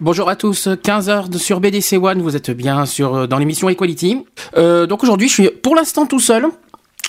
[0.00, 4.24] Bonjour à tous, 15h sur BDC One, vous êtes bien sur, euh, dans l'émission Equality.
[4.56, 6.46] Euh, donc aujourd'hui, je suis pour l'instant tout seul.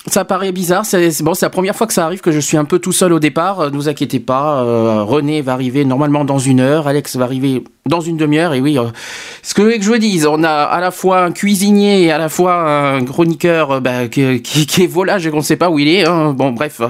[0.08, 2.64] Ça paraît bizarre, c'est bon, la première fois que ça arrive que je suis un
[2.64, 3.60] peu tout seul au départ.
[3.60, 4.62] Euh, ne vous inquiétez pas,
[5.04, 8.54] René va arriver normalement dans une heure, Alex va arriver dans une demi-heure.
[8.54, 8.76] Et oui,
[9.44, 12.28] ce que, je vous dise, on a à la fois un cuisinier et à la
[12.28, 12.54] fois
[12.94, 16.08] un chroniqueur bah, qui, est volage et qu'on ne sait pas où il est.
[16.08, 16.32] hein.
[16.32, 16.80] Bon, bref,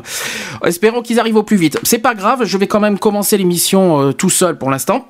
[0.64, 1.78] espérons qu'ils arrivent au plus vite.
[1.82, 5.06] C'est pas grave, je vais quand même commencer l'émission tout seul pour l'instant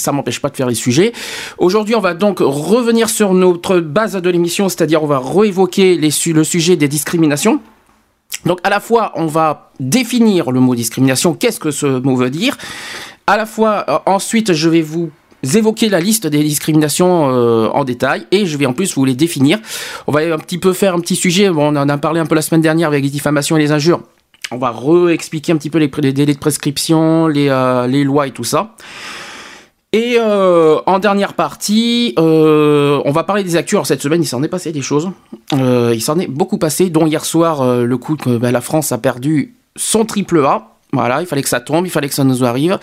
[0.00, 1.12] ça m'empêche pas de faire les sujets.
[1.58, 6.44] Aujourd'hui, on va donc revenir sur notre base de l'émission, c'est-à-dire on va réévoquer le
[6.44, 7.60] sujet des discriminations.
[8.46, 12.30] Donc à la fois, on va définir le mot discrimination, qu'est-ce que ce mot veut
[12.30, 12.56] dire.
[13.26, 15.10] À la fois, euh, ensuite, je vais vous
[15.54, 19.14] évoquer la liste des discriminations euh, en détail et je vais en plus vous les
[19.14, 19.58] définir.
[20.06, 22.34] On va un petit peu faire un petit sujet, on en a parlé un peu
[22.34, 24.00] la semaine dernière avec les diffamations et les injures.
[24.52, 28.32] On va re-expliquer un petit peu les, délais de prescription, les, euh, les lois et
[28.32, 28.74] tout ça.
[29.92, 33.74] Et euh, en dernière partie, euh, on va parler des actus.
[33.74, 35.10] Alors cette semaine, il s'en est passé des choses.
[35.52, 38.92] Euh, il s'en est beaucoup passé, dont hier soir, le coup que bah, la France
[38.92, 40.68] a perdu son triple A.
[40.92, 42.78] Voilà, il fallait que ça tombe, il fallait que ça nous arrive.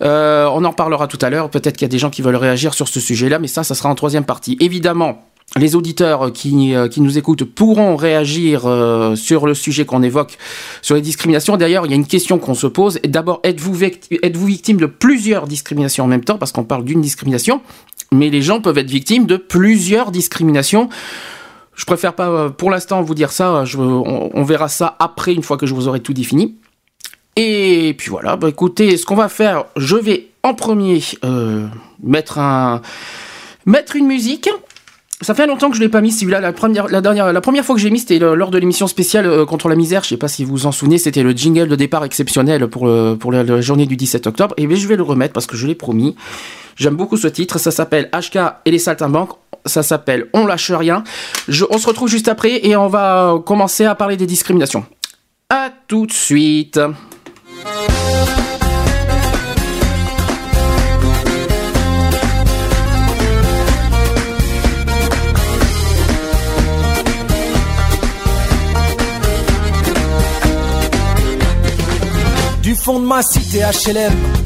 [0.00, 1.48] On en parlera tout à l'heure.
[1.48, 3.74] Peut-être qu'il y a des gens qui veulent réagir sur ce sujet-là, mais ça, ça
[3.74, 4.58] sera en troisième partie.
[4.60, 5.24] Évidemment,
[5.54, 10.36] les auditeurs qui, euh, qui nous écoutent pourront réagir euh, sur le sujet qu'on évoque,
[10.82, 11.56] sur les discriminations.
[11.56, 12.98] D'ailleurs, il y a une question qu'on se pose.
[13.04, 16.36] D'abord, êtes-vous victime de plusieurs discriminations en même temps?
[16.36, 17.62] Parce qu'on parle d'une discrimination,
[18.12, 20.88] mais les gens peuvent être victimes de plusieurs discriminations.
[21.74, 23.64] Je préfère pas, euh, pour l'instant, vous dire ça.
[23.78, 26.56] On, verra ça après, une fois que je vous aurai tout défini.
[27.36, 31.02] Et puis voilà, bah écoutez, ce qu'on va faire, je vais en premier
[32.02, 32.80] mettre un
[33.66, 34.48] mettre une musique.
[35.22, 36.40] Ça fait longtemps que je l'ai pas mis celui-là.
[36.40, 39.26] La première, la dernière, la première fois que j'ai mis, c'était lors de l'émission spéciale
[39.26, 40.02] euh, contre la misère.
[40.04, 42.88] Je sais pas si vous vous en souvenez, c'était le jingle de départ exceptionnel pour
[43.18, 44.54] pour la, journée du 17 octobre.
[44.58, 46.16] Et bien, je vais le remettre parce que je l'ai promis.
[46.76, 47.58] J'aime beaucoup ce titre.
[47.58, 49.32] Ça s'appelle HK et les saltimbanques.
[49.64, 51.02] Ça s'appelle On lâche rien.
[51.48, 54.84] Je, on se retrouve juste après et on va commencer à parler des discriminations.
[55.48, 56.78] À tout de suite.
[72.86, 74.45] Fond de ma cité HLM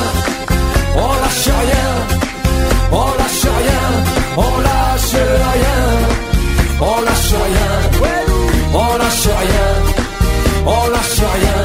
[0.95, 1.89] on lâche rien,
[2.91, 3.83] on lâche rien,
[4.37, 5.15] on lâche
[5.53, 5.79] rien,
[6.81, 7.73] on lâche rien,
[8.73, 9.67] on lâche rien,
[10.65, 11.59] on lâche rien,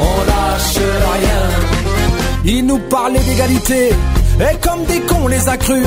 [0.00, 0.80] on lâche
[1.14, 1.42] rien.
[2.44, 3.90] Ils nous parlaient d'égalité,
[4.40, 5.86] et comme des cons on les a crus.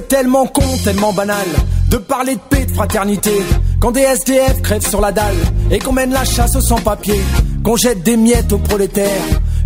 [0.00, 1.46] C'est tellement con, tellement banal
[1.90, 3.32] de parler de paix, de fraternité.
[3.80, 5.36] Quand des SDF crèvent sur la dalle
[5.70, 7.20] et qu'on mène la chasse aux sans-papiers,
[7.62, 9.10] qu'on jette des miettes aux prolétaires,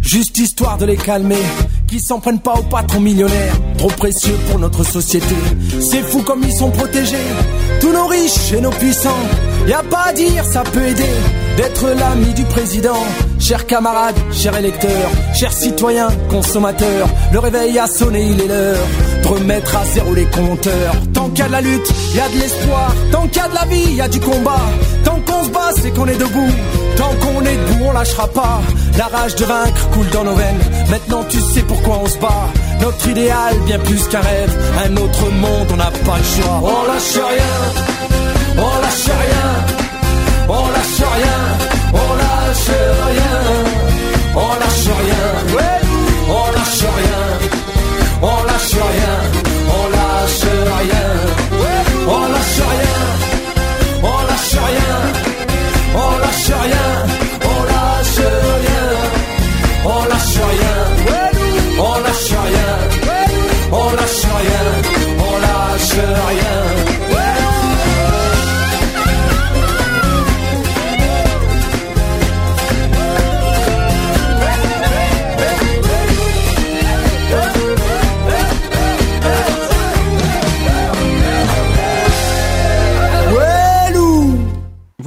[0.04, 1.42] juste histoire de les calmer.
[1.86, 5.34] Qui s'en prennent pas aux patrons millionnaires, trop précieux pour notre société.
[5.80, 7.16] C'est fou comme ils sont protégés,
[7.80, 9.10] tous nos riches et nos puissants.
[9.68, 11.14] Y a pas à dire, ça peut aider
[11.56, 13.02] d'être l'ami du président.
[13.38, 18.86] Chers camarades, chers électeurs, chers citoyens, consommateurs, le réveil a sonné, il est l'heure
[19.22, 20.94] de remettre à zéro les compteurs.
[21.12, 22.94] Tant qu'il y a de la lutte, il y a de l'espoir.
[23.12, 24.60] Tant qu'il y a de la vie, il y a du combat.
[25.34, 26.54] Qu'on se bat, c'est qu'on est debout.
[26.96, 28.60] Tant qu'on est debout, on lâchera pas.
[28.96, 30.60] La rage de vaincre coule dans nos veines.
[30.88, 32.46] Maintenant, tu sais pourquoi on se bat.
[32.80, 34.52] Notre idéal, bien plus qu'un rêve.
[34.86, 36.60] Un autre monde, on n'a pas le choix.
[36.62, 37.54] On lâche rien.
[38.58, 39.48] On lâche rien.
[40.48, 41.40] On lâche rien.
[41.94, 42.70] On lâche
[43.08, 43.36] rien.
[44.36, 45.26] On lâche rien.
[46.28, 47.22] On lâche rien.
[48.22, 49.03] On lâche rien.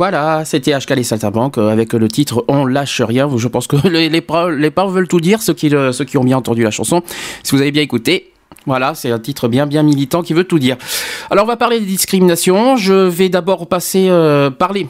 [0.10, 3.30] Voilà, c'était HK les Saltimbanques euh, avec le titre On lâche rien.
[3.36, 4.58] Je pense que les, les, paroles
[4.94, 7.02] veulent tout dire, ceux qui, le- ceux qui ont bien entendu la chanson.
[7.44, 8.32] Si vous avez bien écouté,
[8.66, 10.78] voilà, c'est un titre bien bien militant qui veut tout dire.
[11.30, 12.78] Alors on va parler des discriminations.
[12.78, 14.88] Je vais d'abord passer euh, parler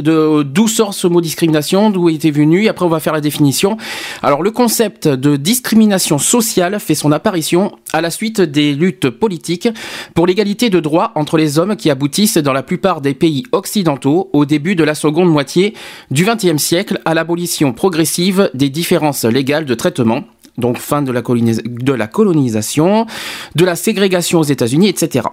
[0.00, 3.76] d'où sort ce mot discrimination, d'où il était venu, après on va faire la définition.
[4.22, 9.68] Alors le concept de discrimination sociale fait son apparition à la suite des luttes politiques
[10.14, 14.30] pour l'égalité de droits entre les hommes qui aboutissent dans la plupart des pays occidentaux
[14.32, 15.74] au début de la seconde moitié
[16.10, 20.24] du XXe siècle à l'abolition progressive des différences légales de traitement.
[20.58, 23.06] Donc fin de la, colonis- de la colonisation,
[23.54, 25.26] de la ségrégation aux États-Unis, etc.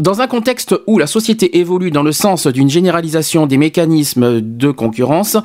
[0.00, 4.70] Dans un contexte où la société évolue dans le sens d'une généralisation des mécanismes de
[4.70, 5.36] concurrence,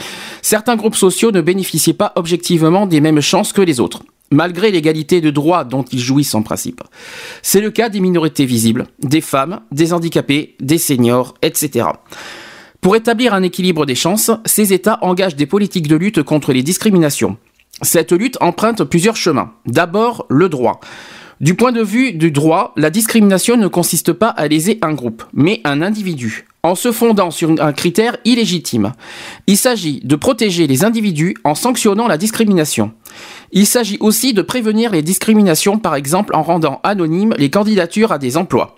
[0.44, 5.22] certains groupes sociaux ne bénéficient pas objectivement des mêmes chances que les autres, malgré l'égalité
[5.22, 6.84] de droits dont ils jouissent en principe.
[7.42, 11.88] C'est le cas des minorités visibles, des femmes, des handicapés, des seniors, etc.
[12.80, 16.62] Pour établir un équilibre des chances, ces États engagent des politiques de lutte contre les
[16.62, 17.38] discriminations.
[17.82, 19.54] Cette lutte emprunte plusieurs chemins.
[19.66, 20.80] D'abord, le droit.
[21.44, 25.24] Du point de vue du droit, la discrimination ne consiste pas à léser un groupe,
[25.34, 28.94] mais un individu, en se fondant sur un critère illégitime.
[29.46, 32.94] Il s'agit de protéger les individus en sanctionnant la discrimination.
[33.52, 38.20] Il s'agit aussi de prévenir les discriminations, par exemple en rendant anonymes les candidatures à
[38.20, 38.78] des emplois.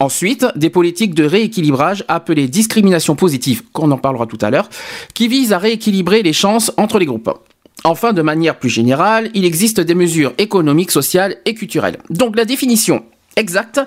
[0.00, 4.68] Ensuite, des politiques de rééquilibrage appelées discrimination positive, qu'on en parlera tout à l'heure,
[5.14, 7.30] qui visent à rééquilibrer les chances entre les groupes.
[7.84, 11.98] Enfin, de manière plus générale, il existe des mesures économiques, sociales et culturelles.
[12.10, 13.04] Donc la définition
[13.36, 13.80] exacte,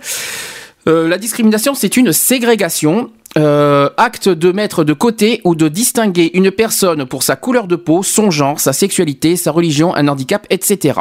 [0.88, 6.31] euh, la discrimination, c'est une ségrégation, euh, acte de mettre de côté ou de distinguer
[6.34, 10.45] une personne pour sa couleur de peau, son genre, sa sexualité, sa religion, un handicap,
[10.50, 11.00] etc.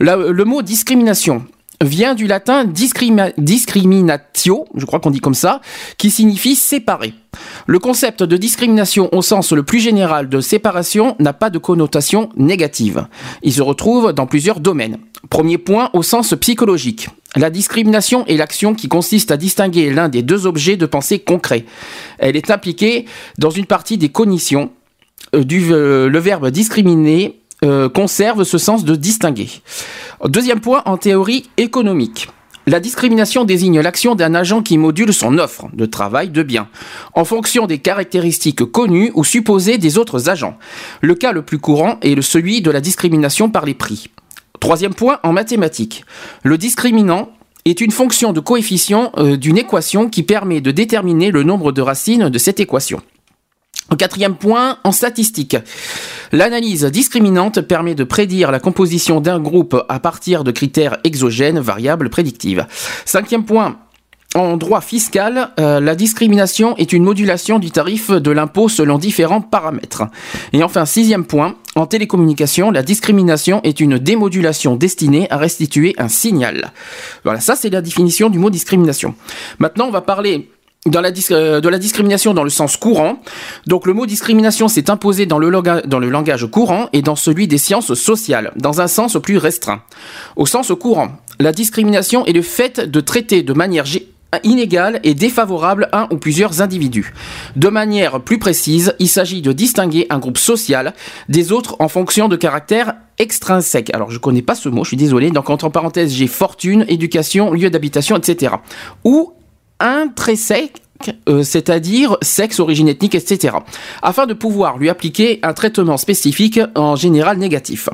[0.00, 1.44] Le mot discrimination
[1.82, 5.60] vient du latin discriminatio, je crois qu'on dit comme ça,
[5.98, 7.14] qui signifie séparer.
[7.66, 12.28] Le concept de discrimination au sens le plus général de séparation n'a pas de connotation
[12.36, 13.06] négative.
[13.42, 14.98] Il se retrouve dans plusieurs domaines.
[15.30, 17.08] Premier point au sens psychologique.
[17.36, 21.64] La discrimination est l'action qui consiste à distinguer l'un des deux objets de pensée concrets.
[22.18, 23.06] Elle est impliquée
[23.38, 24.70] dans une partie des cognitions.
[25.34, 29.48] Euh, du, euh, le verbe discriminer euh, conserve ce sens de distinguer.
[30.24, 32.28] Deuxième point en théorie économique.
[32.66, 36.68] La discrimination désigne l'action d'un agent qui module son offre de travail de biens
[37.12, 40.56] en fonction des caractéristiques connues ou supposées des autres agents.
[41.02, 44.08] Le cas le plus courant est celui de la discrimination par les prix.
[44.60, 46.04] Troisième point en mathématiques.
[46.42, 47.28] Le discriminant
[47.66, 51.82] est une fonction de coefficient euh, d'une équation qui permet de déterminer le nombre de
[51.82, 53.02] racines de cette équation.
[53.98, 55.56] Quatrième point, en statistique.
[56.32, 62.10] L'analyse discriminante permet de prédire la composition d'un groupe à partir de critères exogènes, variables
[62.10, 62.66] prédictives.
[63.04, 63.76] Cinquième point,
[64.34, 69.40] en droit fiscal, euh, la discrimination est une modulation du tarif de l'impôt selon différents
[69.40, 70.02] paramètres.
[70.52, 76.08] Et enfin, sixième point, en télécommunication, la discrimination est une démodulation destinée à restituer un
[76.08, 76.72] signal.
[77.22, 79.14] Voilà, ça c'est la définition du mot discrimination.
[79.60, 80.50] Maintenant, on va parler
[80.86, 83.20] dans la, euh, de la discrimination dans le sens courant.
[83.66, 87.94] Donc le mot discrimination s'est imposé dans le, langage courant et dans celui des sciences
[87.94, 89.82] sociales, dans un sens plus restreint.
[90.36, 93.86] Au sens courant, la discrimination est le fait de traiter de manière
[94.42, 97.14] inégale et défavorable un ou plusieurs individus.
[97.56, 100.92] De manière plus précise, il s'agit de distinguer un groupe social
[101.28, 103.94] des autres en fonction de caractères extrinsèques.
[103.94, 105.30] Alors je connais pas ce mot, je suis désolé.
[105.30, 108.56] Donc entre parenthèses, j'ai fortune, éducation, lieu d'habitation, etc.
[109.04, 109.32] Ou
[109.80, 110.82] intrinsèque,
[111.28, 113.56] euh, c'est-à-dire sexe, origine ethnique, etc.,
[114.02, 117.88] afin de pouvoir lui appliquer un traitement spécifique, en général négatif.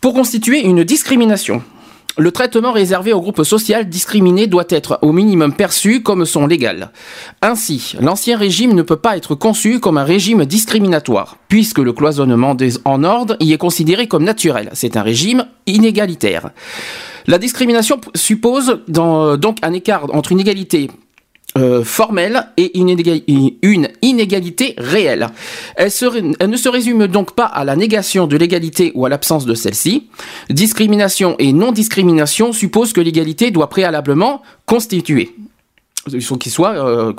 [0.00, 1.62] Pour constituer une discrimination,
[2.18, 6.90] le traitement réservé au groupe social discriminé doit être au minimum perçu comme son légal.
[7.40, 12.54] Ainsi, l'ancien régime ne peut pas être conçu comme un régime discriminatoire, puisque le cloisonnement
[12.84, 14.68] en ordre y est considéré comme naturel.
[14.74, 16.50] C'est un régime inégalitaire.
[17.26, 20.90] La discrimination suppose euh, donc un écart entre une égalité
[21.58, 22.88] euh, formelle et une,
[24.00, 25.28] inégalité réelle.
[25.76, 25.90] Elle,
[26.48, 30.08] ne se résume donc pas à la négation de l'égalité ou à l'absence de celle-ci.
[30.48, 35.34] Discrimination et non-discrimination supposent que l'égalité doit préalablement constituer.
[36.08, 37.12] Qu'il soit euh.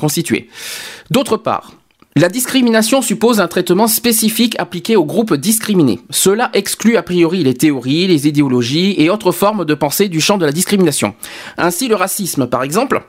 [1.12, 1.74] D'autre part,
[2.16, 6.00] la discrimination suppose un traitement spécifique appliqué aux groupes discriminés.
[6.12, 10.38] Cela exclut a priori les théories, les idéologies et autres formes de pensée du champ
[10.38, 11.16] de la discrimination.
[11.58, 13.02] Ainsi, le racisme, par exemple,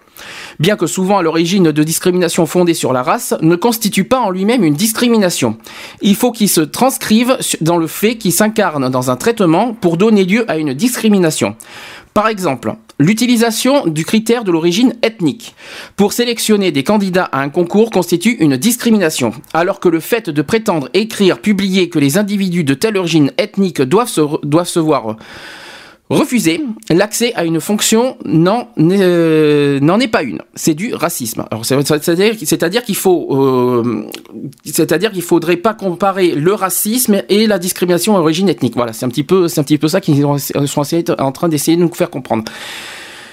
[0.58, 4.30] bien que souvent à l'origine de discrimination fondée sur la race, ne constitue pas en
[4.30, 5.58] lui-même une discrimination.
[6.00, 10.24] Il faut qu'il se transcrive dans le fait qui s'incarne dans un traitement pour donner
[10.24, 11.56] lieu à une discrimination.
[12.14, 15.56] Par exemple, l'utilisation du critère de l'origine ethnique.
[15.96, 20.40] Pour sélectionner des candidats à un concours constitue une discrimination, alors que le fait de
[20.40, 25.16] prétendre écrire, publier que les individus de telle origine ethnique doivent se, doivent se voir
[26.10, 30.42] Refuser l'accès à une fonction n'en euh, est pas une.
[30.54, 31.46] C'est du racisme.
[31.62, 34.06] C'est-à-dire qu'il faut, euh,
[34.66, 38.74] c'est-à-dire qu'il faudrait pas comparer le racisme et la discrimination à origine ethnique.
[38.76, 40.84] Voilà, c'est un petit peu, c'est un petit peu ça qu'ils sont
[41.18, 42.44] en train d'essayer de nous faire comprendre.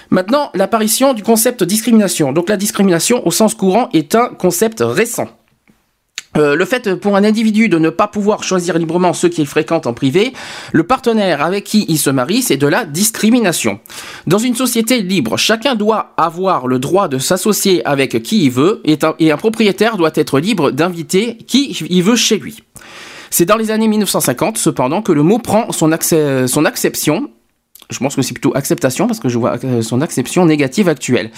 [0.09, 2.31] Maintenant, l'apparition du concept discrimination.
[2.31, 5.27] Donc la discrimination au sens courant est un concept récent.
[6.37, 9.85] Euh, le fait pour un individu de ne pas pouvoir choisir librement ceux qu'il fréquente
[9.85, 10.31] en privé,
[10.71, 13.79] le partenaire avec qui il se marie, c'est de la discrimination.
[14.27, 18.81] Dans une société libre, chacun doit avoir le droit de s'associer avec qui il veut
[18.85, 22.63] et un, propriétaire doit être libre d'inviter qui il veut chez lui.
[23.29, 27.29] C'est dans les années 1950, cependant, que le mot prend son acception
[27.91, 31.29] je pense que c'est plutôt acceptation parce que je vois euh, son acception négative actuelle.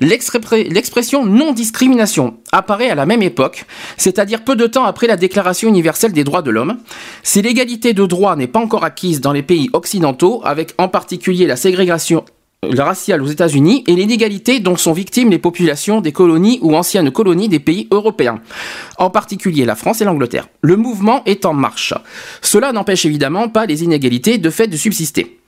[0.00, 3.64] L'expression non-discrimination apparaît à la même époque,
[3.96, 6.78] c'est-à-dire peu de temps après la Déclaration universelle des droits de l'homme.
[7.22, 11.46] Si l'égalité de droit n'est pas encore acquise dans les pays occidentaux, avec en particulier
[11.46, 12.24] la ségrégation
[12.62, 17.48] raciale aux États-Unis et l'inégalité dont sont victimes les populations des colonies ou anciennes colonies
[17.48, 18.40] des pays européens,
[18.98, 20.48] en particulier la France et l'Angleterre.
[20.60, 21.94] Le mouvement est en marche.
[22.42, 25.39] Cela n'empêche évidemment pas les inégalités de fait de subsister.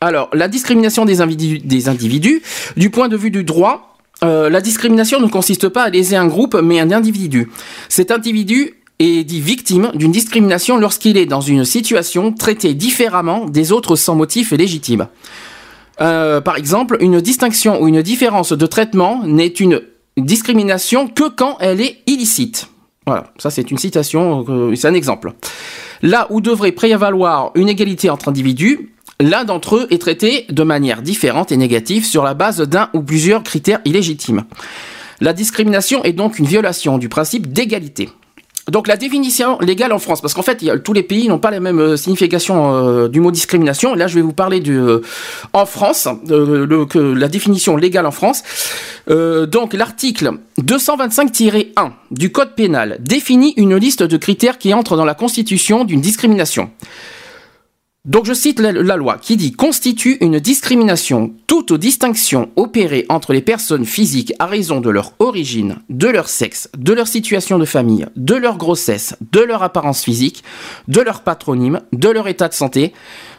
[0.00, 2.42] Alors, la discrimination des individus,
[2.76, 6.26] du point de vue du droit, euh, la discrimination ne consiste pas à léser un
[6.26, 7.50] groupe, mais un individu.
[7.88, 13.70] Cet individu est dit victime d'une discrimination lorsqu'il est dans une situation traitée différemment des
[13.70, 15.06] autres sans motif légitime.
[16.00, 19.82] Euh, par exemple, une distinction ou une différence de traitement n'est une
[20.16, 22.68] discrimination que quand elle est illicite.
[23.06, 25.32] Voilà, ça c'est une citation, euh, c'est un exemple.
[26.02, 28.90] Là où devrait prévaloir une égalité entre individus,
[29.20, 33.02] L'un d'entre eux est traité de manière différente et négative sur la base d'un ou
[33.02, 34.44] plusieurs critères illégitimes.
[35.20, 38.10] La discrimination est donc une violation du principe d'égalité.
[38.70, 41.58] Donc la définition légale en France, parce qu'en fait, tous les pays n'ont pas la
[41.58, 43.94] même euh, signification euh, du mot discrimination.
[43.94, 45.02] Là, je vais vous parler de euh,
[45.52, 48.42] en France, la définition légale en France.
[49.08, 55.14] donc l'article 225-1 du Code pénal définit une liste de critères qui entrent dans la
[55.14, 56.70] constitution d'une discrimination.
[58.08, 63.42] Donc je cite la, loi qui dit constitue une discrimination toute distinction opérée entre les
[63.42, 68.06] personnes physiques à raison de leur origine, de leur sexe, de leur situation de famille,
[68.16, 70.42] de leur grossesse, de leur apparence physique,
[70.88, 72.94] de leur patronyme, de leur état de santé,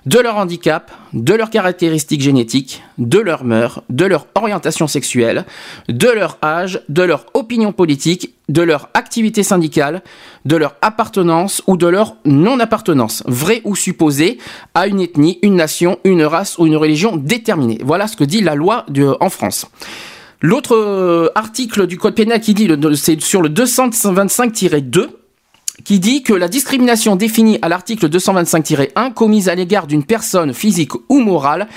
[0.05, 5.45] de leur handicap, de leurs caractéristiques génétiques, de leur mœurs, de leur orientation sexuelle,
[5.87, 10.01] de leur âge, de leur opinion politique, de leur activité syndicale,
[10.45, 14.37] de leur appartenance ou de leur non-appartenance, vraie ou supposée,
[14.73, 17.79] à une ethnie, une nation, une race ou une religion déterminée.
[17.83, 18.85] Voilà ce que dit la loi
[19.19, 19.67] en France.
[20.41, 25.07] L'autre euh, article du Code pénal qui dit, c'est sur le 225-2,
[25.83, 30.91] qui dit que la discrimination définie à l'article 225-1 commise à l'égard d'une personne physique
[31.09, 31.67] ou morale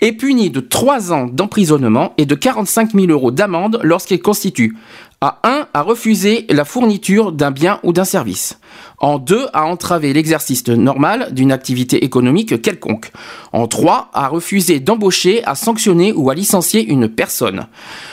[0.00, 4.76] est punie de 3 ans d'emprisonnement et de 45 000 euros d'amende lorsqu'elle constitue
[5.20, 8.58] à 1 à refuser la fourniture d'un bien ou d'un service.
[8.98, 13.12] En 2 à entraver l'exercice normal d'une activité économique quelconque.
[13.52, 17.66] En 3 à refuser d'embaucher, à sanctionner ou à licencier une personne.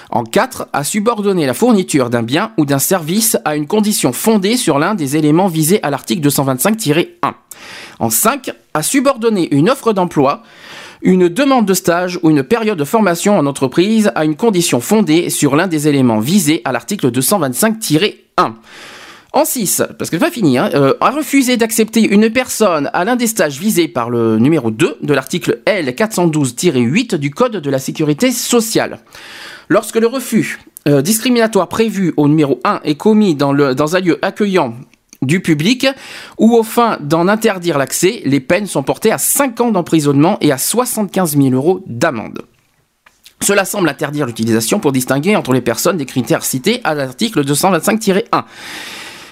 [0.09, 4.57] En 4 à subordonner la fourniture d'un bien ou d'un service à une condition fondée
[4.57, 7.05] sur l'un des éléments visés à l'article 225-1.
[7.99, 10.43] En 5 à subordonner une offre d'emploi
[11.05, 15.29] une demande de stage ou une période de formation en entreprise à une condition fondée
[15.29, 18.15] sur l'un des éléments visés à l'article 225-1.
[19.35, 23.03] En 6, parce que c'est pas fini, hein, euh, a refusé d'accepter une personne à
[23.03, 27.77] l'un des stages visés par le numéro 2 de l'article L412-8 du Code de la
[27.77, 28.99] sécurité sociale.
[29.67, 34.73] Lorsque le refus euh, discriminatoire prévu au numéro 1 est commis dans, un lieu accueillant
[35.21, 35.85] du public
[36.37, 40.53] ou au fin d'en interdire l'accès, les peines sont portées à 5 ans d'emprisonnement et
[40.53, 42.43] à 75 000 euros d'amende.
[43.41, 48.23] Cela semble interdire l'utilisation pour distinguer entre les personnes des critères cités à l'article 225-1.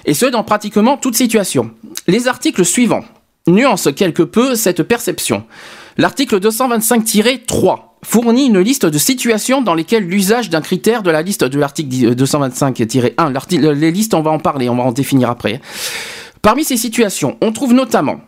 [0.06, 1.70] Et ce, dans pratiquement toute situation.
[2.06, 3.04] Les articles suivants
[3.46, 5.44] nuancent quelque peu cette perception.
[5.96, 11.44] L'article 225-3 fournit une liste de situations dans lesquelles l'usage d'un critère de la liste
[11.44, 15.60] de l'article 225-1, les listes on va en parler, on va en définir après.
[16.42, 18.20] Parmi ces situations, on trouve notamment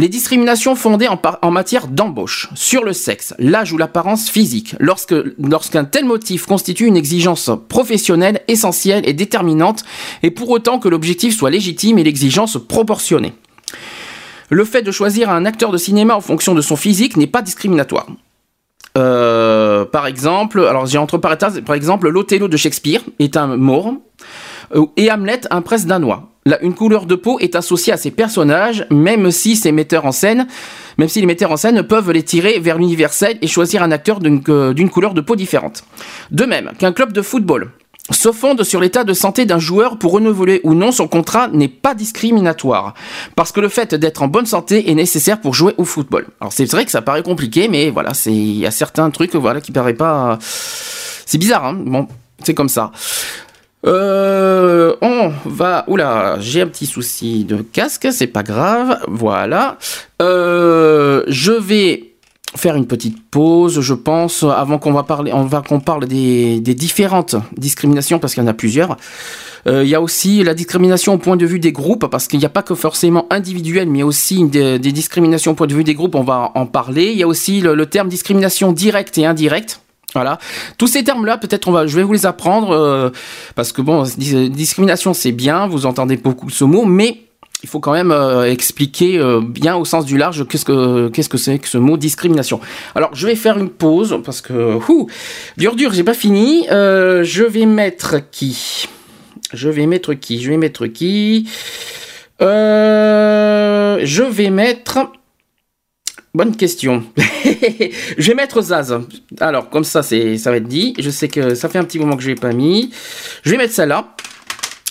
[0.00, 6.04] les discriminations fondées en, matière d'embauche, sur le sexe, l'âge ou l'apparence physique, lorsqu'un tel
[6.04, 9.84] motif constitue une exigence professionnelle essentielle et déterminante,
[10.22, 13.32] et pour autant que l'objectif soit légitime et l'exigence proportionnée.
[14.50, 17.42] Le fait de choisir un acteur de cinéma en fonction de son physique n'est pas
[17.42, 18.06] discriminatoire.
[18.96, 23.56] Euh, par exemple, alors j'ai entre parenthèses, par exemple, l'Othello de Shakespeare est un euh,
[24.96, 26.30] et Hamlet un prince danois.
[26.46, 30.12] Là, une couleur de peau est associée à ces personnages, même si ces metteurs en
[30.12, 30.46] scène,
[30.96, 34.18] même si les metteurs en scène peuvent les tirer vers l'universel et choisir un acteur
[34.18, 35.84] d'une euh, couleur de peau différente.
[36.30, 37.70] De même qu'un club de football
[38.10, 41.68] se fonde sur l'état de santé d'un joueur pour renouveler ou non son contrat n'est
[41.68, 42.94] pas discriminatoire.
[43.36, 46.26] Parce que le fait d'être en bonne santé est nécessaire pour jouer au football.
[46.40, 49.60] Alors c'est vrai que ça paraît compliqué, mais voilà, il y a certains trucs, voilà,
[49.60, 51.74] qui paraissent pas, c'est bizarre, hein.
[51.78, 52.08] Bon,
[52.42, 52.90] c'est comme ça.
[53.86, 55.84] Euh, on va.
[55.88, 58.98] Oula, j'ai un petit souci de casque, c'est pas grave.
[59.08, 59.78] Voilà.
[60.20, 62.08] Euh, je vais
[62.56, 66.60] faire une petite pause, je pense, avant qu'on va parler, on va qu'on parle des,
[66.60, 68.96] différentes discriminations parce qu'il y en a plusieurs.
[69.66, 72.38] Euh, il y a aussi la discrimination au point de vue des groupes parce qu'il
[72.38, 75.94] n'y a pas que forcément individuel, mais aussi des, discriminations au point de vue des
[75.94, 76.14] groupes.
[76.14, 77.10] On va en parler.
[77.12, 79.80] Il y a aussi le, terme discrimination directe et indirecte.
[80.14, 80.38] Voilà,
[80.78, 83.10] tous ces termes-là, peut-être on va, je vais vous les apprendre euh,
[83.54, 87.24] parce que bon, discrimination c'est bien, vous entendez beaucoup ce mot, mais
[87.62, 91.28] il faut quand même euh, expliquer euh, bien au sens du large qu'est-ce que qu'est-ce
[91.28, 92.58] que c'est que ce mot discrimination.
[92.94, 95.08] Alors je vais faire une pause parce que ouh,
[95.58, 96.64] dur dur, j'ai pas fini.
[96.70, 98.88] Je vais mettre qui?
[99.52, 100.40] Je vais mettre qui?
[100.40, 101.50] Je vais mettre qui?
[102.40, 105.10] Je vais mettre
[106.38, 107.02] Bonne question.
[108.16, 108.96] je vais mettre Zaz.
[109.40, 110.16] Alors, comme ça, ça
[110.52, 110.94] va être dit.
[110.96, 112.92] Je sais que ça fait un petit moment que je l'ai pas mis.
[113.42, 114.14] Je vais mettre celle-là.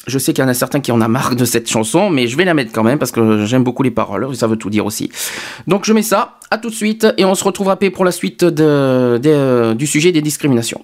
[0.08, 2.28] Je sais qu'il y en a certains qui en a marre de cette chanson, mais
[2.28, 4.70] je vais la mettre quand même parce que j'aime beaucoup les paroles, ça veut tout
[4.70, 5.10] dire aussi.
[5.68, 8.12] Donc je mets ça, à tout de suite, et on se retrouve après pour la
[8.12, 10.84] suite du sujet des discriminations.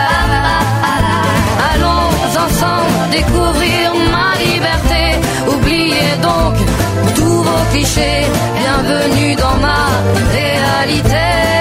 [2.45, 5.03] Ensemble découvrir ma liberté.
[5.47, 6.55] Oubliez donc
[7.15, 8.25] tous vos clichés.
[8.59, 9.83] Bienvenue dans ma
[10.31, 11.60] réalité.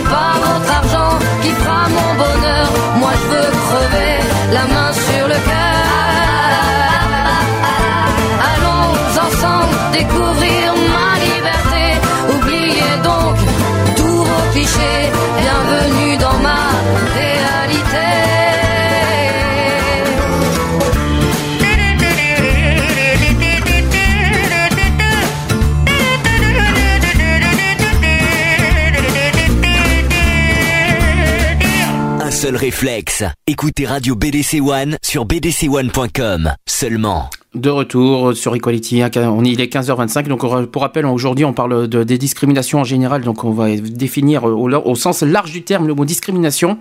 [0.00, 0.29] Humeur.
[32.56, 33.24] Réflexe.
[33.46, 37.30] Écoutez Radio BDC One sur bdc1.com seulement.
[37.54, 41.88] De retour sur Equality, on il est 15h25, donc on- pour rappel, aujourd'hui on parle
[41.88, 45.88] de, des discriminations en général, donc on va définir au, au sens large du terme
[45.88, 46.78] le mot discrimination,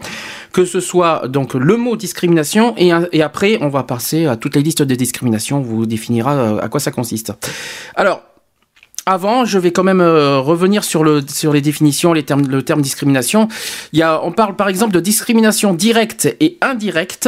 [0.53, 4.55] que ce soit donc le mot discrimination, et, et après on va passer à toutes
[4.55, 7.33] les listes de discriminations, on vous définira euh, à quoi ça consiste.
[7.95, 8.21] Alors,
[9.09, 12.81] avant, je vais quand même euh, revenir sur, sur les définitions, les termes, le terme
[12.81, 13.47] discrimination.
[13.91, 17.27] Il y a, on parle par exemple de discrimination directe et indirecte.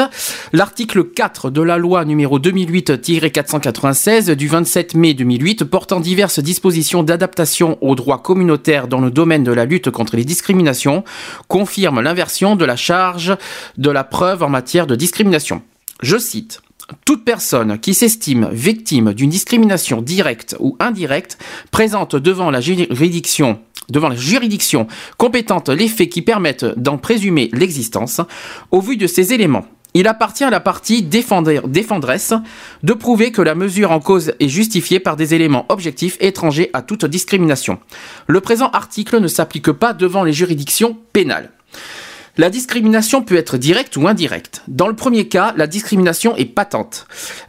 [0.53, 7.79] L'article 4 de la loi numéro 2008-496 du 27 mai 2008 portant diverses dispositions d'adaptation
[7.81, 11.03] au droit communautaire dans le domaine de la lutte contre les discriminations
[11.47, 13.35] confirme l'inversion de la charge
[13.77, 15.63] de la preuve en matière de discrimination.
[16.01, 16.61] Je cite.
[17.05, 21.37] Toute personne qui s'estime victime d'une discrimination directe ou indirecte
[21.71, 23.57] présente devant la juridiction
[25.17, 28.21] compétente les faits qui permettent d'en présumer l'existence,
[28.71, 32.33] au vu de ces éléments, il appartient à la partie défendre- défendresse
[32.83, 36.81] de prouver que la mesure en cause est justifiée par des éléments objectifs étrangers à
[36.81, 37.79] toute discrimination.
[38.27, 41.51] Le présent article ne s'applique pas devant les juridictions pénales.
[42.37, 44.63] La discrimination peut être directe ou indirecte.
[44.67, 47.05] Dans le premier cas, la discrimination est patente.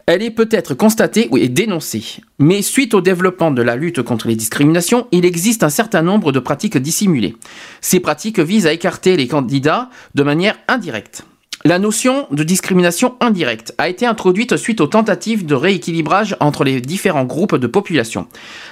[0.06, 2.20] Elle est peut-être constatée ou est dénoncée.
[2.38, 6.32] Mais suite au développement de la lutte contre les discriminations, il existe un certain nombre
[6.32, 7.36] de pratiques dissimulées.
[7.80, 11.24] Ces pratiques visent à écarter les candidats de manière indirecte.
[11.64, 16.81] La notion de discrimination indirecte a été introduite suite aux tentatives de rééquilibrage entre les
[16.81, 18.27] différents groupes de population.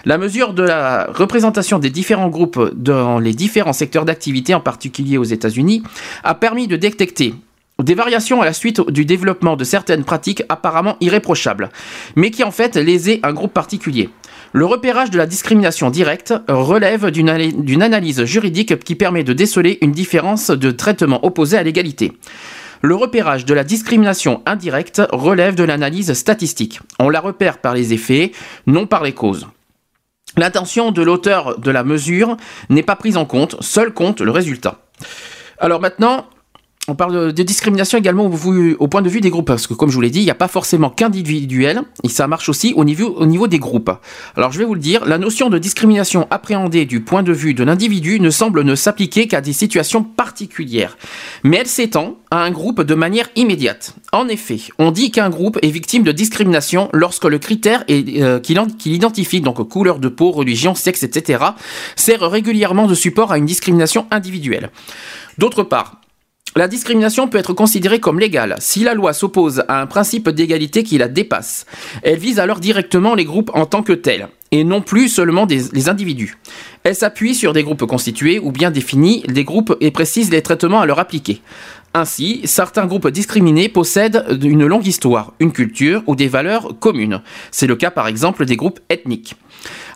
[0.05, 5.19] La mesure de la représentation des différents groupes dans les différents secteurs d'activité, en particulier
[5.19, 5.85] aux États-Unis,
[6.25, 7.35] a permis de détecter
[7.81, 11.71] des variations à la suite du développement de certaines pratiques apparemment irréprochables,
[12.17, 14.11] mais qui en fait lésaient un groupe particulier.
[14.53, 19.33] Le repérage de la discrimination directe relève d'une ana- d'une analyse juridique qui permet de
[19.33, 22.13] déceler une différence de traitement opposée à l'égalité.
[22.83, 26.81] Le repérage de la discrimination indirecte relève de l'analyse statistique.
[26.99, 28.33] On la repère par les effets,
[28.67, 29.47] non par les causes.
[30.37, 32.37] L'intention de l'auteur de la mesure
[32.69, 34.79] n'est pas prise en compte, seul compte le résultat.
[35.59, 36.27] Alors maintenant,
[36.91, 39.95] on parle de, discrimination également au, point de vue des groupes, parce que comme je
[39.95, 43.15] vous l'ai dit, il n'y a pas forcément qu'individuel, et ça marche aussi au niveau,
[43.17, 43.91] au niveau des groupes.
[44.37, 47.55] Alors je vais vous le dire, la notion de discrimination appréhendée du point de vue
[47.55, 50.99] de l'individu ne semble ne s'appliquer qu'à des situations particulières,
[51.45, 53.95] mais elle s'étend à un groupe de manière immédiate.
[54.13, 58.93] En effet, on dit qu'un groupe est victime de discrimination lorsque le critère euh, qu'il
[58.93, 61.45] identifie, donc couleur de peau, religion, sexe, etc.,
[61.95, 64.71] sert régulièrement de support à une discrimination individuelle.
[65.39, 66.00] D'autre part,
[66.57, 70.83] La discrimination peut être considérée comme légale si la loi s'oppose à un principe d'égalité
[70.83, 71.65] qui la dépasse.
[72.03, 75.89] Elle vise alors directement les groupes en tant que tels, et non plus seulement les
[75.89, 76.39] individus.
[76.83, 80.81] Elle s'appuie sur des groupes constitués ou bien définis des groupes et précise les traitements
[80.81, 81.41] à leur appliquer.
[81.95, 87.23] Ainsi, certains groupes discriminés possèdent une longue histoire, une culture ou des valeurs communes.
[87.53, 89.37] C'est le cas par exemple des groupes ethniques.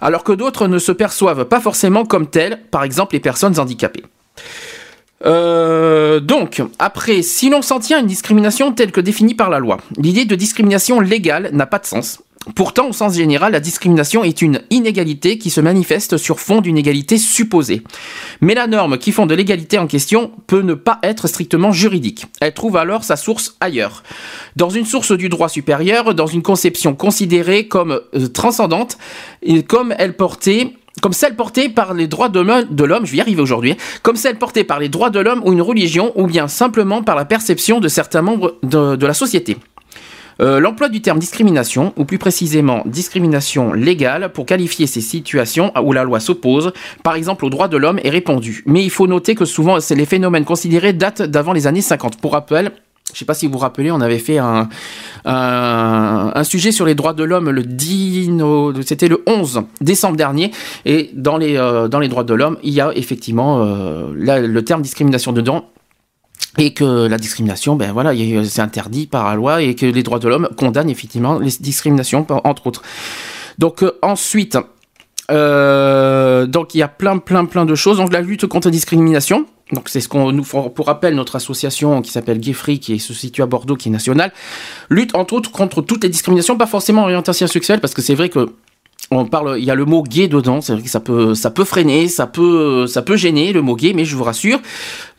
[0.01, 4.05] Alors que d'autres ne se perçoivent pas forcément comme tels, par exemple les personnes handicapées.
[5.27, 9.59] Euh, donc, après, si l'on s'en tient à une discrimination telle que définie par la
[9.59, 12.21] loi, l'idée de discrimination légale n'a pas de sens.
[12.55, 16.77] Pourtant, au sens général, la discrimination est une inégalité qui se manifeste sur fond d'une
[16.77, 17.83] égalité supposée.
[18.43, 22.27] Mais la norme qui fonde l'égalité en question peut ne pas être strictement juridique.
[22.43, 24.03] Elle trouve alors sa source ailleurs.
[24.57, 28.99] Dans une source du droit supérieur, dans une conception considérée comme euh, transcendante,
[29.43, 33.21] et comme elle portait comme celle portée par les droits de l'homme, je vais y
[33.21, 36.27] arriver aujourd'hui, hein, comme celle portée par les droits de l'homme ou une religion, ou
[36.27, 39.57] bien simplement par la perception de certains membres de, la société.
[40.41, 45.93] Euh, l'emploi du terme discrimination, ou plus précisément discrimination légale, pour qualifier ces situations où
[45.93, 48.63] la loi s'oppose, par exemple aux droits de l'homme, est répandu.
[48.67, 52.21] Mais il faut noter que souvent, les phénomènes considérés datent d'avant les années 50.
[52.21, 52.73] Pour rappel,
[53.15, 54.69] je ne sais pas si vous vous rappelez, on avait fait un,
[56.43, 58.33] sujet sur les droits de l'homme le 10,
[58.85, 60.51] c'était le 11 décembre dernier,
[60.85, 64.65] et dans les, euh, dans les droits de l'homme, il y a effectivement euh, le
[64.65, 65.67] terme discrimination dedans,
[66.59, 68.13] et que la discrimination, ben voilà,
[68.45, 72.27] c'est interdit par la loi, et que les droits de l'homme condamnent effectivement les discriminations,
[72.43, 72.83] entre autres.
[73.59, 74.59] Donc euh, ensuite,
[75.29, 77.99] donc il y a plein, plein, plein de choses.
[77.99, 79.47] Donc la lutte contre la discrimination.
[79.73, 83.43] Donc c'est ce qu'on nous pour rappel notre association qui s'appelle Gayfree qui se situe
[83.43, 84.31] à Bordeaux qui est nationale
[84.91, 88.29] lutte entre autres contre toutes les discriminations pas forcément orientation sexuelle parce que c'est vrai
[88.29, 88.51] que
[89.11, 91.51] on parle il y a le mot gay dedans c'est vrai que ça peut ça
[91.51, 94.61] peut freiner ça peut ça peut gêner le mot gay mais je vous rassure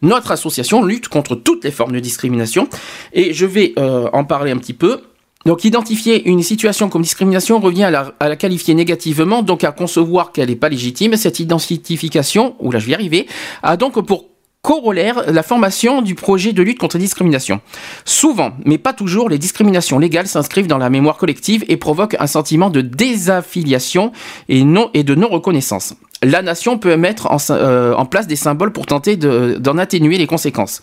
[0.03, 2.69] notre association lutte contre toutes les formes de discrimination
[3.13, 5.01] et je vais euh, en parler un petit peu
[5.45, 10.49] donc identifier une situation comme discrimination revient à la, qualifier négativement, donc à concevoir qu'elle
[10.49, 11.15] n'est pas légitime.
[11.17, 13.27] Cette identification, ou là je vais y arriver,
[13.61, 14.25] a donc pour
[14.65, 17.61] corollaire la formation du projet de lutte contre la discrimination.
[18.03, 22.25] Souvent, mais pas toujours, les discriminations légales s'inscrivent dans la mémoire collective et provoquent un
[22.25, 24.11] sentiment de désaffiliation
[24.49, 25.93] et, de non-reconnaissance.
[26.23, 30.25] La nation peut mettre en, euh, en place des symboles pour tenter d'en atténuer les
[30.25, 30.81] conséquences.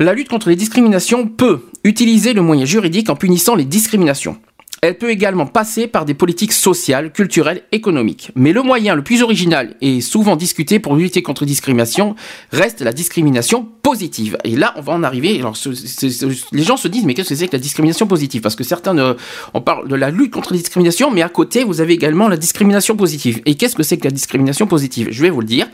[0.00, 4.38] La lutte contre les discriminations peut utiliser le moyen juridique en punissant les discriminations.
[4.86, 8.30] Elle peut également passer par des politiques sociales, culturelles, économiques.
[8.36, 12.14] Mais le moyen le plus original et souvent discuté pour lutter contre les discriminations
[12.52, 14.38] reste la discrimination positive.
[14.44, 15.42] Et là, on va en arriver.
[16.52, 18.42] Les gens se disent, mais qu'est-ce que c'est que la discrimination positive?
[18.42, 19.16] Parce que certains,
[19.54, 22.36] on parle de la lutte contre les discriminations, mais à côté, vous avez également la
[22.36, 23.42] discrimination positive.
[23.44, 25.08] Et qu'est-ce que c'est que la discrimination positive?
[25.10, 25.66] Je vais vous le dire.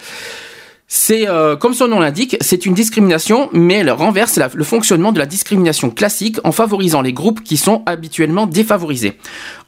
[0.94, 5.18] C'est, euh, comme son nom l'indique, c'est une discrimination, mais elle renverse le fonctionnement de
[5.18, 9.14] la discrimination classique en favorisant les groupes qui sont habituellement défavorisés.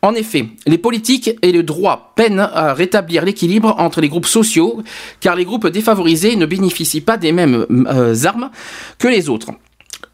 [0.03, 4.83] En effet, les politiques et le droit peinent à rétablir l'équilibre entre les groupes sociaux,
[5.21, 8.51] car les groupes défavorisés ne bénéficient pas des mêmes euh, armes
[8.99, 9.53] que les autres.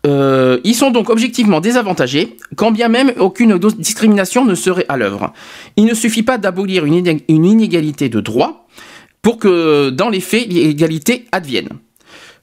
[0.06, 5.32] Euh, ils sont donc objectivement désavantagés, quand bien même aucune discrimination ne serait à l'œuvre.
[5.76, 8.68] Il ne suffit pas d'abolir une inégalité de droit,
[9.22, 11.68] pour que dans les faits l'égalité advienne.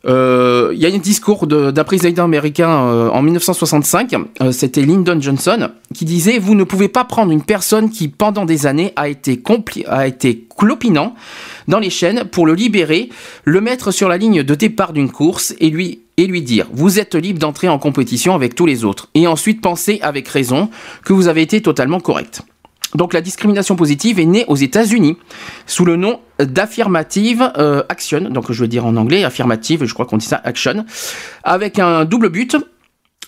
[0.06, 5.20] Euh, il y a un discours d'un président américain euh, en 1965, euh, c'était Lyndon
[5.20, 9.10] Johnson, qui disait Vous ne pouvez pas prendre une personne qui, pendant des années, a
[9.10, 9.42] été,
[9.88, 11.16] a été clopinant
[11.68, 13.10] dans les chaînes pour le libérer,
[13.44, 17.00] le mettre sur la ligne de départ d'une course et lui, et lui dire Vous
[17.00, 19.10] êtes libre d'entrer en compétition avec tous les autres.
[19.13, 20.70] Et ensuite penser avec raison
[21.04, 22.44] que vous avez été totalement correct.
[22.95, 25.17] Donc la discrimination positive est née aux États-Unis
[25.65, 30.06] sous le nom d'affirmative euh, action, donc je veux dire en anglais affirmative, je crois
[30.06, 30.86] qu'on dit ça action,
[31.43, 32.58] avec un double but.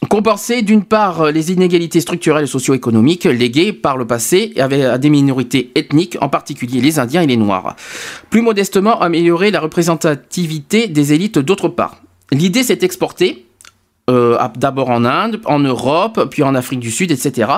[0.08, 5.72] Compenser d'une part les inégalités structurelles et socio-économiques léguées par le passé à des minorités
[5.76, 7.76] ethniques, en particulier les Indiens et les Noirs.
[8.30, 12.02] Plus modestement, améliorer la représentativité des élites d'autre part.
[12.32, 13.49] L'idée s'est exportée
[14.56, 17.52] d'abord en Inde, en Europe, puis en Afrique du Sud, etc.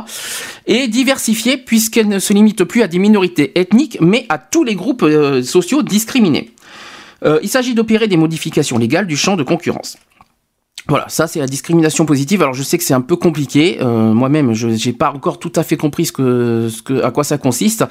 [0.68, 4.76] Et diversifiée puisqu'elle ne se limite plus à des minorités ethniques, mais à tous les
[4.76, 6.52] groupes euh, sociaux discriminés.
[7.24, 9.98] Euh, il s'agit d'opérer des modifications légales du champ de concurrence.
[10.88, 12.42] Voilà, ça c'est la discrimination positive.
[12.42, 13.78] Alors je sais que c'est un peu compliqué.
[13.82, 16.12] Moi-même, je n'ai pas encore tout à fait compris
[17.04, 17.86] à quoi ça consiste.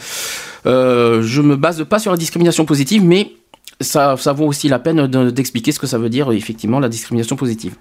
[0.66, 3.32] Euh, je me base pas sur la discrimination positive, mais
[3.80, 7.74] ça vaut aussi la peine d'expliquer ce que ça veut dire effectivement la discrimination positive.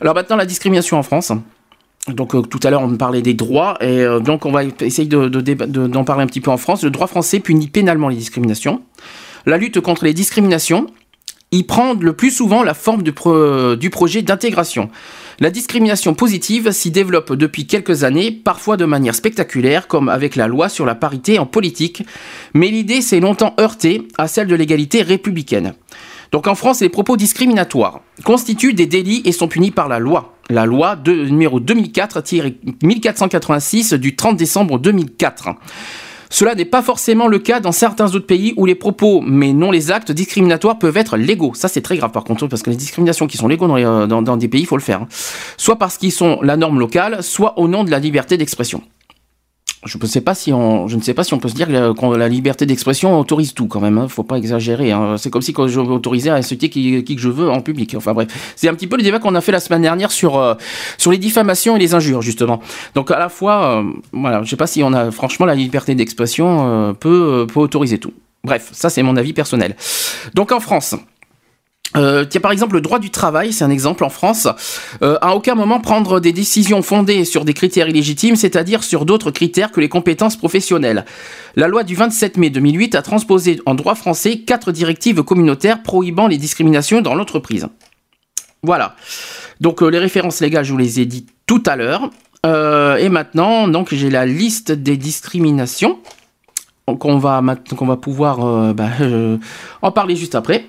[0.00, 1.32] Alors maintenant, la discrimination en France.
[2.08, 5.06] Donc euh, tout à l'heure on parlait des droits et euh, donc on va essayer
[5.06, 6.84] d'en de, parler un petit peu en France.
[6.84, 8.82] Le droit français punit pénalement les discriminations.
[9.46, 10.86] La lutte contre les discriminations
[11.50, 13.12] y prend le plus souvent la forme du
[13.90, 14.90] projet d'intégration.
[15.40, 20.46] La discrimination positive s'y développe depuis quelques années, parfois de manière spectaculaire, comme avec la
[20.46, 22.02] loi sur la parité en politique,
[22.52, 25.72] mais l'idée s'est longtemps heurtée à celle de l'égalité républicaine.
[26.32, 30.34] Donc en France, les propos discriminatoires constituent des délits et sont punis par la loi.
[30.50, 35.50] La loi numéro 2004-1486 du 30 décembre 2004.
[36.30, 39.70] Cela n'est pas forcément le cas dans certains autres pays où les propos, mais non
[39.70, 41.52] les actes discriminatoires peuvent être légaux.
[41.54, 44.06] Ça, c'est très grave par contre, parce que les discriminations qui sont légaux dans, euh,
[44.06, 45.02] dans des pays, il faut le faire.
[45.02, 45.08] hein.
[45.56, 48.82] Soit parce qu'ils sont la norme locale, soit au nom de la liberté d'expression.
[49.84, 51.68] Je ne sais pas si on, je ne sais pas si on peut se dire
[51.68, 53.96] que la, la liberté d'expression autorise tout quand même.
[53.96, 54.08] Hein.
[54.08, 54.90] Faut pas exagérer.
[54.90, 55.16] hein.
[55.18, 57.94] C'est comme si je m'autorisais à insulter qui, qui que je veux en public.
[57.96, 60.36] Enfin bref, c'est un petit peu le débat qu'on a fait la semaine dernière sur
[60.36, 60.54] euh,
[60.96, 62.60] sur les diffamations et les injures justement.
[62.94, 65.94] Donc à la fois, euh, voilà, je sais pas si on a franchement la liberté
[65.94, 68.12] d'expression euh, peut euh, peut autoriser tout.
[68.42, 69.76] Bref, ça c'est mon avis personnel.
[70.34, 70.96] Donc en France.
[71.96, 74.46] Euh, tiens, par exemple, le droit du travail, c'est un exemple en France.
[75.02, 79.30] Euh, à aucun moment prendre des décisions fondées sur des critères illégitimes, c'est-à-dire sur d'autres
[79.30, 81.04] critères que les compétences professionnelles.
[81.56, 86.26] La loi du 27 mai 2008 a transposé en droit français quatre directives communautaires prohibant
[86.26, 87.68] les discriminations dans l'entreprise.
[88.62, 88.96] Voilà.
[89.60, 92.10] Donc euh, les références légales, je vous les ai dit tout à l'heure.
[92.46, 95.98] Euh, et maintenant, donc j'ai la liste des discriminations
[96.86, 98.88] qu'on va va pouvoir euh, bah,
[99.82, 100.66] en parler juste après.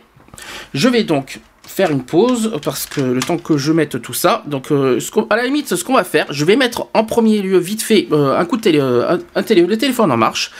[0.73, 4.43] Je vais donc faire une pause parce que le temps que je mette tout ça,
[4.47, 4.99] donc euh,
[5.29, 8.07] à la limite, ce qu'on va faire, je vais mettre en premier lieu vite fait
[8.11, 10.51] euh, un coup de télé, euh, un, télé, le téléphone en marche.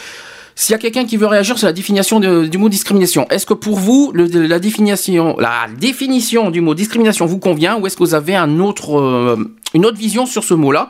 [0.56, 3.54] S'il y a quelqu'un qui veut réagir sur la définition du mot discrimination, est-ce que
[3.54, 8.14] pour vous la définition, la définition du mot discrimination vous convient ou est-ce que vous
[8.14, 10.90] avez une autre vision sur ce mot-là?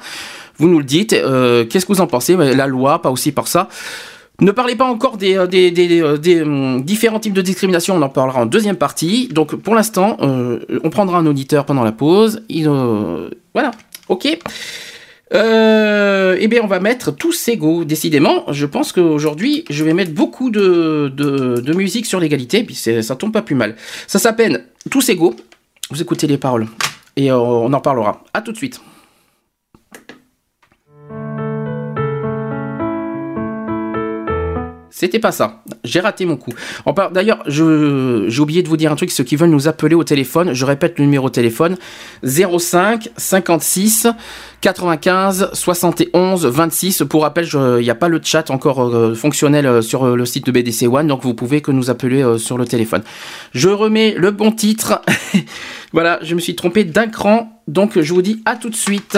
[0.58, 1.12] Vous nous le dites.
[1.12, 2.36] Qu'est-ce que vous en pensez?
[2.36, 3.70] La loi, pas aussi par ça?
[4.42, 8.42] Ne parlez pas encore des, euh, euh, hum, différents types de discrimination, on en parlera
[8.42, 9.28] en deuxième partie.
[9.28, 12.42] Donc pour l'instant, euh, on prendra un auditeur pendant la pause.
[12.48, 12.70] Il,
[13.54, 13.72] voilà,
[14.08, 14.40] ok.
[15.32, 17.84] Eh bien, on va mettre tous égaux.
[17.84, 23.34] Décidément, je pense qu'aujourd'hui, je vais mettre beaucoup de, musique sur l'égalité, puis ça tombe
[23.34, 23.76] pas plus mal.
[24.08, 25.36] Ça s'appelle Tous égaux.
[25.92, 26.68] Vous écoutez les paroles
[27.16, 28.24] et on en parlera.
[28.34, 28.80] À tout de suite.
[35.00, 35.64] C'était pas ça.
[35.86, 36.52] J'ai raté mon coup.
[37.14, 39.12] D'ailleurs, j'ai oublié de vous dire un truc.
[39.12, 41.78] Ceux qui veulent nous appeler au téléphone, je répète le numéro de téléphone
[42.22, 44.08] 05 56
[44.60, 47.04] 95 71 26.
[47.10, 50.26] Pour rappel, il n'y a pas le chat encore euh, fonctionnel euh, sur euh, le
[50.26, 53.04] site de BDC One, donc vous pouvez que nous appeler sur le téléphone.
[53.54, 55.02] Je remets le bon titre.
[55.94, 59.18] voilà, je me suis trompé d'un cran, donc je vous dis à tout de suite.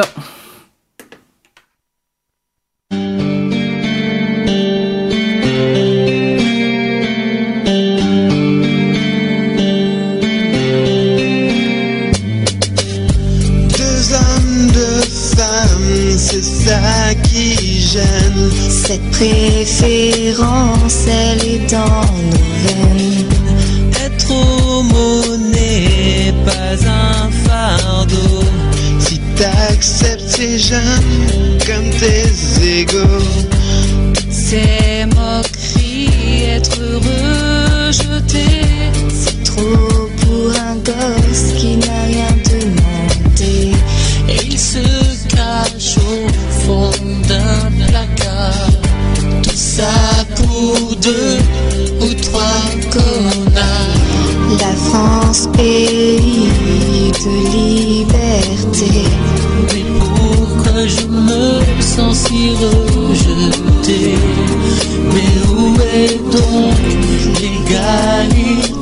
[17.23, 18.51] Qui gêne.
[18.69, 23.29] Cette préférence, elle est dans nos veines.
[24.05, 28.43] Être homo n'est pas un fardeau.
[28.99, 33.25] Si t'acceptes ces jeunes comme tes égaux,
[34.29, 38.45] Ces moqueries, être rejeté.
[39.09, 39.90] C'est trop
[49.77, 51.37] ça pour deux
[52.01, 53.99] ou trois connards.
[54.59, 58.91] La France, pays de liberté.
[59.71, 64.01] Mais pourquoi je me sens si rejeté?
[65.13, 66.77] Mais où est donc
[67.39, 68.80] l'égalité?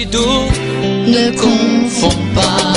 [0.00, 2.72] Ne confond pas.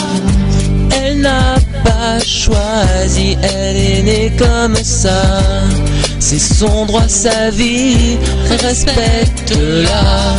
[0.92, 5.40] Elle n'a pas choisi, elle est née comme ça.
[6.20, 8.18] C'est son droit, sa vie,
[8.50, 10.36] respecte-la.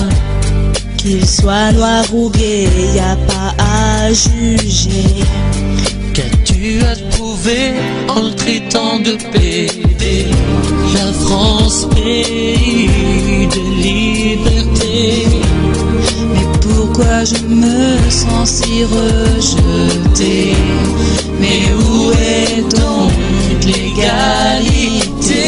[0.97, 5.25] Qu'il soit noir ou gay, y a pas à juger.
[6.15, 7.75] Qu'as-tu à prouver
[8.09, 10.27] en le traitant de pédé
[10.95, 15.29] La France, pays de liberté
[17.25, 20.55] je me sens si rejetée
[21.41, 23.13] Mais où est donc
[23.65, 25.45] l'égalité?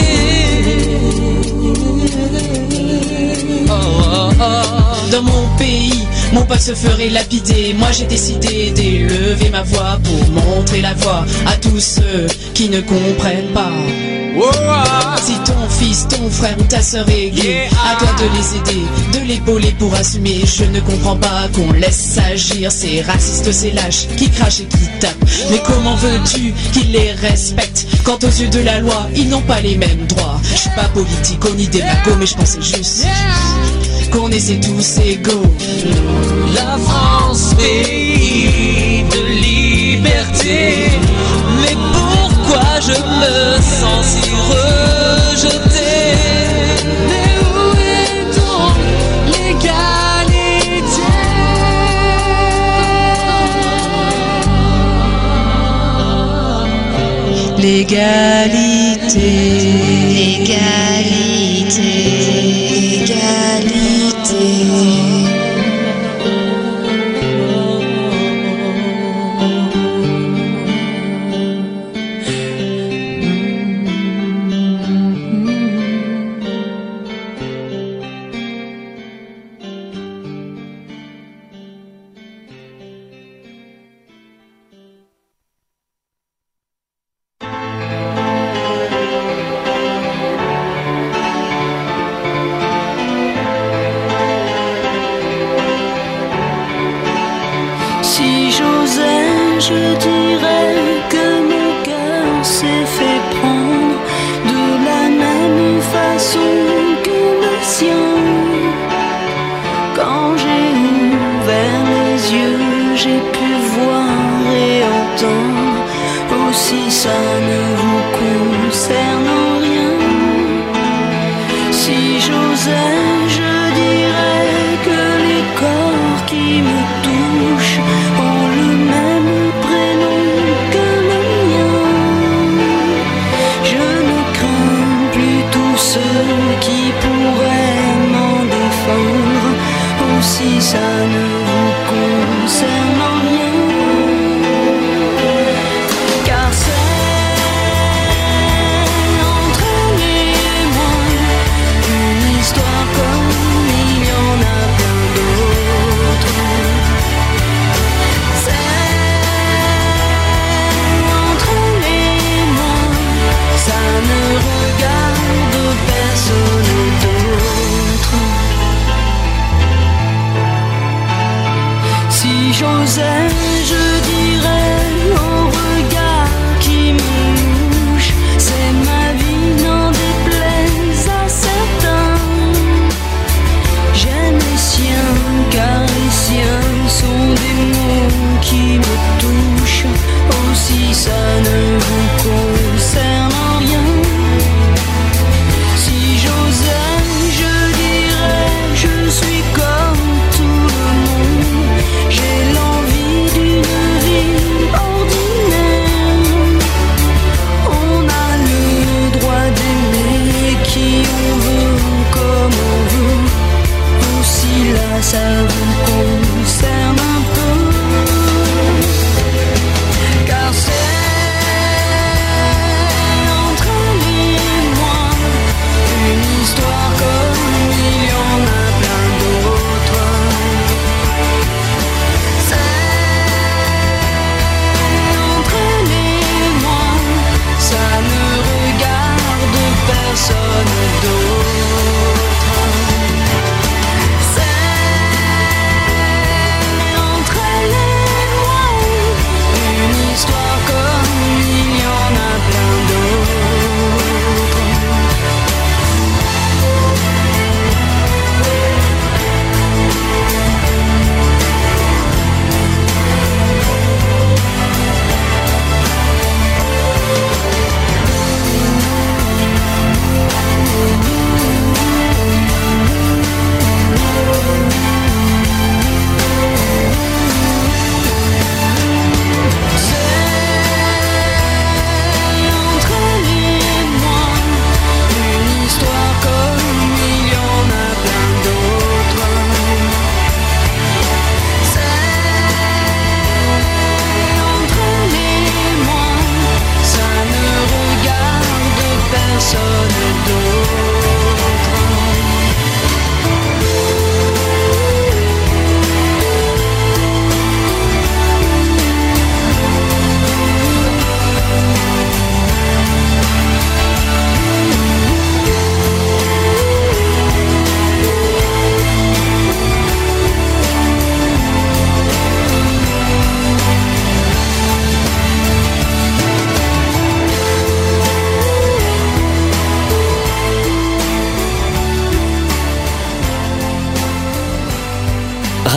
[3.69, 5.11] Oh, oh, oh.
[5.11, 6.05] Dans mon pays,
[6.35, 7.75] Mon pote se ferait lapider.
[7.79, 12.81] Moi j'ai décidé d'élever ma voix pour montrer la voix à tous ceux qui ne
[12.81, 13.71] comprennent pas.
[15.23, 18.83] Si ton fils, ton frère ou ta sœur est gay, à toi de les aider,
[19.13, 20.41] de l'épauler pour assumer.
[20.45, 24.89] Je ne comprends pas qu'on laisse agir ces racistes, ces lâches qui crachent et qui
[24.99, 25.25] tapent.
[25.53, 27.87] Mais comment veux-tu qu'ils les respectent?
[28.03, 30.89] Quand aux yeux de la loi, ils n'ont pas les mêmes droits Je suis pas
[30.93, 33.07] politique ni démago, mais je pensais juste
[34.15, 35.43] qu'on essaie tous égaux.
[36.55, 40.91] La France, pays de liberté.
[41.61, 45.93] Mais pourquoi je me sens si rejeté?
[47.09, 48.77] Mais où est donc
[49.35, 51.13] L'égalité,
[58.05, 59.31] l'égalité,
[61.69, 61.85] l'égalité.
[64.45, 65.04] Si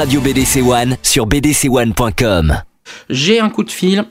[0.08, 2.53] Radio BDC One sur bdc1.com.
[3.10, 4.05] J'ai un coup de fil,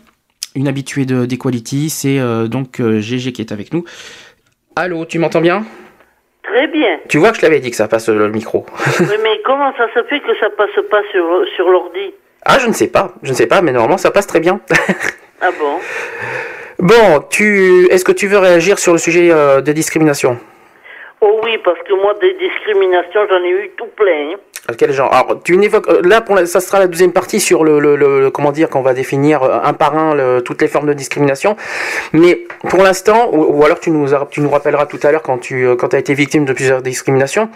[0.55, 3.83] une habituée de d'Equality, c'est euh, donc euh, GG qui est avec nous.
[4.77, 5.65] Allô, tu m'entends bien?
[6.43, 6.99] Très bien.
[7.09, 8.67] Tu vois que je l'avais dit que ça passe euh, le micro.
[9.01, 11.25] Oui, mais comment ça se fait que ça passe pas sur,
[11.57, 12.13] sur l'ordi?
[12.45, 14.61] Ah, je ne sais pas, je ne sais pas, mais normalement ça passe très bien.
[15.41, 15.79] Ah bon?
[16.79, 20.39] Bon, tu, est-ce que tu veux réagir sur le sujet euh, de discrimination
[21.23, 23.71] Oh oui, parce que moi, des discriminations, j'en ai eu.
[24.77, 27.64] Quel genre Alors, tu n'évoques euh, là pour la- ça sera la deuxième partie sur
[27.64, 30.61] le, le- le- le- comment dire qu'on va définir euh, un par un le- toutes
[30.62, 31.57] les formes de discrimination.
[32.12, 35.39] Mais pour l'instant, ou, ou alors tu nous tu nous rappelleras tout à l'heure quand
[35.39, 37.49] tu euh, quand as été victime de plusieurs discriminations.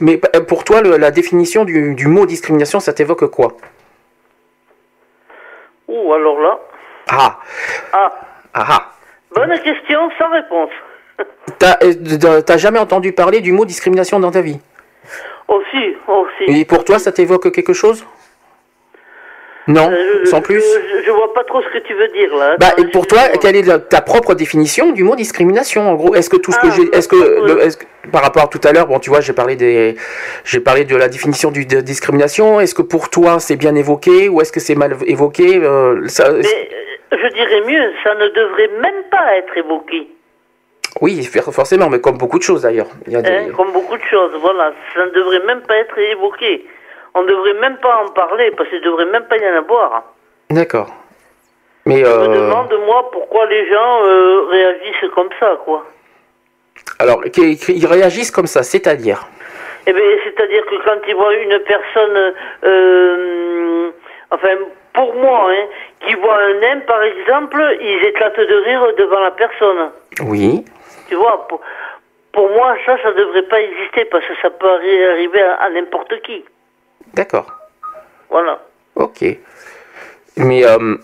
[0.00, 3.56] Mais pour toi, la définition du, du mot discrimination, ça t'évoque quoi?
[5.88, 6.58] Ouh, alors là.
[7.08, 7.38] Ah
[7.92, 8.12] Ah,
[8.54, 8.92] ah ah.
[9.34, 10.70] bonne question, sans réponse.
[11.58, 14.58] T'as jamais entendu parler du mot discrimination dans ta vie?
[15.48, 16.60] Aussi, aussi.
[16.60, 18.04] Et pour toi, ça t'évoque quelque chose?
[19.68, 20.60] Non, Euh, sans plus.
[20.62, 22.56] Je, je vois pas trop ce que tu veux dire là.
[22.60, 26.30] Bah, et pour toi, quelle est ta propre définition du mot discrimination En gros, est-ce
[26.30, 28.60] que tout ce que Ah, j'ai, est-ce que, le- est-ce que- par rapport à tout
[28.62, 29.96] à l'heure, bon, tu vois, j'ai parlé des,
[30.44, 32.60] j'ai parlé de la définition du, de discrimination.
[32.60, 35.56] Est-ce que pour toi c'est bien évoqué ou est-ce que c'est mal évoqué?
[35.60, 36.38] Euh, ça- Mais
[37.12, 40.06] euh, je dirais mieux, ça ne devrait même pas être évoqué.
[41.00, 42.86] Oui, for- forcément, mais comme beaucoup de choses d'ailleurs.
[43.06, 44.72] Des- Hein, comme beaucoup de choses, voilà.
[44.94, 46.66] Ça ne devrait même pas être évoqué.
[47.14, 49.56] On ne devrait même pas en parler parce qu'il ne devrait même pas y en
[49.56, 50.04] avoir.
[50.50, 50.88] D'accord.
[51.86, 55.84] Mais Je me euh, demande, moi, pourquoi les gens euh, réagissent comme ça, quoi.
[56.98, 59.26] alors, qu'ils réagissent comme ça, c'est-à-dire
[59.86, 62.34] Eh bien, c'est-à-dire que quand ils voient une personne,
[62.64, 63.90] euh,
[64.30, 64.54] enfin,
[64.94, 65.64] pour moi, hein,
[66.06, 69.90] qui voit un nain, par exemple, ils éclatent de rire devant la personne.
[70.26, 70.64] Oui.
[71.08, 71.60] Tu vois, pour,
[72.32, 75.70] pour moi, ça, ça devrait pas exister parce que ça peut arri- arriver à, à
[75.70, 76.44] n'importe qui.
[77.14, 77.46] D'accord.
[78.30, 78.60] Voilà.
[78.96, 79.24] Ok.
[80.36, 80.96] Mais euh,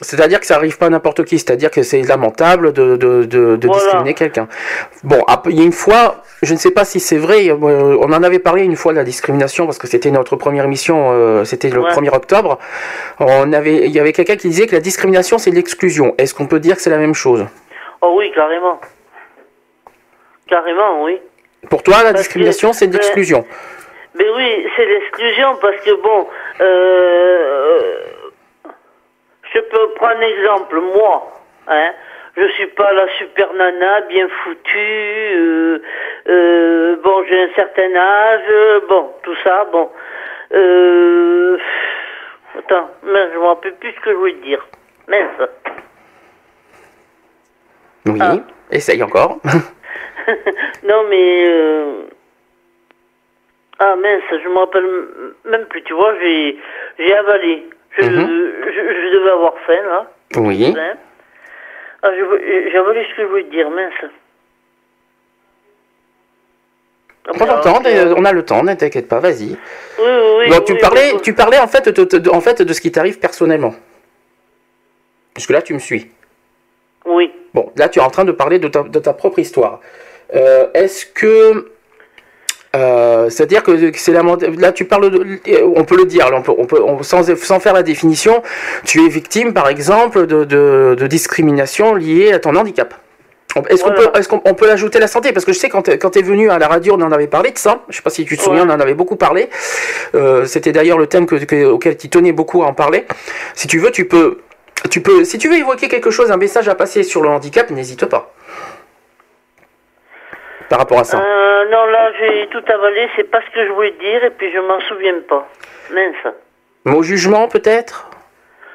[0.00, 3.56] c'est-à-dire que ça arrive pas à n'importe qui, c'est-à-dire que c'est lamentable de, de, de,
[3.56, 3.82] de Voilà.
[3.82, 4.48] discriminer quelqu'un.
[5.02, 7.54] Bon, il y a une fois, je ne sais pas si c'est vrai, euh,
[8.00, 11.08] on en avait parlé une fois de la discrimination parce que c'était notre première émission,
[11.12, 11.90] euh, c'était le Ouais.
[11.90, 12.58] 1er octobre.
[13.18, 16.14] On avait, il y avait quelqu'un qui disait que la discrimination c'est l'exclusion.
[16.18, 17.44] Est-ce qu'on peut dire que c'est la même chose?
[18.02, 18.78] Oh oui, carrément.
[20.48, 21.20] Carrément, oui.
[21.70, 23.44] Pour toi, la Parce discrimination c'est de ben, l'exclusion.
[24.14, 26.28] Mais oui, c'est l'exclusion parce que bon,
[26.60, 27.80] euh,
[29.52, 31.32] je peux prendre un exemple, moi,
[31.66, 31.92] hein,
[32.36, 35.82] je suis pas la super nana bien foutue, euh,
[36.28, 39.90] euh, bon, j'ai un certain âge, bon, tout ça, bon,
[40.54, 41.58] euh,
[42.58, 44.66] attends, mais je me rappelle plus ce que je voulais te dire,
[45.08, 45.48] mince.
[48.06, 48.18] Oui.
[48.22, 48.36] Ah.
[48.70, 49.38] Essaye encore.
[50.82, 52.02] non mais euh,
[53.78, 54.86] ah mince, je me rappelle
[55.44, 55.82] même plus.
[55.82, 56.58] Tu vois, j'ai
[56.98, 57.68] j'ai avalé.
[57.98, 58.26] Je, Mhm.
[58.26, 60.10] je, je devais avoir faim là.
[60.36, 60.72] oui.
[60.74, 60.94] Faim.
[62.02, 63.92] Ah, je- j'ai avalé ce que je voulais te dire, mince.
[67.28, 69.48] Ah, On alors, on a le temps, ne t'inquiète pas, vas-y.
[69.50, 69.56] Oui,
[69.98, 70.50] oui, oui.
[70.50, 71.20] Donc tu oui, parlais, oui.
[71.22, 73.74] tu parlais en fait de, de- en fait de ce qui t'arrive personnellement.
[75.36, 76.10] Jusque là, tu me suis.
[77.04, 77.32] Oui.
[77.52, 79.80] Bon, là, tu es en train de parler de ta, de ta propre histoire.
[80.34, 81.70] Euh, Est-ce que
[82.74, 84.22] euh, c'est-à-dire que c'est la
[84.58, 85.40] là tu parles de,
[85.76, 88.42] on peut le dire là, on peut, on peut on- sans, sans faire la définition
[88.84, 92.92] tu es victime par exemple de, de, de discrimination liée à ton handicap.
[93.70, 95.32] Est-ce qu'on peut qu'on on peut l'ajouter la santé?
[95.32, 97.52] Parce que je sais quand tu es venu à la radio on en avait parlé
[97.52, 97.80] de ça.
[97.88, 98.70] Je sais pas si tu te souviens Ouais.
[98.70, 99.48] on en avait beaucoup parlé.
[100.14, 103.06] Euh, c'était d'ailleurs le thème que, que- auquel tu tenais beaucoup à en parler.
[103.54, 104.38] Si tu veux tu peux
[104.90, 107.70] tu peux si tu veux évoquer quelque chose un message à passer sur le handicap
[107.70, 108.34] n'hésite pas
[110.68, 113.08] par rapport à ça Euh, non, là, j'ai tout avalé.
[113.16, 115.48] C'est pas ce que je voulais dire et puis je m'en souviens pas.
[115.92, 116.34] Mince.
[116.84, 118.10] Mon jugement peut-être?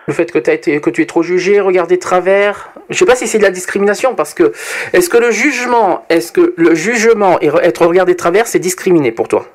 [0.07, 2.69] Le fait que, t'as été, que tu es trop jugé, regardé de travers?
[2.89, 4.51] Je sais pas si c'est de la discrimination parce que
[4.93, 8.59] est-ce que le jugement, est-ce que le jugement et re- être regardé de travers c'est
[8.59, 9.45] discriminé pour toi?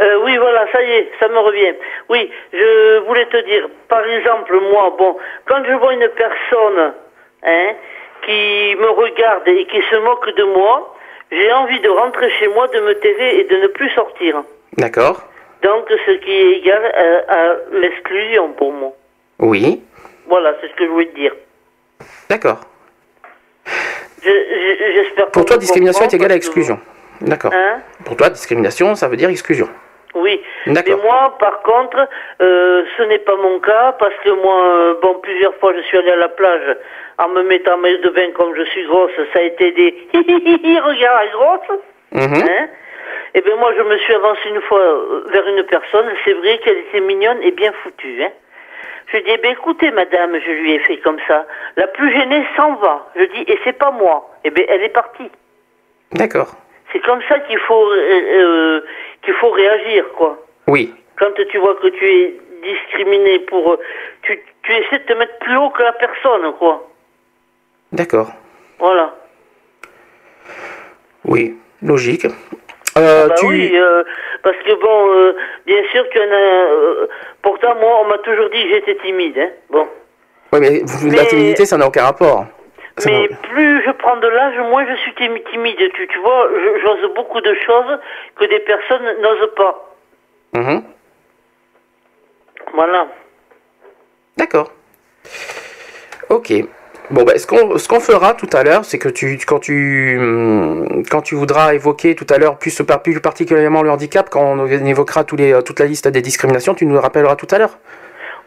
[0.00, 1.74] Euh, oui, voilà, ça y est, ça me revient.
[2.10, 6.92] Oui, je voulais te dire, par exemple, moi, bon, quand je vois une personne,
[7.44, 7.72] hein,
[8.26, 10.94] qui me regarde et qui se moque de moi,
[11.32, 14.42] j'ai envie de rentrer chez moi, de me terrer et de ne plus sortir.
[14.76, 15.22] D'accord
[15.62, 18.92] Donc, ce qui est égal à, à l'exclusion pour moi.
[19.38, 19.82] Oui.
[20.28, 21.32] Voilà, c'est ce que je voulais te dire.
[22.28, 22.60] D'accord.
[24.22, 26.78] Je- je- J'espère Pour toi discrimination est égale à que- exclusion.
[27.20, 27.52] D'accord.
[27.54, 29.68] Hein Pour toi discrimination ça veut dire exclusion.
[30.16, 30.40] Oui.
[30.66, 32.08] Mais moi, par contre,
[32.40, 35.98] euh, ce n'est pas mon cas parce que moi, euh, bon, plusieurs fois, je suis
[35.98, 36.76] allé à la plage
[37.18, 39.12] en me mettant en maillot de bain comme je suis grosse.
[39.32, 41.80] Ça a été des regarde la grosse.
[42.12, 42.44] Mhm.
[42.48, 42.68] Hein
[43.34, 46.06] Eh bien, moi, je me suis avancé une fois euh, vers une personne.
[46.24, 48.22] C'est vrai qu'elle était mignonne et bien foutue.
[48.22, 48.30] Hein.
[49.12, 51.46] Je dis, eh bien, écoutez, madame, je lui ai fait comme ça.
[51.76, 53.06] La plus gênée s'en va.
[53.16, 54.30] Je dis, et c'est pas moi.
[54.44, 55.30] Eh bien, elle est partie.
[56.12, 56.56] D'accord.
[56.92, 58.80] C'est comme ça qu'il faut, euh,
[59.26, 60.38] qu'il faut réagir, quoi.
[60.68, 60.94] Oui.
[61.18, 63.72] Quand tu vois que tu es discriminé pour...
[63.72, 63.78] euh,
[64.22, 66.88] Tu, tu essaies de te mettre plus haut que la personne, quoi.
[67.92, 68.30] D'accord.
[68.78, 69.14] Voilà.
[71.24, 71.56] Oui.
[71.82, 72.26] Logique.
[72.96, 73.46] Euh, Bah tu...
[73.46, 74.02] oui, euh,
[74.42, 76.34] parce que bon, euh, bien sûr y en a...
[76.34, 77.06] euh,
[77.42, 79.50] pourtant, moi, on m'a toujours dit que j'étais timide, hein.
[79.68, 79.86] Bon.
[80.52, 80.80] Oui, mais
[81.14, 82.46] la timidité, ça n'a aucun rapport.
[83.04, 85.76] Mais plus je prends de l'âge, moins je suis timi- timide.
[85.94, 86.48] Tu, tu vois,
[86.82, 87.98] j'ose beaucoup de choses
[88.36, 89.92] que des personnes n'osent pas.
[90.54, 90.82] Mhm.
[92.72, 93.06] Voilà.
[94.38, 94.70] D'accord.
[96.30, 96.52] Ok.
[97.10, 100.18] Bon, bah, ce qu'on ce qu'on fera tout à l'heure, c'est que tu quand tu
[100.18, 104.66] hum, quand tu voudras évoquer tout à l'heure plus, plus particulièrement le handicap, quand on
[104.66, 107.78] évoquera tous les, toute la liste des discriminations, tu nous le rappelleras tout à l'heure.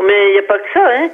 [0.04, 1.10] Mais il n'y a pas que ça, hein.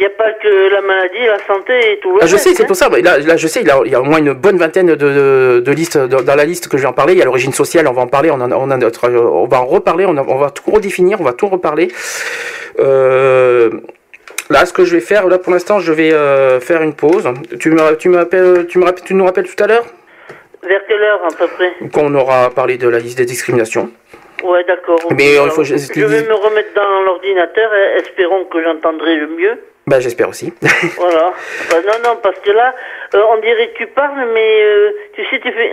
[0.00, 2.44] Il n'y a pas que la maladie, la santé et tout le Ah, je reste,
[2.48, 2.66] sais, c'est hein.
[2.66, 2.88] pour ça.
[2.88, 4.56] mais Là, là, je sais, il y, a, il y a au moins une bonne
[4.56, 7.14] vingtaine de, de, de listes dans dans la liste que je vais en parler.
[7.14, 9.46] Il y a l'origine sociale, on va en parler, on, en, on, a notre, on
[9.46, 11.88] va en reparler, on, a- on va tout redéfinir, on va tout reparler.
[12.78, 13.70] Euh,
[14.50, 17.28] là, ce que je vais faire, là pour l'instant, je vais euh, faire une pause.
[17.58, 19.84] Tu me, tu me tu me rappelles, tu nous rappelles tout à l'heure?
[20.62, 21.72] Vers quelle heure, à peu près?
[21.92, 23.90] Qu'on aura parlé de la liste des discriminations.
[24.44, 24.98] Ouais, d'accord.
[25.16, 29.26] Mais, euh, Alors, faut- je- je vais me remettre dans l'ordinateur, espérons que j'entendrai le
[29.28, 29.58] mieux.
[29.88, 30.52] Bah, j'espère aussi.
[30.98, 31.32] Voilà.
[31.70, 32.74] Bah, non, non, parce que là,
[33.14, 35.70] euh, on dirait que tu parles, mais euh, tu sais, tu fais...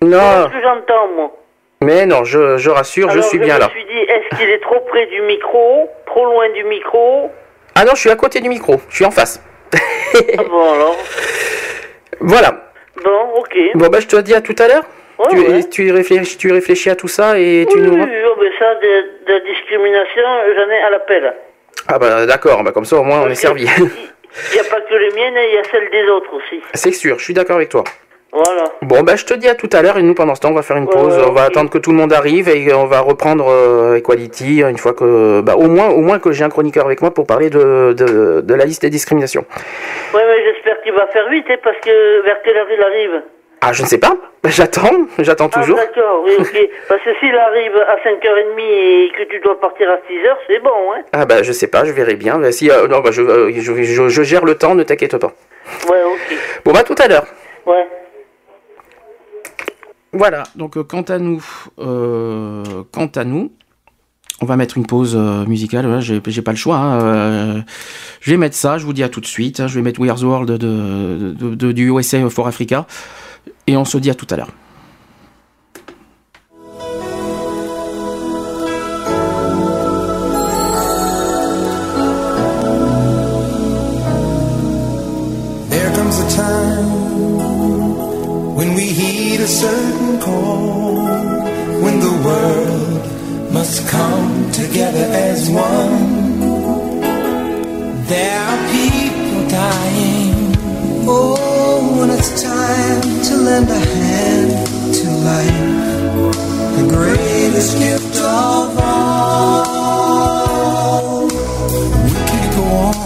[0.00, 0.18] Non.
[0.18, 1.36] C'est ce que j'entends, moi.
[1.82, 3.68] Mais non, je, je rassure, je suis bien me là.
[3.68, 7.30] suis dit, est-ce qu'il est trop près du micro Trop loin du micro?
[7.74, 9.42] Ah non, je suis à côté du micro, je suis en face.
[9.74, 10.96] Ah bon, alors
[12.20, 12.70] Voilà.
[13.04, 13.58] Bon, ok.
[13.74, 14.84] Bon, bah, je te dis à tout à l'heure.
[15.18, 15.68] Ouais, tu, ouais.
[15.68, 17.92] tu, réfléchis, tu réfléchis à tout ça et tu nous.
[17.92, 20.22] oui, oui, oh, ben ça, de, de la discrimination,
[20.56, 21.34] j'en ai à l'appel.
[21.88, 23.64] Ah bah d'accord, bah comme ça au moins on est servi.
[23.64, 26.60] Il n'y a pas que les miennes, il y a celles des autres aussi.
[26.74, 27.84] C'est sûr, je suis d'accord avec toi.
[28.32, 28.64] Voilà.
[28.82, 30.54] Bon bah je te dis à tout à l'heure et nous pendant ce temps on
[30.54, 32.72] va faire une Ouais, pause, ouais, on va attendre que tout le monde arrive et
[32.74, 36.42] on va reprendre euh, Equality une fois que bah au moins au moins que j'ai
[36.42, 39.44] un chroniqueur avec moi pour parler de, de, de la liste des discriminations.
[40.12, 43.22] Ouais, mais j'espère qu'il va faire vite, hein, parce que vers quelle heure il arrive?
[43.66, 45.78] Ah je ne sais pas, j'attends, j'attends toujours.
[45.80, 46.70] Ah, d'accord, oui, ok.
[46.88, 50.92] parce que s'il arrive à 5h30 et que tu dois partir à 6h, c'est bon,
[50.94, 51.00] hein.
[51.12, 52.38] Ah bah je sais pas, je verrai bien.
[52.52, 55.32] Si, euh, non, bah, je, euh, je, je- je gère le temps, ne t'inquiète pas.
[55.90, 56.38] Ouais, ok.
[56.66, 57.24] Bon bah tout à l'heure.
[57.64, 57.86] Ouais.
[60.12, 61.42] Voilà, donc euh, quant à nous,
[61.78, 62.62] euh,
[62.92, 63.50] quant à nous,
[64.42, 65.86] on va mettre une pause euh, musicale.
[65.86, 66.76] Voilà, j'ai, j'ai pas le choix.
[66.76, 67.60] hein, euh,
[68.20, 68.78] je vais mettre ça.
[68.78, 69.58] Je vous dis à tout de suite.
[69.60, 70.56] hein, je vais mettre We Are the World de,
[71.32, 72.86] de- de- du USA for Africa,
[73.66, 74.52] et on se dit à tout à l'heure.
[85.70, 86.88] There comes a time
[88.54, 90.96] when we heed a certain call,
[91.82, 96.03] when the world must come together as one.
[103.44, 104.50] Lend a hand
[104.94, 105.60] to life,
[106.76, 110.14] the greatest gift of all.
[111.26, 112.96] We can't go on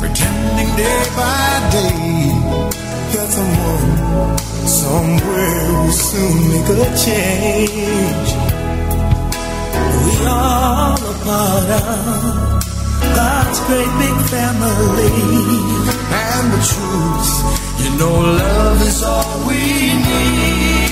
[0.00, 2.32] pretending day by day
[3.12, 3.90] that someone
[4.68, 8.30] somewhere will soon make a change.
[10.04, 11.92] We all a part of
[13.16, 15.16] God's great big family,
[16.12, 17.32] and the truth,
[17.82, 19.60] you know, love is all we
[20.06, 20.88] need.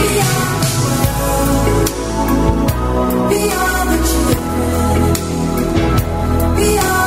[0.00, 1.88] We are the world.
[3.30, 3.40] We
[3.90, 5.14] the children.
[6.56, 6.97] We are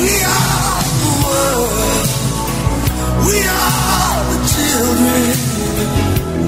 [0.00, 2.08] We are the world.
[3.28, 5.36] We are the children.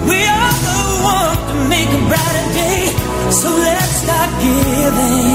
[0.09, 0.81] We are the
[1.17, 2.81] one to make a brighter day.
[3.31, 5.34] So let's start giving.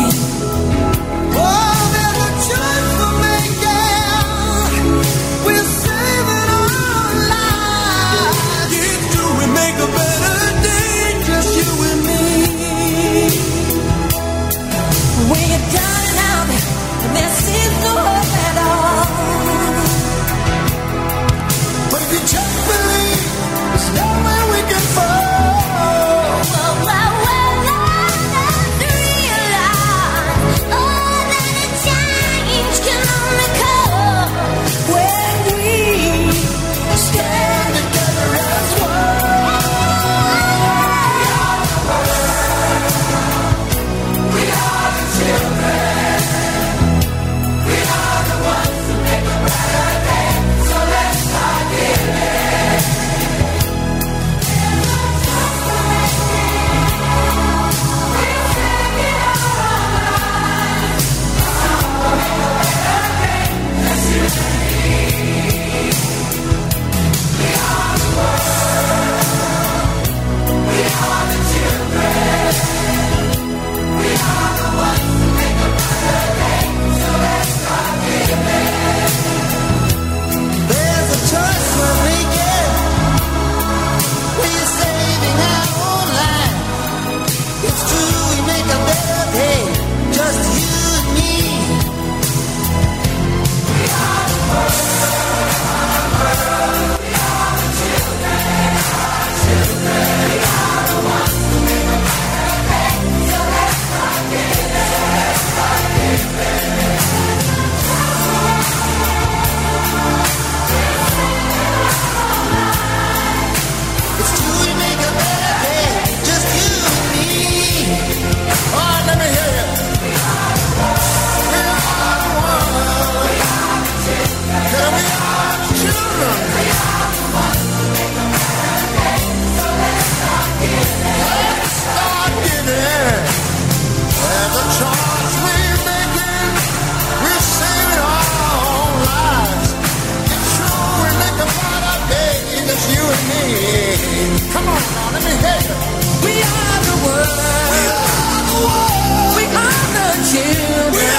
[146.24, 147.70] We are the world.
[147.74, 149.36] We are the world.
[149.38, 151.18] We are the children.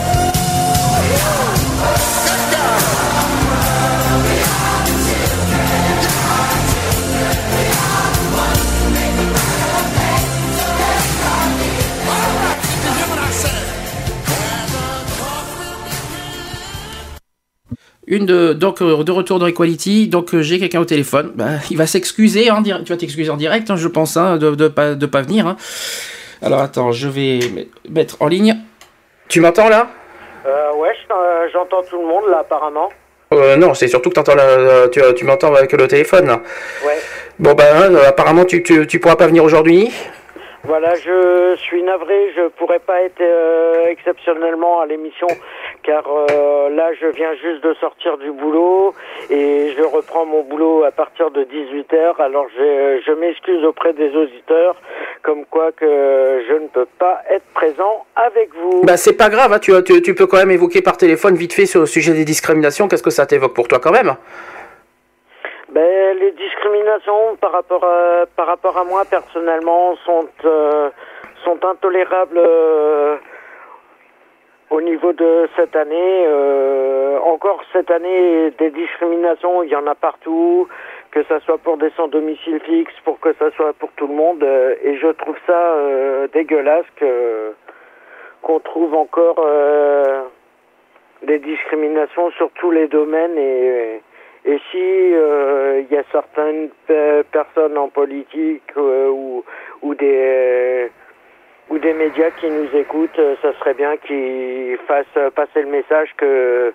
[18.11, 21.31] Une de, donc euh, de retour dans Equality, donc euh, j'ai quelqu'un au téléphone.
[21.33, 24.53] Ben, il va s'excuser, hein, tu vas t'excuser en direct, hein, je pense, hein, de,
[24.53, 25.47] de, pas, de pas venir.
[25.47, 25.55] Hein.
[26.41, 27.39] Alors attends, je vais
[27.89, 28.57] mettre en ligne.
[29.29, 29.87] Tu m'entends là?
[30.45, 32.89] Euh, Ouais, euh, j'entends tout le monde là apparemment.
[33.33, 36.27] Euh, non, c'est surtout que entends la, tu, m'entends avec le téléphone.
[36.27, 36.41] Là.
[36.85, 36.99] Ouais.
[37.39, 39.89] Bon ben, hein, apparemment tu, tu, pourras pas venir aujourd'hui.
[40.63, 43.23] Voilà, je suis navré, je pourrais pas être
[43.89, 45.27] exceptionnellement à l'émission
[45.83, 48.93] car euh, là je viens juste de sortir du boulot
[49.29, 52.19] et je reprends mon boulot à partir de 18h.
[52.19, 54.75] Alors je, je m'excuse auprès des auditeurs
[55.23, 58.83] comme quoi que je ne peux pas être présent avec vous.
[58.83, 61.53] Bah c'est pas grave, hein, tu, tu, tu peux quand même évoquer par téléphone vite
[61.53, 62.87] fait sur le sujet des discriminations.
[62.87, 64.15] Qu'est-ce que ça t'évoque pour toi quand même?
[65.71, 70.89] Ben, les discriminations par rapport à, par rapport à moi personnellement sont, euh,
[71.45, 73.15] sont intolérables euh,
[74.71, 76.23] au niveau de cette année.
[76.25, 80.67] Euh, encore cette année, des discriminations, il y en a partout,
[81.11, 84.15] que ça soit pour des sans domicile fixe, pour que ça soit pour tout le
[84.15, 84.43] monde.
[84.43, 87.53] euh, et je trouve ça euh, dégueulasse que
[88.41, 89.37] qu'on trouve encore
[91.21, 94.01] des discriminations sur tous les domaines et
[94.71, 99.43] si il y a certaines pe- personnes en politique ou,
[99.83, 100.89] ou des
[101.69, 105.69] ou des médias qui nous écoutent, euh, ça serait bien qu'ils fassent euh, passer le
[105.69, 106.73] message que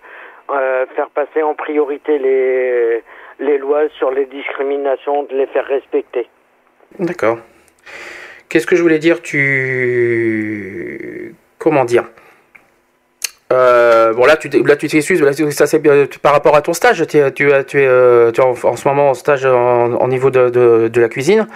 [0.51, 3.03] euh, faire passer en priorité les
[3.39, 6.26] les lois sur les discriminations, de les faire respecter.
[6.99, 7.37] D'accord.
[8.49, 10.55] Qu'est-ce que je voulais dire Tu.
[11.59, 12.05] Comment dire?
[13.51, 15.82] Bon là tu là tu t'excuses ça c'est
[16.20, 17.89] par rapport à ton stage tu es tu es tu es,
[18.41, 20.49] en, ce moment en stage en, niveau de,
[20.89, 21.47] de la cuisine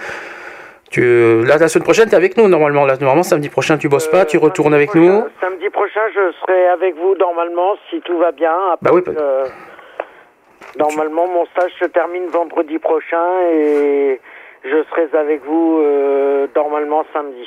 [0.91, 3.89] tu là la semaine prochaine tu es avec nous normalement là normalement samedi prochain tu
[3.89, 8.19] bosses pas tu retournes avec nous Samedi prochain, je serai avec vous normalement si tout
[8.19, 8.53] va bien.
[8.73, 9.45] Après, Bah oui, euh,
[10.79, 14.21] normalement, mon stage se termine vendredi prochain et
[14.65, 17.47] je serai avec vous euh, normalement samedi.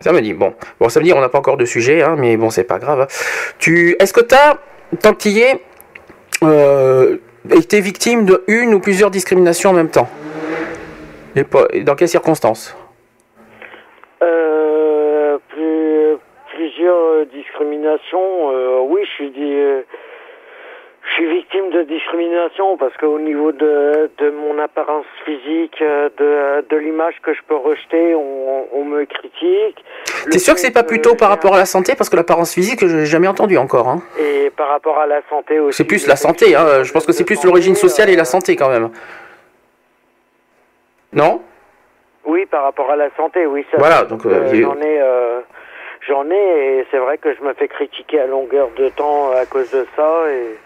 [0.00, 0.54] Samedi, bon.
[0.80, 3.06] Bon, samedi, on n'a pas encore de sujet, hein, mais bon, c'est pas grave.
[3.58, 4.56] Tu, est-ce que t'as,
[5.00, 5.60] tant que es,
[6.42, 7.18] euh,
[7.50, 10.08] été victime de une ou plusieurs discriminations en même temps?
[11.36, 12.76] Et dans quelles circonstances
[14.22, 16.16] Euh, plus-
[16.54, 18.50] plusieurs euh, discriminations.
[18.52, 19.80] euh, oui, je suis dit, euh,
[21.08, 26.76] je suis victime de discrimination parce qu'au niveau de, de mon apparence physique, de, de
[26.76, 29.84] l'image que je peux rejeter, on, on me critique.
[30.30, 31.94] T'es sûr que c'est pas plutôt par rapport à la santé?
[31.96, 33.88] Parce que l'apparence physique, je n'ai jamais entendu encore.
[33.88, 34.02] Hein.
[34.20, 35.76] Et par rapport à la santé aussi.
[35.78, 36.84] C'est plus la santé, hein.
[36.84, 38.90] je pense que c'est plus l'origine sociale et la santé quand même.
[41.12, 41.42] Non
[42.24, 43.64] Oui, par rapport à la santé, oui.
[43.70, 45.40] Ça, Voilà, donc, euh, a- j'en ai, euh,
[46.08, 49.44] j'en ai, et c'est vrai que je me fais critiquer à longueur de temps à
[49.46, 50.58] cause de ça, et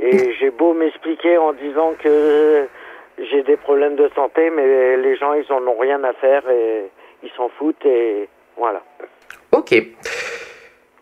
[0.00, 2.66] et j'ai beau m'expliquer en disant que
[3.16, 6.90] j'ai des problèmes de santé, mais les gens ils en ont rien à faire et
[7.22, 8.82] ils s'en foutent et voilà.
[9.52, 9.72] Ok.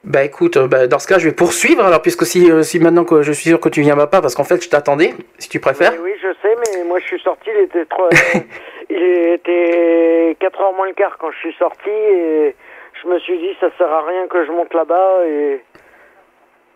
[0.05, 2.81] Bah écoute, euh, bah, dans ce cas, je vais poursuivre alors, puisque si, euh, si
[2.81, 5.49] maintenant que je suis sûr que tu viens pas, parce qu'en fait, je t'attendais, si
[5.49, 5.93] tu préfères.
[5.93, 8.09] Oui, oui, je sais, mais moi je suis sorti, il était trop,
[8.91, 9.03] il
[9.35, 12.55] était 4 heures moins le quart quand je suis sorti et
[13.01, 15.61] je me suis dit ça sert à rien que je monte là-bas et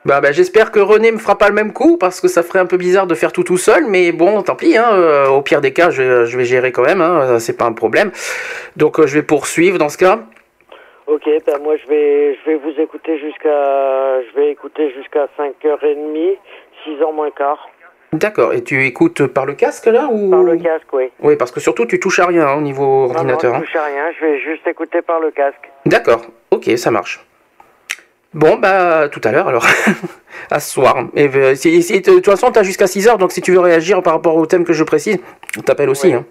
[0.05, 2.61] Bah, bah, j'espère que René me fera pas le même coup parce que ça ferait
[2.61, 4.77] un peu bizarre de faire tout tout seul, mais bon, tant pis.
[4.77, 7.01] Hein, euh, au pire des cas, je, je vais gérer quand même.
[7.01, 8.13] Hein, euh, c'est pas un problème.
[8.77, 10.21] Donc, euh, je vais poursuivre dans ce cas.
[11.07, 16.37] Ok, ben moi je vais je vais vous écouter jusqu'à je vais écouter jusqu'à 5h30,
[16.87, 17.69] 6h moins quart.
[18.13, 18.55] D'accord.
[18.55, 20.31] Et tu écoutes par le casque là ou?
[20.31, 21.11] Par le casque, oui.
[21.21, 23.55] Oui, parce que surtout tu touches à rien hein, au niveau Non, non, ordinateur.
[23.55, 23.61] je hein.
[23.61, 25.71] touche à rien, je vais juste écouter par le casque.
[25.85, 26.23] D'accord.
[26.51, 27.25] Ok, ça marche.
[28.35, 29.65] Bon, bah, tout à l'heure alors.
[30.51, 31.07] à ce soir.
[31.15, 33.61] Et, euh, si- si- de toute façon, tu as jusqu'à 6h, donc si tu veux
[33.61, 35.19] réagir par rapport au thème que je précise,
[35.59, 36.13] on t'appelle aussi.
[36.13, 36.25] hein.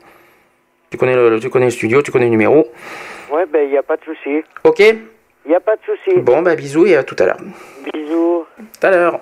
[0.92, 2.68] Tu, connais le, tu connais le studio, tu connais le numéro.
[3.36, 4.46] Ouais, ben il n'y a pas de souci.
[4.64, 6.22] Ok Il n'y a pas de souci.
[6.22, 7.38] Bon, bah, bisous et à tout à l'heure.
[7.94, 9.20] Bisous, Tout à l'heure.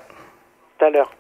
[0.78, 1.12] tout à l'heure.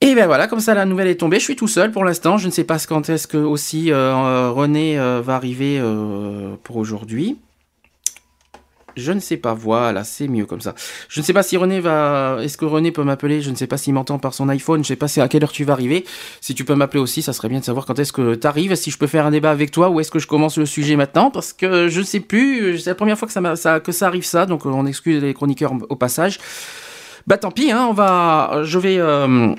[0.00, 1.38] Et ben voilà, comme ça la nouvelle est tombée.
[1.38, 2.38] Je suis tout seul pour l'instant.
[2.38, 6.76] Je ne sais pas quand est-ce que aussi euh, René euh, va arriver euh, pour
[6.78, 7.38] aujourd'hui.
[8.96, 9.54] Je ne sais pas.
[9.54, 10.74] Voilà, c'est mieux comme ça.
[11.08, 12.38] Je ne sais pas si René va.
[12.40, 13.40] Est-ce que René peut m'appeler?
[13.42, 14.84] Je ne sais pas s'il m'entend par son iPhone.
[14.84, 16.04] Je ne sais pas à quelle heure tu vas arriver.
[16.40, 18.74] Si tu peux m'appeler aussi, ça serait bien de savoir quand est-ce que tu arrives.
[18.74, 20.96] Si je peux faire un débat avec toi ou est-ce que je commence le sujet
[20.96, 21.30] maintenant?
[21.30, 22.78] Parce que je ne sais plus.
[22.78, 23.32] C'est la première fois que
[23.92, 24.46] ça, arrive ça.
[24.46, 26.38] Donc on excuse les chroniqueurs au passage.
[27.26, 27.70] Bah tant pis.
[27.70, 28.62] Hein, on va.
[28.64, 28.98] Je vais.
[28.98, 29.54] euh,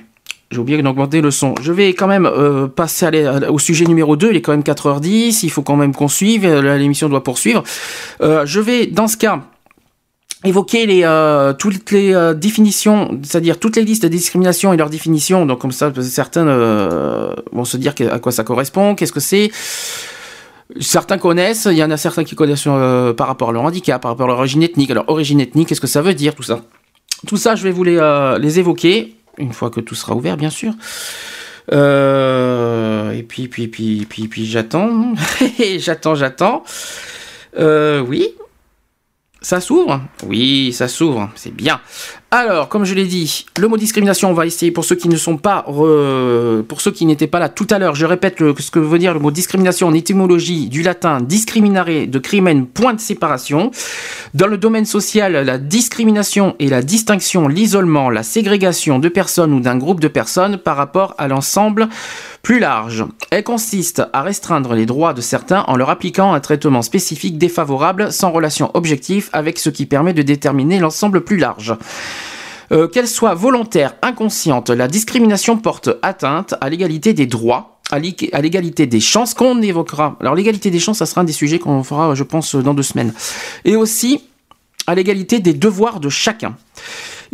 [0.53, 1.55] j'ai oublié d'augmenter le son.
[1.61, 3.07] Je vais quand même euh, passer
[3.49, 4.31] au sujet numéro 2.
[4.31, 5.39] Il est quand même 4h10.
[5.43, 6.45] Il faut quand même qu'on suive.
[6.45, 7.63] euh, L'émission doit poursuivre.
[8.21, 9.41] Euh, je vais, dans ce cas,
[10.45, 11.05] évoquer
[11.57, 15.45] toutes les définitions, c'est-à-dire toutes les listes de discrimination et leurs définitions.
[15.45, 16.45] Donc comme ça, certains
[17.53, 19.51] vont se dire à quoi ça correspond, qu'est-ce que c'est.
[20.81, 22.67] Certains connaissent, il y en a certains qui connaissent
[23.15, 24.91] par rapport à leur handicap, par rapport à leur origine ethnique.
[24.91, 26.59] Alors origine ethnique, qu'est-ce que ça veut dire tout ça?
[27.25, 30.73] Tout ça, je vais vous les évoquer une fois que tout sera ouvert, bien sûr.
[31.71, 35.13] Euh, et puis, puis, puis, puis, puis, j'attends.
[35.77, 36.63] j'attends, j'attends.
[37.57, 38.29] Euh, oui.
[39.41, 41.81] Ça s'ouvre Oui, ça s'ouvre, c'est bien.
[42.35, 45.17] Alors, comme je l'ai dit, le mot discrimination, on va essayer pour ceux qui ne
[45.17, 48.79] sont pas, pour ceux qui n'étaient pas là tout à l'heure, je répète ce que
[48.79, 53.69] veut dire le mot discrimination en étymologie du latin discriminare de crimen, point de séparation.
[54.33, 59.59] Dans le domaine social, la discrimination est la distinction, l'isolement, la ségrégation de personnes ou
[59.59, 61.87] d'un groupe de personnes par rapport à l'ensemble
[62.41, 63.05] plus large.
[63.29, 68.11] Elle consiste à restreindre les droits de certains en leur appliquant un traitement spécifique défavorable
[68.11, 71.75] sans relation objective avec ce qui permet de déterminer l'ensemble plus large.
[72.73, 78.29] Euh, Qu'elle soit volontaire, inconsciente, la discrimination porte atteinte à l'égalité des droits, à l'ég-
[78.33, 80.17] à l'égalité des chances qu'on évoquera.
[80.19, 82.81] Alors l'égalité des chances, ça sera un des sujets qu'on fera, je pense, dans deux
[82.83, 83.13] semaines.
[83.63, 84.23] Et aussi
[84.87, 86.55] à l'égalité des devoirs de chacun.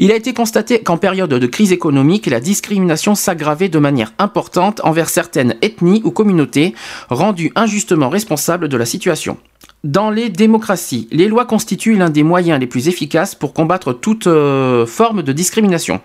[0.02, 4.80] Il a été constaté qu'en période de crise économique, la discrimination s'aggravait de manière importante
[4.86, 6.74] envers certaines ethnies ou communautés
[7.10, 9.38] rendues injustement responsables de la situation.
[9.84, 14.28] Dans les démocraties, les lois constituent l'un des moyens les plus efficaces pour combattre toute
[14.28, 16.00] euh, forme de discrimination.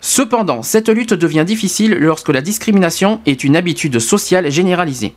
[0.00, 5.16] Cependant, cette lutte devient difficile lorsque la discrimination est une habitude sociale généralisée.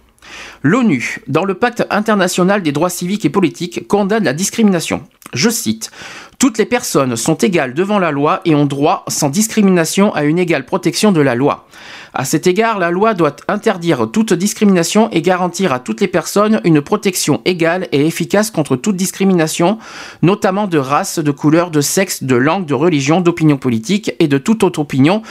[0.64, 5.04] L'ONU, dans le pacte international des droits civiques et politiques, condamne la discrimination.
[5.34, 5.92] Je cite
[6.40, 10.38] Toutes les personnes sont égales devant la loi et ont droit, sans discrimination, à une
[10.38, 11.68] égale protection de la loi.
[12.14, 16.62] À cet égard, la loi doit interdire toute discrimination et garantir à toutes les personnes
[16.64, 19.80] une protection égale et efficace contre toute discrimination,
[20.22, 24.38] notamment de race, de couleur, de sexe, de langue, de religion, d'opinion politique et de
[24.38, 25.22] toute autre opinion,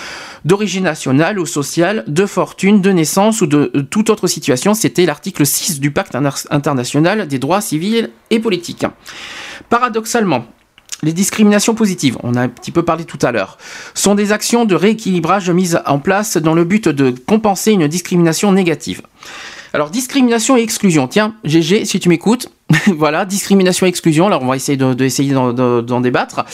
[0.45, 4.75] d'origine nationale ou sociale, de fortune, de naissance ou de euh, toute autre situation.
[4.75, 8.87] C'était l'article 6 du pacte Inter- international des droits civils et politiques.
[9.71, 10.45] Paradoxalement,
[11.05, 13.59] les discriminations positives, on a un petit peu parlé tout à l'heure,
[13.95, 18.53] sont des actions de rééquilibrage mises en place dans le but de compenser une discrimination
[18.53, 19.03] négative.
[19.73, 22.49] Alors discrimination et exclusion, tiens, GG, si tu m'écoutes,
[22.97, 26.45] voilà, discrimination exclusion, alors on va essayer de, de- essayer d'en, de- d'en débattre.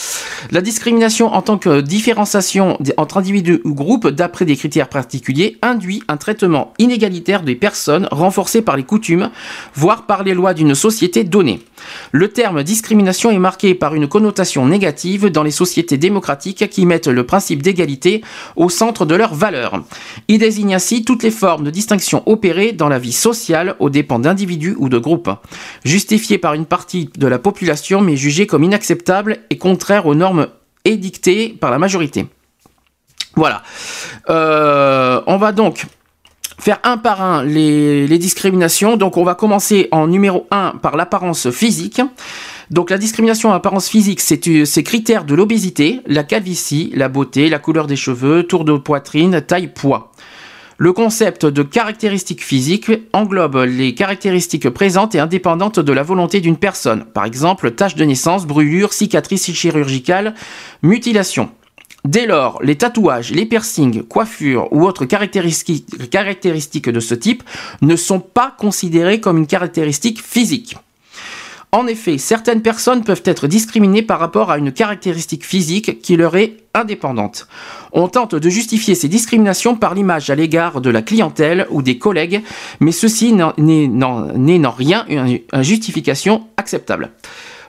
[0.51, 6.03] La discrimination en tant que différenciation entre individus ou groupes d'après des critères particuliers induit
[6.07, 9.29] un traitement inégalitaire des personnes renforcé par les coutumes,
[9.73, 11.61] voire par les lois d'une société donnée.
[12.11, 17.07] Le terme discrimination est marqué par une connotation négative dans les sociétés démocratiques qui mettent
[17.07, 18.21] le principe d'égalité
[18.55, 19.83] au centre de leurs valeurs.
[20.27, 24.19] Il désigne ainsi toutes les formes de distinction opérées dans la vie sociale aux dépens
[24.19, 25.29] d'individus ou de groupes,
[26.41, 30.47] par une partie de la population mais jugées comme inacceptables et contraires aux normes
[30.85, 32.27] édictées par la majorité.
[33.35, 33.63] Voilà.
[34.29, 35.85] Euh, on va donc
[36.59, 38.97] faire un par un les, les discriminations.
[38.97, 42.01] Donc on va commencer en numéro 1 par l'apparence physique.
[42.69, 47.09] Donc la discrimination à apparence physique, c'est euh, ces critères de l'obésité, la calvitie, la
[47.09, 50.10] beauté, la couleur des cheveux, tour de poitrine, taille, poids.
[50.81, 56.57] Le concept de caractéristiques physiques englobe les caractéristiques présentes et indépendantes de la volonté d'une
[56.57, 57.05] personne.
[57.05, 60.33] Par exemple, taches de naissance, brûlures, cicatrices chirurgicales,
[60.81, 61.51] mutilation.
[62.03, 67.43] Dès lors, les tatouages, les piercings, coiffures ou autres caractéristiques de ce type
[67.83, 70.77] ne sont pas considérés comme une caractéristique physique.
[71.73, 76.35] En effet, certaines personnes peuvent être discriminées par rapport à une caractéristique physique qui leur
[76.35, 77.47] est indépendante.
[77.93, 81.97] On tente de justifier ces discriminations par l'image à l'égard de la clientèle ou des
[81.97, 82.41] collègues,
[82.81, 87.11] mais ceci n'est en rien une justification acceptable.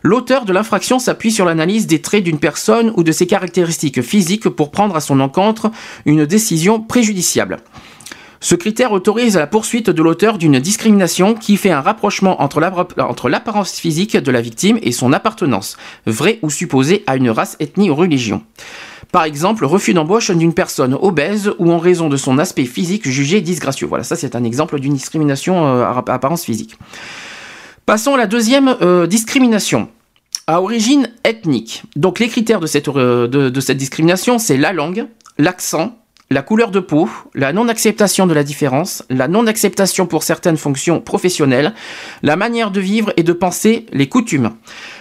[0.02, 4.48] L'auteur de l'infraction s'appuie sur l'analyse des traits d'une personne ou de ses caractéristiques physiques
[4.48, 5.70] pour prendre à son encontre
[6.06, 7.58] une décision préjudiciable.
[8.44, 12.88] Ce critère autorise la poursuite de l'auteur d'une discrimination qui fait un rapprochement entre l'appar-
[12.98, 15.76] entre l'apparence physique de la victime et son appartenance,
[16.06, 18.42] vraie ou supposée, à une race, ethnie ou religion.
[19.12, 23.40] Par exemple, refus d'embauche d'une personne obèse ou en raison de son aspect physique jugé
[23.42, 23.86] disgracieux.
[23.86, 26.76] Voilà, ça c'est un exemple d'une discrimination euh, à apparence physique.
[27.86, 29.88] Passons à la deuxième euh, discrimination.
[30.48, 31.84] À origine ethnique.
[31.94, 35.06] Donc les critères de cette, euh, de, de cette discrimination, c'est la langue,
[35.38, 35.96] l'accent,
[36.32, 41.74] la couleur de peau, la non-acceptation de la différence, la non-acceptation pour certaines fonctions professionnelles,
[42.22, 44.50] la manière de vivre et de penser, les coutumes.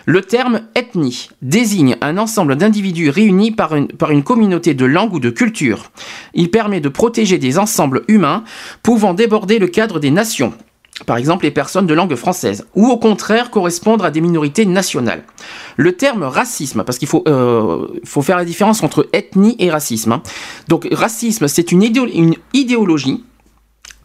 [0.06, 5.14] Le terme ethnie désigne un ensemble d'individus réunis par une, par une communauté de langue
[5.14, 5.92] ou de culture.
[6.34, 8.44] Il permet de protéger des ensembles humains
[8.84, 10.54] pouvant déborder le cadre des nations
[11.06, 15.24] par exemple les personnes de langue française, ou au contraire correspondre à des minorités nationales.
[15.78, 17.88] Le terme racisme, parce qu'il faut, euh,
[18.22, 20.12] faire la différence entre ethnie et racisme.
[20.12, 20.24] hein.
[20.68, 23.24] Donc racisme, c'est une, idéo- une idéologie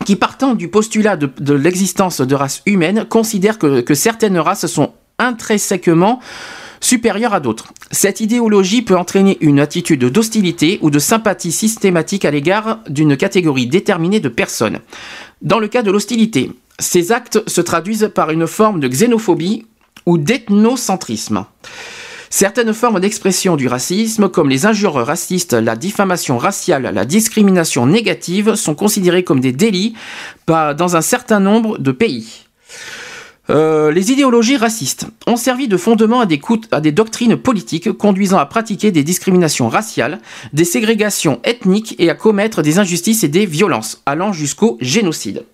[0.04, 6.20] qui partant du postulat de, l'existence de races humaines considère que, certaines races sont intrinsèquement
[6.80, 7.72] supérieure à d'autres.
[7.90, 13.66] Cette idéologie peut entraîner une attitude d'hostilité ou de sympathie systématique à l'égard d'une catégorie
[13.66, 14.78] déterminée de personnes.
[15.42, 19.66] Dans le cas de l'hostilité, ces actes se traduisent par une forme de xénophobie
[20.04, 21.46] ou d'ethnocentrisme.
[22.28, 28.56] Certaines formes d'expression du racisme, comme les injures racistes, la diffamation raciale, la discrimination négative,
[28.56, 29.94] sont considérées comme des délits
[30.46, 32.44] dans un certain nombre de pays.
[33.48, 36.40] Euh, les idéologies racistes ont servi de fondement à des,
[36.72, 40.20] à des doctrines politiques conduisant à pratiquer des discriminations raciales,
[40.52, 45.44] des ségrégations ethniques et à commettre des injustices et des violences, allant jusqu'au génocide.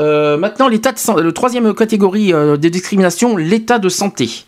[0.00, 4.44] Euh, maintenant, l'état de le troisième catégorie euh, de discrimination, l'état de santé.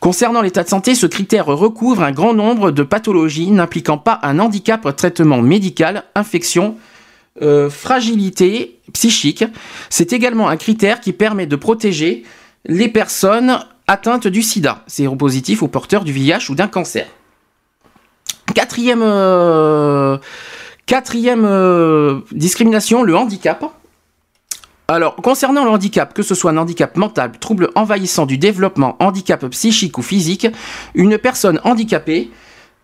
[0.00, 4.38] Concernant l'état de santé, ce critère recouvre un grand nombre de pathologies n'impliquant pas un
[4.38, 6.76] handicap, traitement médical, infection,
[7.40, 9.44] euh, fragilité psychique.
[9.88, 12.24] C'est également un critère qui permet de protéger
[12.66, 17.06] les personnes atteintes du sida, séropositifs ou porteurs du VIH ou d'un cancer.
[18.54, 19.02] Quatrième,
[20.86, 23.64] quatrième euh, discrimination, le handicap.
[24.88, 29.44] Alors, concernant le handicap, que ce soit un handicap mental, trouble envahissant du développement, handicap
[29.46, 30.46] psychique ou physique,
[30.94, 32.30] une personne handicapée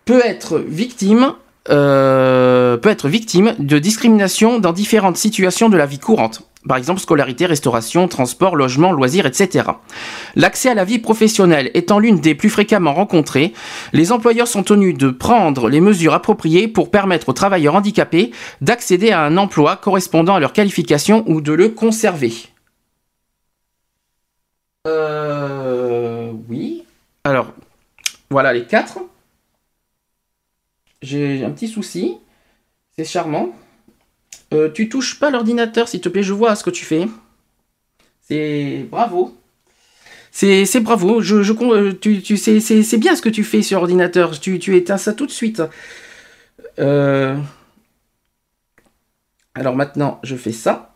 [0.03, 1.33] peut être victime,
[1.69, 6.43] euh, peut être victime de discrimination dans différentes situations de la vie courante.
[6.67, 9.69] Par exemple, scolarité, restauration, transport, logement, loisirs, etc.
[10.35, 13.53] L'accès à la vie professionnelle étant l'une des plus fréquemment rencontrées,
[13.91, 19.11] les employeurs sont tenus de prendre les mesures appropriées pour permettre aux travailleurs handicapés d'accéder
[19.11, 22.33] à un emploi correspondant à leur qualification ou de le conserver.
[24.87, 26.83] Euh, oui.
[27.23, 27.53] Alors,
[28.29, 28.99] voilà les quatre.
[31.01, 32.17] J'ai un petit souci.
[32.95, 33.53] C'est charmant.
[34.53, 37.07] Euh, tu touches pas l'ordinateur, s'il te plaît, je vois ce que tu fais.
[38.27, 39.35] C'est bravo.
[40.31, 41.21] C'est bravo.
[41.21, 44.39] Je, je euh, tu, tu c'est bien ce que tu fais sur ordinateur.
[44.39, 45.61] Tu, tu éteins ça tout de suite.
[46.79, 47.37] Euh,
[49.53, 50.95] Alors maintenant, je fais ça.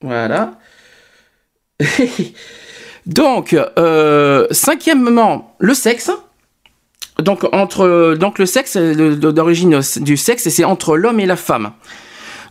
[0.00, 0.58] Voilà.
[3.06, 6.10] Donc, euh, cinquièmement, le sexe.
[7.18, 11.72] Donc, entre, donc le sexe, d'origine du sexe, c'est entre l'homme et la femme.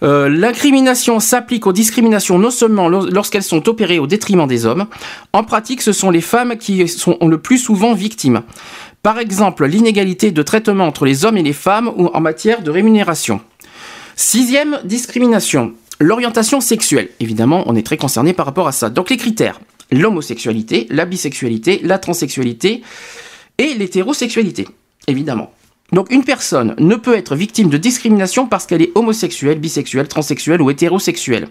[0.03, 4.87] Euh, L'incrimination s'applique aux discriminations non seulement lo- lorsqu'elles sont opérées au détriment des hommes.
[5.33, 8.41] En pratique, ce sont les femmes qui sont le plus souvent victimes.
[9.03, 12.71] Par exemple, l'inégalité de traitement entre les hommes et les femmes ou en matière de
[12.71, 13.41] rémunération.
[14.15, 17.09] Sixième discrimination, l'orientation sexuelle.
[17.19, 18.89] Évidemment, on est très concerné par rapport à ça.
[18.89, 19.59] Donc les critères,
[19.91, 22.81] l'homosexualité, la bisexualité, la transsexualité
[23.57, 24.67] et l'hétérosexualité,
[25.07, 25.51] évidemment.
[25.91, 30.61] Donc une personne ne peut être victime de discrimination parce qu'elle est homosexuelle, bisexuelle, transsexuelle
[30.61, 31.49] ou hétérosexuelle.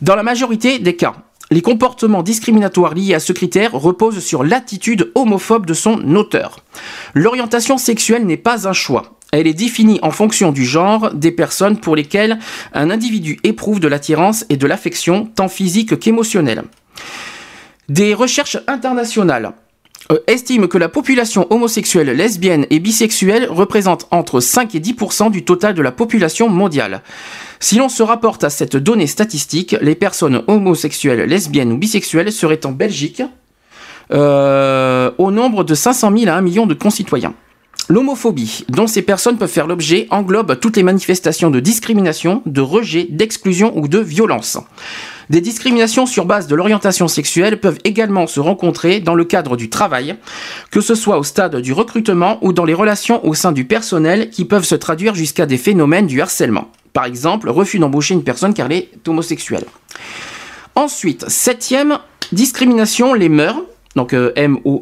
[0.00, 1.14] Dans la majorité des cas,
[1.50, 6.58] les comportements discriminatoires liés à ce critère reposent sur l'attitude homophobe de son auteur.
[7.14, 9.18] L'orientation sexuelle n'est pas un choix.
[9.32, 12.38] Elle est définie en fonction du genre des personnes pour lesquelles
[12.72, 16.64] un individu éprouve de l'attirance et de l'affection, tant physique qu'émotionnelle.
[17.88, 19.52] Des recherches internationales
[20.12, 25.44] euh, estiment que la population homosexuelle, lesbienne et bisexuelle représente entre 5 et 10% du
[25.44, 27.02] total de la population mondiale.
[27.58, 32.66] Si l'on se rapporte à cette donnée statistique, les personnes homosexuelles, lesbiennes ou bisexuelles seraient
[32.66, 33.22] en Belgique
[34.12, 37.34] euh, au nombre de 500 000 à 1 million de concitoyens.
[37.88, 43.06] L'homophobie, dont ces personnes peuvent faire l'objet, englobe toutes les manifestations de discrimination, de rejet,
[43.10, 44.58] d'exclusion ou de violence.
[45.28, 49.68] Des discriminations sur base de l'orientation sexuelle peuvent également se rencontrer dans le cadre du
[49.68, 50.16] travail,
[50.70, 54.30] que ce soit au stade du recrutement ou dans les relations au sein du personnel
[54.30, 56.70] qui peuvent se traduire jusqu'à des phénomènes du harcèlement.
[56.92, 59.64] Par exemple, refus d'embaucher une personne car elle est homosexuelle.
[60.76, 61.98] Ensuite, septième,
[62.32, 63.60] discrimination, les mœurs.
[63.96, 64.72] Donc M-O-E-U-R-S,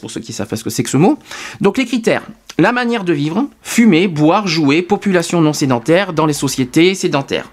[0.00, 1.16] pour ceux qui savent ce que c'est que ce mot.
[1.60, 2.24] Donc les critères,
[2.58, 7.48] la manière de vivre, fumer, boire, jouer, population non sédentaire dans les sociétés sédentaires.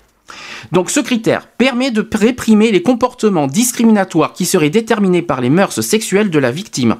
[0.72, 5.82] Donc ce critère permet de réprimer les comportements discriminatoires qui seraient déterminés par les mœurs
[5.82, 6.96] sexuelles de la victime.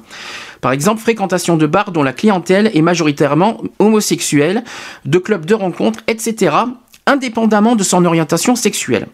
[0.60, 4.64] Par exemple, fréquentation de bars dont la clientèle est majoritairement homosexuelle,
[5.04, 6.56] de clubs de rencontres, etc.,
[7.06, 9.08] indépendamment de son orientation sexuelle.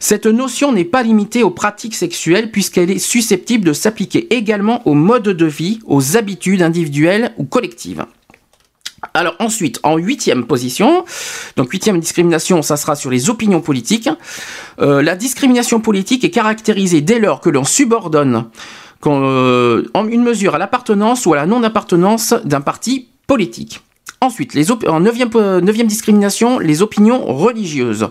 [0.00, 4.94] Cette notion n'est pas limitée aux pratiques sexuelles puisqu'elle est susceptible de s'appliquer également aux
[4.94, 8.04] modes de vie, aux habitudes individuelles ou collectives.
[9.14, 11.04] Alors ensuite, en huitième position,
[11.56, 14.08] donc huitième discrimination, ça sera sur les opinions politiques.
[14.80, 18.46] Euh, la discrimination politique est caractérisée dès lors que l'on subordonne
[19.06, 23.82] euh, en une mesure à l'appartenance ou à la non-appartenance d'un parti politique.
[24.26, 25.30] Ensuite, les en neuvième,
[25.62, 28.08] neuvième discrimination, les opinions religieuses.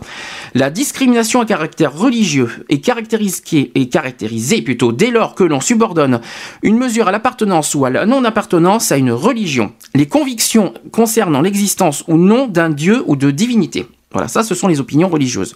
[0.54, 6.22] La discrimination à caractère religieux est caractérisée, est caractérisée plutôt dès lors que l'on subordonne
[6.64, 9.74] une mesure à l'appartenance ou à la non-appartenance à une religion.
[9.94, 13.86] Les convictions concernant l'existence ou non d'un dieu ou de divinité.
[14.14, 15.54] Voilà, ça ce sont les opinions religieuses.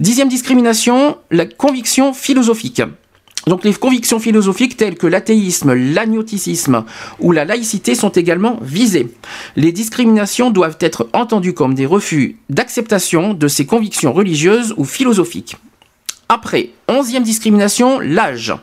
[0.00, 2.82] Dixième discrimination, la conviction philosophique.
[3.46, 6.84] Donc les convictions philosophiques telles que l'athéisme, l'agnosticisme
[7.18, 9.08] ou la laïcité sont également visées.
[9.56, 15.56] Les discriminations doivent être entendues comme des refus d'acceptation de ces convictions religieuses ou philosophiques.
[16.28, 18.54] Après, onzième discrimination, l'âge.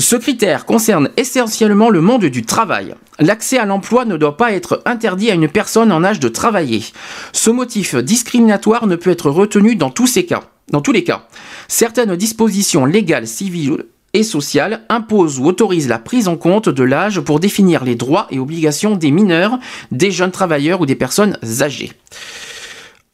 [0.00, 2.94] Ce critère concerne essentiellement le monde du travail.
[3.18, 6.84] L'accès à l'emploi ne doit pas être interdit à une personne en âge de travailler.
[7.32, 10.44] Ce motif discriminatoire ne peut être retenu dans tous ces cas.
[10.70, 11.26] Dans tous les cas,
[11.66, 17.20] certaines dispositions légales, civiles et sociales imposent ou autorisent la prise en compte de l'âge
[17.20, 19.58] pour définir les droits et obligations des mineurs,
[19.92, 21.92] des jeunes travailleurs ou des personnes âgées.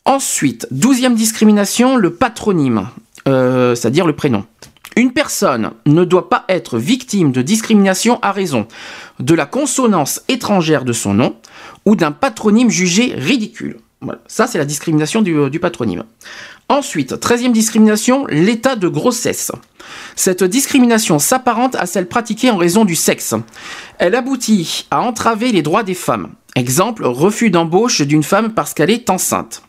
[0.04, 2.88] Ensuite, douzième discrimination, le patronyme,
[3.26, 4.44] euh, c'est-à-dire le prénom.
[4.96, 8.68] Une personne ne doit pas être victime de discrimination à raison
[9.18, 11.36] de la consonance étrangère de son nom
[11.84, 13.78] ou d'un patronyme jugé ridicule.
[14.00, 14.20] Voilà.
[14.26, 16.04] Ça, c'est la discrimination du, du patronyme.
[16.68, 19.52] Ensuite, treizième discrimination, l'état de grossesse.
[20.16, 23.34] Cette discrimination s'apparente à celle pratiquée en raison du sexe.
[23.98, 26.30] Elle aboutit à entraver les droits des femmes.
[26.56, 29.63] Exemple, refus d'embauche d'une femme parce qu'elle est enceinte.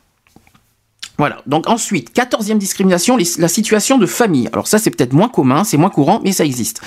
[1.17, 1.41] Voilà.
[1.45, 4.49] Donc ensuite, quatorzième discrimination, la situation de famille.
[4.51, 6.81] Alors ça, c'est peut-être moins commun, c'est moins courant, mais ça existe.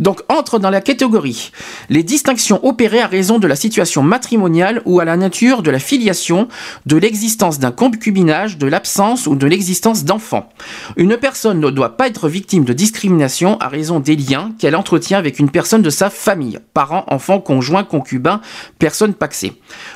[0.00, 1.52] Donc entre dans la catégorie
[1.90, 5.78] les distinctions opérées à raison de la situation matrimoniale ou à la nature de la
[5.78, 6.48] filiation,
[6.86, 10.48] de l'existence d'un concubinage, de l'absence ou de l'existence d'enfants.
[10.96, 15.18] Une personne ne doit pas être victime de discrimination à raison des liens qu'elle entretient
[15.18, 18.40] avec une personne de sa famille, parents, enfants, conjoints, concubins,
[18.78, 19.52] personnes paxées.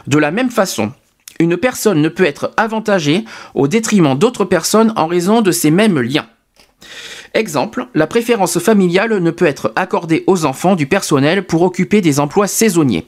[0.07, 0.93] De la même façon,
[1.39, 3.25] une personne ne peut être avantagée
[3.55, 6.27] au détriment d'autres personnes en raison de ces mêmes liens.
[7.35, 12.21] Exemple, la préférence familiale ne peut être accordée aux enfants du personnel pour occuper des
[12.21, 13.07] emplois saisonniers.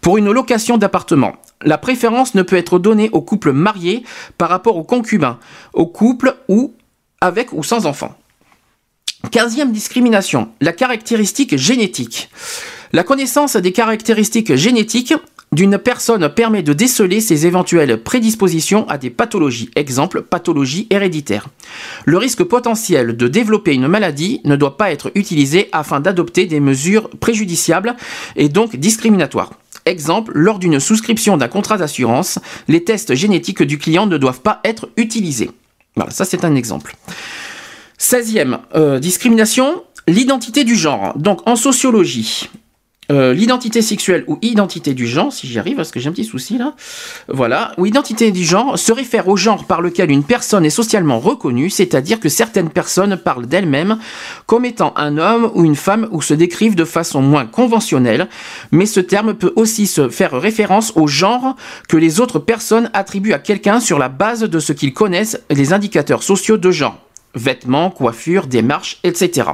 [0.00, 4.04] Pour une location d'appartement, la préférence ne peut être donnée aux couples mariés
[4.38, 5.38] par rapport aux concubins,
[5.74, 6.74] aux couples ou
[7.20, 8.16] avec ou sans enfants.
[9.30, 12.30] Quinzième discrimination, la caractéristique génétique.
[12.92, 15.14] La connaissance des caractéristiques génétiques
[15.52, 21.48] d'une personne permet de déceler ses éventuelles prédispositions à des pathologies, exemple pathologie héréditaire.
[22.04, 26.60] Le risque potentiel de développer une maladie ne doit pas être utilisé afin d'adopter des
[26.60, 27.96] mesures préjudiciables
[28.36, 29.52] et donc discriminatoires.
[29.86, 32.38] Exemple, lors d'une souscription d'un contrat d'assurance,
[32.68, 35.50] les tests génétiques du client ne doivent pas être utilisés.
[35.96, 36.94] Voilà, ça c'est un exemple.
[37.98, 41.16] 16e euh, discrimination, l'identité du genre.
[41.16, 42.48] Donc en sociologie,
[43.10, 46.24] euh, l'identité sexuelle ou identité du genre, si j'y arrive, parce que j'ai un petit
[46.24, 46.74] souci là,
[47.28, 51.18] voilà, ou identité du genre se réfère au genre par lequel une personne est socialement
[51.18, 53.98] reconnue, c'est-à-dire que certaines personnes parlent d'elles-mêmes
[54.46, 58.28] comme étant un homme ou une femme ou se décrivent de façon moins conventionnelle,
[58.72, 61.56] mais ce terme peut aussi se faire référence au genre
[61.88, 65.72] que les autres personnes attribuent à quelqu'un sur la base de ce qu'ils connaissent les
[65.72, 66.98] indicateurs sociaux de genre,
[67.34, 69.48] vêtements, coiffure, démarche, etc.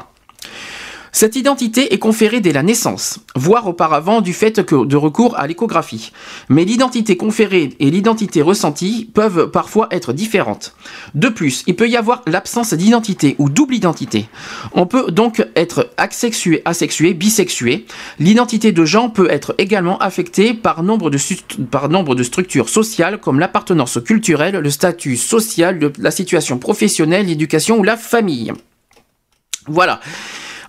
[1.16, 5.46] Cette identité est conférée dès la naissance, voire auparavant du fait que de recours à
[5.46, 6.10] l'échographie.
[6.48, 10.74] Mais l'identité conférée et l'identité ressentie peuvent parfois être différentes.
[11.14, 14.28] De plus, il peut y avoir l'absence d'identité ou double identité.
[14.72, 17.86] On peut donc être asexué, asexué, bisexué.
[18.18, 21.18] L'identité de genre peut être également affectée par nombre de,
[21.70, 27.78] par nombre de structures sociales comme l'appartenance culturelle, le statut social, la situation professionnelle, l'éducation
[27.78, 28.52] ou la famille.
[29.68, 30.00] Voilà.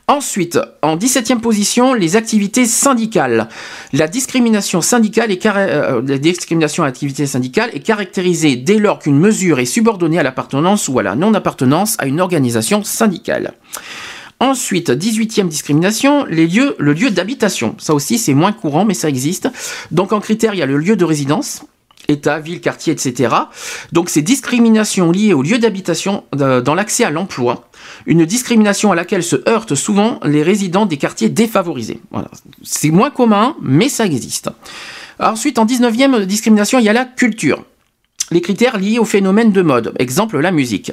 [0.07, 3.49] Ensuite, en 17e position, les activités syndicales.
[3.91, 9.65] La discrimination syndicale est, euh, à l'activité syndicale est caractérisée dès lors qu'une mesure est
[9.65, 13.53] subordonnée à l'appartenance ou à la non-appartenance à une organisation syndicale.
[14.39, 17.75] Ensuite, 18e discrimination, les lieux, le lieu d'habitation.
[17.79, 19.49] Ça aussi, c'est moins courant, mais ça existe.
[19.89, 21.63] Donc, en critère, il y a le lieu de résidence,
[22.07, 23.33] État, ville, quartier, etc.
[23.91, 27.67] Donc, ces discriminations liées au lieu d'habitation euh, dans l'accès à l'emploi,
[28.05, 31.99] une discrimination à laquelle se heurtent souvent les résidents des quartiers défavorisés.
[32.11, 32.29] Voilà.
[32.63, 34.49] C'est moins commun, mais ça existe.
[35.19, 37.63] Ensuite, en 19e discrimination, il y a la culture.
[38.31, 40.91] Les critères liés au phénomène de mode, exemple la musique.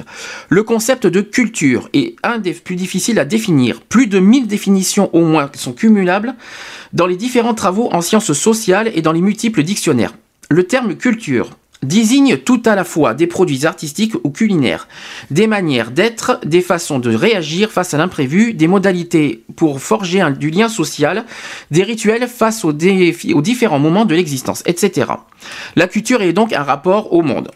[0.49, 3.81] Le concept de culture est un des plus difficiles à définir.
[3.81, 6.35] Plus de 1000 définitions au moins sont cumulables
[6.93, 10.13] dans les différents travaux en sciences sociales et dans les multiples dictionnaires.
[10.53, 11.49] Le terme culture
[11.81, 14.87] désigne tout à la fois des produits artistiques ou culinaires,
[15.31, 20.51] des manières d'être, des façons de réagir face à l'imprévu, des modalités pour forger du
[20.51, 21.25] lien social,
[21.71, 25.13] des rituels face aux différents moments de l'existence, etc.
[25.75, 27.49] La culture est donc un rapport au monde,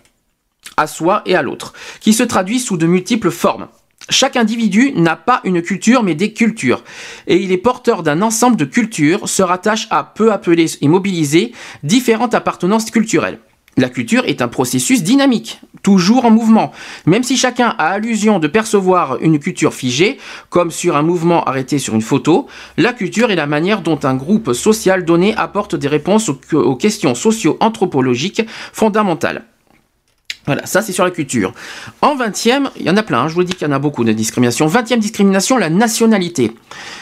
[0.76, 3.68] à soi et à l'autre, qui se traduit sous de multiples formes.
[4.10, 6.84] Chaque individu n'a pas une culture mais des cultures,
[7.28, 11.52] et il est porteur d'un ensemble de cultures, se rattache à peu appelées et mobiliser
[11.84, 13.40] différentes appartenances culturelles.
[13.76, 16.72] La culture est un processus dynamique, toujours en mouvement.
[17.06, 20.18] Même si chacun a allusion de percevoir une culture figée,
[20.50, 22.48] comme sur un mouvement arrêté sur une photo,
[22.78, 27.14] la culture est la manière dont un groupe social donné apporte des réponses aux questions
[27.14, 28.44] socio-anthropologiques
[28.74, 29.46] fondamentales.
[30.48, 31.54] Voilà, ça c'est sur la culture.
[32.02, 33.80] En 20e, il y en a plein, hein, je vous dis qu'il y en a
[33.80, 34.68] beaucoup de discriminations.
[34.68, 36.54] 20e discrimination, la nationalité.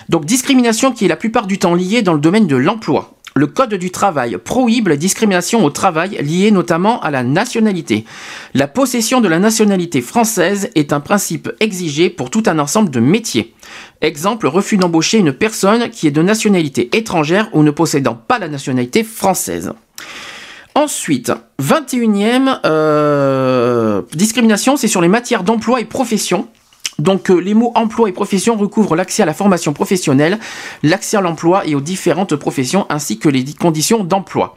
[0.10, 3.16] Donc discrimination qui est la plupart du temps liée dans le domaine de l'emploi.
[3.36, 8.06] Le Code du travail prohibe la discrimination au travail liée notamment à la nationalité.
[8.54, 13.02] La possession de la nationalité française est un principe exigé pour tout un ensemble de
[13.02, 13.54] métiers.
[14.02, 18.48] Exemple, refus d'embaucher une personne qui est de nationalité étrangère ou ne possédant pas la
[18.48, 19.74] nationalité française.
[20.76, 21.32] Ensuite,
[21.62, 26.48] 21e euh, discrimination, c'est sur les matières d'emploi et profession.
[27.00, 30.38] Donc euh, les mots emploi et profession recouvrent l'accès à la formation professionnelle,
[30.84, 34.56] l'accès à l'emploi et aux différentes professions ainsi que les di- conditions d'emploi.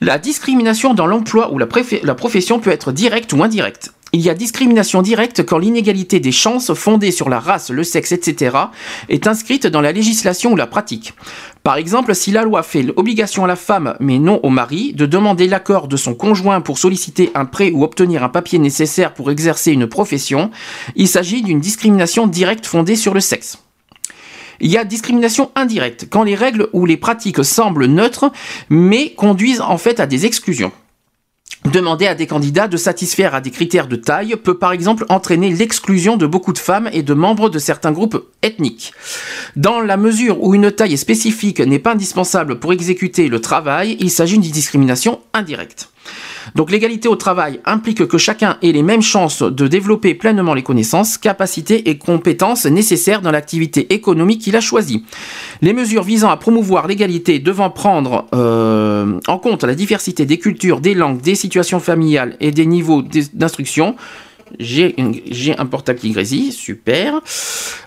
[0.00, 1.66] La discrimination dans l'emploi ou la
[2.14, 3.92] profession peut être directe ou indirecte.
[4.14, 8.12] Il y a discrimination directe quand l'inégalité des chances fondée sur la race, le sexe,
[8.12, 8.56] etc.
[9.10, 11.12] est inscrite dans la législation ou la pratique.
[11.62, 15.04] Par exemple, si la loi fait l'obligation à la femme, mais non au mari, de
[15.04, 19.30] demander l'accord de son conjoint pour solliciter un prêt ou obtenir un papier nécessaire pour
[19.30, 20.50] exercer une profession,
[20.96, 23.58] il s'agit d'une discrimination directe fondée sur le sexe.
[24.60, 28.32] Il y a discrimination indirecte, quand les règles ou les pratiques semblent neutres,
[28.70, 30.72] mais conduisent en fait à des exclusions.
[31.72, 35.52] Demander à des candidats de satisfaire à des critères de taille peut par exemple entraîner
[35.52, 38.92] l'exclusion de beaucoup de femmes et de membres de certains groupes ethniques.
[39.54, 44.10] Dans la mesure où une taille spécifique n'est pas indispensable pour exécuter le travail, il
[44.10, 45.90] s'agit d'une discrimination indirecte.
[46.54, 50.62] Donc l'égalité au travail implique que chacun ait les mêmes chances de développer pleinement les
[50.62, 55.04] connaissances, capacités et compétences nécessaires dans l'activité économique qu'il a choisie.
[55.62, 60.80] Les mesures visant à promouvoir l'égalité devant prendre euh, en compte la diversité des cultures,
[60.80, 63.96] des langues, des situations familiales et des niveaux d'instruction.
[64.58, 64.94] J'ai
[65.58, 67.20] un portable qui grésille, super.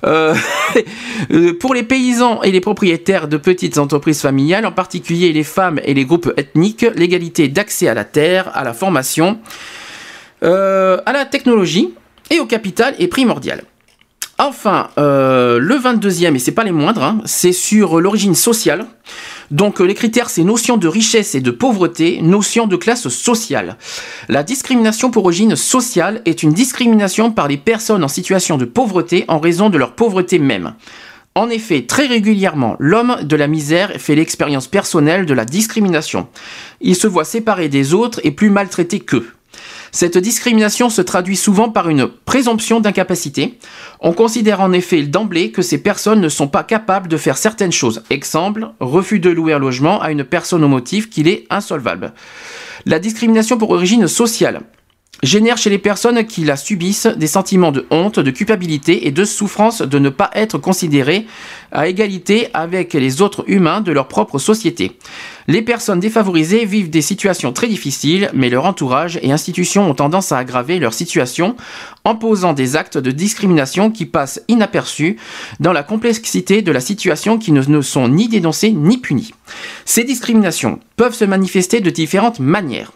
[0.05, 0.35] Euh,
[1.31, 5.79] euh, pour les paysans et les propriétaires de petites entreprises familiales, en particulier les femmes
[5.83, 9.39] et les groupes ethniques, l'égalité d'accès à la terre, à la formation,
[10.43, 11.93] euh, à la technologie
[12.29, 13.63] et au capital est primordiale.
[14.38, 18.88] Enfin, le 22e, et c'est pas les moindres, hein, c'est sur l'origine sociale.
[19.52, 23.78] Donc euh, les critères, c'est notion de richesse et de pauvreté, notion de classe sociale.
[24.30, 29.26] La discrimination pour origine sociale est une discrimination par les personnes en situation de pauvreté
[29.28, 30.73] en raison de leur pauvreté même.
[31.36, 36.28] En effet, très régulièrement, l'homme de la misère fait l'expérience personnelle de la discrimination.
[36.82, 39.30] Il se voit séparé des autres et plus maltraité qu'eux.
[39.91, 43.60] Cette discrimination se traduit souvent par une présomption d'incapacité.
[43.99, 47.72] On considère en effet d'emblée que ces personnes ne sont pas capables de faire certaines
[47.72, 48.03] choses.
[48.10, 52.14] Exemple, refus de louer un logement à une personne au motif qu'il est insolvable.
[52.86, 54.61] La discrimination pour origine sociale
[55.23, 59.26] génère chez les personnes qui la subissent des sentiments de honte, de culpabilité et de
[59.26, 61.27] souffrance de ne pas être considérées
[61.72, 64.98] à égalité avec les autres humains de leur propre société.
[65.48, 70.31] Les personnes défavorisées vivent des situations très difficiles, mais leur entourage et institutions ont tendance
[70.31, 71.56] à aggraver leur situation
[72.03, 75.18] en posant des actes de discrimination qui passent inaperçus
[75.60, 79.34] dans la complexité de la situation qui ne, sont ni dénoncées ni punies.
[79.85, 82.91] Ces discriminations peuvent se manifester de différentes manières.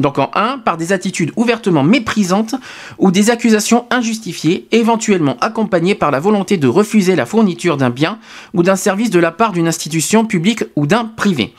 [0.00, 2.56] Donc en 1, par des attitudes ouvertement méprisantes
[2.98, 8.18] ou des accusations injustifiées, éventuellement accompagnées par la volonté de refuser la fourniture d'un bien
[8.54, 11.54] ou d'un service de la part d'une institution publique ou d'un privé.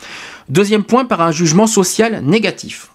[0.49, 2.89] Deuxième point, par un jugement social négatif.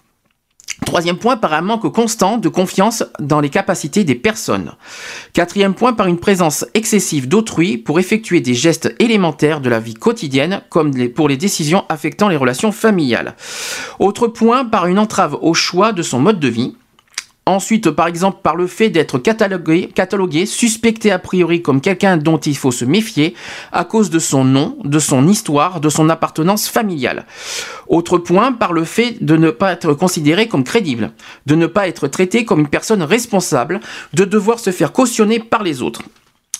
[0.85, 4.73] Troisième point, par un manque constant de confiance dans les capacités des personnes.
[5.33, 9.93] Quatrième point, par une présence excessive d'autrui pour effectuer des gestes élémentaires de la vie
[9.93, 13.35] quotidienne, comme pour les décisions affectant les relations familiales.
[13.99, 16.75] Autre point, par une entrave au choix de son mode de vie.
[17.51, 22.55] Ensuite, par exemple, par le fait d'être catalogué, suspecté a priori comme quelqu'un dont il
[22.55, 23.35] faut se méfier
[23.73, 27.25] à cause de son nom, de son histoire, de son appartenance familiale.
[27.89, 31.11] Autre point, par le fait de ne pas être considéré comme crédible,
[31.45, 33.81] de ne pas être traité comme une personne responsable,
[34.13, 36.03] de devoir se faire cautionner par les autres.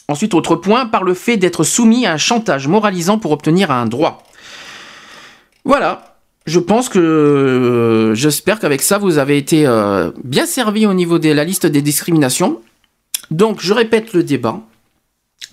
[0.09, 3.85] Ensuite, autre point, par le fait d'être soumis à un chantage moralisant pour obtenir un
[3.85, 4.23] droit.
[5.63, 6.10] Voilà
[6.45, 11.19] je pense que euh, j'espère qu'avec ça, vous avez été euh, bien servi au niveau
[11.19, 12.61] de la liste des discriminations.
[13.29, 14.61] Donc, je répète le débat.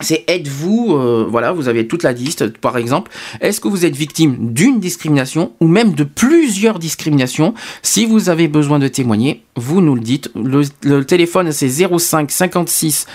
[0.01, 3.11] C'est êtes-vous, euh, voilà, vous avez toute la liste, par exemple,
[3.41, 7.53] est-ce que vous êtes victime d'une discrimination ou même de plusieurs discriminations?
[7.83, 10.31] Si vous avez besoin de témoigner, vous nous le dites.
[10.37, 13.07] Le téléphone, c'est 05 56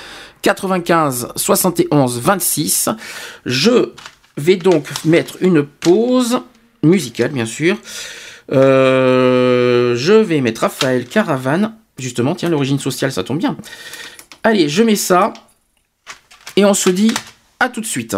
[0.42, 2.90] 95 71 26.
[3.46, 3.94] Je
[4.38, 6.42] vais donc mettre une pause.
[6.84, 7.78] Musical, bien sûr.
[8.52, 11.76] Euh, je vais mettre Raphaël Caravane.
[11.98, 13.58] Justement, tiens, l'origine sociale, ça tombe bien.
[14.44, 15.34] Allez, je mets ça.
[16.56, 17.14] Et on se dit
[17.60, 18.16] à tout de suite.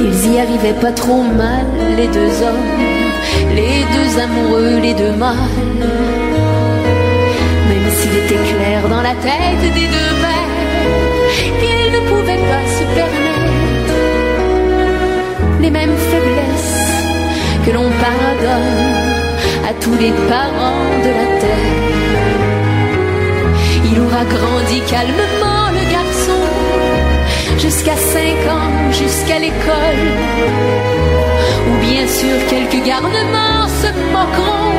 [0.00, 1.66] Ils y arrivaient pas trop mal,
[1.98, 2.70] les deux hommes,
[3.54, 5.36] les deux amoureux, les deux mâles.
[7.68, 10.54] Même s'il était clair dans la tête des deux pères
[11.60, 13.98] qu'ils ne pouvaient pas se permettre
[15.60, 17.04] les mêmes faiblesses
[17.66, 18.96] que l'on pardonne
[19.68, 21.76] à tous les parents de la terre.
[23.92, 25.45] Il aura grandi calmement
[27.58, 28.20] jusqu'à 5
[28.50, 30.04] ans, jusqu'à l'école.
[31.68, 34.72] Ou bien sûr quelques garnements se moqueront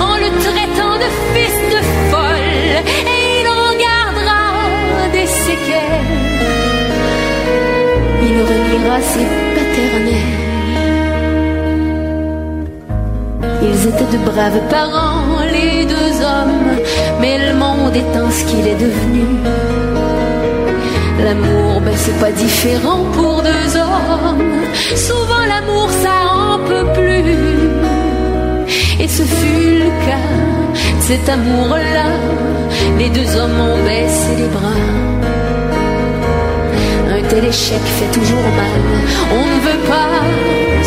[0.00, 1.80] en le traitant de fils de
[2.10, 2.74] folle.
[3.12, 4.44] Et il en gardera
[5.12, 6.10] des séquelles.
[8.22, 9.26] Il reniera ses
[9.56, 10.44] paternels.
[13.62, 16.76] Ils étaient de braves parents, les deux hommes,
[17.20, 19.73] mais le monde étant ce qu'il est devenu.
[21.24, 24.52] L'amour, ben c'est pas différent pour deux hommes.
[24.94, 27.38] Souvent l'amour, ça en peut plus.
[29.02, 30.44] Et ce fut le cas
[31.08, 32.08] cet amour-là.
[32.98, 34.84] Les deux hommes ont baissé les bras.
[37.14, 38.80] Un tel échec fait toujours mal.
[39.38, 40.14] On ne veut pas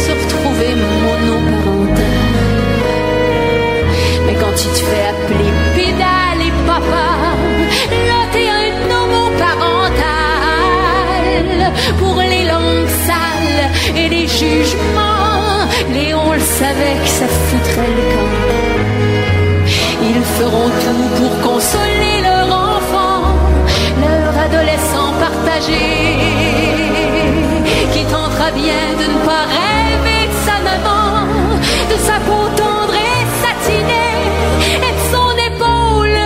[0.03, 0.71] se retrouver
[1.05, 2.17] monoparental.
[4.25, 7.07] Mais quand tu te fais appeler pédale et papa,
[8.09, 8.49] là t'es
[11.99, 13.65] Pour les langues sales
[13.95, 18.31] et les jugements, Léon le savait que ça foutrait le camp.
[20.09, 23.21] Ils feront tout pour consoler leur enfant,
[24.05, 25.87] leur adolescent partagé,
[27.93, 31.27] qui tentera bien de ne pas rêver de sa maman,
[31.91, 34.23] de sa peau tendre et satinée,
[34.87, 36.19] et de son épaule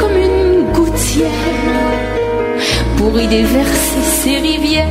[0.00, 1.47] comme une gouttière
[3.20, 4.86] y déverser ses rivières.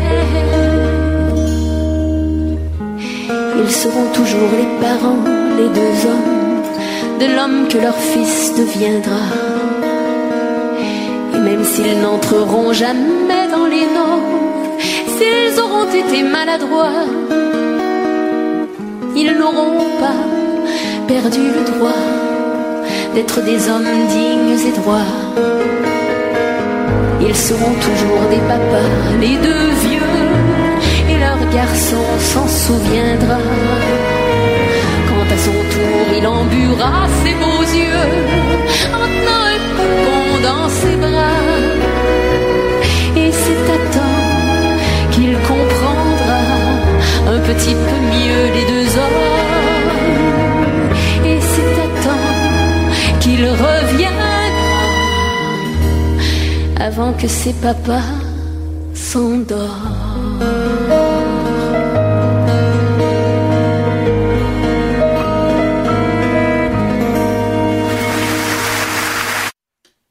[3.60, 5.24] Ils seront toujours les parents,
[5.58, 9.26] les deux hommes, de l'homme que leur fils deviendra.
[11.36, 14.38] Et même s'ils n'entreront jamais dans les normes,
[15.16, 17.06] s'ils auront été maladroits,
[19.16, 20.22] ils n'auront pas
[21.08, 22.04] perdu le droit
[23.16, 25.77] d'être des hommes dignes et droits.
[27.20, 30.18] Ils seront toujours des papas, les deux vieux,
[31.10, 33.40] et leur garçon s'en souviendra.
[35.10, 38.08] Quand à son tour il embuera ses beaux yeux,
[38.94, 41.44] en tenant un poupon dans ses bras.
[43.16, 44.20] Et c'est à temps
[45.12, 46.42] qu'il comprendra
[47.36, 49.26] un petit peu mieux les deux hommes.
[51.26, 54.47] Et c'est à temps qu'il reviendra
[56.88, 58.10] avant que ses papas
[58.94, 60.40] s'endorment.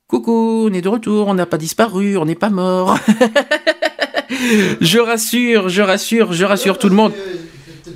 [0.07, 2.99] Coucou, on est de retour, on n'a pas disparu, on n'est pas mort.
[4.83, 7.15] je rassure, je rassure, je rassure tout le monde.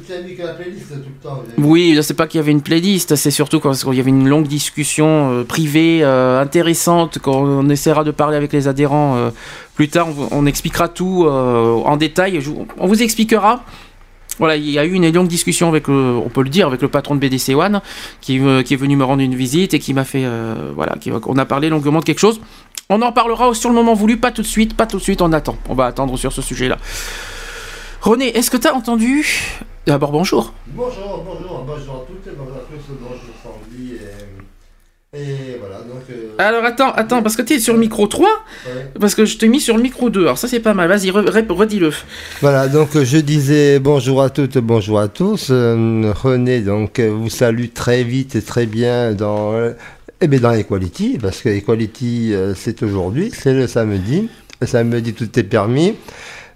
[0.07, 1.43] Tu as mis que la playlist tout le temps.
[1.71, 4.27] Oui, c'est pas qu'il y avait une playlist, c'est surtout quand il y avait une
[4.27, 9.31] longue discussion euh, privée euh, intéressante, quand on essaiera de parler avec les adhérents euh,
[9.77, 12.41] plus tard, on, expliquera tout en détail,
[12.77, 13.63] on vous expliquera.
[14.41, 16.83] Voilà, il y a eu une longue discussion avec, le, on peut le dire, avec
[16.83, 17.81] le patron de BDC One,
[18.21, 20.27] qui, est venu me rendre une visite et qui m'a fait,
[20.75, 22.41] voilà, qui- on a parlé longuement de quelque chose.
[22.89, 25.23] On en parlera sur le moment voulu, pas tout de suite, pas tout de suite,
[25.23, 25.57] on attend.
[25.69, 26.79] On va attendre sur ce sujet-là.
[28.01, 29.25] René, est-ce que tu as entendu
[29.91, 30.53] D'abord, bonjour.
[30.69, 33.95] Bonjour, bonjour, bonjour à toutes, bonjour à tous, bonjour Sandy.
[35.13, 36.03] Et, et voilà, donc.
[36.11, 38.73] euh, Alors attends, attends, parce que tu es sur le micro 3, Ouais.
[39.01, 41.11] parce que je t'ai mis sur le micro 2, alors ça c'est pas mal, vas-y,
[41.11, 41.91] re- re- redis-le.
[42.41, 45.49] Voilà, donc je disais bonjour à toutes, bonjour à tous.
[45.51, 49.73] Euh, René, donc, euh, vous salue très vite et très bien dans, euh,
[50.21, 54.29] eh bien, dans Equality, parce que Equality, c'est aujourd'hui, c'est le samedi.
[54.61, 55.95] Le samedi, tout est permis.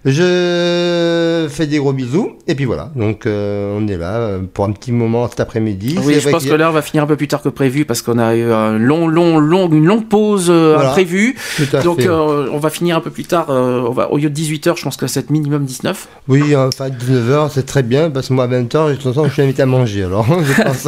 [0.05, 2.33] Je fais des gros bisous.
[2.47, 2.91] Et puis voilà.
[2.95, 5.97] Donc, euh, on est là euh, pour un petit moment cet après-midi.
[6.03, 8.01] Oui, je pense y que l'heure va finir un peu plus tard que prévu parce
[8.03, 10.89] qu'on a eu un long, long, long, une longue pause euh, Voilà.
[10.91, 11.35] imprévue.
[11.57, 12.07] Tout à Donc fait.
[12.07, 13.47] euh, on va finir un peu plus tard.
[13.49, 16.07] euh, on va, au lieu de 18h, je pense que c'est minimum 19.
[16.27, 19.33] Oui, enfin 19h, c'est très bien, parce que moi à 20h, de toute façon, je
[19.33, 20.03] suis invité à manger.
[20.03, 20.87] Alors, je pense,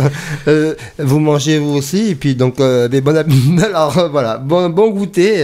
[0.99, 3.56] vous mangez vous aussi, et puis donc, euh, mais bon appétit.
[3.65, 5.44] Alors, voilà, bon, bon goûter.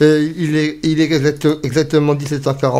[0.00, 2.14] il est, il est exact- exactement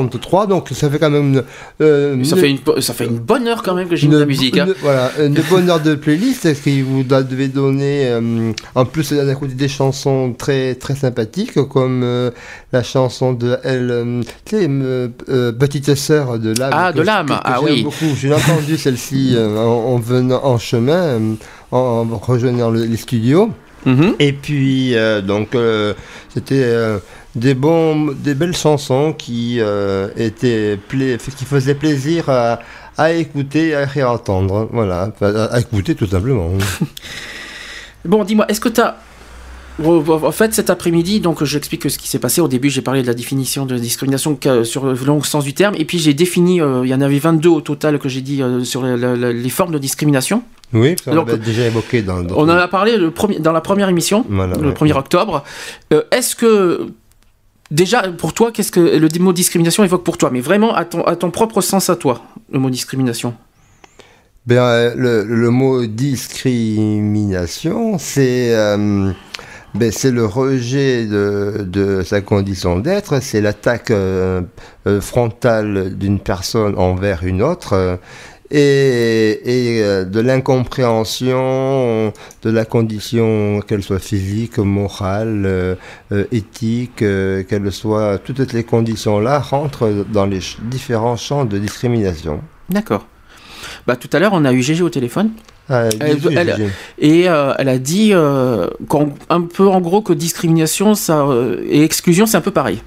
[0.03, 1.43] 17h43, donc ça fait quand même.
[1.81, 4.15] euh, ça, une- fait une, ça fait une bonne heure quand même que j'ai mis
[4.15, 4.59] de la musique.
[4.59, 4.67] hein.
[4.67, 8.09] une- voilà, une bonne heure de playlist qui vous devait donner.
[8.09, 12.31] euh, en plus, d'un côté des chansons très très sympathiques, comme euh,
[12.73, 14.69] la chanson de elle, tu sais,
[15.59, 16.71] petite sœur de l'âme.
[16.75, 17.83] Ah, que de l'âme, que- que ah oui.
[17.83, 18.15] beaucoup.
[18.21, 21.19] J'ai entendu celle-ci en, en venant en chemin,
[21.71, 21.79] en,
[22.11, 23.51] en rejoignant le- les studios.
[23.87, 24.15] Mhm.
[24.19, 24.95] Et puis,
[25.27, 25.51] donc,
[26.33, 26.65] c'était
[27.37, 32.61] des, bons, des belles chansons qui, euh, étaient pla- qui faisaient plaisir à,
[32.97, 34.69] à écouter et à réentendre.
[34.73, 36.51] Voilà, à, à écouter tout simplement.
[38.05, 38.97] Bon, dis-moi, est-ce que tu as.
[39.85, 42.41] En fait, cet après-midi, donc j'explique ce qui s'est passé.
[42.41, 45.75] Au début, j'ai parlé de la définition de discrimination sur le long sens du terme,
[45.77, 48.41] et puis j'ai défini, euh, il y en avait 22 au total que j'ai dit
[48.43, 50.43] euh, sur la- la- la- les formes de discrimination.
[50.73, 53.53] Oui, ça, on l'a déjà évoqué dans dans- On en a parlé le premier, dans
[53.53, 54.75] la première émission, Voilà, le ouais.
[54.75, 55.43] 1er octobre.
[55.93, 56.89] Euh, Est-ce que,
[57.71, 60.31] déjà, pour toi, qu'est-ce que le mot discrimination évoque pour toi?
[60.31, 62.23] Mais vraiment, à ton, propre sens à toi,
[62.53, 63.35] le mot discrimination.
[64.47, 69.11] Ben, le, mot discrimination, c'est euh,
[69.75, 74.43] ben, le rejet de, de sa condition d'être, c'est l'attaque euh,
[74.87, 77.99] euh, frontale d'une personne envers une autre.
[78.57, 82.13] Et, et, euh, de l'incompréhension
[82.43, 85.75] de la condition, qu'elle soit physique, morale, euh,
[86.13, 91.59] euh, éthique, euh, qu'elle soit, toutes les conditions-là rentrent dans les ch- différents champs de
[91.59, 92.41] discrimination.
[92.69, 93.07] D'accord.
[93.87, 95.31] Bah, tout à l'heure, on a eu Gégé au téléphone.
[95.69, 101.27] Ah, Elle- elle- et euh, elle a dit un peu en gros que discrimination ça,
[101.69, 102.83] et exclusion c'est un peu pareil.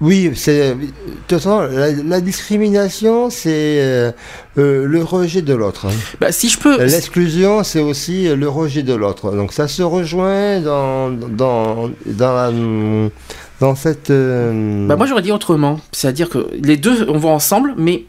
[0.00, 0.74] Oui, c'est.
[0.76, 0.80] De
[1.26, 4.12] toute façon, la, la discrimination, c'est euh,
[4.56, 5.86] euh, le rejet de l'autre.
[5.86, 5.92] hein.
[6.20, 6.78] Bah, si je peux.
[6.80, 9.32] L'exclusion, c'est aussi le rejet de l'autre.
[9.34, 13.08] Donc ça se rejoint dans dans dans la-
[13.60, 14.10] dans cette.
[14.10, 18.04] euh, Bah, moi j'aurais dit autrement, c'est-à-dire que les deux on va ensemble, mais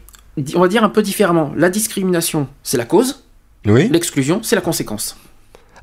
[0.54, 1.52] on va dire un peu différemment.
[1.56, 3.24] La discrimination c'est la cause,
[3.66, 3.88] Oui.
[3.90, 5.16] l'exclusion c'est la conséquence.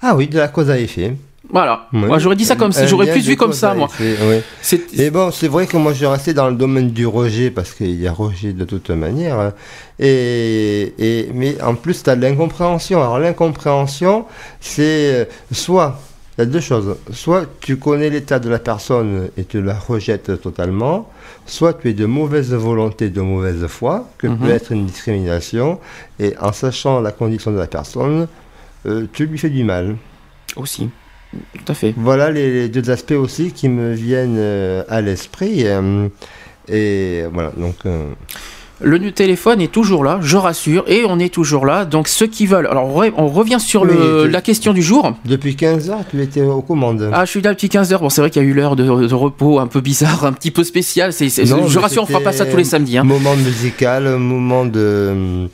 [0.01, 1.17] Ah oui, de la cause à effet.
[1.49, 1.87] Voilà.
[1.93, 1.99] Oui.
[2.01, 3.87] Moi j'aurais dit ça comme ça, j'aurais plus vu comme ça moi.
[3.99, 4.41] oui.
[4.97, 7.99] Mais bon, c'est vrai que moi je restais dans le domaine du rejet parce qu'il
[8.01, 9.39] y a rejet de toute manière.
[9.39, 9.53] hein.
[9.99, 12.99] Et, et mais en plus, tu as l'incompréhension.
[13.01, 14.25] Alors l'incompréhension,
[14.59, 15.99] c'est euh, soit
[16.37, 16.95] il y a deux choses.
[17.11, 21.09] Soit tu connais l'état de la personne et tu la rejettes totalement,
[21.47, 24.37] soit tu es de mauvaise volonté, de mauvaise foi, que Mhm.
[24.37, 25.79] peut être une discrimination,
[26.19, 28.27] et en sachant la condition de la personne,
[28.85, 29.95] euh, tu lui fais du mal.
[30.57, 30.89] Aussi.
[31.53, 31.93] Tout à fait.
[31.97, 35.61] Voilà les, les deux aspects aussi qui me viennent euh, à l'esprit.
[35.65, 36.07] euh,
[36.69, 37.75] et voilà, donc.
[37.85, 38.09] euh,
[38.81, 41.85] Le nu- téléphone est toujours là, je rassure, et on est toujours là.
[41.85, 42.67] Donc ceux qui veulent.
[42.67, 45.13] Alors on re- on revient sur le- tu- la question du jour.
[45.25, 47.09] Depuis 15 heures, tu étais aux commandes.
[47.13, 48.01] Ah, je suis là depuis 15 heures.
[48.01, 50.33] Bon, c'est vrai qu'il y a eu l'heure de, de repos un peu bizarre, un
[50.33, 51.11] petit peu spécial.
[51.13, 52.97] C'est, c'est- Non, je rassure, on fera pas ça tous les samedis.
[52.97, 53.03] hein.
[53.03, 55.47] Moment musical, moment de.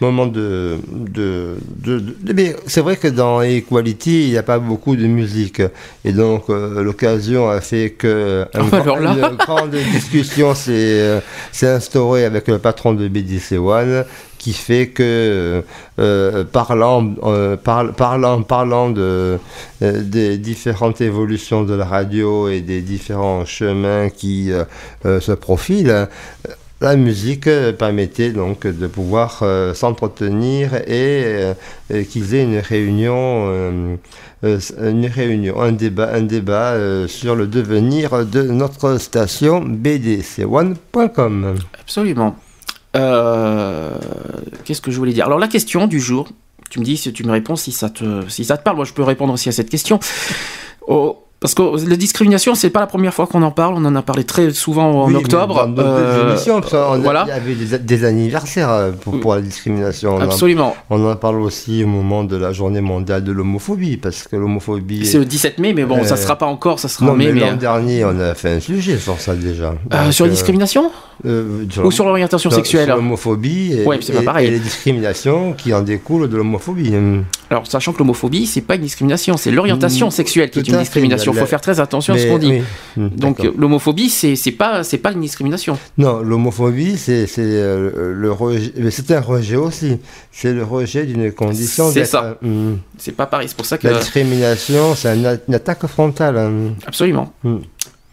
[0.00, 0.76] Moment de.
[0.88, 5.62] de, de- de- c'est vrai que dans Equality, il n'y a pas beaucoup de musique.
[6.04, 8.44] Et donc, euh, l'occasion a fait que.
[8.52, 9.30] Ah, grand- alors là.
[9.30, 11.20] Une grande discussion s'est euh,
[11.52, 14.04] s'est instaurée avec le patron de BDC One
[14.38, 15.62] qui fait que
[15.98, 19.38] euh, parlant, euh, parlant, parlant de,
[19.82, 24.50] euh, des différentes évolutions de la radio et des différents chemins qui
[25.04, 26.06] se profilent,
[26.80, 31.54] la musique euh, permettait donc de pouvoir euh, s'entretenir et, euh,
[31.90, 33.98] et qu'ils aient une réunion,
[34.42, 36.76] une réunion, un débat, un débat
[37.08, 41.54] sur le devenir de notre station bdc1.com.
[41.80, 42.36] Absolument.
[42.92, 45.26] Qu'est-ce que je voulais dire?
[45.26, 46.28] Alors la question du jour,
[46.70, 48.76] tu me dis si tu me réponds si ça te, parle.
[48.76, 49.98] Moi, je peux répondre aussi à cette question.
[51.40, 53.74] Parce que la discrimination, c'est pas la première fois qu'on en parle.
[53.76, 55.66] On en a parlé très souvent en Oui, octobre.
[55.68, 57.24] Dans Euh, émissions, a- voilà.
[57.26, 60.14] il y avait des, des anniversaires euh, pour, pour la discrimination.
[60.14, 60.74] On en- Absolument.
[60.90, 65.04] on en parle aussi au moment de la journée mondiale de l'homophobie, parce que l'homophobie.
[65.06, 67.16] C'est le 17 mai, mais bon, ça Euh, sera pas encore, ça sera non, en
[67.16, 67.26] mai.
[67.26, 69.74] mais mais, l'an dernier, on a fait un sujet sur ça déjà.
[69.92, 70.90] euh, sur la euh, discrimination
[71.24, 72.84] Euh, Ou sur l'orientation sexuelle.
[72.86, 76.92] sur l'homophobie et, Ouais, et- les discriminations qui en découlent de l'homophobie.
[77.50, 80.74] Alors, sachant que l'homophobie, c'est pas une discrimination, c'est l'orientation Mm, sexuelle qui est une
[80.74, 80.84] à
[81.32, 81.32] discrimination.
[81.32, 82.62] Il faut faire très attention à ce qu'on dit.
[82.96, 85.78] oui, mm, Donc, l'homophobie, c'est c'est pas, c'est pas une discrimination.
[85.98, 89.98] Non, l'homophobie, c'est c'est, euh, le rejet, mais c'est un rejet aussi.
[90.32, 91.90] C'est le rejet d'une condition.
[91.90, 92.38] C'est ça.
[92.42, 92.78] Hum.
[92.98, 93.48] C'est pas pareil.
[93.48, 93.86] C'est pour ça que.
[93.86, 96.36] La discrimination, c'est une attaque frontale.
[96.38, 96.52] hein.
[96.86, 97.32] Absolument.
[97.42, 97.56] Mm.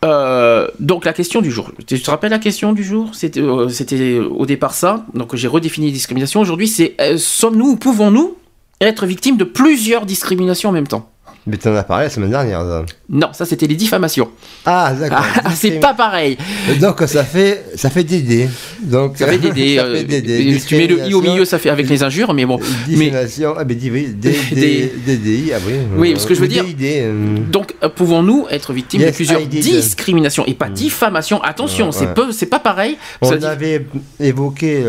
[0.03, 1.71] Euh, donc la question du jour.
[1.87, 3.11] Tu te rappelles la question du jour?
[3.13, 5.05] C'était euh, c'était au départ ça.
[5.13, 6.41] Donc j'ai redéfini les discriminations.
[6.41, 8.35] Aujourd'hui, c'est euh, sommes-nous ou pouvons-nous
[8.81, 11.09] être victimes de plusieurs discriminations en même temps?
[11.45, 12.61] Mais tu en as parlé la semaine dernière.
[12.61, 12.85] ça.
[13.09, 14.29] Non, ça c'était les diffamations.
[14.65, 15.25] Ah, d'accord.
[15.43, 16.37] Ah, c'est pas pareil.
[16.79, 18.47] Donc ça fait ça fait Dédé.
[18.81, 19.37] Donc Ça fait
[19.77, 22.45] ça euh, fait tu mets le i au milieu, ça fait avec les injures, mais
[22.45, 22.57] bon.
[22.59, 25.73] Mais Discrimination, ah ben dis oui, D, D, Des- DDI, ah oui.
[25.97, 30.45] Oui, ce que je veux dire- euh, donc euh, pouvons-nous être victimes de plusieurs discriminations
[30.45, 31.41] et pas diffamations?
[31.43, 32.97] Attention, Ouais, c'est peu, c'est pas pareil.
[33.21, 33.85] On avait
[34.19, 34.83] évoqué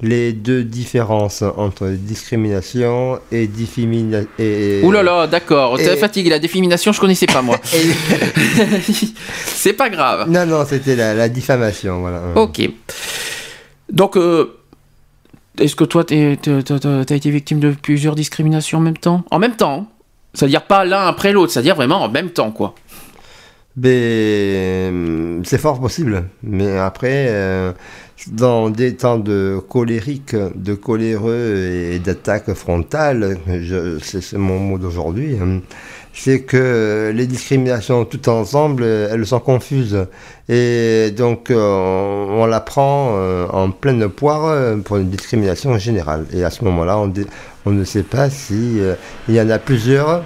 [0.00, 4.26] les deux différences entre discrimination et diffamation.
[4.38, 4.80] Et...
[4.84, 5.76] Ouh là là, d'accord.
[5.76, 6.30] T'es Et- fatigué.
[6.30, 7.58] La discrimination, je connaissais pas moi.
[9.46, 10.30] c'est pas grave.
[10.30, 12.22] Non, non, c'était la, la diffamation, voilà.
[12.36, 12.60] Ok.
[13.90, 14.54] Donc, euh,
[15.58, 19.24] est-ce que toi, t'as été victime de plusieurs discriminations en même temps?
[19.30, 19.86] En même temps hein.
[20.34, 22.74] C'est-à-dire pas l'un après l'autre, c'est-à-dire vraiment en même temps, quoi.
[23.76, 26.28] Ben, c'est fort possible.
[26.42, 27.72] Mais après, euh,
[28.26, 33.38] dans des temps de colérique, de coléreux et d'attaque frontale,
[34.02, 35.60] c'est mon mot d'aujourd'hui, hein,
[36.12, 40.06] c'est que les discriminations tout ensemble, elles sont confuses.
[40.48, 46.26] Et donc, euh, on, la prend euh, en pleine poire euh, pour une discrimination générale.
[46.32, 48.80] Et à ce moment-là, on, ne sait pas si
[49.28, 50.24] y en a plusieurs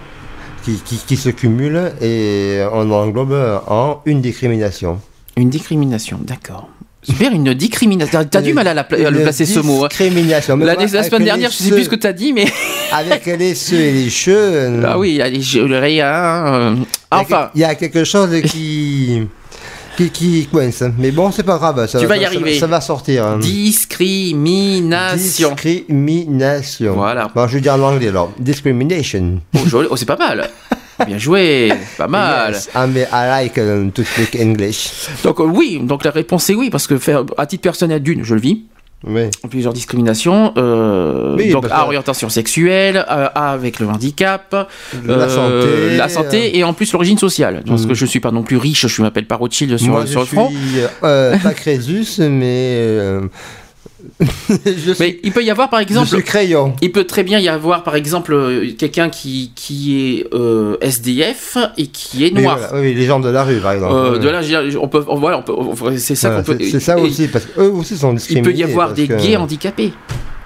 [0.64, 5.01] qui se cumulent et on englobe en une discrimination.
[5.36, 6.69] Une discrimination, d'accord.
[7.03, 8.24] Super, une discrimination.
[8.31, 9.85] T'as- du mal à, la pla- à le placer ce mot.
[9.85, 9.89] hein.
[9.89, 10.57] Discrimination.
[10.57, 12.47] La, la semaine les dernière, je sais plus ce que t'as dit, mais.
[12.93, 14.33] Avec les ceux et les cheux.
[14.37, 16.07] euh, Ah oui, allez, je le rien.
[16.07, 16.81] euh, y
[17.11, 19.23] a Enfin, Il y a quelque chose qui.
[19.97, 20.85] qui, qui coince.
[20.97, 21.87] Mais bon, c'est pas grave.
[21.89, 22.55] Ça, Tu vas y ça- arriver.
[22.55, 23.27] Ça, ça va sortir.
[23.27, 23.39] hein.
[23.39, 25.51] discrimination.
[25.55, 26.95] Discrimination.
[26.95, 27.29] Voilà.
[27.35, 28.33] Bon, je vais dire en anglais alors.
[28.39, 29.41] Discrimination.
[29.66, 29.89] Joli.
[29.91, 30.49] Oh, c'est pas mal.
[31.06, 32.52] Bien joué, pas mal.
[32.52, 34.90] Yes, I, like um, to speak English.
[35.24, 38.24] Donc euh, oui, donc la réponse est oui, parce que faire, à titre personnel, d'une,
[38.24, 38.62] je le vis.
[39.05, 39.23] Oui.
[39.51, 44.55] Plusieurs discriminations, euh, Oui, donc à que- orientation sexuelle, euh, à avec le handicap,
[45.05, 47.64] La euh, santé, la santé et en plus l'origine sociale.
[47.66, 47.89] Parce Mm.
[47.89, 50.31] que je suis pas non plus riche, je m'appelle pas Rothschild sur, Moi, sur je
[50.31, 50.51] le front.
[50.51, 50.59] suis
[51.02, 53.19] euh, pas Crésus, mais.
[54.66, 56.74] suis, Mais il peut y avoir par exemple, suis crayon.
[56.83, 61.57] il peut très bien y avoir par exemple euh, quelqu'un qui qui est euh, SDF
[61.79, 62.59] et qui est noir.
[62.59, 63.95] voilà, oui, les gens de la rue, par exemple.
[63.95, 64.41] Euh, de là,
[64.81, 65.53] on peut, on- voilà, on peut,
[65.99, 66.59] c'est ça Voilà, qu'on peut.
[66.65, 68.51] c'est- ça aussi, parce qu'eux aussi sont Il discriminés.
[68.53, 69.93] peut y avoir des que- gays handicapés.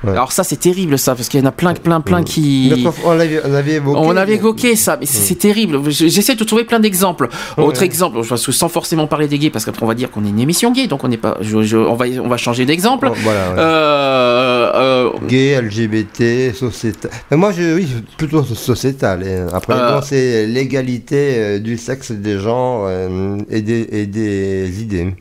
[0.07, 0.13] Ouais.
[0.13, 3.13] Alors ça c'est terrible ça parce qu'il y en a plein plein plein qui On
[3.15, 3.99] l'avait évoqué.
[4.01, 5.81] on avait évoqué ça, mais c'est terrible.
[5.91, 7.29] Je- J'essaie de trouver plein d'exemples.
[7.57, 10.25] Autre exemple, parce que sans forcément parler des gays, parce qu'après on va dire qu'on
[10.25, 11.37] est une émission gay, donc on n'est pas.
[11.41, 13.11] je- je- on va on va changer d'exemple.
[13.23, 13.57] Voilà, ouais.
[13.59, 17.11] Euh, euh, Gay, LGBT, sociétal.
[17.31, 19.25] Mais moi, je, oui, plutôt sociétal.
[19.53, 20.01] Après, Euh.
[20.03, 22.87] c'est l'égalité euh, du sexe des gens
[23.51, 25.15] et, des, et des idées.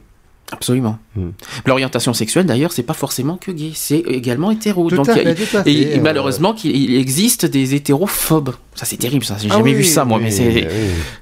[0.51, 0.97] absolument.
[1.15, 1.29] Hmm.
[1.65, 4.89] L'orientation sexuelle d'ailleurs, c'est pas forcément que gay, c'est également hétéro.
[4.89, 6.01] Tout donc à il y a- fait, tout à et, fait, et euh.
[6.01, 8.51] malheureusement qu'il il existe des hétérophobes.
[8.75, 9.37] Ça c'est terrible ça.
[9.39, 10.47] J'ai Ah jamais oui, vu ça moi, oui, mais c'est.
[10.47, 10.65] oui.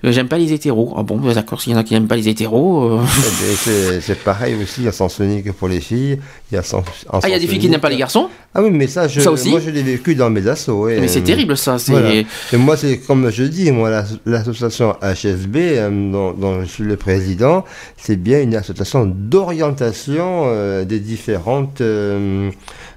[0.06, 0.96] Euh, J'aime pas les hétéros.
[0.98, 2.94] Ah bon, bah, d'accord, s'il y en a qui n'aiment pas les hétéros.
[2.94, 3.00] euh,
[3.96, 6.18] Eh C'est pareil aussi, il y a sens unique pour les filles.
[6.52, 8.28] Il y a sens, Ah, il y a des filles qui n'aiment pas les garçons?
[8.56, 9.50] Ah oui, mais ça, je, Ça aussi?
[9.52, 10.88] moi, je l'ai vécu dans mes assos.
[10.88, 11.78] Mais c'est terrible ça.
[11.78, 11.92] C'est.
[11.92, 12.12] Voilà.
[12.16, 12.26] Et
[12.58, 16.98] moi, c'est comme je dis, moi, l'as- l'association HSB, euh, dont, dont je suis le
[16.98, 17.66] président,
[17.98, 19.83] c'est bien une association d'orientation
[20.46, 22.50] euh, des différentes, euh,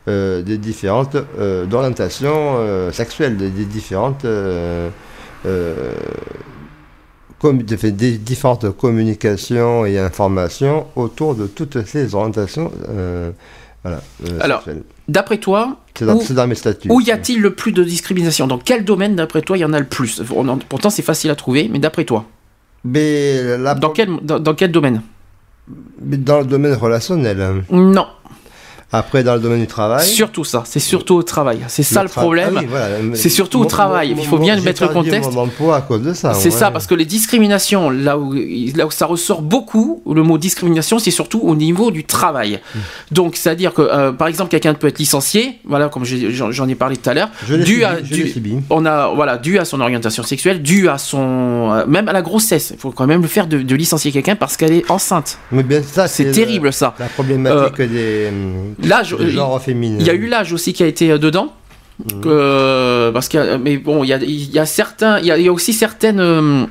[0.08, 4.24] euh, des différentes euh, d'orientation euh, sexuelle, des, des différentes.
[7.92, 13.30] des différentes communications et informations autour de toutes ces orientations euh,
[13.84, 14.00] voilà,
[14.40, 14.82] Alors, sexuelles.
[15.06, 16.88] D'après toi, dans, où, c'est dans mes statuts.
[16.90, 18.46] où y a-t-il le plus de discrimination?
[18.48, 20.20] Dans quel domaine, d'après toi, il y en a le plus?
[20.68, 22.24] Pourtant, c'est facile à trouver, mais d'après toi?
[22.84, 25.02] Mais la- dans quel, dans, dans quel domaine?
[26.01, 27.40] Dans le domaine relationnel.
[27.40, 27.62] hein.
[27.70, 28.06] Non.
[28.92, 30.06] Après, dans le domaine du travail.
[30.06, 31.58] Surtout ça, c'est surtout au travail.
[31.66, 32.54] C'est ça le problème.
[32.56, 32.88] Ah oui, voilà.
[33.14, 34.14] C'est surtout au travail.
[34.14, 35.32] mon- Il faut mon- bien mettre le contexte.
[35.32, 36.34] mon emploi à cause de ça.
[36.34, 36.50] C'est ouais.
[36.56, 38.32] ça, parce que les discriminations, là où,
[38.76, 42.60] là où ça ressort beaucoup, le mot discrimination, c'est surtout au niveau du travail.
[42.74, 42.78] Hmm.
[43.10, 46.96] Donc, c'est-à-dire que, euh, par exemple, quelqu'un peut être licencié, voilà, comme j'en ai parlé
[46.96, 48.34] tout à l'heure, dû subi, à, dû-
[48.70, 52.22] on a, voilà, dû à son orientation sexuelle, dû à son, euh, même à la
[52.22, 52.70] grossesse.
[52.72, 55.38] Il faut quand même le faire de, de licencier quelqu'un parce qu'elle est enceinte.
[55.50, 56.94] Mais bien, ça, C'est le- terrible, ça.
[57.00, 59.15] La problématique des, hum, L'âge,
[60.01, 61.53] il y a eu l'âge aussi qui a été euh, dedans.
[61.98, 62.20] Mmh.
[62.27, 65.39] Euh, parce a- mais bon, il y a, il y a certains, il y a,
[65.39, 66.20] il y a aussi certaines.
[66.20, 66.65] euh,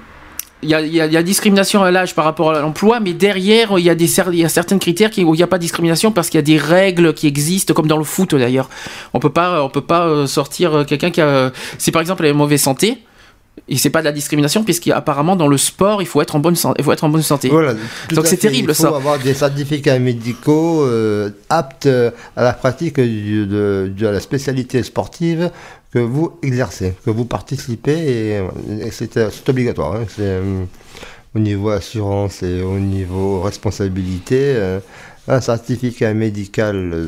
[0.63, 2.59] il y, a, il y a- il y a discrimination à l'âge par rapport à
[2.59, 5.37] l'emploi, mais derrière, il y a, des, il y a certains critères qui, où il
[5.37, 7.97] n'y a pas de discrimination parce qu'il y a des règles qui existent, comme dans
[7.97, 8.69] le foot d'ailleurs.
[9.13, 11.51] On peut pas, on peut pas euh, sortir euh, quelqu'un qui a.
[11.77, 12.99] Si par exemple elle est mauvaise santé,
[13.67, 16.55] et c'est pas de la discrimination, puisqu'apparemment dans le sport, il faut être en bonne,
[16.55, 17.49] san- il faut être en bonne santé.
[17.49, 17.73] Voilà,
[18.13, 18.95] Donc c'est terrible Il faut ça.
[18.95, 21.87] avoir des certificats médicaux euh, aptes
[22.35, 25.49] à la pratique du- de, de la spécialité sportive
[25.91, 29.95] que vous exercez, que vous participez, et, et c'est euh, c'est obligatoire.
[29.95, 30.05] hein.
[30.09, 30.63] C'est, euh,
[31.33, 34.79] au niveau assurance et au niveau responsabilité, euh,
[35.27, 37.07] un certificat médical euh,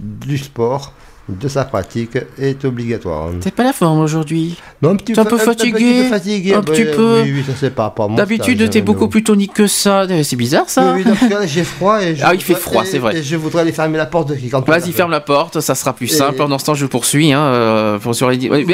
[0.00, 0.92] du sport,
[1.28, 3.30] de sa pratique, est obligatoire.
[3.40, 4.56] T'es pas la forme aujourd'hui.
[4.82, 6.02] Non, un petit T'es un peu- peu un- fatigué.
[6.02, 7.20] peu fatigué, Un petit peu.
[7.22, 10.04] Oui, oui, ça c'est rapport à mon D'habitude, t'es beaucoup plus tonique que ça.
[10.24, 10.94] C'est bizarre ça.
[10.96, 12.02] Oui, oui, j'ai froid.
[12.02, 13.18] Et je Ah, il fait froid, c'est vrai.
[13.18, 14.32] Et je voudrais aller fermer la porte
[14.66, 16.36] Vas-y, ferme la porte, ça sera plus simple.
[16.36, 17.32] Pendant ce temps, je poursuis.
[17.32, 18.50] Hein, euh, pour sur les...
[18.50, 18.66] Oui,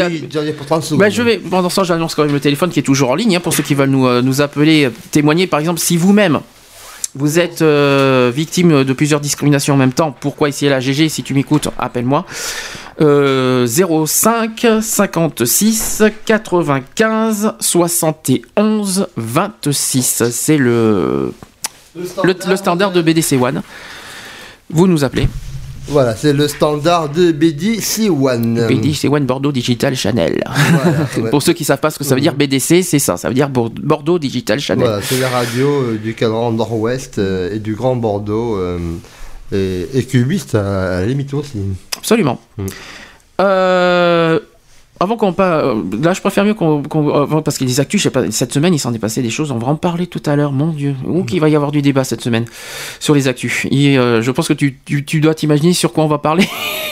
[0.57, 1.01] pour 30 secondes.
[1.01, 3.15] bah, je vais, pendant ce temps, j'annonce quand même le téléphone qui est toujours en
[3.15, 5.47] ligne hein, pour ceux qui veulent nous, euh, nous appeler, euh, témoigner.
[5.47, 6.41] Par exemple, si vous-même
[7.19, 11.09] vous êtes euh, victime de plusieurs discriminations en même temps, pourquoi ici et là, GG,
[11.09, 12.25] si tu m'écoutes, appelle-moi.
[13.01, 20.31] Euh, 05 56 95 71 26.
[20.31, 21.33] C'est le,
[21.97, 23.63] le, le standard de BDC One.
[24.71, 25.29] Vous nous appelez.
[25.91, 28.67] Voilà, c'est le standard de BDC1.
[28.67, 30.43] BDC One Bordeaux Digital Channel.
[31.31, 33.17] Pour ceux qui savent pas ce que ça veut dire BDC, c'est ça.
[33.17, 34.87] Ça veut dire Bordeaux Digital Channel.
[34.87, 38.57] Voilà, c'est la radio euh, du cadran nord-ouest euh, et du Grand Bordeaux.
[38.57, 38.79] euh,
[39.51, 41.59] et, et cubiste à, à la limite aussi.
[41.97, 42.39] Absolument.
[42.59, 42.67] Mm.
[43.41, 44.41] Euh,
[45.01, 45.63] avant qu'on pas,
[46.03, 46.83] là je préfère mieux qu'on,
[47.45, 49.23] parce qu'il y a des actus, je sais pas, cette semaine il s'en est passé
[49.23, 51.55] des choses, on va en parler tout à l'heure, mon dieu, où qu'il va y
[51.57, 52.45] avoir du débat cette semaine
[53.01, 53.67] sur les actus.
[53.71, 56.49] Et euh, je pense que tu, tu, tu dois t'imaginer sur quoi on va parler,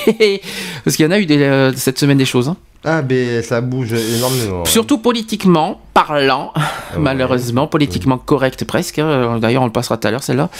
[0.85, 2.49] parce qu'il y en a eu des, euh, cette semaine des choses.
[2.49, 2.57] hein.
[2.85, 4.65] Ah, ben ça bouge énormément.
[4.65, 6.53] Surtout politiquement parlant,
[6.97, 9.01] malheureusement, politiquement correct presque.
[9.01, 9.39] hein.
[9.41, 10.51] D'ailleurs, on le passera tout à l'heure celle-là.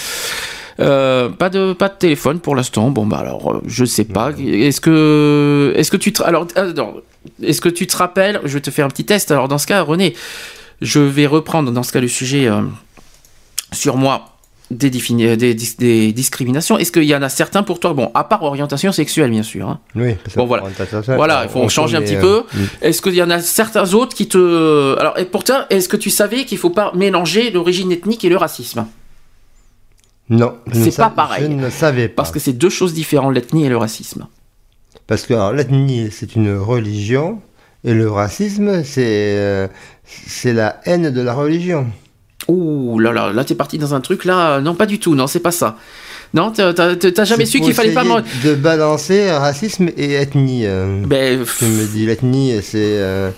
[0.79, 2.91] Euh, pas de pas de téléphone pour l'instant.
[2.91, 4.31] Bon bah alors euh, je sais pas.
[4.39, 6.73] Est-ce que est-ce que tu te alors euh,
[7.43, 9.31] est-ce que tu te rappelles Je vais te faire un petit test.
[9.31, 10.15] Alors dans ce cas, René,
[10.83, 12.61] je vais reprendre dans ce cas le sujet euh,
[13.73, 14.37] sur moi
[14.71, 16.77] des, discriminations.
[16.77, 17.93] Est-ce qu'il y en a certains pour toi?
[17.95, 19.69] Bon, à part orientation sexuelle bien sûr.
[19.69, 19.79] hein.
[19.95, 20.65] Oui, Bon voilà.
[21.07, 22.43] Voilà, il faut changer un petit peu.
[22.83, 24.99] Est-ce qu'il y en a certains autres qui te.
[24.99, 28.37] Alors, et pourtant, est-ce que tu savais qu'il faut pas mélanger l'origine ethnique et le
[28.37, 28.87] racisme?
[30.29, 31.45] Non, C'est pas pareil.
[31.45, 32.17] Je ne savais pas.
[32.23, 34.27] Parce que c'est deux choses différentes, l'ethnie et le racisme.
[35.07, 37.41] Parce que l'ethnie, c'est une religion,
[37.85, 39.05] et le racisme, c'est
[39.39, 39.69] euh,
[40.05, 41.87] c'est la haine de la religion.
[42.49, 44.61] Ouh là là, là t'es parti dans un truc là.
[44.61, 45.77] Non, pas du tout, non, c'est pas ça.
[46.35, 48.25] Non, t'as jamais su qu'il fallait pas manger.
[48.43, 50.67] de balancer racisme et ethnie.
[50.67, 51.03] euh.
[51.07, 53.31] Ben, tu me dis l'ethnie, c'est euh,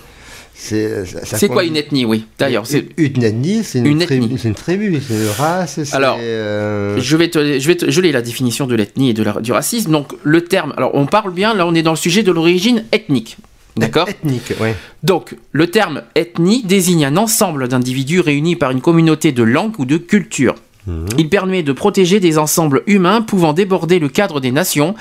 [0.60, 2.84] c'est ça C'est quoi une ethnie, oui D'ailleurs, c'est.
[2.96, 5.78] Une ethnie, c'est une, Une tribu, c'est une tribu, c'est une race.
[5.84, 9.10] c'est, Alors, euh, Je vais te, je vais te, je l'ai la définition de l'ethnie
[9.10, 9.92] et de la- du racisme.
[9.92, 12.84] Donc le terme, alors on parle bien, là on est dans le sujet de l'origine
[12.90, 13.36] ethnique,
[13.76, 14.08] d'accord?
[14.08, 14.70] Ethnique, oui.
[15.04, 19.84] Donc le terme ethnie désigne un ensemble d'individus réunis par une communauté de langue ou
[19.84, 20.56] de culture.
[21.18, 24.94] Il permet de protéger des ensembles humains pouvant déborder le cadre des nations,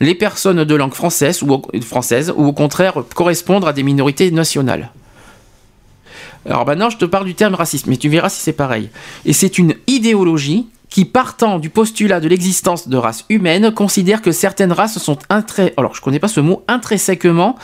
[0.00, 4.30] les personnes de langue française ou au, française, ou au contraire correspondre à des minorités
[4.30, 4.90] nationales.
[6.46, 8.90] Alors maintenant, je te parle du terme racisme, mais tu verras si c'est pareil.
[9.24, 14.30] Et c'est une idéologie qui, partant du postulat de l'existence de races humaines, considère que
[14.30, 15.74] certaines races sont intré...
[15.76, 17.56] alors je connais pas ce mot intrinsèquement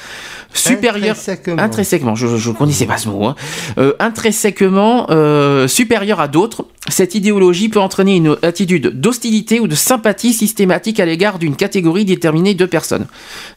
[0.52, 1.62] supérieures, Intrinsèquement.
[1.62, 3.36] intrinsèquement, je connaissais pas ce mot, hein.
[3.78, 6.65] Euh, intrinsèquement euh, supérieures à d'autres.
[6.89, 12.05] Cette idéologie peut entraîner une attitude d'hostilité ou de sympathie systématique à l'égard d'une catégorie
[12.05, 13.07] déterminée de personnes.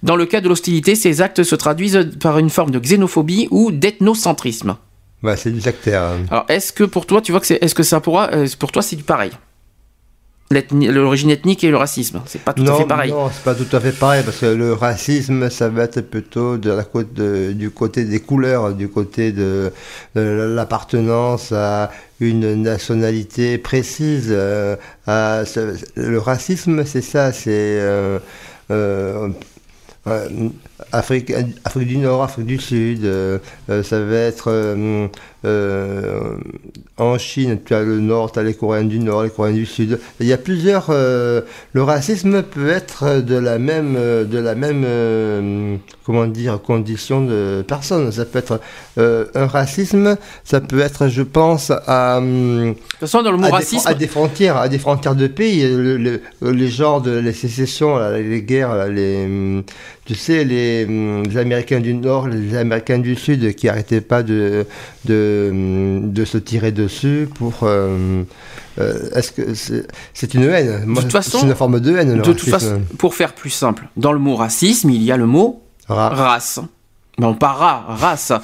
[0.03, 3.71] Dans le cas de l'hostilité, ces actes se traduisent par une forme de xénophobie ou
[3.71, 4.75] d'ethnocentrisme.
[5.23, 6.03] Bah, c'est du sectaire.
[6.03, 6.25] hein.
[6.29, 8.71] Alors, est-ce que pour toi, tu vois que c'est, est-ce que ça pourra, euh, pour
[8.71, 9.31] toi, c'est du pareil?
[10.71, 13.09] L'origine ethnique et le racisme, c'est pas tout non, à fait pareil.
[13.11, 16.57] Non, c'est pas tout à fait pareil parce que le racisme, ça va être plutôt
[16.57, 19.71] de la côte de- du côté des couleurs, du côté de,
[20.13, 20.21] de
[20.55, 21.89] l'appartenance à
[22.19, 24.27] une nationalité précise.
[24.29, 24.75] euh,
[25.07, 25.41] à
[25.95, 28.19] le racisme, c'est ça, c'est euh,
[30.91, 31.31] Afrique,
[31.63, 33.37] Afrique du Nord, Afrique du Sud, euh,
[33.69, 35.07] euh, ça va être euh,
[35.45, 36.19] euh,
[36.97, 39.65] en Chine, tu as le Nord, tu as les Coréens du Nord, les Coréens du
[39.65, 39.99] Sud.
[40.19, 40.91] Il y a plusieurs.
[40.91, 41.43] le
[41.81, 48.11] racisme peut être de la même, de la même, comment dire, condition de personne.
[48.11, 48.59] Ça peut être
[48.97, 52.17] un racisme, ça peut être, je pense, à.
[52.19, 54.77] hum, De toute façon, dans le mot à des, racisme, à des frontières, à des
[54.79, 59.63] frontières de pays, le- le- les genres de les sécessions, les guerres, les, hum,
[60.05, 64.21] tu sais, les, hum, les Américains du Nord, les Américains du Sud qui arrêtaient pas
[64.23, 64.65] de,
[65.05, 67.59] de, hum, de se tirer dessus pour.
[67.63, 68.23] euh,
[68.79, 69.53] euh, Est-ce que
[70.13, 70.83] c'est une haine?
[70.85, 72.17] Moi, toute façon, c'est une forme de haine.
[72.17, 75.25] de toute façon, pour faire plus simple, dans le mot racisme, il y a le
[75.25, 76.59] mot race.
[77.19, 78.31] Non, pas ra, race.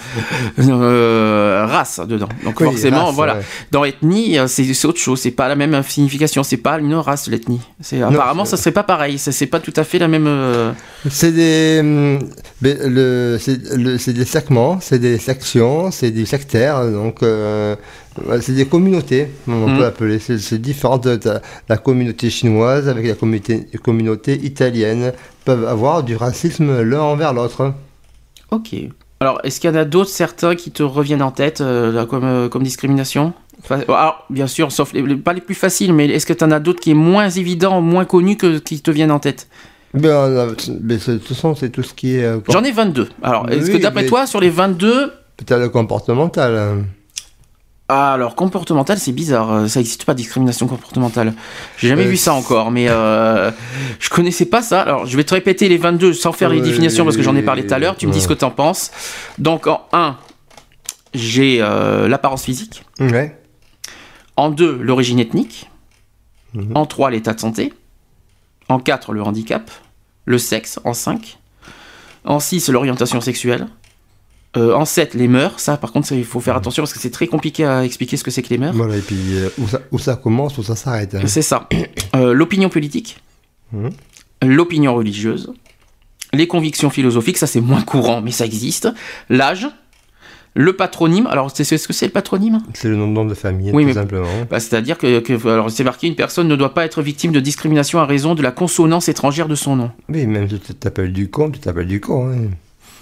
[0.60, 2.30] Euh, race dedans.
[2.44, 3.36] Donc Oui, forcément, race, voilà.
[3.38, 3.42] ouais.
[3.72, 5.20] Dans ethnie, euh, c'est autre chose.
[5.22, 6.44] C'est pas la même signification.
[6.44, 7.62] C'est pas une race l'ethnie.
[7.82, 9.18] C'est apparemment, ça serait pas pareil.
[9.18, 10.28] Ça c'est pas tout à fait la même.
[10.28, 10.72] euh,
[11.10, 11.82] C'est des,
[12.62, 13.38] mais le,
[14.12, 17.20] des segments, c'est des sections, c'est des sectaires, donc
[18.42, 20.20] c'est des communautés, on peut appeler.
[20.20, 21.20] C'est c'est différent de
[21.70, 25.14] la communauté chinoise avec la communauté, communauté italienne
[25.46, 27.74] peuvent avoir du racisme l'un envers l'autre.
[28.52, 28.76] Ok.
[29.22, 32.24] Alors, est-ce qu'il y en a d'autres, certains, qui te reviennent en tête euh, comme,
[32.24, 33.34] euh, comme discrimination?
[33.62, 36.44] Enfin, alors, bien sûr, sauf les, les- pas les plus faciles, mais est-ce que tu
[36.46, 39.50] en as d'autres qui est moins évident, moins connu que qui te viennent en tête?
[39.94, 42.24] Ben, euh, mais c'est- de toute façon, c'est tout ce qui est.
[42.24, 43.10] euh, J'en ai 22.
[43.22, 46.56] Alors, est-ce que d'après toi, sur les 22, Peut-être le comportemental.
[46.58, 46.84] hein.
[47.92, 49.52] Ah, alors comportemental, c'est bizarre.
[49.52, 51.34] euh, Ça n'existe pas discrimination comportementale.
[51.78, 53.50] J'ai jamais Euh, vu ça encore, mais euh,
[54.00, 54.82] je connaissais pas ça.
[54.82, 57.42] Alors, je vais te répéter les 22 sans faire les définitions parce que j'en ai
[57.42, 57.98] parlé tout à l'heure.
[57.98, 58.92] Tu me dis ce que t'en penses.
[59.40, 60.18] Donc, en 1,
[61.16, 62.84] j'ai euh, l'apparence physique.
[63.00, 63.36] Ouais.
[64.36, 65.70] En 2, l'origine ethnique.
[66.54, 66.72] Mhm.
[66.76, 67.74] En 3, l'état de santé.
[68.70, 69.72] En 4, le handicap.
[70.26, 70.80] Le sexe.
[70.84, 71.40] En 5.
[72.24, 73.68] En 6, l'orientation sexuelle.
[74.58, 75.60] Euh, en 7, les mœurs.
[75.60, 78.18] Ça, par contre, ça, il faut faire attention parce que c'est très compliqué à expliquer
[78.18, 78.74] ce que c'est que les mœurs.
[78.76, 81.14] Voilà, et puis euh, où, ça, où ça commence, où ça s'arrête.
[81.16, 81.22] hein.
[81.26, 81.68] C'est ça.
[82.16, 83.20] Euh, l'opinion politique,
[83.72, 83.92] Mhm.
[84.44, 85.54] l'opinion religieuse,
[86.34, 88.88] les convictions philosophiques, ça c'est moins courant, mais ça existe.
[89.30, 89.68] L'âge,
[90.56, 91.28] le patronyme.
[91.28, 92.64] Alors, c'est ce que c'est le patronyme?
[92.74, 94.26] C'est le nom de nom de famille, Oui, tout mais- simplement.
[94.50, 97.40] Bah, C'est-à-dire que, que- alors c'est marqué une personne ne doit pas être victime de
[97.40, 99.92] discrimination à raison de la consonance étrangère de son nom.
[100.10, 102.32] Oui, même si tu t'appelles Ducon, tu t'appelles Ducon.
[102.32, 102.48] Hein.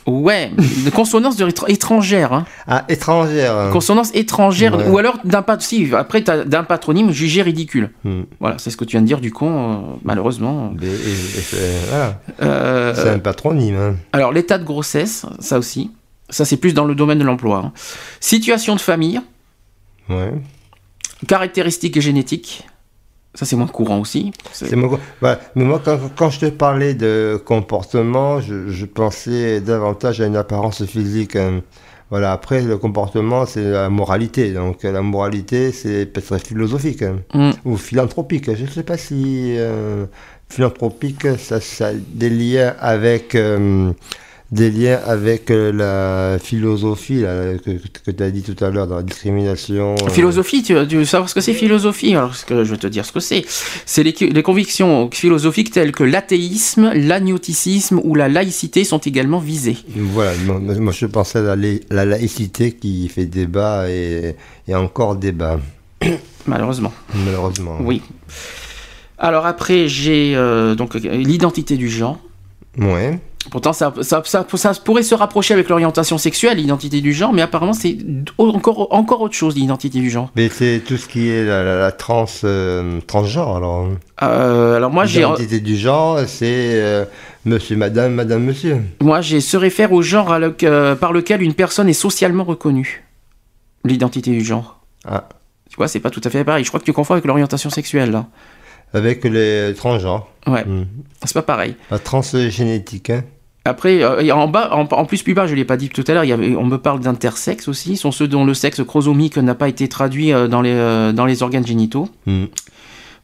[0.07, 0.51] Ouais,
[0.85, 2.31] de consonance de étr- étrangère.
[2.31, 2.45] Hein.
[2.65, 3.69] Ah, étrangère.
[3.73, 4.87] Consonance étrangère, Ouais.
[4.87, 7.91] ou alors d'un pat- si, après t'as d'un patronyme jugé ridicule.
[8.05, 8.21] Hmm.
[8.39, 10.73] Voilà, c'est ce que tu viens de dire du con, euh, malheureusement.
[10.79, 12.21] C'est- voilà.
[12.41, 13.75] Euh, C'est un patronyme.
[13.75, 13.95] hein.
[14.13, 15.91] Alors, l'état de grossesse, ça aussi.
[16.29, 17.57] Ça, c'est plus dans le domaine de l'emploi.
[17.65, 17.71] hein.
[18.21, 19.19] Situation de famille,
[20.09, 20.31] Ouais.
[21.27, 22.65] caractéristiques génétiques.
[23.37, 24.31] Ça, c'est moins courant aussi.
[24.51, 24.73] C'est-
[25.21, 25.39] voilà.
[25.55, 30.35] Mais moi, quand, quand je te parlais de comportement, je, je pensais davantage à une
[30.35, 31.35] apparence physique.
[31.35, 31.61] hein.
[32.09, 32.31] Voilà.
[32.31, 34.53] Après, le comportement, c'est la moralité.
[34.53, 37.17] Donc, la moralité, c'est peut-être philosophique hein.
[37.35, 37.51] Mm.
[37.65, 38.49] ou philanthropique.
[38.55, 40.05] Je ne sais pas si euh,
[40.49, 43.35] philanthropique, ça, ça a des liens avec.
[43.35, 43.91] euh,
[44.51, 47.71] des liens avec euh, la philosophie là, que,
[48.05, 49.95] que tu as dit tout à l'heure dans la discrimination.
[50.01, 50.09] euh.
[50.09, 52.15] Philosophie, tu, tu veux savoir ce que c'est philosophie?
[52.15, 53.43] Alors, ce que je vais te dire ce que c'est.
[53.85, 59.77] C'est les, les convictions philosophiques telles que l'athéisme, l'agnoticisme ou la laïcité sont également visées.
[59.95, 61.55] Voilà, moi, moi, je pensais à
[61.89, 64.35] la, laïcité qui fait débat et,
[64.67, 65.59] et encore débat,
[66.47, 66.93] Malheureusement.
[67.25, 67.77] malheureusement.
[67.81, 68.01] Oui.
[69.17, 72.19] Alors après, j'ai euh, donc l'identité du genre.
[72.77, 73.19] Ouais.
[73.49, 77.41] Pourtant, ça, ça, ça, ça pourrait se rapprocher avec l'orientation sexuelle, l'identité du genre, mais
[77.41, 77.97] apparemment, c'est
[78.37, 80.29] encore, encore autre chose, l'identité du genre.
[80.35, 83.87] Mais c'est tout ce qui est la, la, la trans, euh, transgenre, alors.
[84.21, 87.05] Euh, alors moi, j'ai, L'identité du genre, c'est euh,
[87.45, 88.81] monsieur, madame, madame, monsieur.
[89.01, 92.43] moi, j'ai se réfère au genre à le- euh, par lequel une personne est socialement
[92.43, 93.05] reconnue.
[93.85, 94.79] L'identité du genre.
[95.05, 95.29] Ah.
[95.69, 96.63] Tu vois, c'est pas tout à fait pareil.
[96.63, 98.25] Je crois que tu confonds avec l'orientation sexuelle, là.
[98.93, 100.27] Avec les transgenres.
[100.47, 100.65] Ouais.
[100.65, 100.85] Hmm.
[101.23, 101.75] C'est pas pareil.
[101.91, 103.23] La transgénétique, hein.
[103.67, 106.13] Après, euh, en bas, en, en plus plus bas, je l'ai pas dit tout à
[106.13, 106.23] l'heure,
[106.57, 107.95] on me parle d'intersexe aussi.
[107.97, 111.11] Ce sont ceux dont le sexe chromosomique n'a pas été traduit euh, dans les, euh,
[111.11, 112.09] dans les organes génitaux.
[112.25, 112.45] Hmm.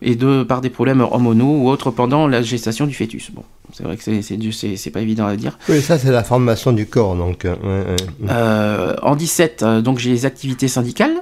[0.06, 3.32] et de par des problèmes hormonaux ou autres pendant la gestation du fœtus.
[3.32, 5.58] Bon, c'est vrai que c'est- pas évident à dire.
[5.70, 7.46] Oui, ça, c'est la formation du corps, donc.
[7.46, 7.96] ouais, ouais.
[8.30, 11.16] Euh, en 17, euh, donc j'ai les activités syndicales.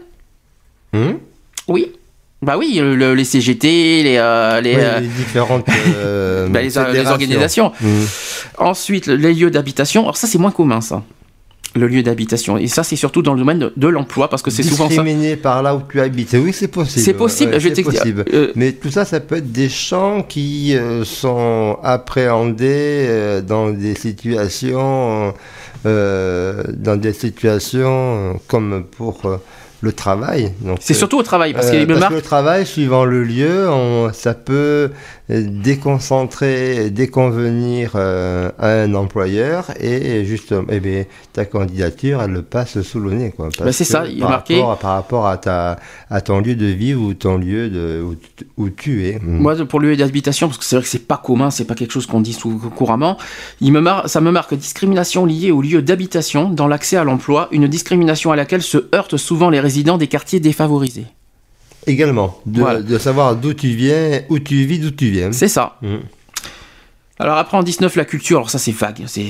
[0.93, 1.13] Hmm
[1.67, 1.91] Oui.
[2.41, 6.59] Bah oui, le- le- les CGT, les, euh, les, Oui, euh, les différentes euh, bah,
[6.61, 7.11] les, les fédérations.
[7.11, 7.71] organisations.
[7.79, 8.03] Hmm.
[8.57, 10.01] Ensuite, les lieux d'habitation.
[10.03, 11.03] Alors ça, c'est moins commun, ça.
[11.75, 12.57] le lieu d'habitation.
[12.57, 14.89] Et ça, c'est surtout dans le domaine de, de l'emploi, parce que c'est souvent ça.
[14.89, 16.33] Discriminer par là où tu habites.
[16.33, 17.05] Oui, c'est possible.
[17.05, 17.69] C'est possible, Ouais, je.
[18.33, 25.33] Euh, Mais tout ça, ça peut être des champs qui sont appréhendés dans des situations,
[25.85, 29.21] dans des situations comme pour
[29.81, 30.53] le travail.
[30.61, 32.11] Donc, C'est euh, surtout au travail, parce euh, qu'il me parce marque.
[32.11, 34.87] que le travail, suivant le lieu, on- ça peut euh,
[35.39, 42.81] déconcentrer, déconvenir euh, à un employeur et justement, eh bien, ta candidature, elle le passe
[42.81, 43.31] sous le nez.
[43.31, 45.79] Quoi, Bah, c'est ça, il y a par marqué- Rapport, par rapport à, ta,
[46.09, 49.19] à ton lieu de vie ou ton lieu de, où, tu- où tu es.
[49.19, 49.37] Mm.
[49.39, 51.75] Moi, pour le lieu d'habitation, parce que c'est vrai que c'est pas commun, c'est pas
[51.75, 53.17] quelque chose qu'on dit sous- couramment,
[53.61, 57.47] il me mar- ça me marque discrimination liée au lieu d'habitation dans l'accès à l'emploi,
[57.51, 61.05] une discrimination à laquelle se heurtent souvent les résidents des quartiers défavorisés.
[61.87, 62.81] Également, de, Voilà.
[62.81, 65.31] de savoir d'où tu viens, où tu vis, d'où tu viens.
[65.31, 65.77] C'est ça.
[65.81, 65.95] Mm.
[67.19, 69.21] Alors après en 19 la culture, alors ça c'est vague, c'est,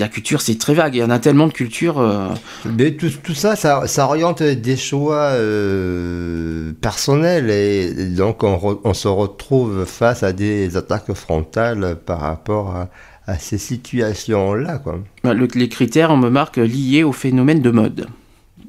[0.00, 2.00] la culture c'est très vague, il y en a tellement de cultures.
[2.00, 2.28] euh,
[2.76, 8.80] Mais tout, tout ça, ça, ça oriente des choix euh, personnels et donc on, re-
[8.82, 12.88] on se retrouve face à des attaques frontales par rapport à,
[13.28, 14.78] à ces situations-là.
[14.78, 14.98] Quoi.
[15.22, 18.06] bah, le- les critères on me marque liés au phénomène de mode.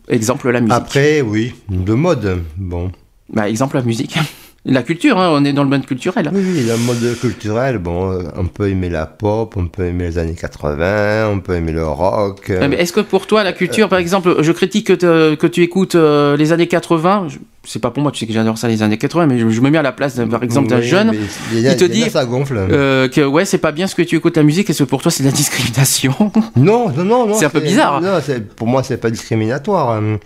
[0.08, 0.74] Exemple la musique.
[0.76, 2.44] Après, oui, de mode.
[2.58, 2.92] Bon.
[3.34, 4.18] Bah, exemple la musique.
[4.70, 6.30] La culture, hein, on est dans le domaine culturel.
[6.34, 10.06] Oui, oui, la mode culturelle, bon, euh, on peut aimer la pop, on peut aimer
[10.10, 12.50] les années 80, on peut aimer le rock.
[12.50, 16.36] euh, est-ce que pour toi, la culture, par exemple, je critique que, tu écoutes euh,
[16.36, 18.98] les années 80, je- c'est pas pour moi, tu sais que j'adore ça les années
[18.98, 21.74] 80, mais je, je me mets à la place, par exemple, d'un oui, jeune a-
[21.74, 22.58] qui te dit ça gonfle.
[22.58, 25.02] euh, que ouais, c'est pas bien ce que tu écoutes la musique, est-ce que pour
[25.02, 26.14] toi c'est de la discrimination?
[26.58, 27.34] Non, non, non, non.
[27.40, 28.02] C'est un peu bizarre.
[28.02, 28.20] Non,
[28.58, 29.92] pour moi, c'est pas discriminatoire.
[29.92, 30.18] hein.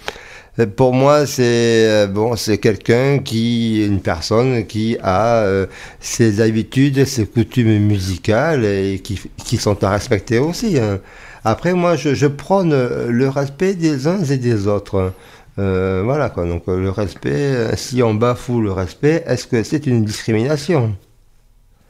[0.59, 1.43] Euh, Pour moi, c'est
[1.87, 5.65] euh, bon, c'est quelqu'un qui, une personne qui a euh,
[5.99, 10.77] ses habitudes, ses coutumes musicales et qui, qui sont à respecter aussi.
[10.77, 10.99] hein.
[11.43, 12.75] Après, moi, je, je prône
[13.07, 15.13] le respect des uns et des autres.
[15.59, 16.45] Euh, voilà quoi.
[16.45, 20.95] Donc le respect, euh, si on bafoue le respect, est-ce que c'est une discrimination?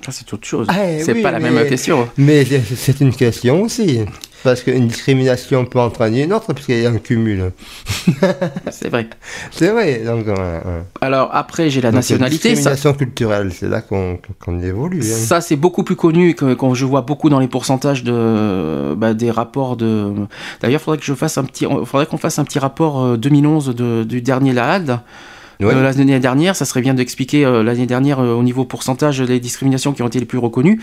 [0.03, 0.67] Ça, c'est autre chose.
[0.71, 2.07] Eh c'est oui, pas la mais- même question.
[2.17, 2.43] Mais
[2.75, 3.99] c'est une question aussi.
[4.43, 7.51] Parce qu'une discrimination peut entraîner une autre, puisqu'il y a un cumul.
[8.71, 9.07] c'est vrai.
[9.51, 10.01] C'est vrai.
[10.05, 10.83] Donc, voilà, ouais.
[11.01, 12.49] Alors après, j'ai la Donc, nationalité.
[12.55, 15.01] Ça, Discrimination culturelle, c'est là qu'on qu'on évolue.
[15.01, 15.03] hein.
[15.15, 19.13] ça, c'est beaucoup plus connu que quand je vois beaucoup dans les pourcentages de bah,
[19.13, 20.11] des rapports de.
[20.61, 23.75] D'ailleurs, faudrait que je fasse un petit, faudrait qu'on fasse un petit rapport euh, 2011
[23.75, 24.99] de- du dernier LAAD.
[25.63, 25.73] Ouais.
[25.73, 29.39] Euh, l'année dernière, ça serait bien d'expliquer euh, l'année dernière euh, au niveau pourcentage les
[29.39, 30.81] discriminations qui ont été les plus reconnues.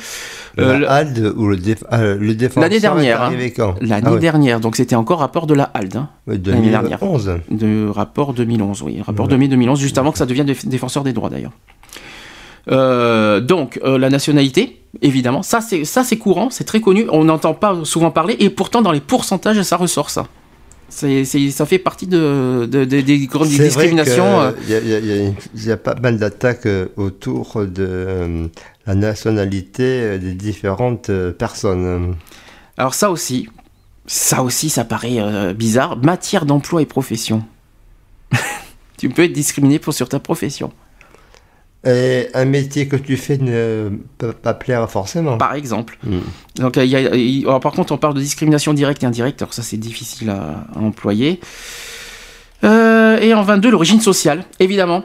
[0.56, 3.22] La le- HALD ou le, déf- ah, le défenseur L'année dernière.
[3.22, 3.32] hein.
[3.80, 4.60] L'année Ah dernière.
[4.60, 5.96] Donc c'était encore rapport de la HALD.
[5.96, 6.98] hein, Ouais, l'année dernière.
[6.98, 7.32] 2011.
[7.50, 9.00] De rapport 2011, oui.
[9.04, 9.30] Rapport Ouais.
[9.38, 11.52] 2011, juste avant que ça devienne déf- défenseur des droits d'ailleurs.
[12.70, 17.24] Euh, donc euh, la nationalité, évidemment, ça c'est ça c'est courant, c'est très connu, on
[17.24, 20.26] n'entend pas souvent parler et pourtant dans les pourcentages ça ressort ça.
[20.90, 24.40] C'est, c'est- ça fait partie de, de- de- des grandes discriminations.
[24.40, 28.46] euh, il y a- y y pas mal d'attaques euh, autour de euh,
[28.86, 32.16] la nationalité des différentes personnes.
[32.78, 33.48] Alors ça aussi,
[34.06, 35.96] ça aussi ça paraît euh, bizarre.
[35.98, 37.44] Matière d'emploi et profession.
[38.96, 40.72] tu peux être discriminé pour sur ta profession.
[41.88, 45.38] Et un métier que tu fais ne peut pas plaire forcément.
[45.38, 45.96] Par exemple.
[46.04, 46.18] Mm.
[46.60, 49.06] Donc, euh, il y a- il- alors, par contre, on parle de discrimination directe et
[49.06, 49.40] indirecte.
[49.40, 51.40] Alors, ça, c'est difficile à, à employer.
[52.64, 55.04] Euh, et en 22, l'origine sociale, évidemment.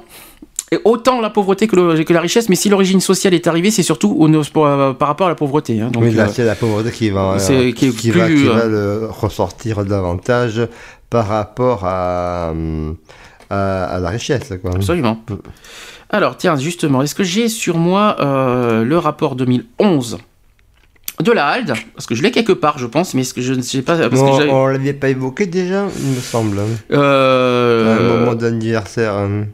[0.71, 3.69] Et autant la pauvreté que, le- que la richesse, mais si l'origine sociale est arrivée,
[3.69, 4.27] c'est surtout au-
[4.65, 5.79] euh, par rapport à la pauvreté.
[5.79, 5.89] hein.
[5.91, 8.53] Donc, oui, là, euh, c'est la pauvreté qui va, euh, qui va, plus, qui euh,
[8.53, 10.67] va le ressortir davantage
[11.11, 12.95] par rapport à, hum,
[13.51, 14.51] à, à la richesse.
[14.61, 14.71] Quoi.
[14.75, 15.21] Absolument.
[16.13, 20.19] Alors, tiens, justement, est-ce que j'ai sur moi euh, le rapport 2011
[21.23, 23.53] de la HALD Parce que je l'ai quelque part, je pense, mais est-ce que je
[23.53, 23.97] ne sais pas.
[24.09, 26.59] Parce que j'avais- on l'avait pas évoqué déjà, il me semble.
[26.59, 26.67] hein.
[26.91, 29.13] Euh, À un moment d'anniversaire.
[29.15, 29.45] hein.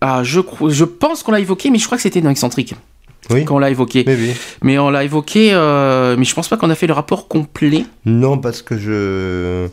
[0.00, 2.74] Ah, je, je pense qu'on l'a évoqué, mais je crois que c'était dans Excentrique.
[3.30, 3.44] Oui.
[3.44, 4.02] Qu'on l'a évoqué.
[4.06, 4.32] Mais oui.
[4.62, 7.84] Mais on l'a évoqué, euh, mais je pense pas qu'on a fait le rapport complet.
[8.04, 9.68] Non, parce que je,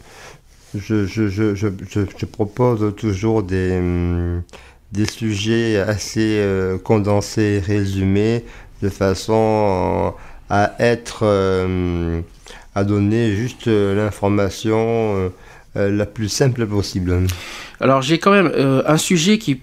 [0.78, 4.44] je, je, je, je, je- je propose toujours des, hum,
[4.92, 8.46] des sujets assez euh, condensés, résumés,
[8.82, 10.14] de façon
[10.50, 12.22] à être, euh,
[12.76, 15.30] à donner juste euh, l'information euh,
[15.78, 17.28] euh, la plus simple possible.
[17.80, 19.62] Alors j'ai quand même euh, un sujet qui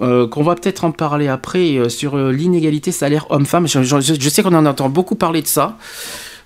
[0.00, 3.66] euh, qu'on va peut-être en parler après euh, sur euh, l'inégalité salaire homme-femme.
[3.68, 5.76] Je sais qu'on en entend beaucoup parler de ça.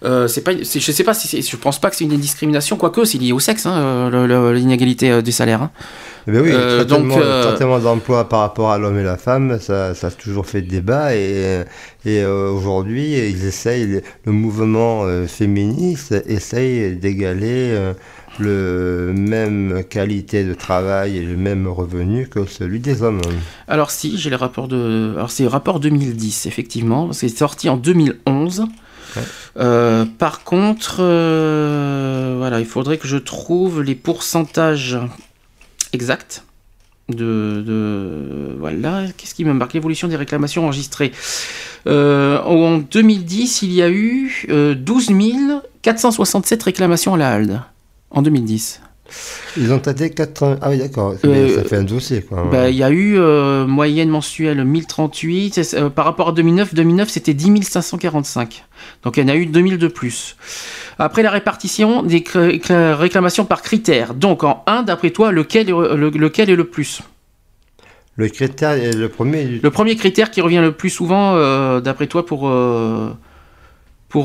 [0.04, 3.04] Euh, c'est pas, je sais pas si je pense pas que c'est une discrimination, quoique
[3.04, 5.62] c'est lié au sexe, hein, euh, l'inégalité euh, des salaires.
[5.62, 5.70] hein.
[6.28, 9.94] Eh ben oui, le traitement, euh, d'emploi par rapport à l'homme et la femme, ça,
[9.94, 11.62] ça a toujours fait débat et,
[12.04, 17.92] et aujourd'hui, ils essayent, le mouvement féministe essaye d'égaler
[18.38, 23.20] le même qualité de travail et le même revenu que celui des hommes.
[23.68, 27.76] Alors si, j'ai le rapport de, alors c'est le rapport 2010 effectivement, c'est sorti en
[27.76, 28.66] 2011.
[29.58, 34.98] Euh, par contre, euh, voilà, il faudrait que je trouve les pourcentages
[35.92, 36.44] exacts
[37.08, 39.74] de, de- voilà, qu'est-ce qui me marque?
[39.74, 41.12] L'évolution des réclamations enregistrées.
[41.86, 45.10] Euh, en 2010, il y a eu euh, 12
[45.82, 47.60] 467 réclamations à la HALD
[48.10, 48.80] en 2010.
[49.56, 52.48] Ils ont tâté 4 Ah oui, d'accord, Euh, ça fait un dossier quoi.
[52.50, 55.54] Bah, Il y a eu euh, moyenne mensuelle 1038.
[55.54, 58.64] c'est- euh, par rapport à 2009, 2009 c'était 10 545.
[59.02, 60.36] Donc il y en a eu 2000 de plus.
[60.98, 62.24] Après la répartition des
[62.68, 64.14] réclamations par critères.
[64.14, 67.02] Donc en 1, d'après toi, lequel, est- le- lequel est le plus?
[68.16, 71.34] Le critère, est le premier, Le premier critère qui revient le plus souvent,
[71.80, 72.50] d'après toi, pour,
[74.08, 74.24] pour,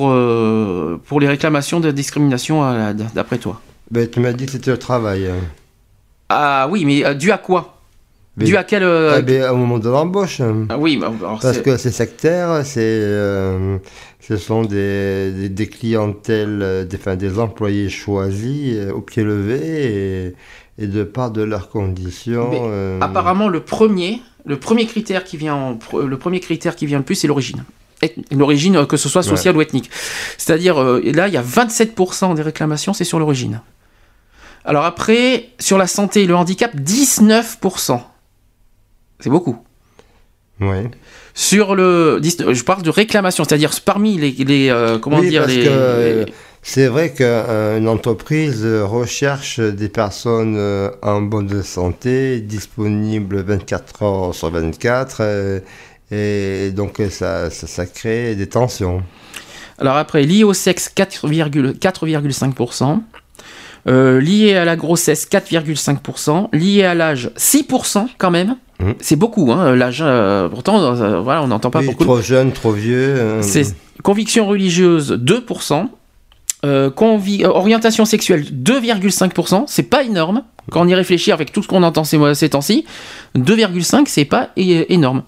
[1.06, 2.62] pour les réclamations de discrimination,
[3.14, 3.60] d'après toi
[3.92, 5.28] ben, tu m'as dit que c'était le travail.
[5.28, 5.36] hein.
[6.30, 7.78] Ah oui, mais euh, dû à quoi?
[8.38, 8.84] Mais- Dû à quel...
[8.84, 10.40] euh, Ah au moment de l'embauche.
[10.40, 10.66] hein.
[10.70, 13.78] ah oui, bah, alors Parce c'est- que c'est sectaire, c'est, euh,
[14.22, 19.60] ce sont des, des, des clientèles, des, enfin, des employés choisis euh, au pied levé
[20.78, 22.50] et, et de part de leurs conditions.
[22.50, 27.00] Mais Apparemment, le premier, le premier critère qui vient, en le premier critère qui vient
[27.00, 27.66] le plus, c'est l'origine.
[28.32, 29.92] L'origine, que ce soit sociale ou ethnique.
[30.38, 33.60] C'est-à-dire, euh, là, il y a 27% des réclamations, c'est sur l'origine.
[34.66, 38.00] Alors après, sur la santé et le handicap, 19%.
[39.20, 39.58] C'est beaucoup.
[40.60, 40.90] ouais.
[41.34, 45.44] Sur le, 19 je parle de réclamation, c'est-à-dire parmi les, les, euh, comment Oui, dire
[45.44, 46.26] parce les, que,
[46.62, 54.52] c'est vrai qu'une entreprise recherche des personnes euh, en bonne santé, disponibles 24 heures sur
[54.52, 55.60] 24, euh,
[56.12, 59.02] et donc ça, ça, ça crée des tensions.
[59.80, 63.02] Alors après, lié au sexe, 4,5%.
[63.86, 63.90] 4,5%.
[63.90, 66.50] Euh, lié à la grossesse, 4,5%.
[66.54, 68.56] Lié à l'âge, 6% quand même.
[68.80, 68.96] Mhm.
[69.00, 70.00] C'est beaucoup, hein, l'âge.
[70.02, 72.04] euh, pourtant, euh, voilà, on n'entend pas Oui, beaucoup.
[72.04, 73.16] trop jeune, trop vieux.
[73.18, 75.90] euh, C'est conviction religieuse, 2%.
[76.64, 79.64] Euh, convi- euh, orientation sexuelle, 2,5%.
[79.68, 80.44] C'est pas énorme.
[80.70, 82.86] Quand on y réfléchit avec tout ce qu'on entend ces, ces temps-ci,
[83.36, 85.24] 2,5, c'est pas énorme.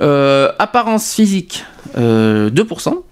[0.00, 1.64] Euh, apparence physique,
[1.98, 3.02] euh, 2%.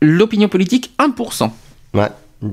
[0.00, 1.52] L'opinion politique, 1%.
[1.94, 2.08] Ouais.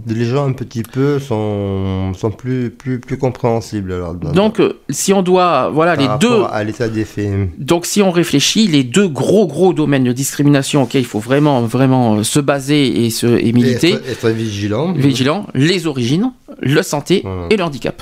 [0.07, 3.91] Les gens un petit peu sont, sont plus, plus, plus compréhensibles.
[3.93, 7.31] Alors, Donc, euh, si on doit, voilà, les deux, à l'état des faits.
[7.57, 11.61] Donc si on réfléchit, les deux gros gros domaines de discrimination auxquels il faut vraiment
[11.63, 14.93] vraiment euh, se baser et se et militer, Être, être vigilant.
[14.93, 17.47] vigilant, les origines, la santé Voilà.
[17.49, 18.01] et le handicap.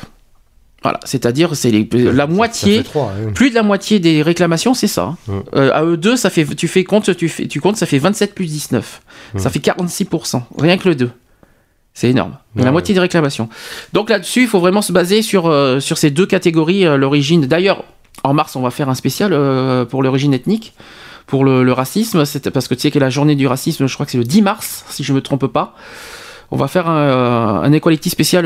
[0.84, 3.32] Voilà, c'est-à-dire c'est la moitié, hein.
[3.34, 5.04] plus de la moitié des réclamations, c'est ça.
[5.06, 5.18] hein.
[5.28, 5.34] Mm.
[5.56, 7.98] Euh, à eux deux, ça fait, tu fais compte, tu fais, tu comptes, ça fait
[7.98, 9.02] 27 plus 19,
[9.34, 9.40] Mm.
[9.40, 11.10] ça fait 46%, rien que le 2.
[12.00, 12.34] C'est énorme.
[12.56, 12.72] La Ouais.
[12.72, 13.50] moitié des réclamations.
[13.92, 17.48] Donc là-dessus, il faut vraiment se baser sur, euh, sur ces deux catégories, euh, l'origine.
[17.48, 17.86] D'ailleurs,
[18.24, 20.76] en mars, on va faire un spécial euh, pour l'origine ethnique,
[21.26, 22.24] pour le, le racisme.
[22.26, 24.26] C'est parce que tu sais que la journée du racisme, je crois que c'est le
[24.26, 25.74] 10 mars, si je me trompe pas.
[26.52, 28.46] On va faire un, un equality spécial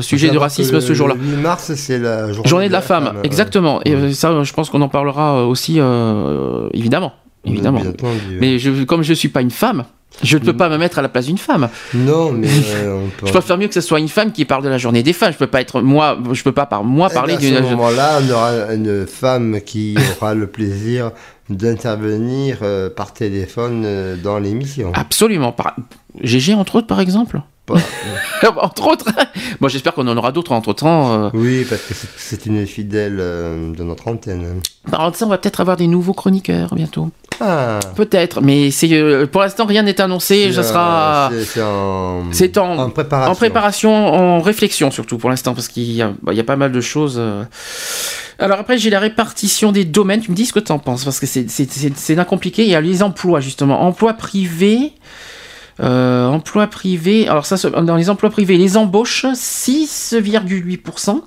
[0.00, 1.14] sujet Savoir racisme ce jour-là.
[1.14, 3.82] Le 8 mars, c'est la journée, Journée de la femme, exactement.
[3.84, 5.78] Et ça, je pense qu'on en parlera aussi,
[6.72, 7.12] évidemment.
[7.44, 7.82] Évidemment.
[8.40, 9.84] Mais je, comme je suis pas une femme,
[10.22, 11.68] je ne peux pas me mettre à la place d'une femme.
[11.94, 13.26] Non, mais euh, on peut.
[13.26, 15.32] Je préfère mieux que ce soit une femme qui parle de la journée des femmes.
[15.32, 17.60] Je peux pas être moi, je peux pas par moi Eh parler ben, à ce
[17.62, 17.70] d'une.
[17.70, 21.10] moment-là, on aura une femme qui aura le plaisir
[21.50, 24.92] d'intervenir euh, par téléphone euh, dans l'émission.
[24.94, 25.52] Absolument.
[25.52, 25.76] Par...
[26.22, 27.40] GG entre autres par exemple?
[27.66, 27.74] Pas-
[28.62, 29.06] entre autres.
[29.60, 31.30] bon, j'espère qu'on en aura d'autres entre temps.
[31.34, 34.60] Oui, parce que c'est- une fidèle euh, de notre antenne.
[34.90, 37.10] Par ça, on va peut-être avoir des nouveaux chroniqueurs bientôt.
[37.40, 40.52] Ah, Peut-être, mais c'est euh, pour l'instant rien n'est annoncé.
[40.52, 41.30] Ça c'est, sera.
[41.32, 42.24] euh, c'est- en...
[42.32, 43.32] C'est en, en préparation.
[43.32, 46.44] En préparation, en réflexion surtout pour l'instant, parce qu'il y, a- bah, il y a
[46.44, 47.16] pas mal de choses.
[47.18, 47.44] euh.
[48.38, 50.20] Alors après, j'ai la répartition des domaines.
[50.20, 51.48] Tu me dis ce que tu en penses, parce que c'est-
[52.24, 52.62] compliqué.
[52.64, 53.82] Il y a les emplois, justement.
[53.82, 54.92] Emploi privé.
[55.80, 57.28] Euh, emploi privé.
[57.28, 61.20] Alors ça, dans les emplois privés, les embauches, 6,8%.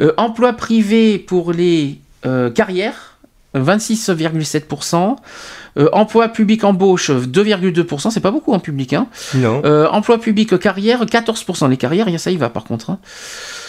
[0.00, 3.18] Euh, emploi privé pour les euh, carrières,
[3.54, 5.16] 26,7%.
[5.78, 8.10] Euh, emploi public embauche, 2,2%.
[8.10, 9.06] C'est pas beaucoup en public, hein.
[9.34, 11.68] Non, Euh, emploi public carrière, 14%.
[11.68, 12.90] Les carrières, ça y va par contre.
[12.90, 12.98] hein.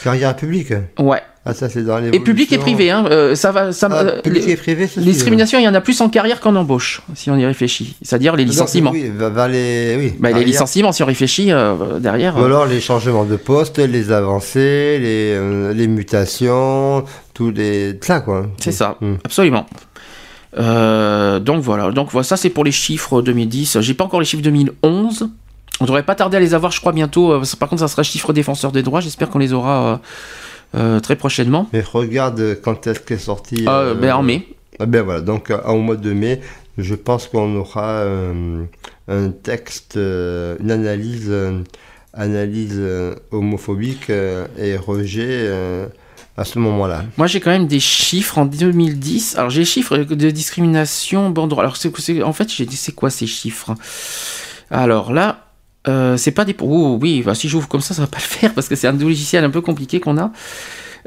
[0.04, 0.74] carrière publique.
[1.00, 1.22] Ouais.
[1.46, 2.08] Ah, ça, c'est dans les.
[2.16, 3.74] Et public et privé, hein, euh, ça va.
[3.74, 6.08] Ça, Ah, euh, public les- et privé, Les discriminations, il y en a plus en
[6.08, 7.98] carrière qu'en embauche, si on y réfléchit.
[8.02, 8.92] C'est-à-dire les licenciements.
[8.92, 9.12] Oui,
[9.50, 9.96] les.
[10.00, 12.38] Oui, Bah, les licenciements, si on réfléchit euh, derrière.
[12.38, 17.04] Ou alors les changements de poste, les avancées, les, euh, les mutations,
[17.34, 18.00] tous les.
[18.02, 18.46] Ça, quoi.
[18.60, 19.16] C'est ça, Mm.
[19.26, 19.66] absolument.
[20.58, 23.80] Donc voilà, donc voilà, ça c'est pour les chiffres 2010.
[23.82, 25.28] J'ai pas encore les chiffres 2011.
[25.82, 27.38] On devrait pas tarder à les avoir, je crois bientôt.
[27.60, 29.02] Par contre, ça sera chiffre défenseur des droits.
[29.02, 30.00] J'espère qu'on les aura
[31.02, 31.68] très prochainement.
[31.74, 33.66] Mais regarde quand est-ce qu'est sorti.
[33.68, 34.48] Euh, ben, en mai.
[34.80, 36.42] Ah ben voilà, donc euh, au mois de mai,
[36.78, 38.64] je pense qu'on aura euh,
[39.08, 41.60] un texte, euh, une analyse, euh,
[42.14, 45.86] analyse euh, homophobique euh, et rejet euh,
[46.38, 47.06] à ce moment-là.
[47.18, 49.38] Moi, j'ai quand même des chiffres en 2010.
[49.38, 51.62] Alors, j'ai les chiffres de discrimination bon droit.
[51.64, 53.76] Alors, c'est- en fait, j'ai dit, c'est quoi ces chiffres?
[54.72, 55.46] Alors là,
[55.88, 56.56] euh, c'est pas des.
[56.62, 58.88] Oh, oui, bah, si j'ouvre comme ça, ça va pas le faire parce que c'est
[58.88, 60.32] un logiciel un peu compliqué qu'on a.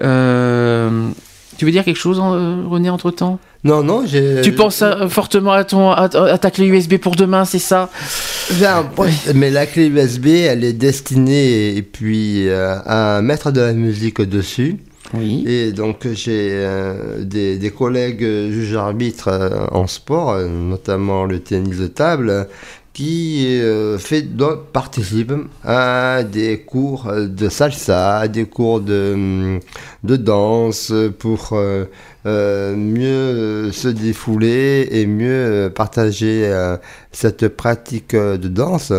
[0.03, 1.09] Euh,
[1.57, 4.43] tu veux dire quelque chose, euh, René, entre temps Non, non, j'ai.
[4.43, 7.89] Tu penses fortement à, ton, à, à ta clé USB pour demain, c'est ça?
[8.53, 8.85] Bien,
[9.35, 14.21] mais la clé USB, elle est destinée et puis euh, à mettre de la musique
[14.21, 14.77] dessus.
[15.15, 15.45] Oui.
[15.47, 21.79] Et donc j'ai euh, des, des collègues juges arbitres euh, en sport, notamment le tennis
[21.79, 22.49] de table,
[22.97, 25.31] qui euh, fait, donc, participe
[25.63, 29.61] à des cours de salsa, des cours de,
[30.03, 31.85] de danse pour euh,
[32.25, 36.51] euh, mieux se défouler et mieux partager
[37.13, 38.91] cette pratique de danse.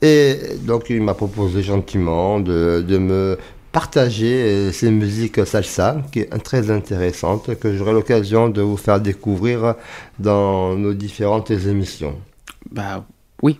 [0.00, 3.36] Et donc il m'a proposé gentiment de, de me
[3.72, 9.74] partager ces musiques salsa, qui est très intéressante, que j'aurai l'occasion de vous faire découvrir
[10.20, 12.14] dans nos différentes émissions.
[12.72, 13.04] Bah
[13.42, 13.58] oui.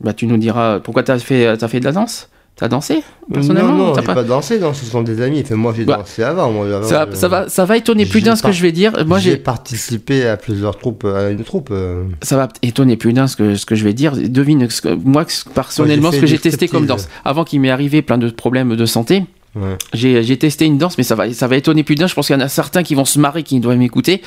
[0.00, 2.28] Bah tu nous diras pourquoi t'as fait, t'as fait de la danse?
[2.56, 4.24] T'as dansé personnellement Non, non, T'as j'ai pas- pas...
[4.24, 5.42] dansé, non, ce sont des amis.
[5.44, 6.50] Enfin, moi, j'ai Bah, dansé avant.
[6.50, 8.72] Moi, avant, Ça, je- ça va, ça va étonner plus d'un ce que je vais
[8.72, 8.92] dire.
[9.06, 11.68] Moi, j'ai participé à plusieurs troupes, à une troupe.
[11.70, 12.02] euh.
[12.20, 14.14] ça va étonner plus d'un ce que, ce que je vais dire.
[14.16, 17.08] Devine, ce que- moi, personnellement, Moi, ce que j'ai testé comme danse.
[17.24, 19.22] Avant qu'il m'est arrivé plein de problèmes de santé,
[19.54, 19.76] Ouais.
[19.94, 22.08] j'ai, j'ai testé une danse, mais ça va, ça va étonner plus d'un.
[22.08, 24.20] Je pense qu'il y en a certains qui vont se marrer, qui doivent m'écouter.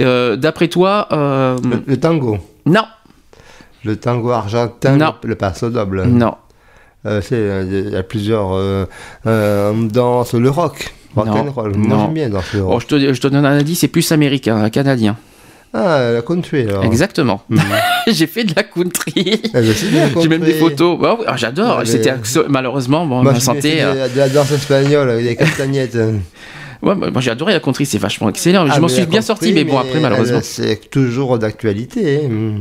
[0.00, 2.38] Euh, d'après toi, euh, Le, le tango.
[2.66, 2.82] non,
[3.84, 5.14] Le tango argentin, Non.
[5.22, 6.04] le passo doble.
[6.04, 6.34] non,
[7.06, 8.86] Euh, euh, il y a plusieurs euh,
[9.26, 10.94] euh, on danse le rock.
[11.14, 11.52] Rock Non.
[11.52, 11.74] roll.
[11.76, 12.82] Moi, j'aime bien danser le Bon, rock.
[12.82, 15.16] je te, je te donne un indice, c'est plus américain, canadien.
[15.74, 16.84] Ah, la country, alors.
[16.84, 17.42] Exactement.
[17.50, 17.60] Mhm.
[18.06, 19.40] j'ai fait de la country.
[19.44, 19.64] Eh ben,
[20.22, 20.96] J'ai même des photos.
[21.00, 21.80] Oui, ah, j'adore.
[21.80, 22.14] Mais- C'était
[22.48, 23.82] malheureusement bon, Moi, ma santé.
[23.82, 25.98] euh, de, de la danse espagnole avec des castagnettes.
[26.82, 28.66] Ouais, moi j'ai adoré la country, c'est vachement excellent.
[28.66, 30.40] je Ah, m'en suis bien sorti, mais bon, après, malheureusement.
[30.42, 32.26] C'est toujours d'actualité.
[32.26, 32.60] hein.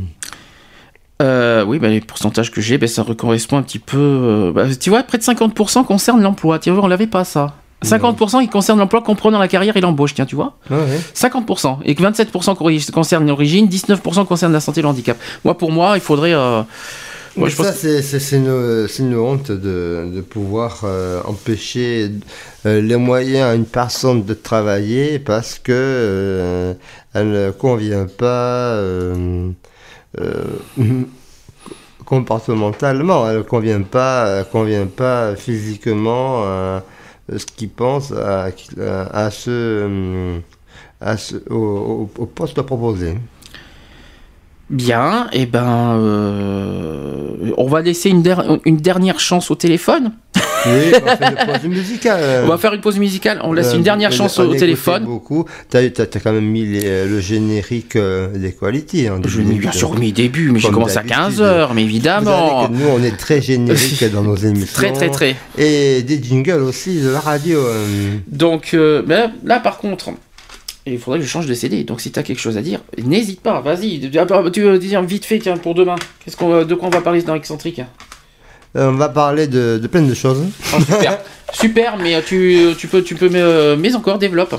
[1.22, 3.98] Euh, oui, bah, les pourcentages que j'ai, bah, ça correspond un petit peu.
[3.98, 6.60] euh, bah, tu vois, près de 50% concerne l'emploi.
[6.60, 7.54] Tu vois, on l'avait pas ça.
[7.84, 11.00] 50% qui concerne l'emploi comprenant la carrière et l'embauche, tiens, tu vois Ouais, ouais.
[11.14, 11.80] 50%.
[11.84, 15.18] Et que 27% corri- concerne l'origine, 19% concerne la santé et le handicap.
[15.44, 16.34] Moi, pour moi, il faudrait.
[16.34, 16.62] euh,
[17.36, 20.86] moi, je pense ça, c'est- une, honte de, de pouvoir
[21.26, 22.10] empêcher
[22.64, 26.74] les moyens à une personne de travailler parce que
[27.14, 28.78] elle ne convient pas
[32.06, 36.84] comportementalement, elle ne convient pas, convient pas physiquement à
[37.36, 38.50] ce qu'il pense à,
[39.14, 40.40] à, ce, euh,
[41.00, 43.18] à ce, au, au- poste proposé.
[44.70, 50.14] Bien, et ben, euh, on va laisser une dernière chance au téléphone.
[50.66, 52.42] Oui, on fait une pause musicale.
[52.46, 53.40] On va faire une pause musicale.
[53.44, 55.04] On laisse Euh, une dernière chance au téléphone.
[55.06, 55.46] beaucoup.
[55.70, 59.08] T'as as, quand même mis les- euh, le générique euh, des qualités.
[59.08, 61.40] hein, Je l'ai bien sûr mis début, mais j'ai Comme commencé à d'habitude.
[61.40, 62.62] 15h, mais Vous évidemment.
[62.62, 64.68] savez que nous, on est très générique dans nos émissions.
[64.74, 65.36] Très, très, très.
[65.58, 67.60] Et des jingles aussi de la radio.
[68.28, 70.10] Donc euh, ben, là, par contre,
[70.86, 71.84] il faudrait que je change de CD.
[71.84, 74.00] Donc si tu as quelque chose à dire, n'hésite pas, vas-y.
[74.52, 75.96] Tu veux dire vite fait, tiens, pour demain.
[76.24, 77.82] Qu'est-ce qu'on de quoi on va parler dans Excentrique
[78.76, 80.44] Euh, on va parler de, de plein de choses.
[80.74, 81.20] Oh, Super,
[81.54, 84.56] super, mais tu, tu peux, tu peux, mais, euh, mais encore développe.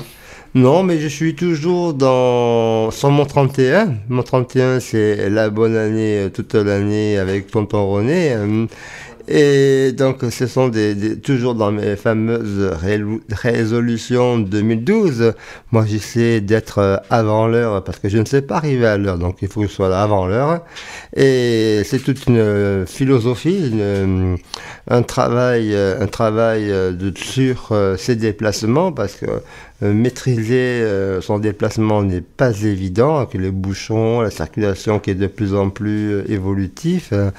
[0.53, 3.95] Non, mais je suis toujours dans sur mon 31.
[4.07, 8.37] Mon 31, c'est la bonne année euh, toute l'année avec Tonton René.
[9.27, 12.71] Et donc, ce sont des, des- toujours dans mes fameuses
[13.31, 15.33] résolutions 2012.
[15.71, 19.17] Moi, j'essaie d'être euh, avant l'heure parce que je ne sais pas arriver à l'heure,
[19.17, 20.61] donc il faut que je sois là avant l'heure.
[21.15, 24.35] Et c'est toute une euh, philosophie, euh,
[24.89, 29.25] un travail, un travail de, sur ces déplacements parce que
[29.93, 35.27] maîtriser euh, son déplacement n'est pas évident, avec les bouchons, la circulation qui est de
[35.27, 37.31] plus en plus euh, évolutive, euh,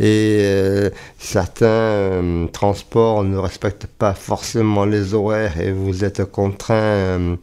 [0.00, 6.74] et euh, certains euh, transports ne respectent pas forcément les horaires et vous êtes contraint
[6.74, 7.36] euh,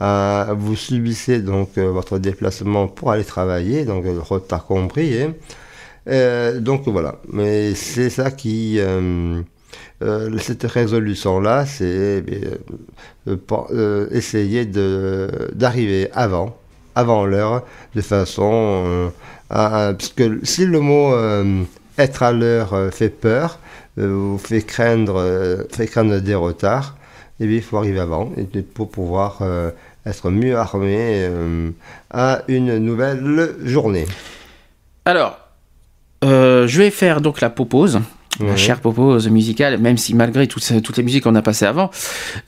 [0.00, 5.22] à vous subissez donc euh, votre déplacement pour aller travailler, donc retard compris.
[5.22, 5.34] hein.
[6.08, 8.78] Euh, donc voilà, mais c'est ça qui
[10.02, 12.22] euh, cette résolution-là, c'est euh,
[13.26, 13.36] euh,
[13.72, 16.56] euh, essayer d'arriver avant,
[16.94, 17.64] avant l'heure,
[17.94, 19.10] de façon
[19.50, 21.14] à, parce que si le mot
[21.96, 23.58] être à l'heure fait peur,
[23.96, 26.96] vous fait craindre, fait craindre des retards,
[27.40, 28.30] et bien il faut arriver avant
[28.74, 29.42] pour pouvoir
[30.06, 31.28] être mieux armé
[32.10, 34.06] à une nouvelle journée.
[35.04, 35.38] Alors,
[36.22, 38.00] je vais faire donc la popose.
[38.40, 41.90] La chère popose musicale, même si malgré toutes, les musiques qu'on a passées avant,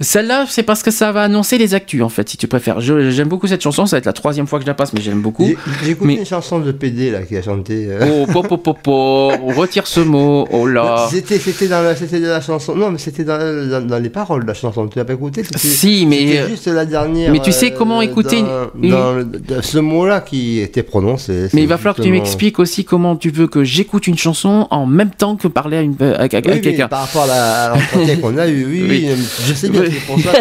[0.00, 2.80] celle-là, c'est parce que ça va annoncer les actus, en fait, si tu préfères.
[2.80, 5.00] J'aime beaucoup cette chanson, ça va être la troisième fois que je la passe, mais
[5.00, 5.44] j'aime beaucoup.
[5.46, 7.86] Écouté Mais- une chanson de PD là qui a chanté.
[7.88, 11.08] euh, Oh, po, po, po, po, on retire ce mot, oh là.
[11.10, 12.74] C'était, c'était dans la, la chanson.
[12.74, 13.38] Non, mais c'était dans,
[13.68, 14.86] dans, dans les paroles de la chanson.
[14.88, 17.32] Tu l'as pas écouté Si, mais- juste la dernière.
[17.32, 21.48] Mais tu sais comment écouter dans, une- dans le- ce mot-là qui était prononcé.
[21.52, 24.66] Mais il va falloir que tu m'expliques aussi comment tu veux que j'écoute une chanson
[24.70, 26.88] en même temps que parler à, une, à, à- à Oui, oui, quelqu'un.
[26.88, 29.24] par rapport à l'entretien qu'on a eu, oui, oui, Oui.
[29.46, 30.32] je sais bien, c'est pour ça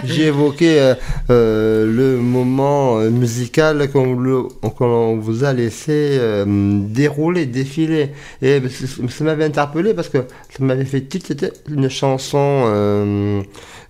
[0.00, 0.94] que j'ai évoqué euh,
[1.30, 8.10] euh, le moment euh, musical qu'on qu'on vous a laissé euh, dérouler, défiler.
[8.42, 8.60] Et
[9.08, 13.42] ça, m'avait interpellé parce que ça m'avait fait tilt, c'était une chanson euh,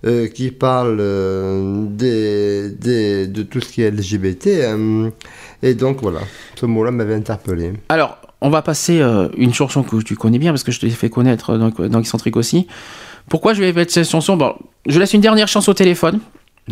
[0.05, 4.47] euh, qui parle euh, des, des- de tout ce qui est LGBT.
[5.61, 6.19] Et donc voilà,
[6.55, 7.73] ce mot-là m'avait interpellé.
[7.89, 10.85] Alors, on va passer euh, une chanson que tu connais bien parce que je te
[10.85, 12.67] l'ai fait connaître dans, dans Excentrique aussi.
[13.29, 14.37] Pourquoi je vais mettre cette chanson?
[14.37, 14.55] Bon,
[14.85, 16.19] je laisse une dernière chance au téléphone.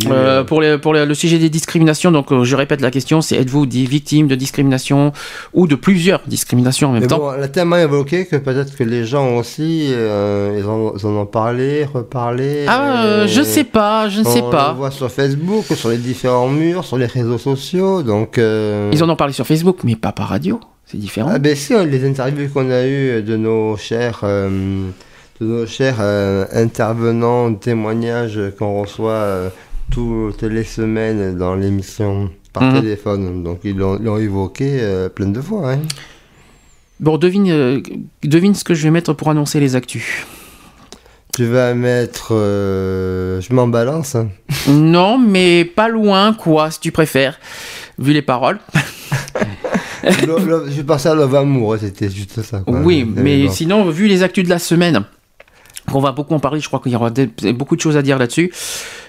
[0.07, 3.21] Euh, pour les- pour les- le sujet des discriminations, donc euh, je répète la question,
[3.21, 5.13] c'est êtes-vous des victimes de discrimination
[5.53, 7.19] ou de plusieurs discriminations en même Mais temps?
[7.19, 11.05] bon, elle a tellement évoqué que peut-être que les gens aussi, euh, ils, en, ils
[11.05, 12.65] en ont parlé, reparlé.
[12.67, 14.69] Ah, euh, je sais pas, je ne sais on pas.
[14.71, 18.39] le voit sur Facebook, sur les différents murs, sur les réseaux sociaux, donc...
[18.39, 21.29] euh, Ils en ont parlé sur Facebook, mais pas par radio, c'est différent.
[21.31, 24.49] Ah ben si, les interviews qu'on a eues de nos chers, euh,
[25.39, 29.49] de nos chers euh, intervenants, témoignages qu'on reçoit euh,
[29.93, 32.81] toutes les semaines dans l'émission par Mhm.
[32.81, 35.73] téléphone, donc ils l'ont évoqué euh, plein de fois.
[35.73, 35.79] Hein.
[36.99, 37.79] Bon, devine, euh,
[38.23, 40.25] devine ce que je vais mettre pour annoncer les actus.
[41.35, 42.29] Tu vas mettre...
[42.33, 44.15] euh, je m'en balance.
[44.15, 44.29] hein.
[44.67, 47.39] Non, mais pas loin, quoi, si tu préfères,
[47.99, 48.59] vu les paroles.
[50.27, 52.59] Le- le- je pensais à Love Amour, c'était juste ça.
[52.59, 52.77] quoi.
[52.81, 53.51] Oui, mais bon.
[53.51, 55.03] sinon, vu les actus de la semaine,
[55.91, 58.01] on va beaucoup en parler, je crois qu'il y aura des- beaucoup de choses à
[58.01, 58.51] dire là-dessus.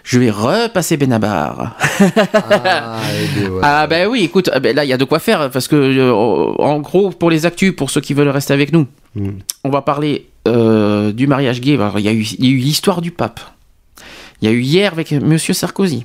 [0.03, 1.77] Je vais repasser Benabar.
[2.35, 3.01] Ah,
[3.39, 3.61] ouais.
[3.63, 5.77] Ah ben oui, écoute, ah ben là il y a de quoi faire parce que
[5.77, 8.87] euh, en gros pour les actus, pour ceux qui veulent rester avec nous,
[9.17, 9.29] Mm.
[9.63, 11.75] on va parler euh, du mariage gay.
[11.75, 13.39] Alors, il y a eu, il y a eu l'histoire du pape.
[14.43, 16.05] Il y a eu hier avec Monsieur Sarkozy.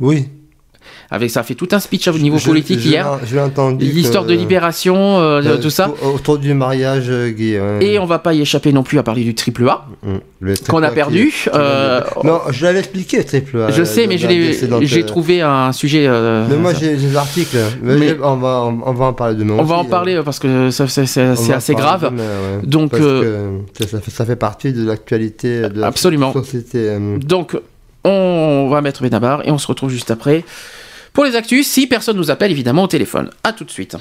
[0.00, 0.28] Oui.
[1.10, 3.06] Avec ça a fait tout un speech au niveau Je- politique je hier.
[3.44, 3.84] entendu.
[3.84, 5.90] L'histoire de libération, euh, euh, tout ça.
[6.02, 7.60] au- Autour du mariage euh, gay.
[7.60, 7.84] ouais.
[7.86, 9.86] Et on va pas y échapper non plus à parler du triple A.
[10.02, 10.52] Mm.
[10.68, 13.70] Qu'on a perdu, qui- euh, Non, je l'avais expliqué, le triple A.
[13.70, 16.06] je sais, mais j'ai trouvé un sujet.
[16.06, 17.56] euh, Mais moi, j'ai des articles.
[17.82, 19.54] Mais Mais- on, va, on va en parler demain.
[19.58, 22.10] On va en aussi, parler parce que c'est assez grave.
[22.10, 22.66] demain, ouais.
[22.66, 26.32] Donc, Parce que ça, fait, ça fait partie de l'actualité de la Absolument.
[26.32, 26.96] société.
[27.20, 27.56] Donc,
[28.04, 30.44] on va mettre Benabar et on se retrouve juste après.
[31.12, 33.30] Pour les actus, si personne nous appelle évidemment au téléphone.
[33.44, 33.96] À tout de suite.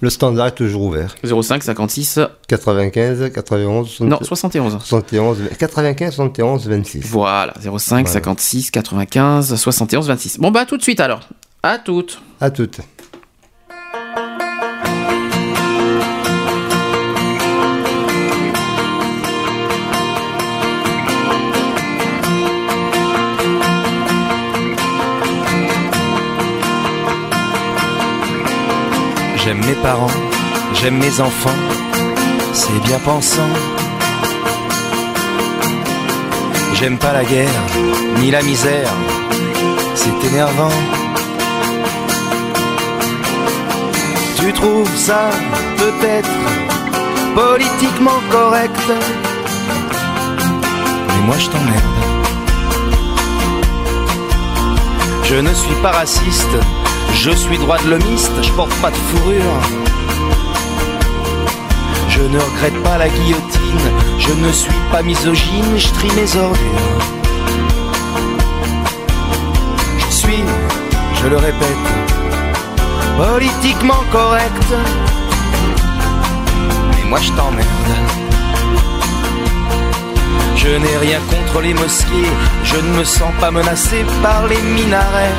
[0.00, 1.14] Le standard est toujours ouvert.
[1.24, 4.78] 05 56 95, 91, 70 non 71.
[4.84, 7.00] 71, 95, 71, 26.
[7.06, 10.38] Voilà 05 56 95 71 26.
[10.40, 11.20] Bon bah à tout de suite alors.
[11.62, 12.20] À toutes.
[12.40, 12.80] À toutes.
[29.54, 30.16] J'aime mes parents,
[30.74, 31.60] j'aime mes enfants,
[32.52, 33.52] c'est bien pensant.
[36.74, 37.60] J'aime pas la guerre,
[38.18, 38.90] ni la misère,
[39.94, 40.72] c'est énervant.
[44.38, 45.30] Tu trouves ça
[45.76, 46.30] peut-être
[47.36, 48.88] politiquement correct,
[51.08, 51.94] mais moi je t'emmerde.
[55.22, 56.56] Je ne suis pas raciste,
[57.14, 59.60] je suis droit de l'homiste, je porte pas de fourrure.
[62.08, 63.86] Je ne regrette pas la guillotine,
[64.18, 67.14] je ne suis pas misogyne, je trie mes ordures.
[70.10, 70.44] suis,
[71.20, 71.86] je le répète,
[73.16, 74.68] politiquement correct.
[76.90, 77.92] Mais moi je t'emmerde.
[80.56, 82.30] Je n'ai rien contre les mosquées,
[82.64, 85.34] je ne me sens pas menacé par les minarets.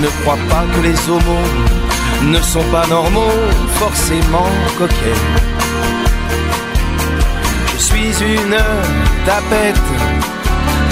[0.00, 1.48] Ne crois pas que les homos
[2.22, 3.32] ne sont pas normaux,
[3.76, 4.48] forcément
[4.78, 5.20] coquets.
[7.72, 8.58] Je suis une
[9.24, 9.88] tapette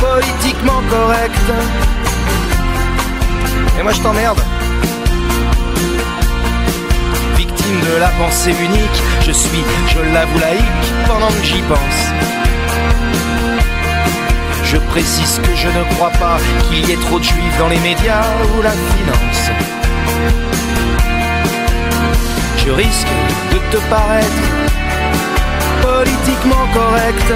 [0.01, 1.53] politiquement correcte.
[3.79, 4.41] Et moi je t'emmerde.
[7.37, 12.34] Victime de la pensée unique, je suis, je l'avoue, laïque pendant que j'y pense.
[14.65, 16.39] Je précise que je ne crois pas
[16.69, 18.25] qu'il y ait trop de juifs dans les médias
[18.57, 19.51] ou la finance.
[22.57, 23.09] Je risque
[23.53, 24.43] de te paraître
[25.83, 27.35] politiquement correct.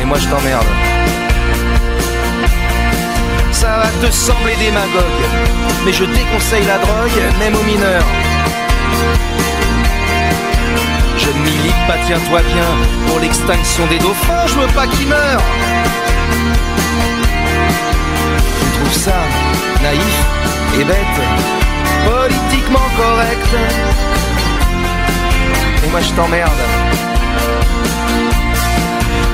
[0.00, 0.66] Et moi je t'emmerde.
[3.52, 5.24] Ça va te sembler démagogue,
[5.84, 8.23] mais je déconseille la drogue, même aux mineurs.
[11.86, 12.70] Pas, tiens-toi bien,
[13.06, 15.42] pour l'extinction des dauphins, je veux pas qu'ils meurent.
[18.62, 19.20] Tu trouves ça
[19.82, 20.16] naïf
[20.80, 21.18] et bête,
[22.04, 23.48] politiquement correct.
[25.84, 26.62] Et moi je t'emmerde.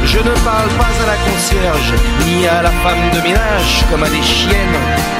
[0.04, 1.94] Je ne parle pas à la concierge,
[2.26, 5.19] ni à la femme de ménage comme à des chiennes.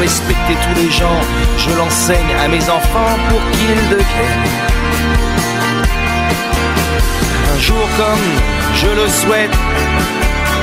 [0.00, 1.20] Respecter tous les gens,
[1.58, 4.48] je l'enseigne à mes enfants pour qu'ils deviennent.
[7.54, 8.26] Un jour comme
[8.76, 9.56] je le souhaite,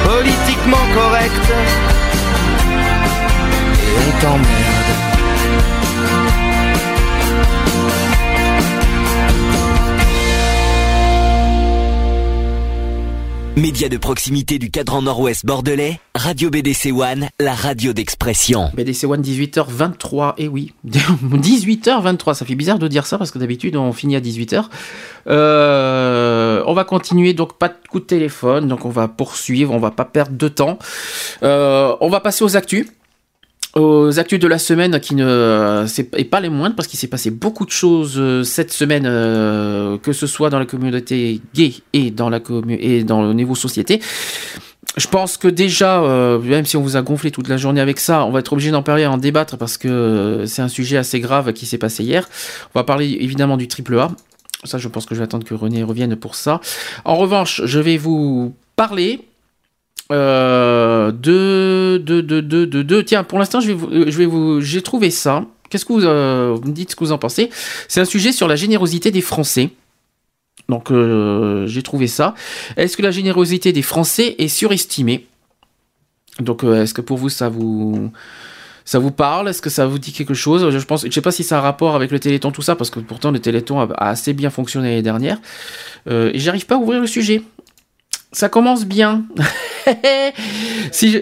[0.05, 1.51] politiquement correct.
[3.83, 4.76] Et on t'emmerde.
[13.57, 18.69] Média de proximité du cadran nord-ouest bordelais, Radio BDC One, la radio d'expression.
[18.75, 23.75] BDC One 18h23, et oui, 18h23, ça fait bizarre de dire ça parce que d'habitude
[23.75, 24.65] on finit à 18h.
[25.25, 29.79] Euh, on va continuer, donc pas de coup de téléphone, donc on va poursuivre, on
[29.79, 30.77] va pas perdre de temps.
[31.41, 32.85] Euh, on va passer aux actus.
[33.77, 35.85] Aux actus de la semaine qui ne
[36.15, 39.97] et pas les moindres parce qu'il s'est passé beaucoup de choses euh, cette semaine euh,
[39.99, 44.01] que ce soit dans la communauté gay et dans le niveau société.
[44.95, 47.99] Je pense que déjà, euh, même si on vous a gonflé toute la journée avec
[47.99, 51.19] ça, on va être obligé d'en parler, en débattre parce que c'est un sujet assez
[51.19, 52.27] grave qui s'est passé hier.
[52.73, 54.09] On va parler évidemment du triple A.
[54.63, 56.61] Ça, je pense que je vais attendre que René revienne pour ça.
[57.05, 59.21] En revanche, je vais vous parler
[60.11, 64.61] euh, de, de, de, de, de, Tiens, pour l'instant, je vais vous, je vais vous,
[64.61, 65.45] j'ai trouvé ça.
[65.69, 67.49] Qu'est-ce que vous, euh, vous me dites ce que vous en pensez?
[67.87, 69.71] C'est un sujet sur la générosité des Français.
[70.69, 72.35] Donc, euh, j'ai trouvé ça.
[72.75, 75.27] Est-ce que la générosité des Français est surestimée?
[76.39, 78.11] Donc, euh, est-ce que pour vous, ça vous,
[78.85, 79.49] ça vous parle?
[79.49, 80.69] Est-ce que ça vous dit quelque chose?
[80.69, 82.75] Je pense, je sais pas si ça a un rapport avec le Téléthon, tout ça,
[82.75, 85.39] parce que pourtant le Téléthon a, a assez bien fonctionné l'année dernière.
[86.09, 87.41] Euh, et j'arrive pas à ouvrir le sujet.
[88.37, 89.23] Ça commence bien.
[90.91, 91.19] si je-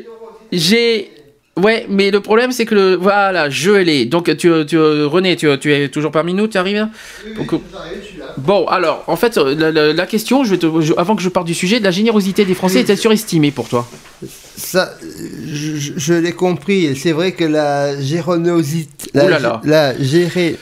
[0.52, 1.12] j'ai
[1.58, 4.04] Ouais, mais le problème c'est que le voilà, je l'ai.
[4.04, 6.90] Donc tu, tu René, tu, tu es toujours parmi nous, tu arrives?
[7.38, 7.54] Donc,
[8.38, 11.30] Bon, alors, en fait, la, la- la question, je vais te, je- avant que je
[11.30, 13.88] parte du sujet, la générosité des Français est-elle surestimée pour toi?
[14.58, 14.94] Ça,
[15.50, 16.98] je, l'ai compris.
[16.98, 20.58] C'est vrai que la géronosité, la, la géré-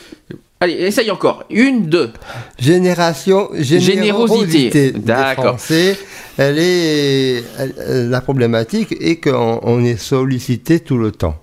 [0.64, 1.44] Allez, essaye encore.
[1.50, 2.14] Une, deux.
[2.58, 4.92] génération, Générosité.
[4.92, 5.58] D'accord.
[6.38, 11.36] Elle est, elle- euh, la problématique est qu'on on est sollicité tout le temps.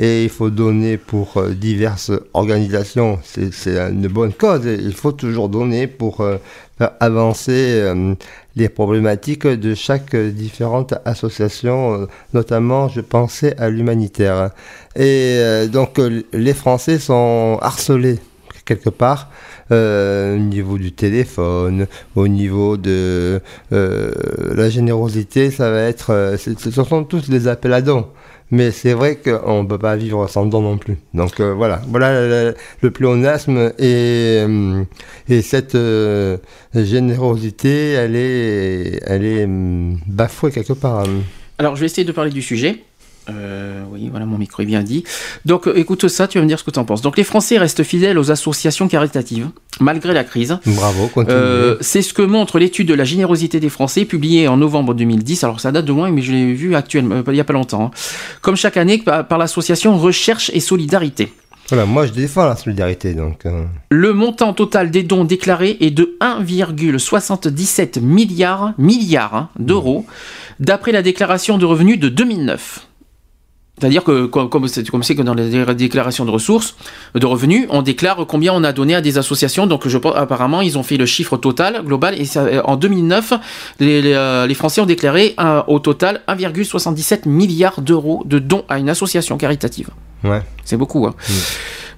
[0.00, 5.48] Et il faut donner pour euh, diverses organisations, c'est une bonne cause, il faut toujours
[5.48, 6.38] donner pour euh,
[6.76, 8.14] faire avancer euh,
[8.56, 14.50] les problématiques de chaque différente association, notamment je pensais à l'humanitaire.
[14.96, 15.38] Et
[15.72, 16.00] donc
[16.32, 18.18] les Français sont harcelés
[18.64, 19.30] quelque part
[19.72, 21.86] euh, au niveau du téléphone,
[22.16, 23.40] au niveau de
[23.72, 24.10] euh,
[24.54, 28.06] la générosité, ça va être, euh, ce sont tous des appels à dons.
[28.50, 30.96] Mais c'est vrai qu'on ne peut pas vivre sans don non plus.
[31.14, 34.44] Donc voilà, voilà le, le pléonasme et,
[35.28, 35.76] et cette
[36.74, 41.00] générosité, elle est, elle est hum, bafouée quelque part.
[41.00, 41.22] hein.
[41.58, 42.84] Alors, je vais essayer de parler du sujet.
[43.30, 45.04] Euh, oui, voilà, mon micro est bien dit.
[45.46, 47.00] Donc, euh, écoute ça, tu vas me dire ce que tu en penses.
[47.02, 49.48] Donc, les Français restent fidèles aux associations caritatives,
[49.80, 50.58] malgré la crise.
[50.66, 51.10] Bravo.
[51.28, 55.42] Euh, c'est ce que montre l'étude de la générosité des Français publiée en novembre 2010.
[55.44, 57.52] Alors ça date de loin, mais je l'ai vu actuellement, euh, il n'y a pas
[57.54, 57.84] longtemps.
[57.86, 57.90] hein.
[58.42, 61.32] Comme chaque année par, l'association Recherche et Solidarité.
[61.70, 63.46] Voilà, moi je défends la solidarité, donc.
[63.46, 70.04] euh, Le montant total des dons déclarés est de 1,77 milliards, milliards hein, d'euros,
[70.60, 72.86] d'après la déclaration de revenus de 2009.
[73.80, 76.76] C'est-à-dire que, comme comme c'est comme c'est que dans les dé- déclarations de ressources,
[77.14, 79.66] de revenus, on déclare combien on a donné à des associations.
[79.66, 82.76] Donc, je pense, apparemment, ils ont fait le chiffre total, global, et ça, euh, en
[82.76, 83.32] 2009,
[83.80, 85.34] les, les, euh, les Français ont déclaré
[85.66, 89.88] au total 1,77 milliards d'euros de dons à une association caritative.
[90.22, 90.42] Ouais.
[90.64, 91.06] C'est beaucoup.
[91.06, 91.14] Hein.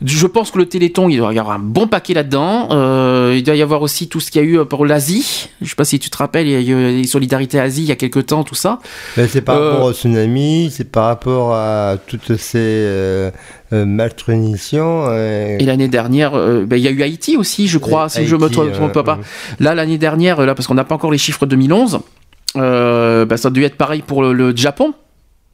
[0.04, 2.68] Je pense que le Téléthon, il doit y avoir un bon paquet là-dedans.
[2.70, 5.48] Euh, il doit y avoir aussi tout ce qu'il y a eu pour l'Asie.
[5.62, 7.88] Je sais pas si tu te rappelles, il y a eu les solidarités Asie il
[7.88, 8.78] y a quelques temps, tout ça.
[9.16, 13.30] C'est par Euh, rapport au tsunami, c'est par rapport à toutes ces euh,
[13.72, 15.06] euh, maltronitions.
[15.08, 18.26] euh, Et l'année dernière, euh, ben, il y a eu Haïti aussi, je crois, si
[18.26, 19.18] je me Haïti, trompe euh, pas.
[19.60, 22.00] Là, l'année dernière, là, parce qu'on n'a pas encore les chiffres 2011,
[22.56, 24.92] euh, ben, ça a dû être pareil pour le, le Japon,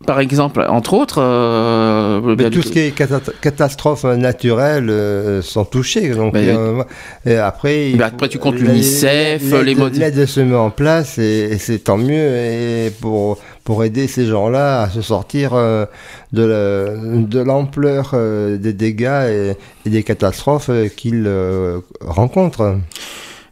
[0.06, 1.20] par exemple, entre autres.
[1.20, 6.10] euh, Mais ben, tout ce qui est cata- catastrophes naturelles euh, sont touchés.
[6.10, 6.82] Donc, Ben, euh,
[7.24, 11.48] et après, faut- après, tu comptes l'UNICEF, les modes- L'aide se met en place et,
[11.52, 15.86] et c'est tant mieux et pour, pour aider ces gens-là à se sortir euh,
[16.32, 19.52] de la- de l'ampleur euh, des dégâts et,
[19.86, 22.76] et des catastrophes euh, qu'ils euh, rencontrent.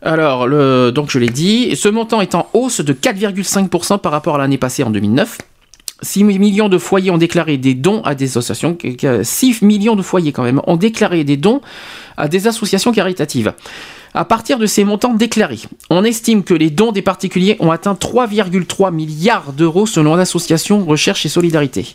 [0.03, 4.37] Alors, le, donc je l'ai dit, ce montant est en hausse de 4,5% par rapport
[4.37, 5.39] à l'année passée en 2009.
[6.02, 8.77] 6 millions de foyers ont déclaré des dons à des associations,
[9.22, 11.60] 6 millions de foyers quand même, ont déclaré des dons
[12.16, 13.52] à des associations caritatives.
[14.12, 17.94] À partir de ces montants déclarés, on estime que les dons des particuliers ont atteint
[17.94, 21.94] 3,3 milliards d'euros selon l'association Recherche et Solidarité.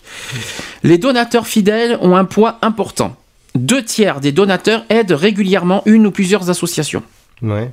[0.83, 3.17] Les donateurs fidèles ont un poids important.
[3.55, 7.03] Deux tiers des donateurs aident régulièrement une ou plusieurs associations.
[7.41, 7.71] Ouais.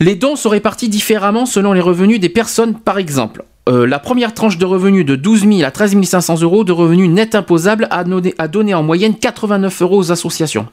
[0.00, 3.44] Les dons sont répartis différemment selon les revenus des personnes, par exemple.
[3.68, 7.10] Euh, la première tranche de revenus de 12 000 à 13 500 euros de revenus
[7.10, 10.66] net imposables a donné, a donné en moyenne 89 euros aux associations.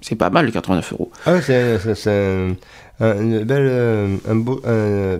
[0.00, 1.10] C'est pas mal, les 89 euros.
[1.26, 5.18] Ah ouais, c'est c'est- c'est un, un- une belle, euh, un, beau, un,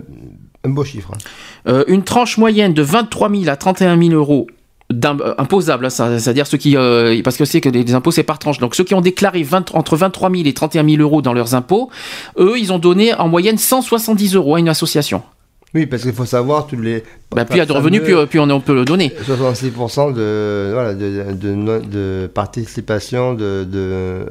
[0.64, 1.12] un beau chiffre.
[1.68, 4.46] Euh, une tranche moyenne de 23 000 à 31 000 euros
[4.92, 8.22] euh, imposables, hein, c'est-à-dire ceux qui, euh, parce que c'est que les, les impôts c'est
[8.22, 11.20] par tranche, donc ceux qui ont déclaré 20 entre 23 000 et 31 000 euros
[11.22, 11.90] dans leurs impôts,
[12.38, 15.22] eux ils ont donné en moyenne 170 euros à une association.
[15.74, 17.04] Oui, parce qu'il faut savoir tous les.
[17.34, 19.12] Bah, plus il y a de revenus, plus, plus on, peut le donner.
[19.24, 24.26] 66% de, voilà, de, de, no- de participation de, de,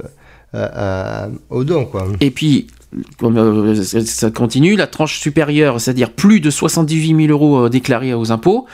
[0.54, 2.08] à- à- aux dons, quoi.
[2.20, 2.68] Et puis,
[3.24, 8.32] euh, ça- continue, la tranche supérieure, c'est-à-dire plus de 78 000 euros euh, déclarés aux
[8.34, 8.66] impôts,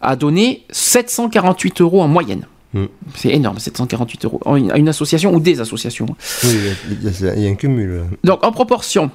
[0.00, 2.46] a donné 748 euros en moyenne.
[2.72, 2.84] Mm.
[3.14, 6.06] C'est énorme, 748 euros à une association ou des associations.
[6.42, 6.56] Oui,
[7.02, 8.02] il y a un cumul.
[8.24, 9.10] Donc, en proportion,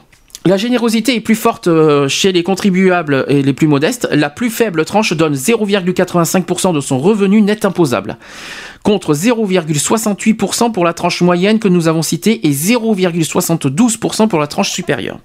[0.45, 4.07] la générosité est plus forte euh, chez les contribuables et les plus modestes.
[4.11, 8.17] La plus faible tranche donne 0,85% de son revenu net imposable,
[8.81, 14.71] contre 0,68% pour la tranche moyenne que nous avons citée et 0,72% pour la tranche
[14.71, 15.19] supérieure.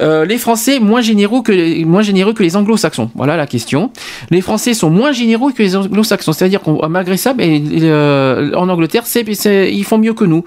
[0.00, 3.10] Euh, les Français moins généreux que les, moins généreux que les Anglo-Saxons.
[3.14, 3.90] Voilà la question.
[4.30, 8.68] Les Français sont moins généreux que les Anglo-Saxons, c'est-à-dire qu'on malgré ça, mais, euh, en
[8.68, 10.44] Angleterre, ils font mieux que nous.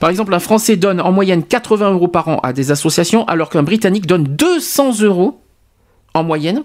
[0.00, 3.50] Par exemple, un Français donne en moyenne 80 euros par an à des associations, alors
[3.50, 5.40] qu'un Britannique donne 200 euros
[6.14, 6.62] en moyenne,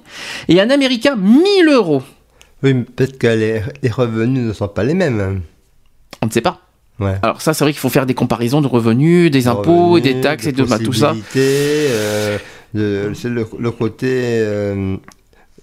[0.47, 2.01] et un Américain 1000 euros.
[2.63, 5.41] Oui, mais peut-être que les, les revenus ne sont pas les mêmes.
[6.21, 6.61] On ne sait pas.
[6.99, 7.15] Ouais.
[7.23, 10.45] Alors ça, c'est vrai qu'il faut faire des comparaisons de revenus, des impôts, des taxes
[10.47, 11.15] et de bah, tout ça.
[12.75, 14.95] euh, c'est le, le côté euh,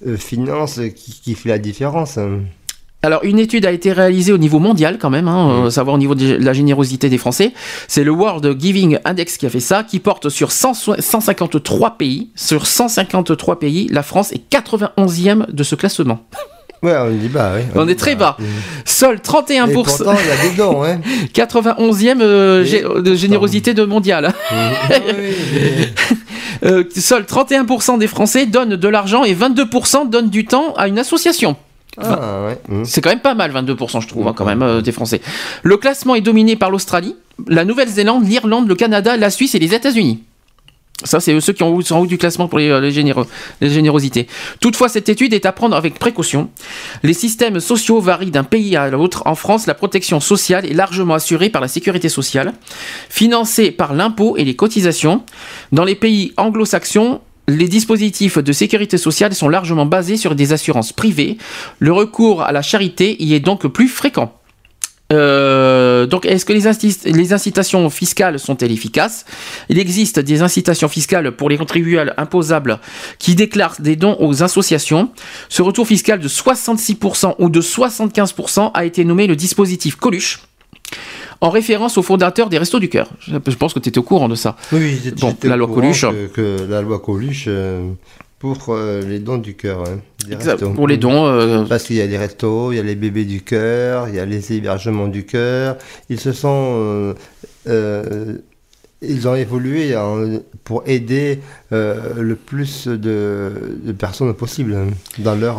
[0.07, 2.19] euh, finance qui, qui fait la différence.
[2.19, 2.41] hein.
[3.03, 5.99] Alors, une étude a été réalisée au niveau mondial quand même, hein, euh, savoir au
[5.99, 7.55] niveau de la générosité des Français.
[7.89, 12.29] C'est le World Giving Index qui a fait ça, qui porte sur 100 153 pays.
[12.35, 16.21] Sur 153 pays, la France est 91e de ce classement.
[16.83, 17.63] Ouais, on dit bas, oui.
[17.75, 18.37] On est très bas.
[18.87, 19.69] Seul 31%.
[19.69, 21.01] Et pourtant, il y a des dons, hein.
[21.35, 24.33] 91e euh, gé- de générosité de mondiale.
[26.63, 30.99] Euh, seul 31% des Français donnent de l'argent et 22% donnent du temps à une
[30.99, 31.57] association.
[31.97, 32.59] Ah, ouais.
[32.69, 32.85] Mhm.
[32.85, 35.23] C'est quand même pas mal, 22%, je trouve, hein, quand même, euh, des Français.
[35.63, 37.17] Le classement est dominé par l'Australie,
[37.49, 40.23] la Nouvelle-Zélande, l'Irlande, le Canada, la Suisse et les États-Unis.
[41.05, 43.71] Ça, c'est eux ceux qui ont- sont en haut du classement pour les, euh, les
[43.71, 44.27] générosités.
[44.61, 46.51] Toutefois, cette étude est à prendre avec précaution.
[47.03, 49.23] Les systèmes sociaux varient d'un pays à l'autre.
[49.27, 52.53] En France, la protection sociale est largement assurée par la sécurité sociale,
[53.09, 55.23] financée par l'impôt et les cotisations.
[55.73, 60.93] Dans les pays anglo-saxons, les dispositifs de sécurité sociale sont largement basés sur des assurances
[60.93, 61.37] privées.
[61.79, 64.35] Le recours à la charité y est donc plus fréquent.
[65.13, 69.25] Euh, donc, est-ce que les, incitations fiscales sont-elles efficaces?
[69.69, 72.79] Il existe des incitations fiscales pour les contribuables imposables
[73.19, 75.11] qui déclarent des dons aux associations.
[75.49, 80.41] Ce retour fiscal de 66% ou de 75% a été nommé le dispositif Coluche.
[81.41, 83.09] en référence au fondateur des Restos du Cœur.
[83.27, 84.57] Je pense que tu étais au courant de ça.
[84.73, 86.03] Oui, Bon, la loi Coluche.
[86.03, 87.91] Que, que la loi Coluche euh,
[88.41, 89.85] pour euh, les dons du cœur.
[89.89, 90.01] hein,
[90.33, 92.97] Exact, pour les dons, euh, Parce qu'il y a les restos, il y a les
[92.97, 95.77] bébés du cœur, il y a les hébergements du cœur.
[96.09, 97.15] Ils se sont.
[97.69, 98.35] euh,
[99.03, 104.89] ils ont évolué en- pour aider le plus de, de personnes possible hein,
[105.19, 105.57] dans leur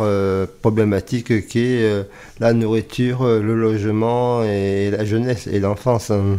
[0.60, 2.06] problématique qui est
[2.38, 6.10] la nourriture, le logement et la jeunesse et l'enfance.
[6.12, 6.38] hein.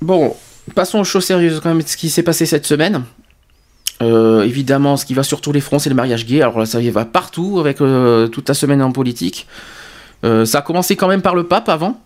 [0.00, 0.36] Bon,
[0.76, 3.02] passons aux choses sérieuses quand même, ce qui s'est passé cette semaine.
[4.04, 6.42] Euh, évidemment, ce qui va sur tous les fronts, c'est le mariage gay.
[6.42, 9.46] Alors là, ça y va partout avec euh, toute la semaine en politique.
[10.24, 12.00] Euh, ça a commencé quand même par le pape avant,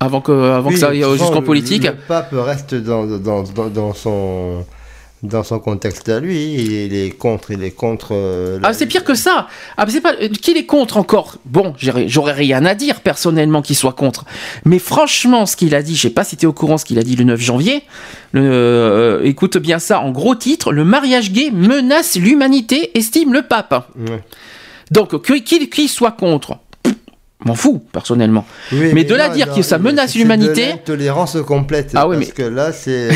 [0.00, 1.84] avant que, avant que ça aille jusqu'en politique.
[1.84, 4.64] Le, pape reste dans, dans, dans, dans son,
[5.24, 6.54] dans son contexte à lui.
[6.54, 8.08] Il est contre, il est contre.
[8.12, 9.48] euh, Ah, c'est pire que ça.
[9.76, 11.36] Ah, c'est pas euh, qu'il est contre encore.
[11.44, 14.24] Bon, j'aurais rien à dire personnellement qu'il soit contre.
[14.64, 16.84] Mais franchement, ce qu'il a dit, je sais pas si tu es au courant ce
[16.84, 17.82] qu'il a dit le 9 janvier.
[18.32, 23.42] Le, euh, écoute bien ça en gros titre, le mariage gay menace l'humanité, estime le
[23.42, 23.88] pape.
[23.96, 24.22] Ouais.
[24.90, 26.58] Donc qu'il qu'il soit contre,
[27.44, 28.44] m'en fous personnellement.
[28.72, 31.92] Oui, mais, de là non, dire non, que ça menace l'humanité, tolérance complète.
[31.94, 33.08] Ah oui, parce que là, c'est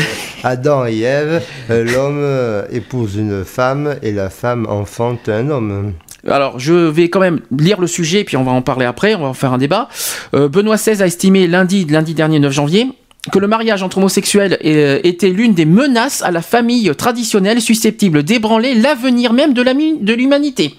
[0.43, 1.41] Adam et Ève.
[1.69, 5.93] euh, L'homme euh, épouse une femme et la femme enfante un homme.
[6.27, 9.21] Alors, je vais quand même lire le sujet, puis on va en parler après, on
[9.21, 9.87] va en faire un débat.
[10.33, 12.87] Euh, Benoît XVI a estimé lundi, lundi dernier 9 janvier
[13.31, 18.23] que le mariage entre homosexuels euh, était l'une des menaces à la famille traditionnelle susceptible
[18.23, 20.75] d'ébranler l'avenir même de l'humanité.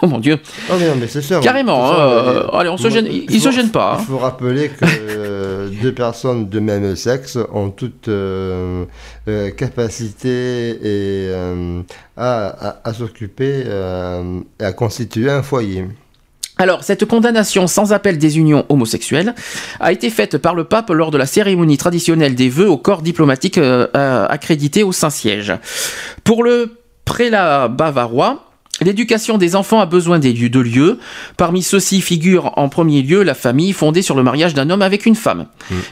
[0.00, 0.38] Oh mon dieu.
[0.70, 1.38] Oh, mais non, mais c'est ça.
[1.40, 3.96] Carrément, hein, mais- allez, on se gêne- il- il faut- se gêne pas, hein.
[4.00, 8.84] Il faut rappeler que euh, deux personnes de même sexe ont toute euh,
[9.28, 11.82] euh, capacité et, euh,
[12.16, 13.64] à, à- à s'occuper
[14.60, 15.86] et à constituer un foyer.
[16.58, 19.34] Alors, cette condamnation sans appel des unions homosexuelles
[19.80, 23.02] a été faite par le pape lors de la cérémonie traditionnelle des vœux au corps
[23.02, 23.58] diplomatique
[23.94, 25.52] accrédité au Saint-Siège.
[26.24, 28.48] Pour le prélat bavarois,
[28.80, 30.98] L'éducation des enfants a besoin des lieux de lieux.
[31.36, 35.06] Parmi ceux-ci figure en premier lieu la famille fondée sur le mariage d'un homme avec
[35.06, 35.46] une femme.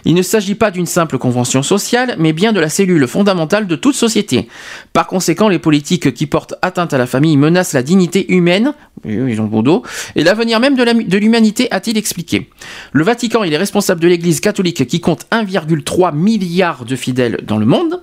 [0.05, 3.77] Il ne s'agit pas d'une simple convention sociale, mais bien de la cellule fondamentale de
[3.77, 4.49] toute société.
[4.93, 8.73] Par conséquent, les politiques qui portent atteinte à la famille menacent la dignité humaine,
[9.05, 9.83] oui, ils ont bon dos,
[10.17, 12.51] et l'avenir même de l'humanité, a-t-il expliqué.
[12.93, 17.59] Le Vatican il est responsable de l'Église catholique qui compte 1,3 milliard de fidèles dans
[17.59, 18.01] le monde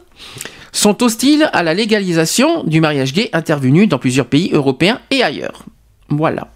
[0.72, 5.66] sont hostiles à la légalisation du mariage gay intervenu dans plusieurs pays européens et ailleurs.
[6.10, 6.50] Voilà.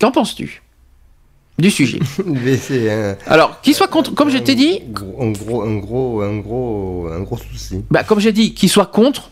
[0.00, 0.62] Qu'en penses-tu
[1.58, 2.00] du sujet
[2.90, 4.82] un, Alors, qu'il soit contre, comme je t'ai dit,
[5.18, 7.82] un gros, un gros, un gros, un gros souci.
[7.90, 9.30] bah, comme j'ai dit, qu'il soit contre,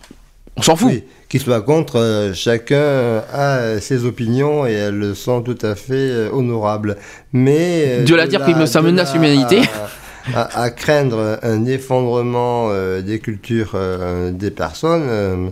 [0.57, 0.89] on s'en fout.
[0.91, 5.93] Oui, qu'il soit contre, euh, chacun a ses opinions et elles sont tout à fait
[5.93, 6.97] euh, honorables.
[7.33, 9.61] Mais euh, De là dire que ça menace l'humanité.
[10.33, 15.51] À, à- craindre un effondrement euh, des cultures euh, des personnes, euh,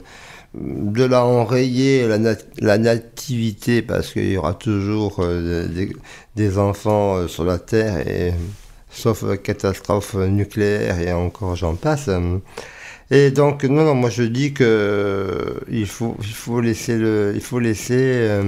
[0.55, 5.93] de là enrayer la, nat- la nativité parce qu'il y aura toujours euh, des,
[6.37, 8.35] des enfants euh, sur la Terre et
[8.91, 12.09] sauf catastrophe nucléaire et encore j'en passe.
[13.11, 17.41] et donc, non, non, moi je dis que il faut, il faut laisser, le, il
[17.43, 18.41] faut laisser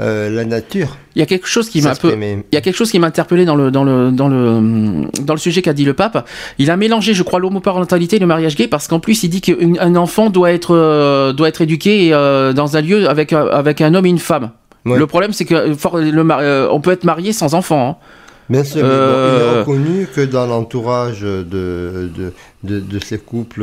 [0.00, 0.96] euh, la nature.
[1.16, 2.08] Il y a quelque chose qui m'a peu,
[2.52, 5.34] il y a quelque chose qui m'a interpellé dans le dans le dans le dans
[5.34, 6.28] le sujet qu'a dit le pape.
[6.58, 9.40] Il a mélangé, je crois, l'homoparentalité et le mariage gay parce qu'en plus il dit
[9.40, 13.80] qu'un enfant doit être euh, doit être éduqué euh, dans un lieu avec un- avec
[13.80, 14.50] un homme et une femme.
[14.86, 14.98] Ouais.
[14.98, 16.40] Le problème c'est que for- le mar-
[16.72, 17.98] on peut être marié sans enfant.
[18.00, 18.04] hein.
[18.50, 22.32] Bien sûr, mais bon, il est reconnu que dans l'entourage de, de,
[22.64, 23.62] de, de ces couples,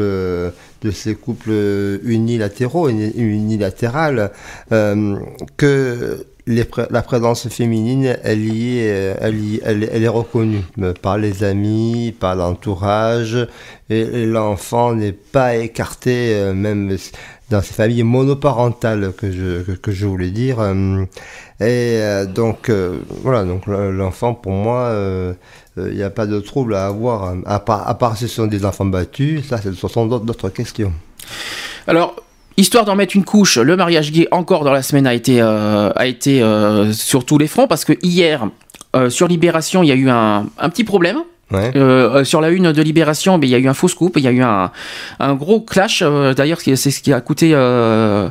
[0.85, 1.51] de ces couples
[2.03, 4.31] unilatéraux, uni- unilatérales,
[4.71, 5.15] euh,
[5.57, 10.61] que les la présence féminine, elle, y est, euh, elle, y- elle, elle est reconnue
[10.79, 13.35] euh, par les amis, par l'entourage,
[13.89, 16.95] et, et l'enfant n'est pas écarté, même
[17.49, 20.59] dans ces familles monoparentales que je, que, je voulais dire.
[20.59, 21.05] euh,
[21.59, 24.93] et euh, donc, euh, voilà, donc l'enfant, pour moi,
[25.77, 28.47] il n'y a pas de trouble à avoir, à part, à part si ce sont
[28.47, 30.91] des enfants battus, ça, ce sont d'autres questions.
[31.87, 32.15] Alors,
[32.57, 36.05] histoire d'en mettre une couche, le mariage gay encore dans la semaine a été, a
[36.07, 36.41] été
[36.93, 38.47] sur tous les fronts parce que hier,
[39.09, 41.19] sur Libération, il y a eu un, un petit problème.
[41.51, 41.71] Ouais.
[41.75, 44.23] Euh, euh, sur la une de Libération, il y a eu un faux scoop, il
[44.23, 44.71] y a eu un,
[45.19, 46.01] un gros clash.
[46.01, 47.51] euh, D'ailleurs, c'est ce qui a coûté.
[47.53, 48.29] euh,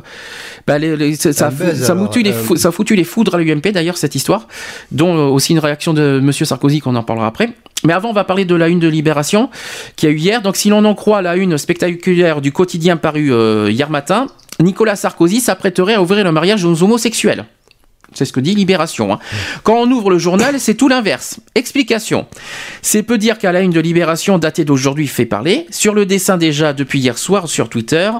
[0.67, 2.71] bah, les- les- ça, ça, Un buzz, ça a alors, foutu les euh, ça a
[2.71, 4.47] foutu les foudres à l'UMP d'ailleurs cette histoire,
[4.91, 7.51] dont euh, aussi une réaction de Monsieur Sarkozy qu'on en parlera après.
[7.85, 9.49] Mais avant, on va parler de la une de Libération
[9.95, 10.41] qui a eu hier.
[10.41, 14.27] Donc, si l'on en croit la une spectaculaire du quotidien paru euh, hier matin,
[14.59, 17.45] Nicolas Sarkozy s'apprêterait à ouvrir le mariage aux homosexuels.
[18.15, 19.13] C'est ce que dit Libération.
[19.13, 19.19] hein.
[19.63, 21.39] Quand on ouvre le journal, c'est tout l'inverse.
[21.53, 22.25] Explication.
[22.81, 25.67] C'est peu dire qu'à la une de Libération datée d'aujourd'hui fait parler.
[25.69, 28.11] Sur le dessin déjà depuis hier soir sur Twitter,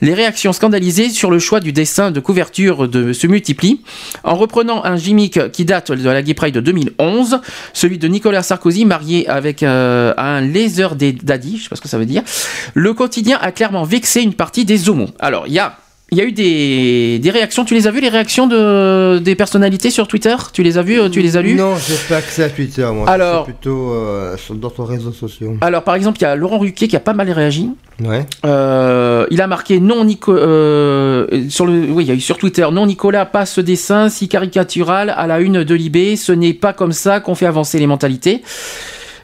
[0.00, 3.82] les réactions scandalisées sur le choix du dessin de couverture de, se multiplient.
[4.24, 7.40] En reprenant un gimmick qui date de la Gay Pride de 2011,
[7.72, 11.80] celui de Nicolas Sarkozy marié avec euh, un laser des daddy, je sais pas ce
[11.80, 12.22] que ça veut dire,
[12.74, 15.10] le quotidien a clairement vexé une partie des homos.
[15.18, 15.76] Alors, il y a
[16.12, 17.64] il y a eu des, des réactions.
[17.64, 20.34] Tu les as vues, les réactions de, des personnalités sur Twitter?
[20.52, 21.54] Tu les as vues Tu les as lues?
[21.54, 23.08] Non, j'ai pas accès à Twitter, moi.
[23.08, 25.56] Alors- C'est plutôt euh, sur d'autres réseaux sociaux.
[25.60, 27.70] Alors, par exemple, il y a Laurent Ruquier qui a pas mal réagi.
[28.02, 28.24] Ouais.
[28.46, 32.38] Euh, il a marqué non Nico, euh, sur le, oui, il y a eu sur
[32.38, 36.16] Twitter non Nicolas, pas ce dessin si caricatural à la une de Libé.
[36.16, 38.42] Ce n'est pas comme ça qu'on fait avancer les mentalités.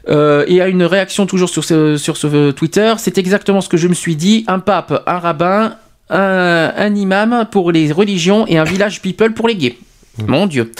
[0.09, 3.75] Euh, et à une réaction toujours sur ce, sur ce Twitter, c'est exactement ce que
[3.77, 4.45] je me suis dit.
[4.47, 5.73] Un pape, un rabbin,
[6.09, 9.77] un, un imam pour les religions et un village people pour les gays.
[10.25, 10.71] Mon Dieu.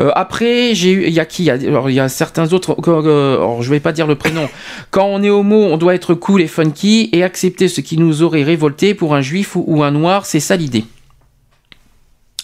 [0.00, 2.10] Euh, après, j'ai eu, il y a qui Il y a- alors, il y a
[2.10, 2.76] certains autres.
[2.88, 4.46] euh, alors, je vais pas dire le prénom.
[4.90, 8.22] Quand on est homo, on doit être cool et funky et accepter ce qui nous
[8.22, 10.26] aurait révolté pour un juif ou, ou un noir.
[10.26, 10.84] C'est ça l'idée.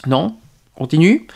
[0.07, 0.35] Non?
[0.75, 1.27] Continue?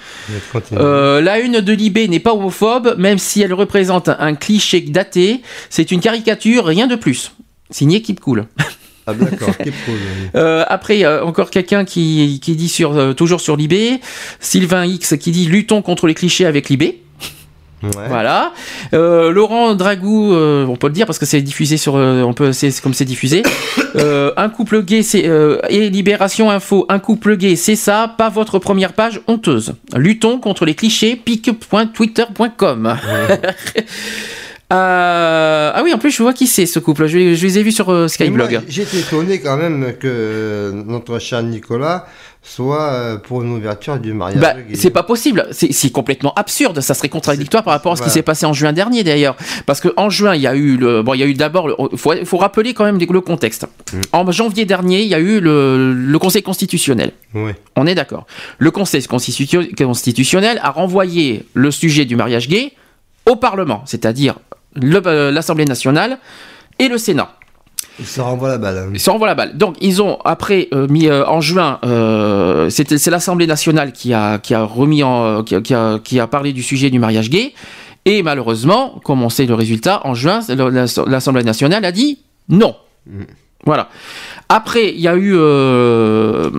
[0.51, 0.81] Continue.
[0.81, 5.43] Euh, la une de Libé n'est pas homophobe, même si elle représente un cliché daté.
[5.69, 7.33] C'est une caricature, rien de plus.
[7.71, 8.47] Signé Keep Cool.
[9.07, 9.55] Ah, d'accord.
[10.35, 14.01] Euh, après, euh, encore quelqu'un qui, qui dit sur, euh, toujours sur Libé,
[14.41, 17.03] Sylvain X qui dit luttons contre les clichés avec Libé.
[17.83, 18.53] Voilà.
[18.95, 22.33] Euh, Laurent Dragou, euh, on peut le dire parce que c'est diffusé sur, euh, on
[22.33, 23.43] peut, c'est comme c'est diffusé.
[24.37, 25.31] Un couple gay, c'est
[25.71, 29.75] et Libération Info, un couple gay, c'est ça, pas votre première page honteuse.
[29.97, 31.17] Luttons contre les clichés.
[31.17, 32.97] pic.twitter.com.
[34.73, 37.07] Euh, ah oui, en plus je vois qui c'est ce couple.
[37.07, 38.63] Je, je les ai vus sur euh, Skyblog.
[38.69, 42.07] J'étais étonné quand même que notre cher Nicolas
[42.43, 44.41] soit euh, pour une ouverture du mariage.
[44.41, 48.11] Bah, c'est pas possible, c'est complètement absurde, ça serait contradictoire par rapport à ce qui
[48.11, 49.37] s'est passé en juin dernier d'ailleurs.
[49.67, 51.69] Parce que en juin, il y a eu le bon, il y a eu d'abord
[51.69, 53.67] le- faut, faut rappeler quand même le contexte.
[53.93, 54.01] Mm.
[54.13, 57.13] En janvier dernier, il y a eu le, le Conseil constitutionnel.
[57.35, 57.53] Oui.
[57.77, 58.27] On est d'accord.
[58.59, 62.73] Le Conseil constitu- constitutionnel a renvoyé le sujet du mariage gay
[63.29, 64.37] au Parlement, c'est-à-dire
[64.83, 66.19] l'Assemblée nationale
[66.79, 67.31] et le Sénat.
[67.99, 68.91] Il se renvoie la balle.
[68.93, 69.57] Ils se renvoient la balle.
[69.57, 74.39] Donc ils ont après euh, mis euh, en juin, euh, c'est l'Assemblée nationale qui a
[74.39, 77.31] qui a remis en qui a, qui a- qui a parlé du sujet du mariage
[77.31, 77.55] gay.
[78.05, 80.41] Et malheureusement, comme on sait le résultat, en juin,
[81.07, 82.77] l'Assemblée nationale a dit non.
[83.65, 83.89] Voilà.
[84.49, 86.51] Après, il y a eu euh,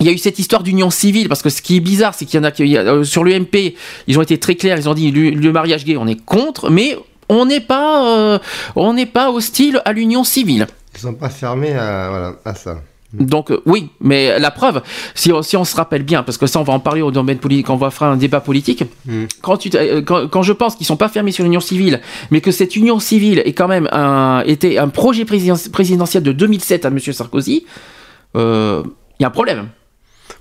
[0.00, 2.24] il y a eu cette histoire d'union civile parce que ce qui est bizarre, c'est
[2.24, 3.74] qu'il y en a qui euh, sur l'UMP,
[4.06, 6.70] ils ont été très clairs, ils ont dit le, le mariage gay, on est contre,
[6.70, 6.96] mais
[7.30, 8.38] on n'est pas euh,
[8.76, 10.66] on n'est pas hostile à l'union civile.
[10.94, 12.76] Ils sont pas fermés à, voilà, à ça.
[13.12, 14.82] Donc euh, oui, mais la preuve,
[15.16, 17.10] si, on- si on se rappelle bien, parce que ça on va en parler au
[17.10, 18.84] domaine politique, quand on va faire un débat politique,
[19.42, 22.00] quand, tu, euh, quand, quand je pense qu'ils sont pas fermés sur l'union civile,
[22.30, 26.30] mais que cette union civile est quand même un, était un projet président- présidentiel de
[26.30, 27.00] 2007 à M.
[27.00, 27.66] Sarkozy,
[28.36, 28.84] euh,
[29.18, 29.68] il y a un problème.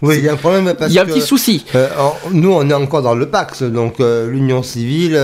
[0.04, 1.66] Oui, il y a un problème parce Il y a un que, petit souci.
[2.32, 5.18] nous, on est encore dans le Pax, donc l'union civile,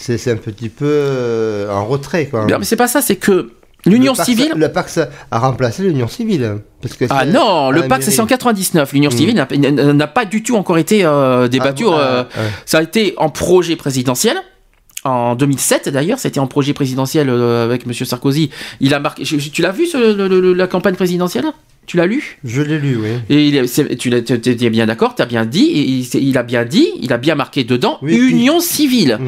[0.00, 2.26] c'est un petit peu euh, en retrait.
[2.26, 2.46] Quoi.
[2.46, 3.50] Non, mais c'est pas ça, c'est que
[3.86, 4.52] l'union Le Pax- civile.
[4.56, 4.98] Le Pax
[5.30, 6.56] a remplacé l'union civile.
[6.82, 8.92] Parce que Ah non, le pacte c'est en 99.
[8.92, 9.16] L'union Mm.
[9.16, 9.46] civile
[9.94, 11.84] n'a- pas du tout encore été euh, débattu.
[11.88, 12.40] Ah euh, ah.
[12.66, 14.36] Ça a été en projet présidentiel.
[15.04, 18.50] En 2007 d'ailleurs, c'était en projet présidentiel avec Monsieur Sarkozy.
[18.80, 19.22] Il a marqué.
[19.24, 21.46] Tu l'as vu ce- le- le- la campagne présidentielle?
[21.90, 23.08] Tu l'as lu Je l'ai lu, oui.
[23.28, 26.44] Et il est- c'est- tu es bien d'accord, tu as bien dit, et il, a
[26.44, 29.18] bien dit, il a bien marqué dedans union civile.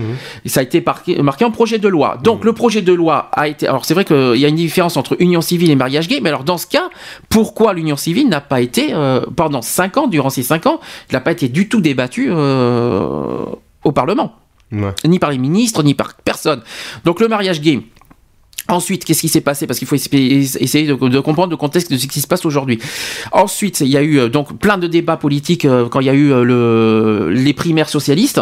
[0.44, 2.18] Et ça a été marqué, marqué en projet de loi.
[2.22, 3.66] Donc le projet de loi a été.
[3.66, 6.28] Alors c'est vrai qu'il y a une différence entre union civile et mariage gay, mais
[6.28, 6.88] alors dans ce cas,
[7.28, 10.78] pourquoi l'union civile n'a pas été, euh, pendant 5 ans, durant ces 5 ans,
[11.10, 13.44] il n'a pas été du tout débattu euh,
[13.82, 14.36] au Parlement?
[14.70, 14.92] Ouais.
[15.04, 16.62] Ni par les ministres, ni par personne.
[17.04, 17.80] Donc le mariage gay.
[18.68, 19.66] Ensuite, qu'est-ce qui s'est passé?
[19.66, 22.78] Parce qu'il faut essayer de, comprendre le contexte de ce qui se passe aujourd'hui.
[23.32, 26.10] Ensuite, il y a eu euh, donc plein de débats politiques euh, quand il y
[26.10, 28.40] a eu euh, le, les primaires socialistes.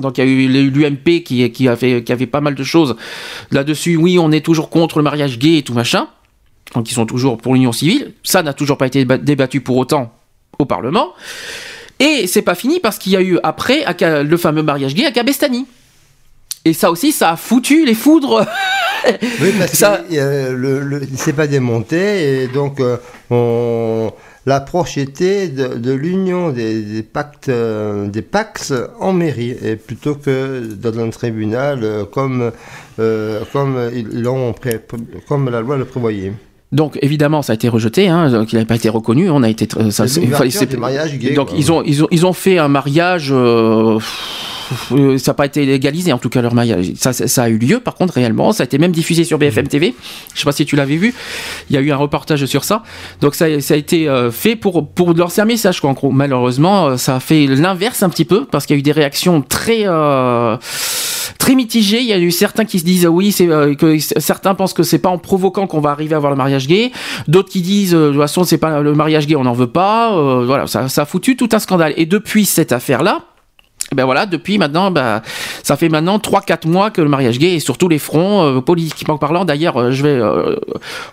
[0.00, 2.96] Donc il y a eu l'UMP qui, qui, a qui avait pas mal de choses
[3.52, 3.96] là-dessus.
[3.96, 6.08] Oui, on est toujours contre le mariage gay et tout machin.
[6.74, 8.12] Donc ils sont toujours pour l'union civile.
[8.24, 10.12] Ça n'a toujours pas été déba- débattu pour autant
[10.58, 11.12] au Parlement.
[12.00, 13.84] Et c'est pas fini parce qu'il y a eu après
[14.24, 15.64] le fameux mariage gay à Cabestany.
[16.64, 18.46] Et ça aussi, ça a foutu les foudres.
[19.42, 19.84] Oui, parce que
[20.16, 22.96] euh, le, s'est pas démonté et donc euh,
[23.30, 24.10] on-
[24.46, 30.14] l'approche était de, de l'union des, des pactes, euh, des Pax en mairie et plutôt
[30.14, 32.50] que dans un tribunal euh, comme
[32.98, 34.80] euh, comme ils l'ont pré-
[35.28, 36.32] comme la loi le prévoyait.
[36.72, 39.28] Donc évidemment, ça a été rejeté, hein, donc il n'avait pas été reconnu.
[39.28, 41.58] On a été, ça, C'est mariage gay, Donc quoi.
[41.58, 43.28] ils ont, ils ont, ils ont fait un mariage.
[43.32, 43.98] euh,
[45.18, 46.92] ça n'a pas été légalisé en tout cas leur mariage.
[46.96, 48.52] Ça, ça, ça a eu lieu par contre réellement.
[48.52, 49.34] Ça a été même diffusé sur.
[49.38, 49.94] BFM TV.
[50.34, 51.14] Je sais pas si tu l'avais vu.
[51.68, 52.82] Il y a eu un reportage sur ça.
[53.20, 55.90] Donc ça, ça a été euh, fait pour pour lancer un message quoi.
[55.90, 58.80] En gros, malheureusement, euh, ça a fait l'inverse un petit peu parce qu'il y a
[58.80, 60.56] eu des réactions très euh,
[61.38, 62.00] très mitigées.
[62.00, 64.72] Il y a eu certains qui se disent euh, oui, c'est euh, que certains pensent
[64.72, 66.92] que c'est pas en provoquant qu'on va arriver à avoir le mariage gay.
[67.28, 69.66] D'autres qui disent euh, de toute façon c'est pas le mariage gay, on n'en veut
[69.66, 70.16] pas.
[70.16, 71.92] Euh, voilà, ça, ça a foutu tout un scandale.
[71.96, 73.22] Et depuis cette affaire là.
[73.94, 75.22] Eh Ben voilà, depuis maintenant, ben,
[75.62, 78.60] ça fait maintenant 3-4 mois que le mariage gay est sur tous les fronts, euh,
[78.60, 79.44] politiquement parlant.
[79.44, 80.56] D'ailleurs, euh, je vais, euh,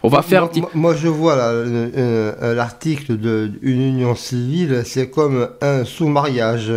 [0.01, 0.61] on va faire un Moi, petit.
[0.74, 6.74] moi- je vois euh, euh, l'article de une union civile, c'est comme un sous-mariage.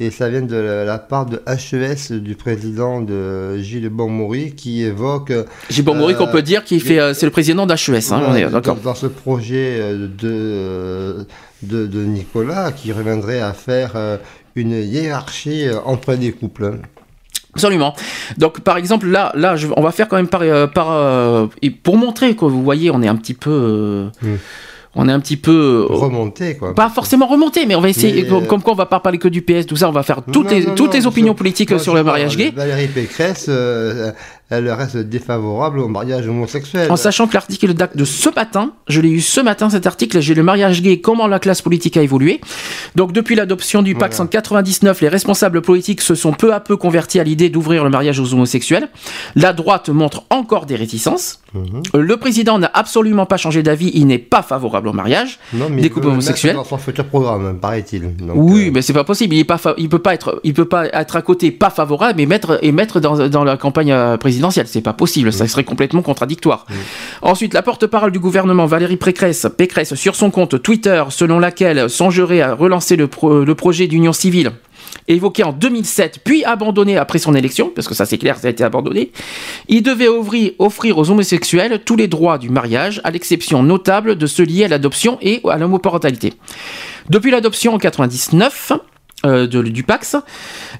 [0.00, 4.84] Et ça vient de la, la part de HES, du président de Gilles Bonmoury, qui
[4.84, 5.32] évoque.
[5.70, 8.22] J'ai bon Maurice euh, qu'on peut dire qu'il fait, euh, c'est le président d'HES, hein,
[8.32, 8.76] Ouais, est d'accord.
[8.76, 11.26] Dans, ce projet euh, de,
[11.64, 14.18] de, de Nicolas, qui reviendrait à faire euh,
[14.56, 16.78] une hiérarchie euh, entre les couples.
[17.54, 17.94] Absolument.
[18.36, 21.46] Donc, par exemple, là, là, je- on va faire quand même par, euh, par euh,
[21.62, 23.50] et pour montrer que vous voyez, on est un petit peu,
[24.22, 24.36] euh,
[24.94, 26.74] on est un petit peu Remonté, quoi.
[26.74, 28.22] Pas forcément remonté, mais on va essayer.
[28.22, 29.88] Mais, comme, euh, comme quoi, on va pas parler que du PS, tout ça.
[29.88, 32.36] On va faire toutes Non, les non, toutes non, les opinions politiques sur le mariage
[32.36, 32.52] gay.
[32.54, 33.50] Valérie Pécresse,
[34.50, 36.90] elle reste défavorable au mariage homosexuel.
[36.90, 40.20] En sachant que l'article date de ce matin, je l'ai eu ce matin cet article,
[40.20, 42.40] j'ai le mariage gay, comment la classe politique a évolué.
[42.96, 46.76] Donc depuis l'adoption du Pax en 99, les responsables politiques se sont peu à peu
[46.76, 48.88] convertis à l'idée d'ouvrir le mariage aux homosexuels.
[49.36, 51.40] La droite montre encore des réticences.
[51.54, 51.82] Mhm.
[51.94, 55.68] Euh, Le président n'a absolument pas changé d'avis, il n'est pas favorable au mariage Non,
[55.70, 56.54] mais des couples homosexuels.
[56.54, 58.14] dans son futur programme, paraît-il.
[58.34, 59.34] Oui, mais c'est pas possible.
[59.34, 59.46] Il
[59.78, 62.72] il peut pas être, il peut pas être à côté pas favorable et mettre et
[62.72, 64.66] mettre dans, dans la campagne euh, présidentielle.
[64.68, 65.32] C'est pas possible.
[65.32, 66.66] Ça serait complètement contradictoire.
[67.22, 72.40] Ensuite, la porte-parole du gouvernement Valérie Pécresse, Pécresse sur son compte Twitter, selon laquelle songerait
[72.40, 74.52] à relancer le, pro- le projet d'union civile
[75.06, 78.50] évoqué en 2007, puis abandonné après son élection, parce que ça c'est clair, ça a
[78.50, 79.10] été abandonné,
[79.68, 84.26] il devait ouvrir, offrir aux homosexuels tous les droits du mariage, à l'exception notable de
[84.26, 86.34] ceux liés à l'adoption et à l'homoparentalité.
[87.10, 88.72] Depuis l'adoption en 99
[89.24, 90.16] euh, du Pax,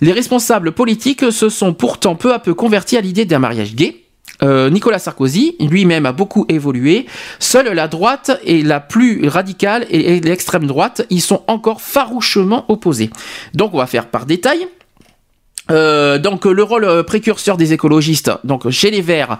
[0.00, 4.04] les responsables politiques se sont pourtant peu à peu convertis à l'idée d'un mariage gay.
[4.42, 7.06] Euh, Nicolas Sarkozy lui-même a beaucoup évolué.
[7.40, 12.64] Seule la droite et la plus radicale et, et l'extrême droite y sont encore farouchement
[12.68, 13.10] opposés.
[13.54, 14.68] Donc on va faire par détail.
[15.70, 19.38] Euh, donc le rôle euh, précurseur des écologistes, donc chez les Verts,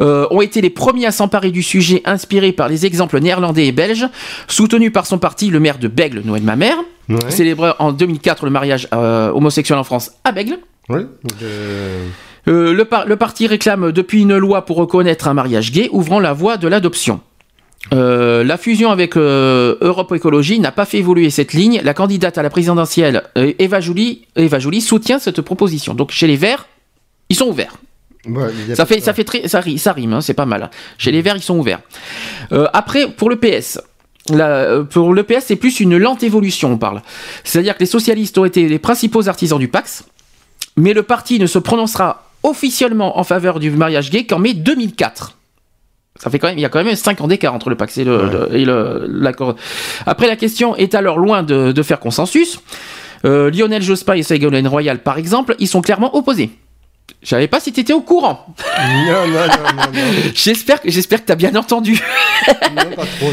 [0.00, 3.72] euh, ont été les premiers à s'emparer du sujet, inspirés par les exemples néerlandais et
[3.72, 4.06] belges,
[4.48, 6.76] soutenus par son parti, le maire de Bègle, Noël Mamère,
[7.08, 7.30] Ouais.
[7.30, 10.58] célébré en 2004 le mariage euh, homosexuel en France à Bègle.
[10.88, 11.00] Oui.
[12.46, 16.32] le, par- le parti réclame depuis une loi pour reconnaître un mariage gay, ouvrant la
[16.32, 17.20] voie de l'adoption.
[17.92, 21.80] Euh, la fusion avec euh, Europe Écologie n'a pas fait évoluer cette ligne.
[21.84, 25.92] La candidate à la présidentielle, euh, Eva Joly, Eva Joly, soutient cette proposition.
[25.94, 26.66] Donc chez les Verts,
[27.28, 27.76] ils sont ouverts.
[28.26, 30.70] ouais, Ça fait, ça fait très, ça, ri- ça rime, hein, c'est pas mal.
[30.96, 31.80] Chez les Verts, ils sont ouverts.
[32.52, 33.80] Euh, après, pour le PS.
[34.30, 37.02] la- pour le PS, c'est plus une lente évolution, on parle.
[37.44, 40.04] C'est-à-dire que les socialistes ont été les principaux artisans du Pax,
[40.76, 45.36] mais le parti ne se prononcera officiellement en faveur du mariage gay qu'en mai 2004.
[46.16, 47.98] Ça fait quand même, il y a quand même 5 ans d'écart entre le Pax
[47.98, 48.64] et le- le- et
[49.08, 49.56] l'accord.
[50.06, 52.60] Après, la question est alors loin de, de faire consensus.
[53.24, 56.50] Euh, Lionel Jospin et Ségolène Royal, par exemple, ils sont clairement opposés.
[57.22, 58.46] Je savais pas si tu étais au courant.
[59.06, 60.08] Non, non, non, non, non.
[60.34, 62.00] J'espère que j'espère que t'as bien entendu.
[62.74, 63.30] Non, pas trop,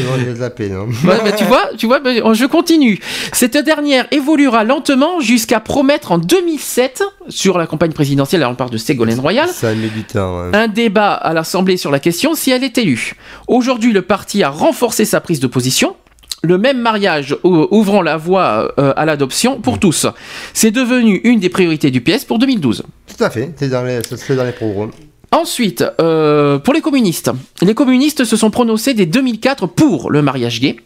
[1.18, 2.98] bah, tu vois, tu vois, bah, je continue.
[3.32, 8.40] Cette dernière évoluera lentement jusqu'à promettre en 2007 sur la campagne présidentielle.
[8.42, 9.48] Là, on parle de Ségolène Royal.
[9.48, 9.72] Ça
[10.04, 10.38] temps.
[10.40, 10.50] hein.
[10.52, 13.14] Un débat à l'Assemblée sur la question si elle est élue.
[13.48, 15.96] Aujourd'hui, le parti a renforcé sa prise de position.
[16.42, 20.06] Le même mariage ou- ouvrant la voie euh, à l'adoption pour tous.
[20.54, 22.82] C'est devenu une des priorités du PS pour 2012.
[23.16, 24.00] Tout à fait, c'est dans les,
[24.36, 24.90] dans les programmes.
[25.32, 27.30] Ensuite, euh, pour les communistes,
[27.62, 30.76] les communistes se sont prononcés dès 2004 pour le mariage gay,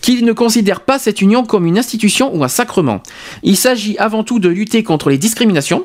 [0.00, 3.02] qu'ils ne considèrent pas cette union comme une institution ou un sacrement.
[3.42, 5.84] Il s'agit avant tout de lutter contre les discriminations.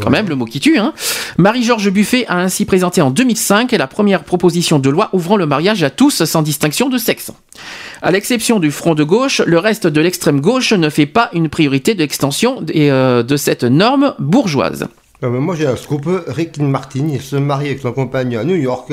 [0.00, 0.78] Quand même, le mot qui tue.
[0.78, 0.92] Hein.
[1.38, 5.82] Marie-Georges Buffet a ainsi présenté en 2005 la première proposition de loi ouvrant le mariage
[5.82, 7.32] à tous sans distinction de sexe.
[8.02, 11.48] À l'exception du front de gauche, le reste de l'extrême gauche ne fait pas une
[11.48, 14.88] priorité de l'extension des, euh, de cette norme bourgeoise.
[15.20, 18.54] Mais moi j'ai un scoop, Rick Martin, il se marie avec son compagnon à New
[18.54, 18.92] York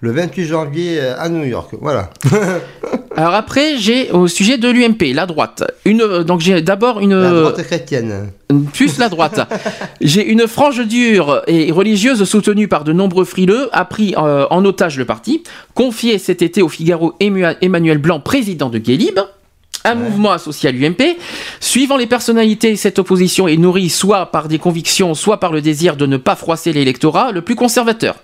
[0.00, 1.74] le 28 janvier euh, à New York.
[1.80, 2.10] Voilà.
[3.16, 5.64] Alors après, j'ai au sujet de l'UMP, la droite.
[5.86, 7.14] Une, euh, donc j'ai d'abord une.
[7.14, 8.30] La droite chrétienne.
[8.74, 9.40] Plus la droite.
[10.02, 14.64] j'ai une frange dure et religieuse soutenue par de nombreux frileux, a pris euh, en
[14.64, 15.42] otage le parti,
[15.74, 19.18] confié cet été au Figaro Emmanuel Blanc, président de Guélib.
[19.86, 21.16] Un mouvement associé à l'UMP.
[21.60, 25.96] Suivant les personnalités, cette opposition est nourrie soit par des convictions, soit par le désir
[25.96, 28.16] de ne pas froisser l'électorat le plus conservateur.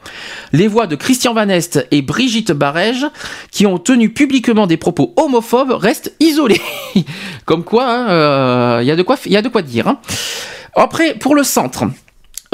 [0.53, 3.07] Les voix de Christian Van Est et Brigitte Barège,
[3.51, 6.61] qui ont tenu publiquement des propos homophobes, restent isolées.
[7.45, 9.87] Comme quoi, hein, euh, il y a de quoi, il y a de quoi dire.
[9.89, 9.99] hein.
[10.75, 11.85] Après, pour le centre.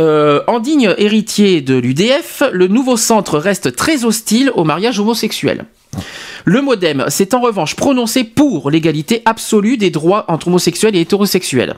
[0.01, 5.65] Euh, en digne héritier de l'UDF, le nouveau centre reste très hostile au mariage homosexuel.
[6.45, 11.75] Le Modem s'est en revanche prononcé pour l'égalité absolue des droits entre homosexuels et hétérosexuels.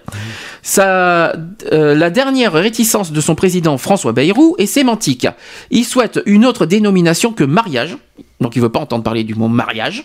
[0.79, 1.33] Euh,
[1.73, 5.27] la dernière réticence de son président François Bayrou est sémantique.
[5.71, 7.97] Il souhaite une autre dénomination que mariage.
[8.41, 10.05] Donc il veut pas entendre parler du mot mariage.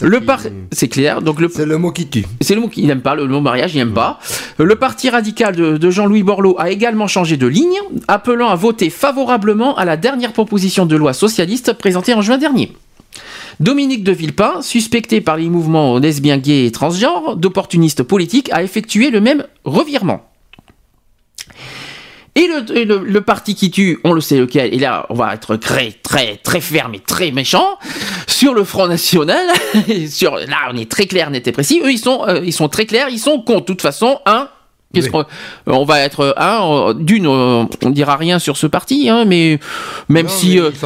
[0.00, 0.40] Le par...
[0.70, 1.20] c'est clair.
[1.20, 1.48] Donc le...
[1.48, 2.24] C'est le mot qui tue.
[2.40, 4.20] C'est le mot qu'il n'aime pas, le mot mariage, il n'aime pas.
[4.58, 8.88] Le parti radical de, de Jean-Louis Borloo a également changé de ligne, appelant à voter
[8.90, 12.72] favorablement à la dernière proposition de loi socialiste présentée en juin dernier.
[13.58, 19.10] Dominique de Villepin, suspecté par les mouvements lesbiens, gays et transgenres d'opportuniste politique, a effectué
[19.10, 20.28] le même revirement.
[22.36, 25.14] Et le, et le- le parti qui tue, on le sait lequel, et là on
[25.14, 27.78] va être très très très ferme et très méchant,
[28.28, 29.46] sur le Front National,
[30.08, 32.68] sur, là on est très clair, net et précis, eux ils sont, euh, ils sont
[32.68, 34.48] très clairs, ils sont contre, de toute façon, un,
[34.94, 35.24] Qu'est-ce qu'on-
[35.66, 39.58] on va être un d'une euh, on dira rien sur ce parti hein, mais
[40.08, 40.78] même Non, si mais euh, ils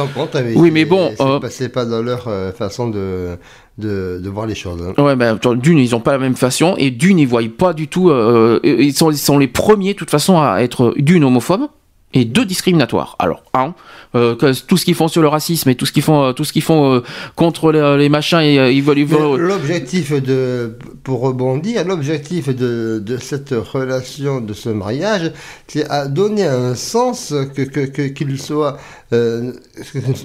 [0.57, 3.37] oui mais bon euh, c'est pas dans leur euh, façon de,
[3.77, 4.81] de, voir les choses.
[4.81, 5.01] hein.
[5.01, 7.87] Ouais, ben, d'une, ils ont pas la même façon, et d'une, ils voient pas du
[7.87, 8.09] tout.
[8.09, 11.67] euh, ils, sont, ils sont les premiers, de toute façon, à être d'une homophobe
[12.13, 13.15] et deux discriminatoires.
[13.19, 13.73] Alors, un,
[14.15, 16.33] euh, que tout ce qu'ils font sur le racisme et tout ce qu'ils font, euh,
[16.33, 17.03] tout ce qu'ils font euh,
[17.35, 18.99] contre les, les machins, et, ils veulent.
[18.99, 25.31] ils Mais veulent- L'objectif de, pour rebondir, l'objectif de, de cette relation, de ce mariage,
[25.67, 28.77] c'est à donner un sens que, qu'il soit,
[29.13, 29.53] euh,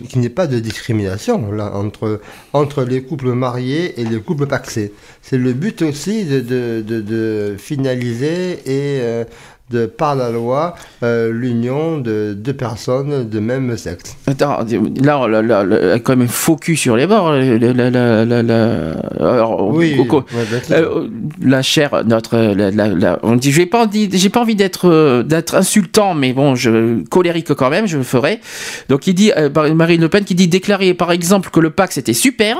[0.08, 2.20] qu'il n'y ait pas de discrimination là entre
[2.52, 4.92] entre les couples mariés et les couples paxés.
[5.22, 9.24] C'est le but aussi de, de, finaliser et
[9.70, 14.16] de par la loi euh, l'union de deux personnes de même sexe.
[14.28, 14.58] Attends,
[15.02, 16.28] là, là, là, là, quand même
[16.60, 17.32] cul sur les bords.
[19.72, 20.76] Oui, ouais, bien sûr.
[20.76, 21.08] euh,
[21.42, 24.88] la chair, notre, la, la- la- on dit, je vais pas, j'ai pas envie d'être,
[24.88, 28.40] euh, d'être insultant, mais bon, je colérique quand même, je le ferai.
[28.88, 29.32] Donc il dit,
[29.74, 32.56] Marine Le Pen qui dit déclarer par exemple que le Pax c'était super.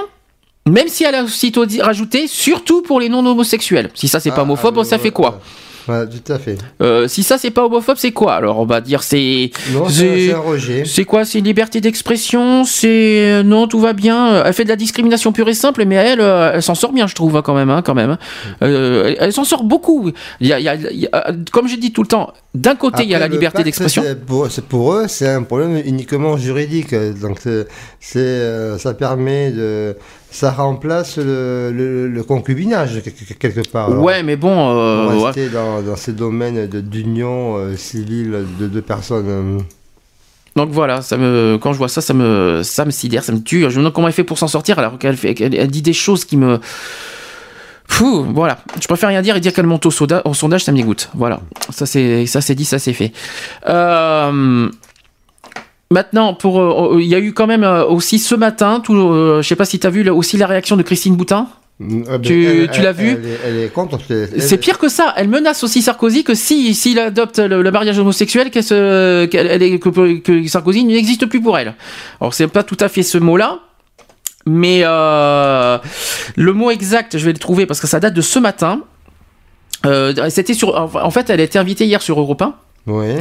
[0.69, 3.91] Même si elle a aussitôt dit- rajouté, surtout pour les non-homosexuels.
[3.95, 5.41] Si ça c'est pas Ah, homophobe, ah, oui, ça ouais, fait quoi
[5.87, 6.59] Voilà, tout à fait.
[6.83, 9.51] Euh, si ça c'est pas homophobe, c'est quoi Alors on va dire c'est.
[9.73, 10.85] Non, c'est un rejet.
[10.85, 14.29] C'est quoi C'est liberté d'expression C'est euh, non, tout va bien.
[14.35, 17.07] Euh, Elle fait de la discrimination pure et simple, mais elle, elle s'en sort bien,
[17.07, 18.17] je trouve, hein, quand même, hein, quand même.
[18.63, 20.11] Euh, elle s'en sort beaucoup.
[20.41, 22.33] Il y a, il y a- il y a- comme je dis tout le temps,
[22.55, 24.03] d'un côté il y a la liberté d'expression.
[24.27, 26.95] Pour, pour eux, c'est un problème uniquement juridique.
[27.21, 27.39] Donc,
[28.01, 29.97] c'est, ça permet de.
[30.31, 33.01] Ça remplace le, le, le concubinage,
[33.39, 33.87] quelque, part.
[33.91, 34.51] Alors, Ouais, mais bon.
[34.77, 35.25] euh, on ouais.
[35.27, 39.27] rester dans, dans ces domaines d'union euh, civile de deux personnes.
[39.29, 39.59] euh.
[40.57, 43.41] Donc voilà, ça me, quand je vois ça, ça me, ça me sidère, ça me
[43.43, 43.61] tue.
[43.63, 45.83] Je me demande comment elle fait pour s'en sortir alors qu'elle fait, qu'elle- elle dit
[45.83, 46.59] des choses qui me.
[47.89, 48.59] Fou, voilà.
[48.81, 51.09] Je préfère rien dire et dire qu'elle monte au, soda- au sondage, ça me dégoûte.
[51.15, 51.41] Voilà.
[51.71, 53.13] Ça c'est, ça c'est dit, ça c'est fait.
[53.69, 54.69] Euh,
[55.91, 59.41] Maintenant, pour, euh, il y a eu quand même euh, aussi ce matin, tout, euh,
[59.43, 61.47] je sais pas si tu as vu là, aussi la réaction de Christine Boutin.
[62.09, 63.99] Ah ben, Tu- l'as vu elle, est- elle est contre.
[64.09, 65.13] c'est- pire que ça.
[65.17, 70.19] Elle menace aussi Sarkozy que si s'il adopte le, le mariage homosexuel, elle est- que,
[70.19, 71.75] que Sarkozy n'existe plus pour elle.
[72.21, 73.59] Alors c'est pas tout à fait ce mot-là.
[74.47, 75.77] Mais euh,
[76.37, 78.81] le mot exact, je vais le trouver parce que ça date de ce matin.
[80.31, 80.75] C'était sur.
[80.75, 82.55] En fait, elle a été invitée hier sur Europe 1.
[82.87, 83.19] Ouais.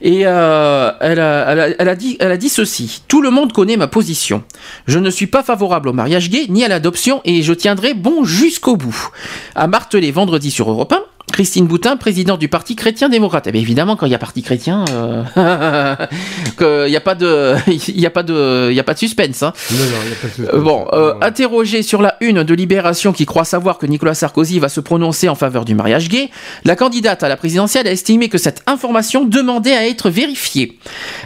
[0.00, 3.02] Et euh, elle, a, elle, a, elle a dit, elle a dit ceci.
[3.06, 4.42] Tout le monde connaît ma position.
[4.86, 8.24] Je ne suis pas favorable au mariage gay ni à l'adoption et je tiendrai bon
[8.24, 9.10] jusqu'au bout.
[9.54, 11.02] A martelé vendredi sur Europe 1.
[11.32, 13.48] Christine Boutin, présidente du Parti chrétien-démocrate.
[13.48, 15.24] Eh bien, évidemment, quand il y a Parti chrétien, euh,
[16.86, 18.98] il n'y a pas de, il y a pas de, il y a pas de
[18.98, 19.42] suspense.
[19.42, 19.52] Hein.
[19.72, 20.64] Non, non, il y a pas de souci.
[20.64, 24.68] Bon, euh, interrogée sur la une de Libération qui croit savoir que Nicolas Sarkozy va
[24.68, 26.30] se prononcer en faveur du mariage gay,
[26.64, 30.78] la candidate à la présidentielle a estimé que cette information demandait à être vérifiée.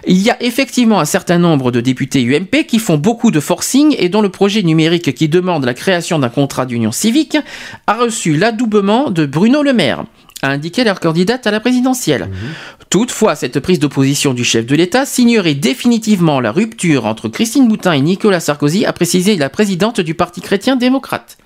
[0.06, 3.94] Il y a effectivement un certain nombre de députés UMP qui font beaucoup de forcing
[3.98, 7.36] et dont le projet numérique qui demande la création d'un contrat d'union civique
[7.86, 9.87] a reçu l'adoubement de Bruno Le Maire
[10.42, 12.28] a indiqué leur candidate à la présidentielle.
[12.90, 17.68] Toutefois, cette prise de position du chef de l'État signerait définitivement la rupture entre Christine
[17.68, 21.38] Boutin et Nicolas Sarkozy, a précisé la présidente du Parti chrétien-démocrate.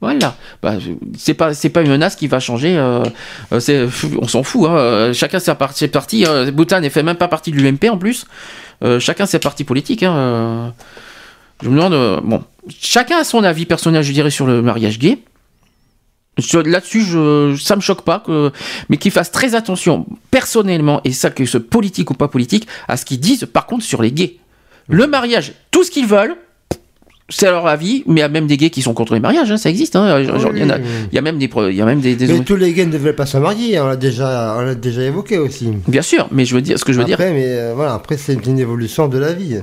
[0.00, 0.76] Voilà, bah,
[1.18, 2.74] c'est pas c'est pas une menace qui va changer.
[2.74, 3.04] euh,
[3.52, 3.88] euh,
[4.18, 4.66] on s'en fout.
[4.66, 7.98] Hein, euh, chacun ses partis, euh, Boutin n'est fait même pas partie de l'UMP en
[7.98, 8.24] plus.
[8.82, 10.02] Euh, chacun ses partis politiques.
[10.02, 10.72] Hein,
[11.62, 12.22] je me demande.
[12.24, 12.42] bon,
[12.80, 15.18] chacun a son avis personnel, je dirais, sur le mariage gay.
[16.64, 18.50] Là-dessus, je, ça me choque pas, que,
[18.88, 22.96] mais qu'ils fassent très attention, personnellement, et ça que ce politique ou pas politique, à
[22.96, 24.36] ce qu'ils disent par contre sur les gays.
[24.88, 26.34] Le mariage, tout ce qu'ils veulent,
[27.32, 29.48] c'est leur avis, mais il y a même des gays qui sont contre les mariages,
[29.52, 29.94] hein, ça existe.
[29.94, 30.20] hein.
[30.24, 31.08] Genre, il y en a- oui, oui.
[31.12, 32.86] il y a même des, il y a même des, des- Mais tous les gays
[32.86, 35.68] ne devraient pas se marier, on l'a déjà, on l'a déjà évoqué aussi.
[35.86, 37.14] Bien sûr, mais je veux dire, ce que je veux dire.
[37.14, 39.58] Après, mais euh, voilà, après c'est une évolution de la vie.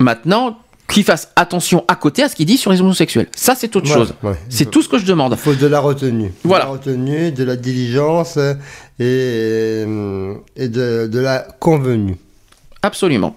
[0.00, 0.56] Maintenant,
[0.92, 3.28] qu'ils fassent attention à côté à ce qu'ils disent sur les homosexuels.
[3.34, 4.14] Ça, c'est autre chose.
[4.22, 4.34] ouais.
[4.48, 5.32] C'est tout ce que je demande.
[5.32, 6.32] Il faut de la retenue.
[6.44, 6.64] Voilà.
[6.64, 8.36] De la retenue, de la diligence
[8.98, 9.84] et,
[10.56, 12.16] et de, de la convenue.
[12.82, 13.36] Absolument.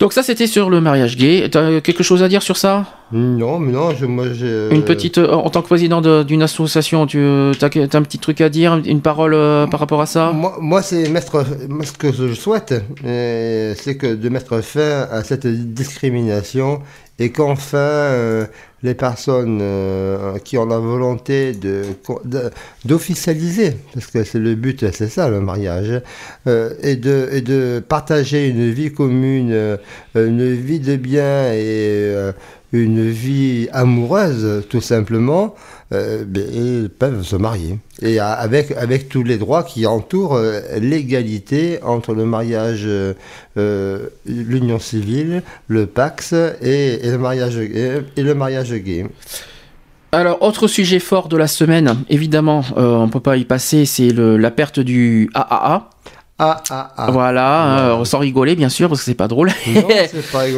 [0.00, 1.48] Donc ça, c'était sur le mariage gay.
[1.50, 2.84] T'as quelque chose à dire sur ça?
[3.12, 4.68] Non, mais non, je, moi j'ai.
[4.72, 8.40] Une petite, euh, en tant que président de- d'une association, tu as, un petit truc
[8.40, 10.32] à dire, une parole euh, par rapport à ça?
[10.32, 12.74] Moi, moi, c'est mettre, moi, ce que je souhaite,
[13.04, 16.80] euh, c'est que de mettre fin à cette discrimination
[17.18, 18.46] et qu'enfin euh,
[18.82, 21.82] les personnes euh, qui ont la volonté de
[22.24, 22.50] de-
[22.84, 26.02] d'officialiser, parce que c'est le but, c'est ça le mariage,
[26.46, 29.76] euh, et de et de partager une vie commune, euh,
[30.14, 32.32] une vie de bien et euh,
[32.72, 35.54] une vie amoureuse, tout simplement,
[35.92, 37.78] euh, ils peuvent se marier.
[38.02, 43.14] Et avec, avec tous les droits qui entourent euh, l'égalité entre le mariage, euh,
[43.56, 49.06] euh, l'union civile, le Pax et, et le mariage, et, et le mariage gay.
[50.12, 54.50] Alors, autre sujet fort de la semaine, évidemment, on peut pas y passer, c'est la
[54.52, 55.90] perte du AAA.
[56.38, 57.10] Ah, ah, ah.
[57.12, 59.50] Voilà, euh, sans rigoler bien sûr, parce que c'est pas drôle.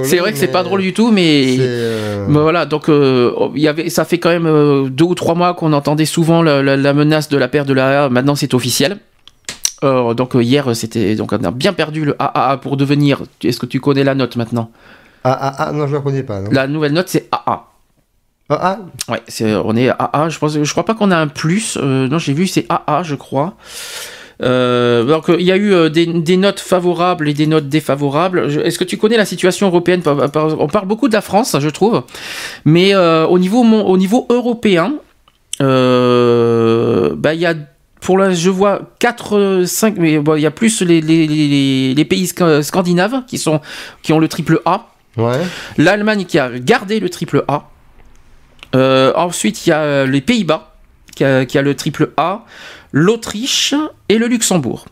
[0.05, 2.65] C'est vrai que c'est pas drôle du tout, mais, euh, mais voilà.
[2.65, 6.07] Donc, euh, y avait, ça fait quand même euh, deux ou trois mois qu'on entendait
[6.07, 8.09] souvent la, la- la menace de la perte de la AA.
[8.09, 8.99] Maintenant, c'est officiel.
[9.83, 13.23] Donc hier, c'était donc on a bien perdu le AAA pour devenir.
[13.45, 14.71] Est-ce que tu connais la note maintenant?
[15.23, 16.41] Ah, ah, ah, non, je la connais pas.
[16.41, 16.49] Non.
[16.51, 17.65] La nouvelle note, c'est AA.
[18.49, 19.23] Ah, Ouais,
[19.63, 20.29] on est AA.
[20.31, 21.77] Je pense, je crois pas qu'on a un plus.
[21.77, 23.55] Non, j'ai vu, c'est AA, je crois.
[24.42, 28.50] Euh, donc il y a eu euh, des, des notes favorables et des notes défavorables.
[28.65, 30.02] Est-ce que tu connais la situation européenne?
[30.06, 32.02] On parle beaucoup de la France, je trouve,
[32.66, 34.94] mais euh, au niveau mon- au niveau européen,
[37.16, 37.55] bah il y a
[38.00, 41.94] pour là je vois 4 5 mais bon, il y a plus les, les, les,
[41.94, 43.60] les pays sca- scandinaves qui sont
[44.02, 44.89] qui ont le triple A.
[45.16, 45.40] Ouais.
[45.78, 47.70] L'Allemagne qui a gardé le triple A.
[48.74, 50.74] Euh, ensuite, il y a les Pays-Bas
[51.15, 52.44] qui a, qui a le triple A,
[52.99, 53.75] l'Autriche
[54.08, 54.86] et le Luxembourg.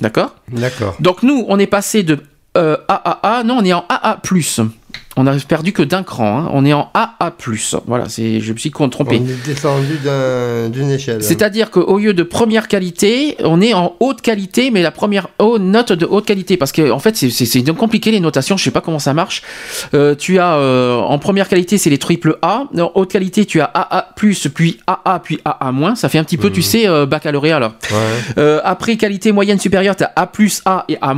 [0.00, 0.34] D'accord?
[0.48, 0.96] D'accord.
[0.98, 2.18] Donc nous, on est passé de
[2.56, 4.20] euh, AAA, non, on est en AA+.
[5.20, 6.50] On a perdu que d'un cran, hein.
[6.52, 7.32] on est en AA+.
[7.88, 9.16] Voilà, c'est, je me suis On trompé.
[9.16, 11.24] est descendu d'un- d'une échelle.
[11.24, 15.60] C'est-à-dire qu'au lieu de première qualité, on est en haute qualité, mais la première haute
[15.60, 16.56] note de haute qualité.
[16.56, 19.00] Parce que en fait, c'est- c'est c'est donc compliqué les notations, je sais pas comment
[19.00, 19.42] ça marche.
[19.92, 22.66] Euh, tu as euh, en première qualité, c'est les triple A.
[22.78, 24.06] En haute qualité, tu as AA+,
[24.54, 25.96] puis AA, puis AA-.
[25.96, 27.72] Ça fait un petit peu, tu sais, euh, baccalauréat là.
[27.90, 28.60] Ouais.
[28.62, 30.30] Après, qualité moyenne supérieure, tu as A+,
[30.64, 31.14] A et A-.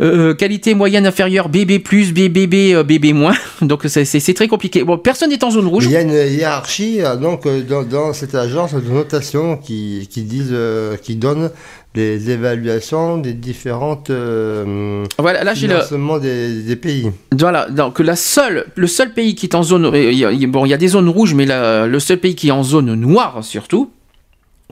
[0.00, 3.12] Euh, qualité moyenne inférieure, BB+, BBB, euh, BB-.
[3.62, 4.82] Donc c'est- c'est c'est très compliqué.
[4.82, 5.84] Bon, personne n'est en zone rouge.
[5.84, 10.08] Il y a une hiérarchie euh, donc euh, dans, dans cette agence de notation qui,
[10.10, 11.50] qui disent euh, qui donne
[11.94, 17.10] les évaluations des différentes euh, Voilà, là, j'ai le- des, des pays.
[17.38, 20.74] Voilà, donc la seule, le seul pays qui est en zone, euh, bon, il y
[20.74, 23.90] a des zones rouges, mais la- le seul pays qui est en zone noire surtout,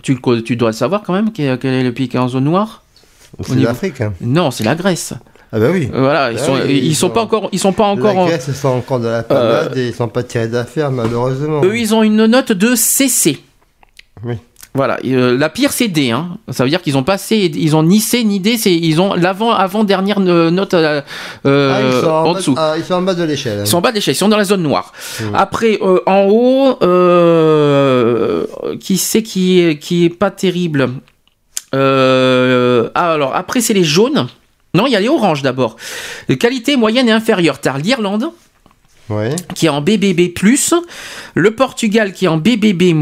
[0.03, 2.29] tu, tu dois le savoir quand même, quel, quel est le pays qui est en
[2.29, 2.83] zone noire?
[3.43, 4.01] C'est niveau- l'Afrique.
[4.01, 4.13] hein.
[4.21, 5.13] Non, c'est la Grèce.
[5.53, 5.89] Ah bah oui.
[5.95, 8.13] Euh, Voilà, ils Ah sont, oui, ils, sont pas encore, ils sont pas encore.
[8.15, 11.63] La en- ils sont encore dans la panade et ils sont pas tirés d'affaire malheureusement.
[11.65, 13.39] Eux, ils ont une note de CC.
[14.25, 14.35] Oui.
[14.75, 16.11] Voilà, euh, la pire c'est D.
[16.11, 16.37] Hein.
[16.51, 19.15] Ça veut dire qu'ils ont passé, ils ont ni C ni D, c'est ils ont
[19.15, 21.01] l'avant avant dernière note euh,
[21.47, 22.55] euh, Ah, ils, sont en en bas, dessous.
[22.59, 23.61] ah, ils sont en bas de l'échelle.
[23.63, 24.93] Ils sont en bas de l'échelle, ils sont dans la zone noire.
[25.21, 25.25] Mmh.
[25.35, 28.45] Après, euh, en haut, euh,
[28.81, 30.91] qui c'est qui est, qui est pas terrible?
[31.75, 34.27] Euh, ah, Alors, après, c'est les jaunes.
[34.75, 35.77] Non, il y a les oranges d'abord.
[36.31, 37.61] Euh, Qualité moyenne et inférieure.
[37.61, 38.31] T'as l'Irlande
[39.09, 39.35] Ouais.
[39.55, 40.35] qui est en BBB+,
[41.35, 42.95] le Portugal qui est en BBB-,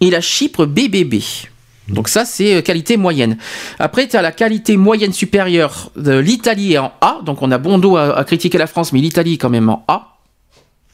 [0.00, 1.16] et la Chypre BBB.
[1.88, 3.36] Donc ça, c'est euh, qualité moyenne.
[3.78, 7.18] Après, tu as la qualité moyenne supérieure de l'Italie est en A.
[7.22, 9.68] Donc on a bon dos à, à critiquer la France, mais l'Italie est quand même
[9.68, 10.16] en A.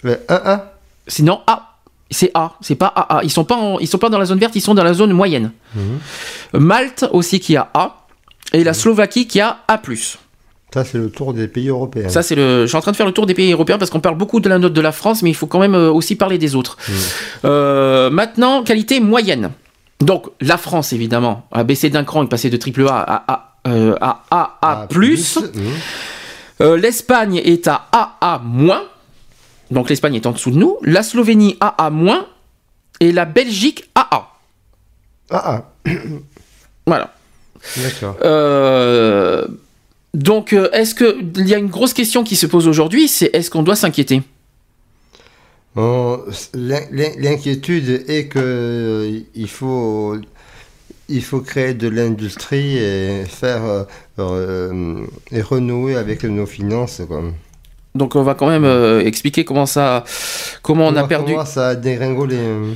[0.02, 0.60] Mais 1-1
[1.06, 1.71] Sinon, A.
[2.12, 3.20] C'est A, c'est pas AA.
[3.24, 4.94] Ils sont pas, en- ils sont pas dans la zone verte, ils sont dans la
[4.94, 5.50] zone moyenne.
[6.52, 8.06] Malte aussi qui a A.
[8.52, 9.80] et la Slovaquie qui a A+.
[10.74, 12.08] Ça, c'est le tour des pays européens.
[12.08, 12.62] Ça, c'est le.
[12.62, 14.40] Je suis en train de faire le tour des pays européens parce qu'on parle beaucoup
[14.40, 16.54] de la note de la France, mais il faut quand même euh, aussi parler des
[16.54, 16.78] autres.
[17.44, 19.50] Euh, maintenant, qualité moyenne.
[20.00, 23.54] Donc, la France, évidemment, a baissé d'un cran, est passé de triple A à A,
[23.68, 24.86] euh, à A.
[26.60, 28.40] Euh, L'Espagne est à AA-.
[29.72, 30.76] Donc, l'Espagne est en dessous de nous.
[30.82, 32.26] La Slovénie AA-.
[33.00, 34.28] Et la Belgique AA.
[35.30, 35.72] AA.
[36.86, 37.14] Voilà.
[37.76, 38.16] D'accord.
[38.24, 39.46] Euh,
[40.14, 43.30] donc, euh, est-ce que il y a une grosse question qui se pose aujourd'hui, c'est
[43.32, 44.22] est-ce qu'on doit s'inquiéter?
[45.74, 46.20] Bon,
[46.54, 50.16] l'in- l'in- L'inquiétude est que euh, il faut,
[51.08, 53.84] il faut créer de l'industrie et faire euh,
[54.18, 57.00] euh, et renouer avec nos finances.
[57.08, 57.22] Quoi.
[57.94, 60.04] Donc, on va quand même euh, expliquer comment ça,
[60.62, 61.32] comment on a perdu.
[61.32, 62.36] comment ça a dégringolé.
[62.38, 62.72] euh.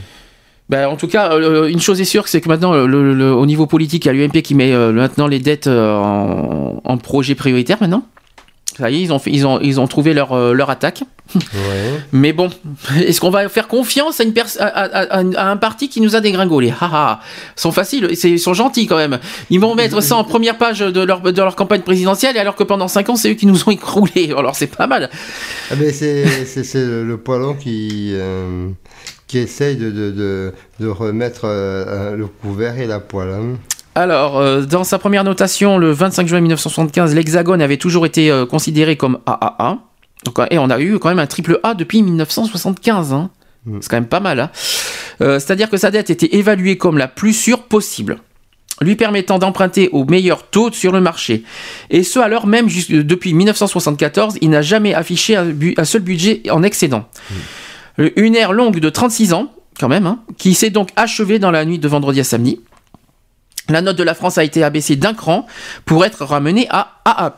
[0.69, 3.33] Ben, en tout cas, euh, une chose est sûre, c'est que maintenant, le- le- le-
[3.33, 6.99] au niveau politique, il y a l'UMP qui met euh, maintenant les dettes en, en
[6.99, 8.03] projet prioritaire maintenant.
[8.79, 11.03] Ça y est, ils ont, fait- ils ont, ils ont trouvé leur, euh, leur attaque.
[12.13, 12.51] Mais bon,
[13.01, 16.73] est-ce qu'on va faire confiance à, une à, à- un parti qui nous a dégringolé?
[16.81, 17.21] Haha,
[17.57, 19.19] Ils sont faciles, ils sont gentils quand même.
[19.51, 22.63] Ils vont mettre ça en première page de leur, de leur campagne présidentielle, alors que
[22.65, 24.33] pendant 5 ans, c'est eux qui nous ont écroulés.
[24.37, 25.11] Alors c'est pas mal.
[25.71, 26.25] Ah ben c'est
[26.75, 28.69] le, le poilon qui, euh,
[29.27, 33.31] qui essaye de, de, de, de remettre euh, le couvert et la poêle.
[33.31, 33.57] hein.
[33.97, 38.45] Alors, euh, dans sa première notation, le 25 juin 1975, l'Hexagone avait toujours été euh,
[38.45, 39.79] considéré comme AAA.
[40.27, 43.15] Donc, et on a eu quand même un triple A depuis 1975.
[43.15, 43.31] hein.
[43.81, 44.39] C'est quand même pas mal.
[44.39, 44.51] hein.
[45.23, 48.19] Euh, C'est-à-dire que sa dette était évaluée comme la plus sûre possible
[48.83, 51.45] lui permettant d'emprunter au meilleur taux sur le marché.
[51.89, 57.09] Et ce, alors même, depuis 1974, il n'a jamais affiché un, seul budget en excédent.
[57.97, 59.51] Une ère longue de 36 ans,
[59.81, 62.61] quand même, hein, qui s'est donc achevée dans la nuit de vendredi à samedi.
[63.69, 65.47] La note de la France a été abaissée d'un cran
[65.85, 67.35] pour être ramenée à AA+,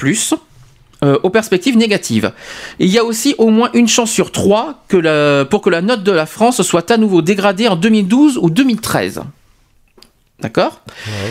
[1.05, 2.33] euh, aux perspectives négatives.
[2.81, 5.71] Et il y a aussi au moins une chance sur trois que la- pour que
[5.71, 9.23] la note de la France soit à nouveau dégradée en 2012 ou 2013.
[10.41, 10.83] D'accord?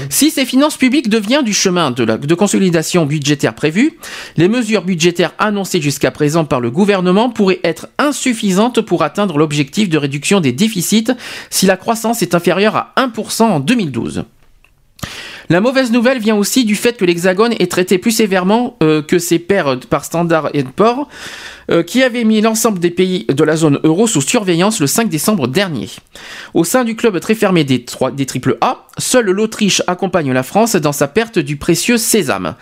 [0.09, 3.97] Si ces finances publiques deviennent du chemin de, la, de consolidation budgétaire prévue,
[4.35, 9.87] les mesures budgétaires annoncées jusqu'à présent par le gouvernement pourraient être insuffisantes pour atteindre l'objectif
[9.87, 11.07] de réduction des déficits
[11.49, 14.25] si la croissance est inférieure à 1% en 2012.
[15.49, 19.17] La mauvaise nouvelle vient aussi du fait que l'Hexagone est traité plus sévèrement euh, que
[19.17, 21.07] ses pairs par Standard Poor's,
[21.71, 25.07] euh, qui avait mis l'ensemble des pays de la zone euro sous surveillance le 5
[25.07, 25.89] décembre dernier.
[26.53, 30.43] Au sein du club très fermé des, trois- des triple A, seule l'Autriche accompagne la
[30.43, 32.55] France dans sa perte du précieux sésame.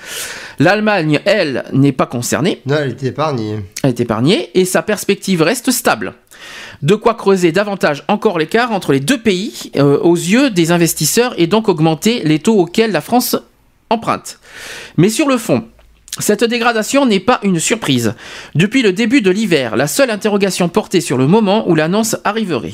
[0.60, 2.62] L'Allemagne, elle, n'est pas concernée.
[2.68, 3.60] Non, elle est épargnée.
[3.84, 6.14] Elle est épargnée et sa perspective reste stable.
[6.82, 11.34] De quoi creuser davantage encore l'écart entre les deux pays euh, aux yeux des investisseurs
[11.38, 13.36] et donc augmenter les taux auxquels la France
[13.90, 14.40] emprunte.
[14.98, 15.66] Mais sur le fond,
[16.20, 18.14] cette dégradation n'est pas une surprise.
[18.56, 22.74] Depuis le début de l'hiver, la seule interrogation portait sur le moment où l'annonce arriverait.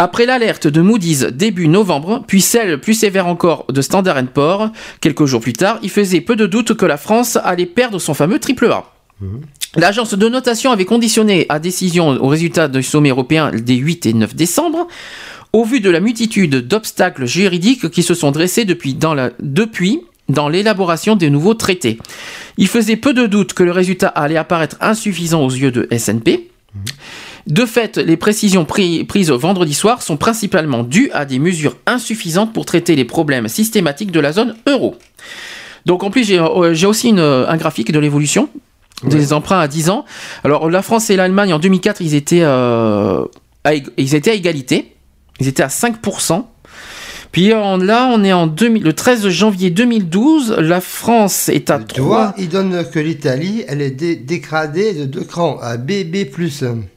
[0.00, 4.70] Après l'alerte de Moody's début novembre, puis celle plus sévère encore de Standard Poor's
[5.00, 8.14] quelques jours plus tard, il faisait peu de doute que la France allait perdre son
[8.14, 8.84] fameux triple A.
[9.76, 14.12] L'agence de notation avait conditionné à décision au résultat du sommet européen des 8 et
[14.14, 14.88] 9 décembre,
[15.52, 21.30] au vu de la multitude d'obstacles juridiques qui se sont dressés depuis dans l'élaboration des
[21.30, 21.98] nouveaux traités.
[22.56, 26.50] Il faisait peu de doute que le résultat allait apparaître insuffisant aux yeux de SNP.
[27.46, 32.52] De fait, les précisions pri- prises vendredi soir sont principalement dues à des mesures insuffisantes
[32.52, 34.96] pour traiter les problèmes systématiques de la zone euro.
[35.86, 38.50] Donc en plus, j'ai euh, aussi une- un graphique de l'évolution
[39.04, 40.04] des emprunts à 10 ans.
[40.44, 43.24] Alors la France et l'Allemagne en 2004, ils étaient, euh,
[43.64, 44.94] à, ils étaient à égalité.
[45.40, 46.44] Ils étaient à 5%.
[47.30, 50.56] Puis en- là, on est en 2000 le 13 janvier 2012.
[50.58, 52.04] La France est à Tu 3.
[52.06, 56.26] vois, il donne que l'Italie, elle est dé- dégradée de deux crans, à BB+.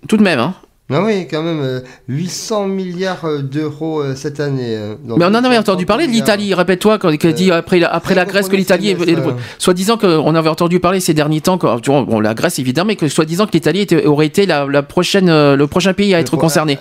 [0.07, 0.55] Tout de même, hein
[0.91, 1.79] Ah oui, quand même, euh,
[2.09, 4.75] 800 milliards euh, d'euros euh, cette année.
[4.75, 6.53] euh, donc Mais on en avait 830 entendu parler de l'Italie.
[6.53, 9.15] Répète-toi quand il dit après, la- après la Grèce que l'Italie est, est-
[9.57, 11.57] soi-disant qu'on avait entendu parler ces derniers temps.
[11.91, 15.29] vois, bon, la Grèce évidemment, mais que soi-disant que l'Italie aurait été la, la prochaine,
[15.29, 16.77] euh, le prochain pays à être concerné.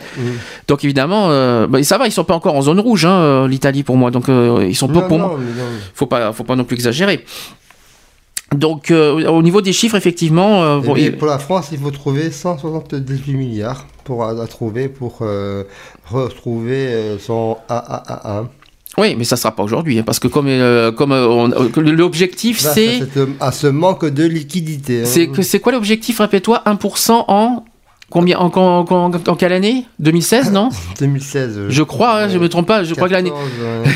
[0.68, 3.48] Donc évidemment, euh, bah, ça va, ils sont pas encore en zone rouge, hein, euh,
[3.48, 4.10] l'Italie pour moi.
[4.10, 5.39] Donc euh, ils sont pas pour non, moi.
[5.94, 7.24] Faut pas, faut pas non plus exagérer.
[8.54, 12.30] Donc euh, au niveau des chiffres, effectivement, euh, Eh pour la France, il faut trouver
[12.32, 15.62] 178 milliards pour à, à trouver pour euh,
[16.10, 18.46] retrouver euh, son AAA1.
[18.98, 20.48] oui, mais ça sera pas aujourd'hui, hein, parce que comme,
[20.96, 23.02] comme l'objectif c'est,
[23.38, 25.02] à ce manque de liquidité.
[25.02, 25.30] hein.
[25.42, 27.64] c'est quoi l'objectif Répète-toi, 1% en
[28.10, 29.86] Combien en, en- en- en quelle année?
[30.00, 30.70] 2016, non?
[31.00, 31.55] 2016.
[31.56, 32.82] euh, Je crois, hein, je me trompe pas.
[32.84, 33.48] Je crois que l'année 14,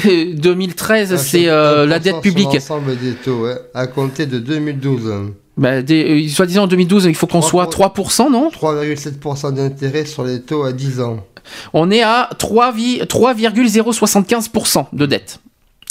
[0.07, 0.25] ouais.
[0.35, 2.53] 2013, Un c'est euh, la dette publique.
[2.55, 5.13] L'ensemble des taux, ouais, à compter de 2012.
[5.57, 8.51] Bah, des- euh, Soi-disant en 2012, il faut qu'on soit 3%, non?
[8.51, 11.25] 3,7% d'intérêt sur les taux à 10 ans.
[11.73, 15.41] On est à 3 vi- 3,075% de dette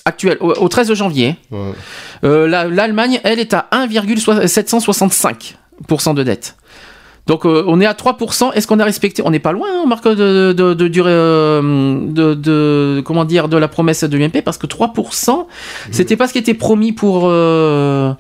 [0.06, 1.36] actuelle au, au 13 janvier.
[1.52, 1.72] Ouais.
[2.26, 6.56] Euh, la- L'Allemagne, elle, est à 1,765% de dette.
[7.28, 8.52] Donc euh, on est à 3%.
[8.54, 9.22] Est-ce qu'on a respecté?
[9.26, 13.56] On n'est pas loin, hein, Marc, de, de, de, euh, de, de- comment dire, de
[13.58, 15.46] la promesse de l'UMP, parce que 3%,
[15.92, 18.12] c'était pas ce qui était promis pour, euh,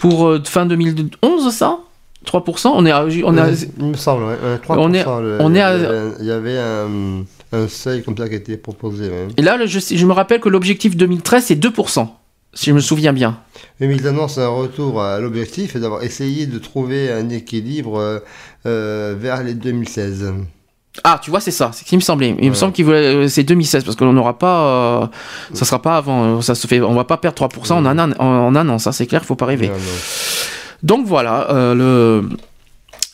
[0.00, 1.78] pour fin 2011, ça?
[2.26, 4.78] 3% On est à, on a, il me semble, ouais, ouais, 3%.
[4.78, 5.76] On est- le- on est à-
[6.20, 9.04] il y avait- un, un seuil comme ça qui a été proposé.
[9.08, 9.28] ouais.
[9.38, 12.08] Et là, je, je me rappelle que l'objectif 2013, c'est 2%,
[12.54, 13.38] si je me souviens bien.
[13.78, 18.18] Mais ils annoncent un retour à l'objectif et d'avoir essayé de trouver un équilibre euh,
[18.66, 20.32] euh, vers les 2016.
[21.04, 22.34] Ah, tu vois, c'est ça, c'est ce qui me semblait.
[22.40, 25.06] Il me semble qu'il voulait, euh, c'est 2016 parce qu'on n'aura pas, euh,
[25.54, 28.10] ça sera pas avant, ça se fait, on va pas perdre 3% en un an,
[28.18, 29.68] en, en un an, ça c'est clair, faut pas rêver.
[30.82, 32.28] Donc voilà, euh, le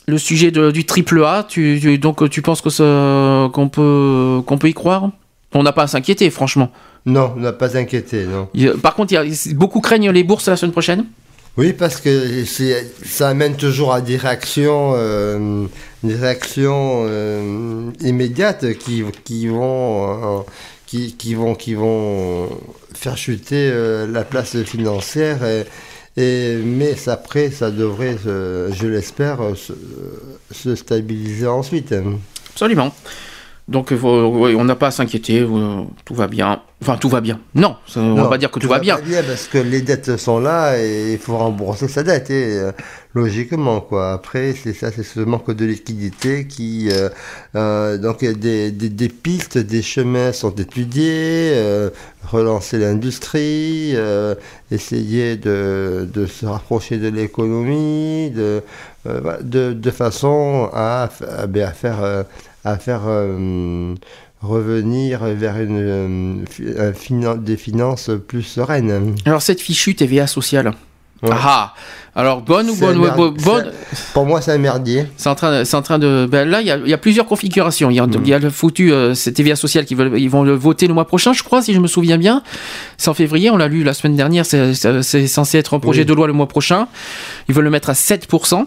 [0.09, 4.41] le sujet de- du triple A, tu, tu- donc tu penses que ça- qu'on peut
[4.47, 5.11] qu'on peut y croire?
[5.57, 6.71] On n'a pas à s'inquiéter, franchement.
[7.07, 7.69] Non, on n'a pas
[8.27, 8.49] non.
[8.55, 9.15] Il y a- Par contre,
[9.55, 11.07] beaucoup craignent les bourses la semaine prochaine.
[11.57, 12.45] Oui, parce que
[13.05, 15.65] ça amène toujours à des réactions, euh,
[16.03, 20.43] des réactions euh, immédiates qui, qui vont, euh,
[20.87, 22.49] qui, qui vont, qui vont
[22.93, 23.73] faire chuter
[24.09, 25.39] la place financière.
[25.47, 25.65] Et,
[26.19, 29.73] et- mais après, ça devrait, je l'espère, se,
[30.53, 31.95] se stabiliser ensuite.
[32.51, 32.93] Absolument.
[33.69, 36.63] Donc euh, on n'a pas à s'inquiéter, euh, tout va bien.
[36.83, 37.41] Enfin, tout va bien.
[37.55, 38.97] Non, ça- on va Non, pas dire que tout, va bien.
[38.97, 42.71] pas parce que les dettes sont là et il faut rembourser sa dette, et, euh,
[43.15, 44.13] logiquement quoi.
[44.13, 47.09] Après, c'est ça, c'est ce manque de liquidité qui, euh,
[47.57, 51.55] euh, donc des, des, des pistes, des chemins sont étudiés,
[52.31, 53.97] relancer l'industrie,
[54.71, 58.63] essayer de, de se rapprocher de l'économie, de,
[59.43, 62.25] de, de façon à, à, à faire,
[62.67, 63.95] à faire euh,
[64.43, 69.15] revenir vers une, euh, fi- un finan- des finances plus sereines.
[69.25, 70.73] Alors cette fichue TVA sociale.
[71.23, 71.31] Ouais.
[71.33, 71.73] Ah,
[72.15, 72.99] alors bonne ou bonne,
[73.43, 73.73] bonne,
[74.13, 75.07] Pour moi, c'est un merdier.
[75.17, 76.29] C'est en train, de- en train de.
[76.31, 77.89] ben là, il y a, il y a plusieurs configurations.
[77.91, 80.43] Il y a, y a le foutu euh, c'est TVA social qui veulent, ils vont
[80.43, 82.43] le voter le mois prochain, je crois, si je me souviens bien.
[82.99, 83.49] C'est en février.
[83.51, 84.45] On l'a lu la semaine dernière.
[84.45, 84.75] C'est,
[85.27, 86.07] censé être un projet Oui.
[86.07, 86.87] de loi le mois prochain.
[87.49, 88.67] Ils veulent le mettre à 7%.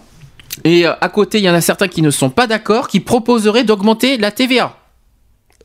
[0.64, 3.00] Et euh, à côté, il y en a certains qui ne sont pas d'accord, qui
[3.00, 4.76] proposeraient d'augmenter la TVA.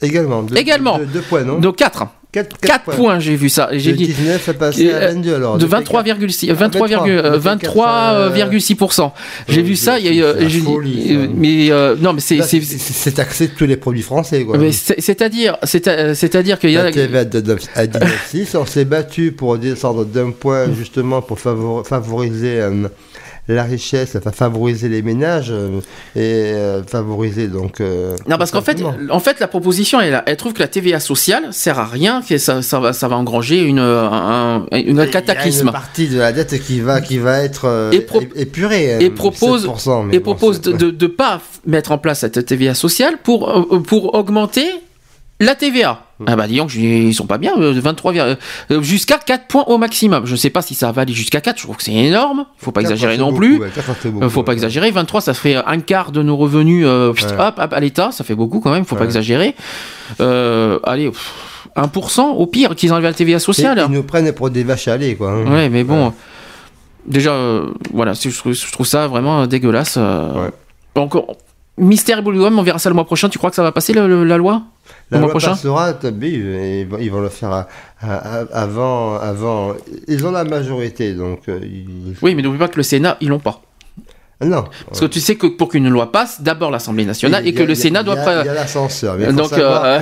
[0.01, 0.43] Également.
[0.43, 0.99] Deux, Également.
[0.99, 2.07] Deux, deux points, non De 4.
[2.33, 3.69] 4, 4 points, j'ai vu ça.
[3.71, 4.07] J'ai De dit.
[4.09, 5.57] 19 à passer à Euh, 22 alors.
[5.57, 8.41] de Depuis 23,6 Ah, 23, 23, euh, depuis
[8.75, 9.13] 23,6%.
[9.49, 11.15] J'ai Euh, vu ça, y a, c'est euh, j'ai dit- folie, ça.
[11.15, 14.45] euh, mais euh, non, mais c'est c'est- taxé tous les produits français.
[14.99, 18.57] C'est-à-dire c'est-à-dire qu'il y a La TVA de 9 à 19,6.
[18.57, 22.89] On s'est battu pour descendre d'un point justement pour favor- favoriser euh,
[23.49, 25.81] la richesse, enfin favoriser les ménages euh,
[26.17, 26.21] et
[26.55, 27.81] euh, favoriser donc.
[27.81, 28.79] euh, Non, parce qu'en fait,
[29.11, 32.39] en fait, la proposition, elle, elle trouve que la TVA sociale sert à rien, que
[32.39, 35.67] ça, ça, va, ça va engranger une, un, une- un Il y a cataclysme.
[35.67, 38.07] une partie de la dette qui va, qui va être Et
[38.41, 38.97] épurée.
[39.01, 42.47] Et euh, propose, 7%, mais et bon, propose de ne pas mettre en place cette
[42.47, 44.67] TVA sociale pour, pour augmenter
[45.41, 46.01] la TVA.
[46.21, 46.25] Hmm.
[46.29, 48.37] Ah bah dis donc, ils sont pas bien, euh, 23, vir-
[48.71, 50.27] euh, jusqu'à 4 points au maximum.
[50.27, 52.71] Je sais pas si ça va aller jusqu'à 4, je trouve que c'est énorme, faut
[52.71, 53.59] pas exagérer non beaucoup, plus.
[53.59, 54.57] ouais, quatre, c'est Euh, beaucoup, faut pas ouais.
[54.57, 57.25] exagérer, 23 ça ferait un quart de nos revenus euh, Ouais.
[57.39, 59.57] hop, hop, à l'État, ça fait beaucoup quand même, faut pas exagérer.
[60.21, 61.33] Euh, allez, pff,
[61.77, 63.85] 1% au pire qu'ils enlèvent la TVA sociale.
[63.89, 65.33] Ils nous prennent pour des vaches à lait, quoi.
[65.33, 65.51] hein.
[65.53, 66.13] Ouais, mais bon,
[67.07, 69.97] déjà, euh, voilà, je trouve, je trouve ça vraiment euh, dégueulasse.
[69.99, 70.49] euh.
[70.95, 71.27] Donc, on-
[71.77, 73.29] mystère et Bubblegum, on verra ça le mois prochain.
[73.29, 74.63] Tu crois que ça va passer le- le- la loi?
[75.11, 77.69] La loi prochain passera, et ils vont- ils vont le faire à-
[78.01, 79.75] à- à- avant, avant.
[80.09, 81.49] Ils ont la majorité, donc.
[81.49, 83.63] euh, ils- Oui, mais n'oublie pas que le Sénat, ils l'ont pas.
[84.41, 84.65] Ah Non.
[84.89, 87.67] Parce que tu sais que pour qu'une loi passe, d'abord l'Assemblée nationale et que a-
[87.67, 88.17] le Sénat il y doit.
[88.43, 89.17] Il y a l'ascenseur.
[89.19, 90.01] Faut Donc, savoir euh,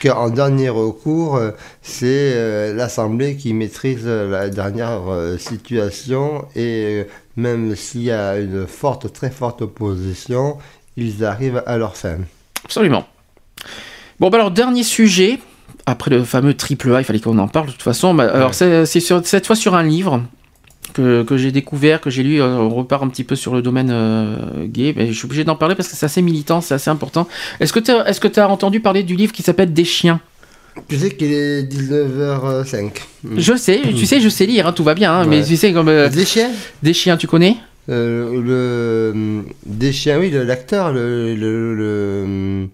[0.00, 7.02] que, dernier recours, euh, c'est euh, l'Assemblée qui maîtrise euh, la dernière euh, situation et
[7.02, 7.04] euh,
[7.36, 10.58] même s'il y a une forte, très forte opposition,
[10.96, 12.16] ils arrivent à leur fin.
[12.64, 13.06] Absolument.
[14.22, 15.40] Bon, bah alors, dernier sujet.
[15.84, 18.14] Après le fameux triple A, il fallait qu'on en parle de toute façon.
[18.14, 20.22] Bah, alors, c'est cette fois sur un livre
[20.94, 22.40] que, que j'ai découvert, que j'ai lu.
[22.40, 24.36] euh, on repart un petit peu sur le domaine euh,
[24.66, 24.94] gay.
[24.96, 27.26] Mais je suis obligé d'en parler parce que c'est assez militant, c'est assez important.
[27.58, 30.20] Est-ce que tu as, est-ce que as entendu parler du livre qui s'appelle Des chiens?
[30.88, 32.90] Tu sais qu'il est 19h05.
[33.36, 35.12] Je sais, tu sais, je sais lire, hein, tout va bien.
[35.12, 35.88] hein, Mais tu sais, comme.
[35.88, 36.50] euh, Des chiens?
[36.84, 37.56] Des chiens, tu connais?
[37.88, 42.68] Euh, le des chiens, oui, le- l'acteur, le, le, le-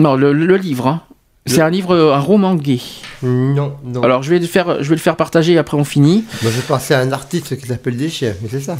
[0.00, 0.86] Non, le, le livre.
[0.86, 1.02] hein.
[1.46, 2.78] C'est un livre, un roman gay.
[3.22, 4.02] Non, non.
[4.02, 6.24] Alors je vais le faire, je vais le faire partager et après on finit.
[6.42, 8.78] Moi, je pensais à un artiste qui s'appelle Des chiens, mais c'est ça.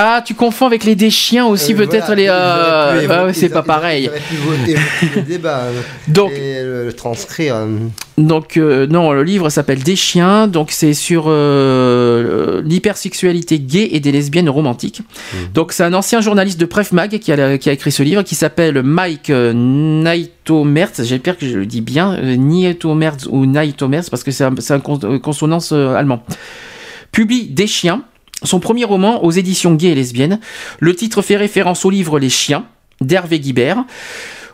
[0.00, 2.28] Ah, tu confonds avec les des chiens aussi, Euh, peut-être les.
[2.28, 4.08] euh, ah ouais, c'est pas pareil.
[5.16, 5.62] Le débat
[6.08, 7.56] Donc- et le, transcrire.
[8.16, 13.98] Donc euh, non, le livre s'appelle Des chiens, donc c'est sur euh, l'hypersexualité gay et
[13.98, 15.02] des lesbiennes romantiques.
[15.52, 18.22] Donc c'est un ancien journaliste de Pref Mag qui a, qui a écrit ce livre
[18.22, 24.10] qui s'appelle Mike euh, Naito-Mertz, j'espère que je le dis bien, euh, Naito-Mertz ou Naito-Mertz
[24.10, 26.22] parce que c'est un, euh, consonance euh, allemand.
[27.10, 28.02] Publie Des chiens,
[28.42, 30.40] son premier roman aux éditions gay et lesbiennes.
[30.78, 32.66] Le titre fait référence au livre Les chiens
[33.00, 33.84] d'Hervé Guibert.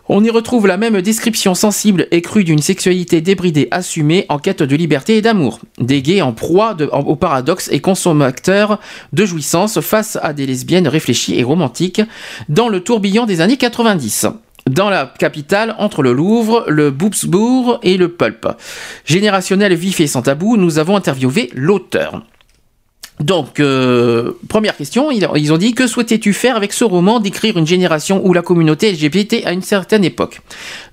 [0.06, 4.62] On y retrouve la même description sensible et crue d'une sexualité débridée assumée en quête
[4.62, 5.60] de liberté et d'amour.
[5.78, 8.80] Des gays en proie au paradoxe et consommateurs
[9.14, 12.02] de jouissance face à des lesbiennes réfléchies et romantiques
[12.50, 14.26] dans le tourbillon des années 90.
[14.68, 18.46] Dans la capitale, entre le Louvre, le Boubsbourg et le Pulp.
[19.06, 22.22] Générationnel vif et sans tabou, nous avons interviewé l'auteur.
[23.20, 27.66] Donc, euh, première question, ils ont dit que souhaitais-tu faire avec ce roman d'écrire une
[27.66, 30.40] génération où la communauté LGBT à une certaine époque?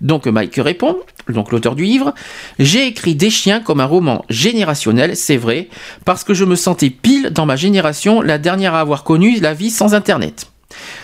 [0.02, 0.98] Donc Mike répond,
[1.30, 2.14] donc l'auteur du livre,
[2.60, 5.68] j'ai écrit Des chiens comme un roman générationnel, c'est vrai,
[6.06, 9.54] parce que je me sentais pile dans ma génération, la dernière à avoir connu la
[9.56, 10.48] vie sans Internet.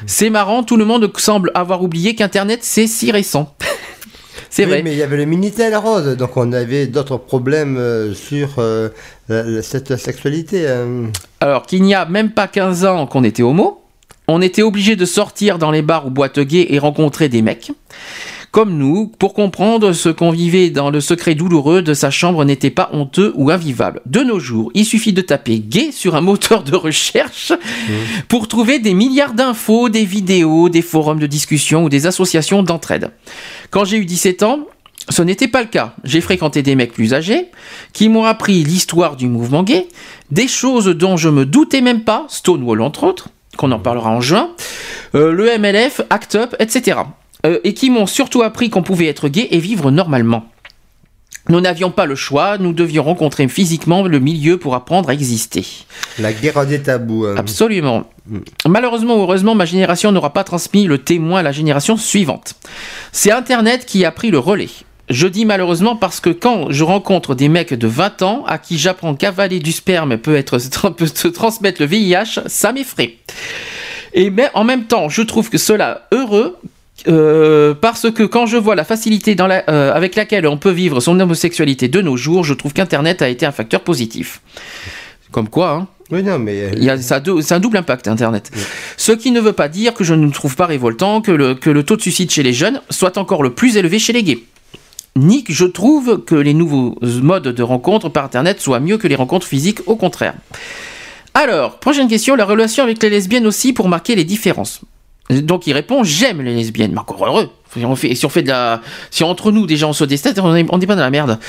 [0.06, 3.56] C'est marrant, tout le monde semble avoir oublié qu'Internet c'est si récent.
[4.50, 4.82] c'est Oui, vrai.
[4.84, 8.90] mais il y avait le Minitel rose, donc on avait d'autres problèmes euh, sur euh,
[9.62, 10.68] cette sexualité.
[10.68, 11.12] hein.
[11.42, 13.82] Alors qu'il n'y a même pas 15 ans qu'on était homo,
[14.28, 17.72] on était obligé de sortir dans les bars ou boîtes gays et rencontrer des mecs.
[18.58, 22.72] Comme nous, pour comprendre ce qu'on vivait dans le secret douloureux de sa chambre n'était
[22.72, 24.02] pas honteux ou invivable.
[24.08, 27.54] De nos jours, il suffit de taper gay sur un moteur de recherche
[28.28, 33.12] pour trouver des milliards d'infos, des vidéos, des forums de discussion ou des associations d'entraide.
[33.70, 34.62] Quand j'ai eu 17 ans,
[35.08, 35.94] ce n'était pas le cas.
[36.04, 37.52] J'ai fréquenté des mecs plus âgés
[37.94, 39.88] qui m'ont appris l'histoire du mouvement gay,
[40.32, 44.20] des choses dont je me doutais même pas, Stonewall entre autres, qu'on en parlera en
[44.20, 44.50] juin,
[45.14, 47.02] euh, le MLF, Act Up, etc.
[47.48, 50.46] Euh, et qui m'ont surtout appris qu'on pouvait être gay et vivre normalement.
[51.50, 55.66] Nous n'avions pas le choix, nous devions rencontrer physiquement le milieu pour apprendre à exister.
[56.20, 57.26] La guerre des tabous.
[57.26, 57.36] hein.
[57.38, 58.04] Absolument.
[58.68, 62.56] Malheureusement ou heureusement, ma génération n'aura pas transmis le témoin à la génération suivante.
[63.14, 64.70] C'est Internet qui a pris le relais.
[65.10, 68.78] Je dis malheureusement parce que quand je rencontre des mecs de 20 ans à qui
[68.78, 70.58] j'apprends qu'avaler du sperme peut, être,
[70.90, 73.16] peut se transmettre le VIH, ça m'effraie.
[74.14, 76.58] Et mais en même temps, je trouve que cela heureux
[77.08, 80.72] euh, parce que quand je vois la facilité dans la- euh, avec laquelle on peut
[80.72, 84.42] vivre son homosexualité de nos jours, je trouve qu'Internet a été un facteur positif.
[85.32, 85.88] Comme quoi, hein.
[86.10, 86.72] Oui, non, mais.
[86.78, 88.50] Il y a, ça a deux- c'est un double impact Internet.
[88.96, 91.70] Ce qui ne veut pas dire que je ne trouve pas révoltant que le, que
[91.70, 94.40] le taux de suicide chez les jeunes soit encore le plus élevé chez les gays.
[95.18, 99.08] Ni que je trouve que les nouveaux modes de rencontre par Internet soient mieux que
[99.08, 100.36] les rencontres physiques, au contraire.
[101.34, 104.82] Alors, prochaine question, la relation avec les lesbiennes aussi pour marquer les différences.
[105.30, 107.50] Donc il répond j'aime les lesbiennes, mais encore heureux.
[107.74, 108.82] Si si la,
[109.12, 111.40] si entre nous déjà on se déteste, on n'est pas dans la merde.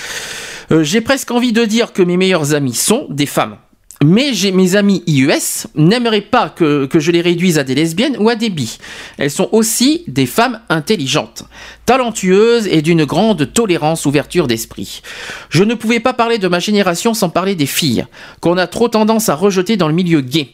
[0.71, 3.57] Euh, j'ai presque envie de dire que mes meilleurs amis sont des femmes.
[4.05, 8.29] Mais mes amis IES n'aimeraient pas que, que je les réduise à des lesbiennes ou
[8.29, 8.79] à des bi.
[9.17, 11.43] Elles sont aussi des femmes intelligentes,
[11.85, 15.03] talentueuses et d'une grande tolérance, ouverture d'esprit.
[15.51, 18.07] Je ne pouvais pas parler de ma génération sans parler des filles,
[18.41, 20.51] qu'on a trop tendance à rejeter dans le milieu gay.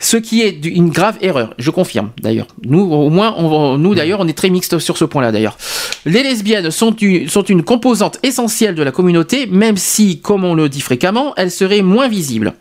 [0.00, 2.46] Ce qui est une grave erreur, je confirme d'ailleurs.
[2.64, 3.34] Nous, au moins,
[3.94, 5.56] d'ailleurs, on est très mixte sur ce point-là d'ailleurs.
[6.04, 10.80] Les lesbiennes sont une, composante essentielle de la communauté, même si, comme on le dit
[10.80, 12.54] fréquemment, elles seraient moins visibles.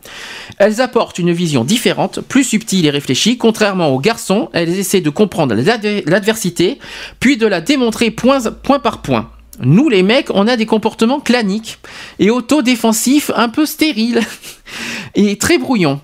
[0.57, 3.37] Elles apportent une vision différente, plus subtile et réfléchie.
[3.37, 6.79] Contrairement aux garçons, elles essaient de comprendre l'ad- l'adversité,
[7.19, 9.29] puis de la démontrer point, point par point.
[9.59, 11.77] Nous, les mecs, on a des comportements claniques
[12.19, 14.21] et autodéfensifs un peu stériles
[15.15, 15.99] et très brouillons.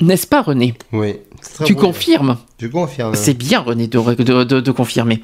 [0.00, 1.16] N'est-ce pas, René Oui.
[1.64, 3.14] Tu confirmes Je confirme.
[3.14, 5.22] C'est bien, René, de, de- de- de confirmer.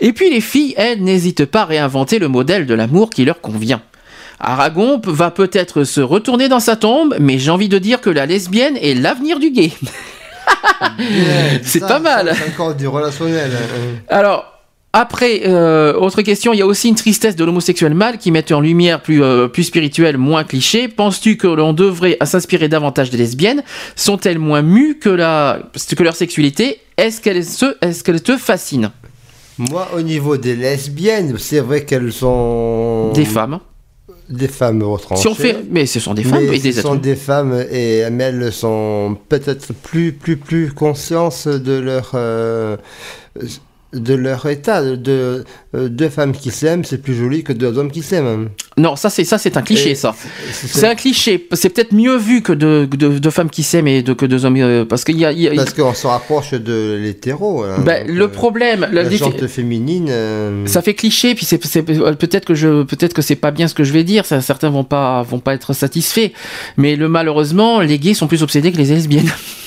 [0.00, 3.40] Et puis les filles, elles, n'hésitent pas à réinventer le modèle de l'amour qui leur
[3.40, 3.82] convient.
[4.40, 8.26] Aragon va peut-être se retourner dans sa tombe, mais j'ai envie de dire que la
[8.26, 9.70] lesbienne est l'avenir du gay.
[11.62, 12.34] C'est pas mal.
[12.36, 13.50] C'est encore du relationnel.
[13.54, 13.96] hein.
[14.08, 14.53] Alors,
[14.96, 18.52] après, euh, autre question, il y a aussi une tristesse de l'homosexuel mâle qui met
[18.52, 20.86] en lumière plus, euh, plus spirituel, moins cliché.
[20.86, 23.64] Penses-tu que l'on devrait s'inspirer davantage des lesbiennes?
[23.96, 25.58] Sont-elles moins mues que, la,
[25.96, 26.78] que leur sexualité?
[26.96, 27.74] Est-ce qu'elles se-
[28.18, 28.92] te fascinent?
[29.58, 33.10] Moi, au niveau des lesbiennes, c'est vrai qu'elles sont.
[33.14, 33.58] Des femmes
[34.28, 35.20] des femmes retranchées.
[35.22, 37.14] Si on fait, mais ce sont des femmes mais et des ce êtres sont des
[37.14, 42.78] femmes et mais elles sont peut-être plus plus plus conscientes de leur euh,
[43.94, 47.90] de leur état de euh, deux femmes qui s'aiment c'est plus joli que deux hommes
[47.90, 50.14] qui s'aiment Non, ça c'est ça c'est un cliché Et ça.
[50.52, 51.46] c'est- un cliché.
[51.52, 54.44] C'est peut-être mieux vu que de, de, de femmes qui s'aiment et de, que deux
[54.44, 57.62] hommes euh, parce qu'il y a, il y a- parce qu'on se rapproche de l'hétéro
[57.64, 57.76] hein.
[57.84, 60.10] Ben, le euh, problème, la la jante féminine
[60.66, 63.74] ça fait cliché puis c'est c'est- peut-être que je peut-être que c'est pas bien ce
[63.74, 66.30] que je vais dire ça, certains vont pas vont pas être satisfaits
[66.76, 69.30] mais le malheureusement les gays sont plus obsédés que les lesbiennes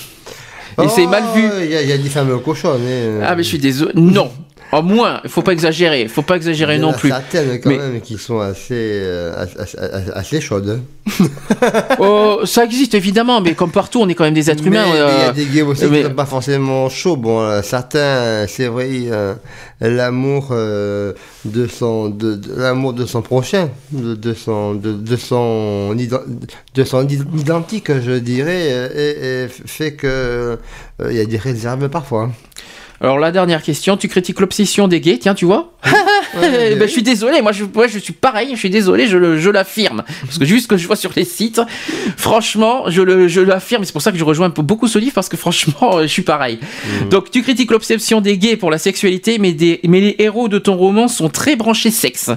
[0.84, 3.24] et c'est mal vu oh, il y, y a des femmes cochonnes hein.
[3.24, 4.32] ah mais je suis désolé non
[4.72, 7.10] au moins il faut pas exagérer faut pas exagérer Il y en non a plus
[7.10, 9.78] certaines quand Mais- même qui sont assez euh, assez,
[10.14, 10.82] assez- chaudes
[12.00, 14.86] Oh, ça existe évidemment mais comme partout on est quand même des êtres Mais humains
[14.90, 17.16] il y euh, a des gays aussi mais- qui sont pas forcément chauds.
[17.18, 19.34] Bon, euh, certains, c'est vrai, euh,
[19.82, 21.14] l'amour euh,
[21.46, 26.40] de son, de, de- l'amour de son prochain, de, de son, de, de son, iden-
[26.76, 30.58] de son id- identique, je dirais, euh, et, et fait que euh,
[31.10, 32.30] il y a des réserves parfois.
[33.00, 35.74] Alors la dernière question, tu critiques l'obsession des gays, tiens, tu vois
[36.34, 40.04] Ben, Je suis désolé, moi je, suis pareil, je suis désolé, je, je l'affirme.
[40.26, 41.62] Parce que juste ce que je vois sur les sites,
[42.18, 43.86] franchement, je, le, je l'affirme.
[43.86, 46.60] C'est pour ça que je rejoins beaucoup ce livre, parce que franchement, je suis pareil.
[47.12, 50.58] Donc tu critiques l'obsession des gays pour la sexualité, mais, des, mais les héros de
[50.58, 52.32] ton roman sont très branchés sexe.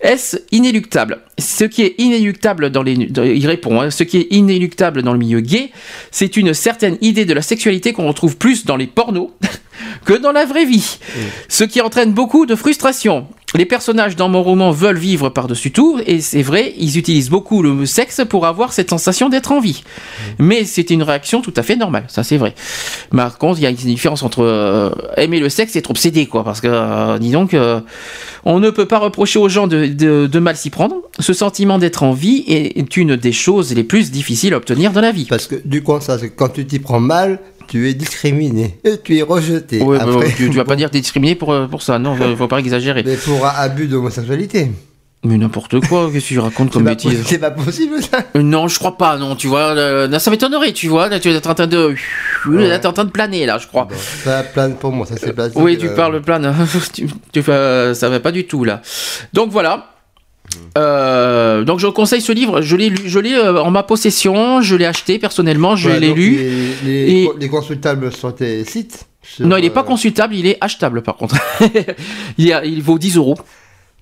[0.00, 1.20] Est-ce inéluctable?
[1.38, 2.96] Ce qui est inéluctable dans les...
[2.96, 5.70] dans- il répond, hein, ce qui est inéluctable dans le milieu gay,
[6.10, 9.30] c'est une certaine idée de la sexualité qu'on retrouve plus dans les pornos
[10.04, 10.98] que dans la vraie vie.
[11.48, 13.26] Ce qui entraîne beaucoup de frustration.
[13.56, 17.62] Les personnages dans mon roman veulent vivre par-dessus tout, et c'est vrai, ils utilisent beaucoup
[17.62, 19.82] le sexe pour avoir cette sensation d'être en vie.
[20.38, 22.54] Mais c'est une réaction tout à fait normale, ça c'est vrai.
[23.10, 26.26] Par contre, il y a une différence entre euh, aimer le sexe et être obsédé,
[26.26, 27.80] quoi, parce que, euh, dis donc, euh,
[28.44, 30.94] on ne peut pas reprocher aux gens de, de- mal s'y prendre.
[31.18, 35.00] Ce sentiment d'être en vie est une des choses les plus difficiles à obtenir dans
[35.00, 35.26] la vie.
[35.28, 39.16] Parce que du coup, ça, quand tu t'y prends mal, tu es discriminé et tu
[39.16, 39.80] es rejeté.
[39.80, 42.16] Ouais, Après, tu, tu vas pas dire que t'es discriminé pour, euh, pour ça, non,
[42.16, 43.04] faut, faut pas exagérer.
[43.06, 44.72] mais pour abus d'homosexualité.
[45.22, 48.24] Mais n'importe quoi, qu'est-ce que tu racontes comme bêtise C'est pas possible ça.
[48.36, 51.30] Euh, Non, je crois pas, non, tu vois, euh, ça m'étonnerait, tu vois, là tu
[51.30, 51.94] es en train de...
[52.48, 53.86] Là, t'es en train de planer, là, je crois.
[54.24, 55.52] Ça plane pour moi, ça c'est placé.
[55.56, 56.52] Oui, tu euh, parles plane,
[56.92, 58.80] tu, tu euh, ça va pas du tout, là.
[59.34, 59.90] Donc voilà.
[60.78, 64.60] Euh, donc je conseille ce livre, je l'ai lu- je l'ai euh, en ma possession,
[64.62, 66.36] je l'ai acheté personnellement, je ouais, l'ai lu.
[66.84, 69.06] Les, les, Et- les consultables sur tes sites.
[69.22, 71.36] sur, Non, il n'est pas euh, consultable, il est achetable par contre.
[72.38, 73.36] il, a- il vaut 10 euros.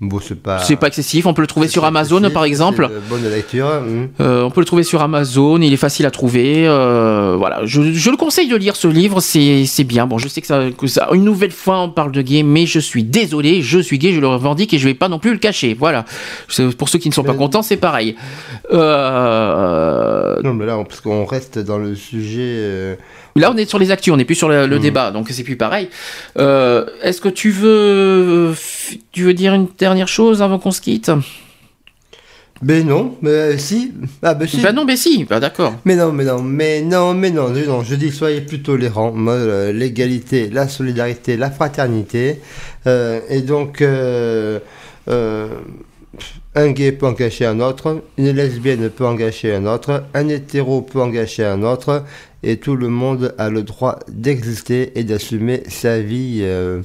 [0.00, 0.60] Bon, c'est pas.
[0.86, 2.88] Excessif, on peut le trouver sur Amazon par exemple.
[3.10, 3.66] bonne lecture.
[3.66, 4.08] hum.
[4.20, 6.68] Euh, on peut le trouver sur Amazon, il est facile à trouver.
[6.68, 10.06] euh, voilà, je, je le conseille de lire ce livre, c'est bien.
[10.06, 12.64] Bon, je sais que ça, que ça, une nouvelle fois, on parle de gay, mais
[12.64, 15.32] je suis désolé, je suis gay, je le revendique et je vais pas non plus
[15.32, 15.74] le cacher.
[15.76, 16.04] Voilà.
[16.78, 18.14] Pour ceux qui ne sont pas contents, c'est pareil.
[18.72, 22.96] Euh, Non, mais là, parce qu'on reste dans le sujet.
[23.38, 25.44] Là, on est sur les actus, on n'est plus sur le, le débat, donc c'est
[25.44, 25.88] plus pareil.
[26.38, 28.54] Euh, Est-ce que tu veux,
[29.12, 31.10] tu veux dire une dernière chose avant qu'on se quitte?
[32.60, 33.92] Ben non, mais euh, si.
[34.20, 34.60] Ah, ben si.
[34.60, 35.74] Ben non, ben si, ben d'accord.
[35.84, 39.14] Mais non, mais non, mais non, mais non, non, non, je dis soyez plus tolérants.
[39.28, 42.40] Euh, l'égalité, la solidarité, la fraternité.
[42.88, 44.58] euh, et donc, euh,
[46.58, 50.28] un gay peut en cacher un autre, une lesbienne peut en cacher un autre, un
[50.28, 52.04] hétéro peut en cacher un autre,
[52.42, 56.80] et tout le monde a le droit d'exister et d'assumer sa vie euh,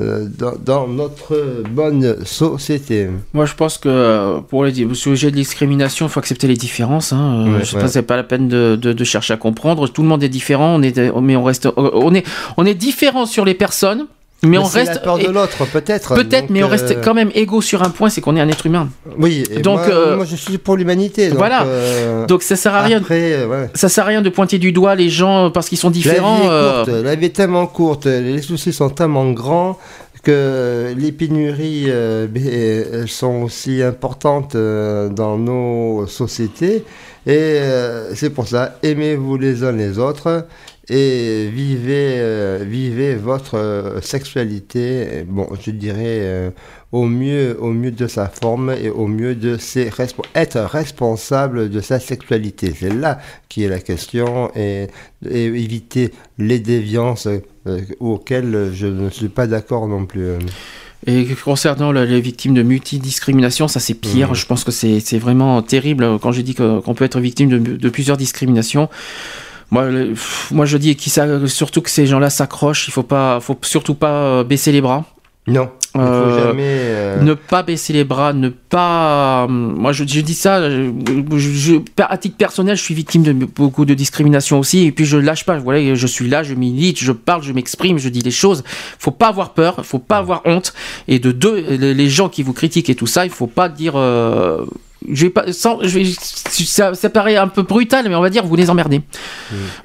[0.00, 3.08] euh, dans, dans notre bonne société.
[3.32, 6.56] Moi, je pense que euh, pour les au sujet de discrimination, il faut accepter les
[6.56, 7.12] différences.
[7.12, 7.44] Hein.
[7.44, 7.80] Ouais, je ouais.
[7.80, 9.86] pense que c'est pas la peine de, de- de chercher à comprendre.
[9.88, 13.24] Tout le monde est différent, on est, mais on reste, on est, on est différent
[13.26, 14.06] sur les personnes,
[14.42, 14.94] mais, on reste.
[14.94, 16.14] la peur de l'autre, peut-être.
[16.14, 18.48] Peut-être, mais on reste euh, quand même égaux sur un point, c'est qu'on est un
[18.48, 18.88] être humain.
[19.18, 21.28] Oui, et Donc, moi, euh, moi, je suis pour l'humanité.
[21.28, 21.64] donc, voilà.
[21.64, 22.98] euh, Donc ça sert à rien.
[22.98, 23.70] Après, ouais.
[23.74, 26.40] Ça sert à rien de pointer du doigt les gens parce qu'ils sont différents.
[26.40, 29.78] La vie est courte, la vie est tellement courte, les soucis sont tellement grands
[30.24, 36.84] que les pénuries euh, sont aussi importantes euh, dans nos sociétés.
[37.26, 40.46] Et euh, c'est pour ça, aimez-vous les uns les autres
[40.88, 46.50] et vivez, euh, vivez votre euh, sexualité, bon, je dirais euh,
[46.92, 51.70] au mieux, au mieux de sa forme et au mieux de ses respo- être responsable
[51.70, 52.72] de sa sexualité.
[52.78, 54.88] C'est là qui est la question et,
[55.28, 57.28] et éviter les déviances
[58.00, 60.28] auxquelles je ne suis pas d'accord non plus.
[61.06, 64.28] Et concernant le- les victimes de multidiscrimination, ça c'est pire.
[64.30, 64.34] Mhm.
[64.34, 67.88] Je pense que c'est vraiment terrible quand je dis qu'on peut être victime de, de
[67.88, 68.88] plusieurs discriminations.
[69.70, 70.14] Moi, le-
[70.50, 70.96] moi je dis
[71.46, 72.88] surtout que ces gens-là s'accrochent.
[72.88, 75.04] Il faut pas, faut surtout pas euh, baisser les bras.
[75.46, 75.68] Non.
[75.94, 76.62] Il faut Euh, jamais.
[76.66, 79.46] euh, Ne pas baisser les bras, ne pas.
[79.48, 80.70] Moi, je, je dis ça.
[80.70, 80.90] Je,
[81.36, 85.04] je- je- à titre personnel, je suis victime de beaucoup de discrimination aussi, et puis
[85.04, 85.58] je lâche pas.
[85.58, 88.64] Voilà, je suis là, je milite, je parle, je m'exprime, je dis les choses.
[88.98, 90.72] Faut pas avoir peur, faut pas avoir honte.
[91.08, 93.68] Et de deux, les les gens qui vous critiquent et tout ça, il faut pas
[93.68, 93.94] dire.
[93.96, 94.64] euh,
[95.10, 98.30] je vais pas, sans, je vais, ça, ça paraît un peu brutal, mais on va
[98.30, 99.02] dire vous les emmerdez.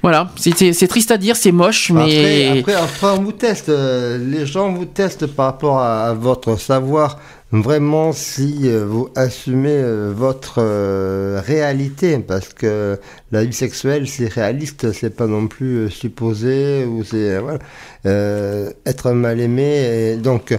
[0.02, 2.00] Voilà, c'est- triste à dire, c'est moche, mais
[2.48, 3.68] Après, après, après, on vous teste.
[3.68, 7.18] euh, les gens vous testent par rapport à, à votre savoir.
[7.52, 10.60] Vraiment, si euh, vous assumez euh, votre
[11.44, 12.98] réalité, parce que
[13.32, 17.58] la vie sexuelle, c'est réaliste, c'est pas non plus supposé ou c'est voilà,
[18.86, 20.12] être mal aimé.
[20.12, 20.56] Et donc,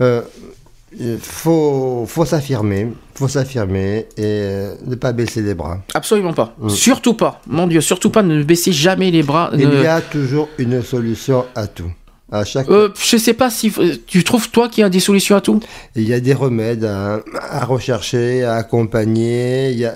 [0.00, 5.78] il faut, faut s'affirmer, faut s'affirmer et euh, ne pas baisser les bras.
[5.94, 6.54] absolument pas.
[6.58, 6.68] Mm.
[6.70, 7.40] Surtout pas.
[7.46, 8.22] Mon Dieu, surtout pas.
[8.22, 9.50] Ne baissez jamais les bras.
[9.54, 11.90] Il ne- y a toujours une solution à tout.
[12.30, 13.70] À chaque Euh, je sais pas si
[14.06, 15.60] tu trouves toi qu'il y a des solutions à tout?
[15.94, 19.70] Il y a des remèdes à, à rechercher, à accompagner.
[19.72, 19.94] Il y a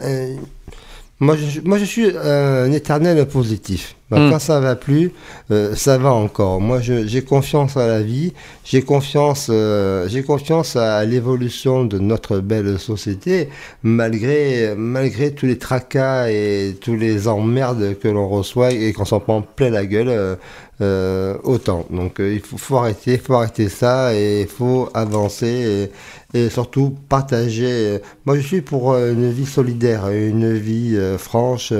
[1.18, 3.95] moi, je, moi, je suis un éternel positif.
[4.10, 4.30] Donc, Mm.
[4.30, 5.12] Quand ça va plus,
[5.50, 6.60] euh, ça va encore.
[6.60, 8.32] Moi, j'ai confiance à la vie.
[8.64, 13.48] J'ai confiance, euh, j'ai confiance à l'évolution de notre belle société,
[13.82, 19.20] malgré, malgré tous les tracas et tous les emmerdes que l'on reçoit et qu'on s'en
[19.20, 20.08] prend plein la gueule.
[20.08, 20.36] euh,
[20.82, 21.86] euh, autant.
[21.90, 25.90] Donc euh, il faut, faut arrêter, faut arrêter ça et il faut avancer
[26.34, 27.98] et, et surtout partager.
[28.26, 31.72] Moi je suis pour euh, une vie solidaire, une vie franche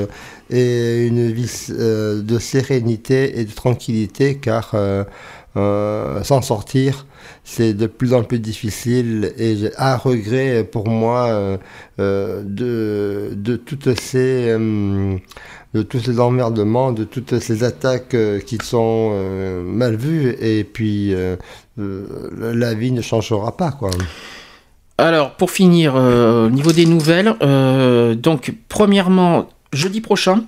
[0.50, 5.04] et une vie euh, de sérénité et de tranquillité car euh,
[5.56, 7.06] euh, s'en sortir
[7.42, 11.58] c'est de plus en plus difficile et j'ai un regret pour moi
[11.98, 14.56] euh, de, de toutes ces
[15.74, 18.16] de tous ces emmerdements, de toutes ces attaques
[18.46, 19.10] qui sont
[19.64, 21.14] mal vues et puis
[21.76, 23.90] la vie ne changera pas quoi.
[24.98, 27.34] Alors, pour finir, au niveau des nouvelles,
[28.18, 30.44] donc, premièrement, jeudi prochain.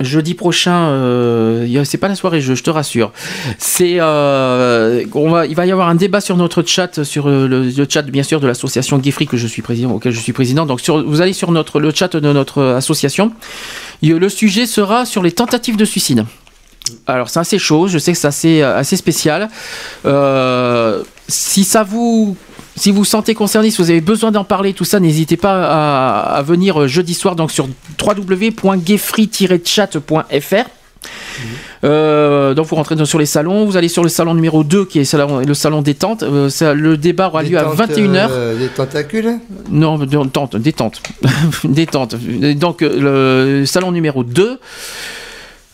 [0.00, 3.12] Jeudi prochain, euh, c'est pas la soirée jeu, je te rassure.
[3.58, 7.46] C'est, euh, on va, il va y avoir un débat sur notre chat, sur euh,
[7.46, 10.32] le, le chat bien sûr de l'association Free que je suis président, auquel je suis
[10.32, 10.64] président.
[10.64, 13.32] Donc, sur, vous allez sur notre le chat de notre association.
[14.00, 16.24] Et, le sujet sera sur les tentatives de suicide.
[17.06, 19.50] Alors c'est assez chaud, je sais que c'est assez, assez spécial.
[20.06, 22.38] Euh, si ça vous,
[22.78, 26.36] si vous sentez concerné, si vous avez besoin d'en parler, tout ça, n'hésitez pas à,
[26.36, 27.68] à venir jeudi soir donc sur
[28.02, 30.64] www.gayfree-chat.fr.
[31.84, 34.84] Euh, donc vous rentrez dans- sur les salons, vous allez sur le salon numéro 2
[34.84, 36.24] qui est le salon, le salon détente.
[36.24, 38.26] Euh, ça- le débat aura lieu à Détente, 21h.
[38.30, 39.38] euh, des tentacules?
[39.70, 41.00] Non, détente, détente.
[41.64, 42.16] détente.
[42.56, 44.58] Donc, euh, le salon numéro 2.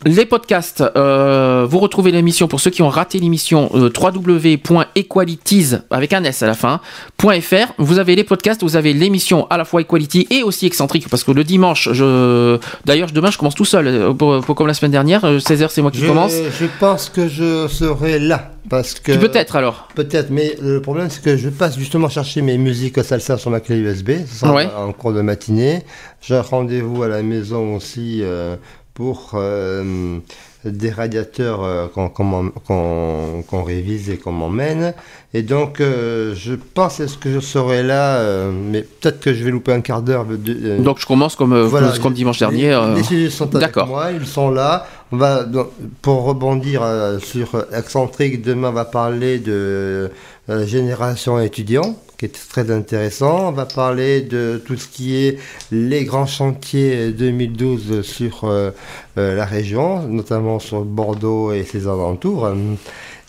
[0.05, 6.13] Les podcasts, euh, vous retrouvez l'émission pour ceux qui ont raté l'émission euh, www.equalities avec
[6.13, 6.79] un s à la fin
[7.21, 7.73] .fr.
[7.77, 11.25] Vous avez les podcasts, vous avez l'émission à la fois Equality et aussi excentrique parce
[11.25, 14.73] que le dimanche, je d'ailleurs demain je commence tout seul euh, pour, pour- comme la
[14.73, 16.31] semaine dernière, euh, 16h c'est moi qui je, commence.
[16.33, 18.51] je pense que je serai là.
[18.69, 19.13] Parce que...
[19.17, 19.87] Peut-être alors.
[19.95, 23.59] Peut-être, mais le problème c'est que je passe justement chercher mes musiques salsa sur ma
[23.59, 24.11] clé USB.
[24.27, 24.67] Ça sera Ouais.
[24.77, 25.83] en cours de matinée.
[26.21, 28.55] J'ai un rendez-vous à la maison aussi euh,
[28.99, 30.19] pour euh,
[30.65, 34.93] des radiateurs euh, qu'on qu'on révise et qu'on m'emmène.
[35.33, 38.21] Et donc, euh, je pense est-ce que je serai là,
[38.51, 40.25] mais peut-être que je vais louper un quart d'heure.
[40.25, 42.77] Donc je commence comme, Voilà, comme dimanche dernier.
[42.93, 44.85] Les sujets sont avec moi, ils sont là.
[45.13, 45.69] On va, donc,
[46.01, 46.83] pour rebondir
[47.19, 50.11] sur Excentrique, demain on va parler de
[50.49, 53.49] euh, génération étudiant, qui est très intéressant.
[53.49, 55.37] On va parler de tout ce qui est
[55.71, 58.71] les grands chantiers 2012 sur euh,
[59.19, 62.49] euh, la région, notamment sur Bordeaux et ses alentours.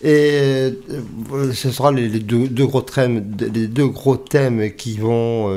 [0.03, 0.73] Et
[1.53, 5.53] ce sera les, deux, gros thèmes, les deux gros thèmes qui vont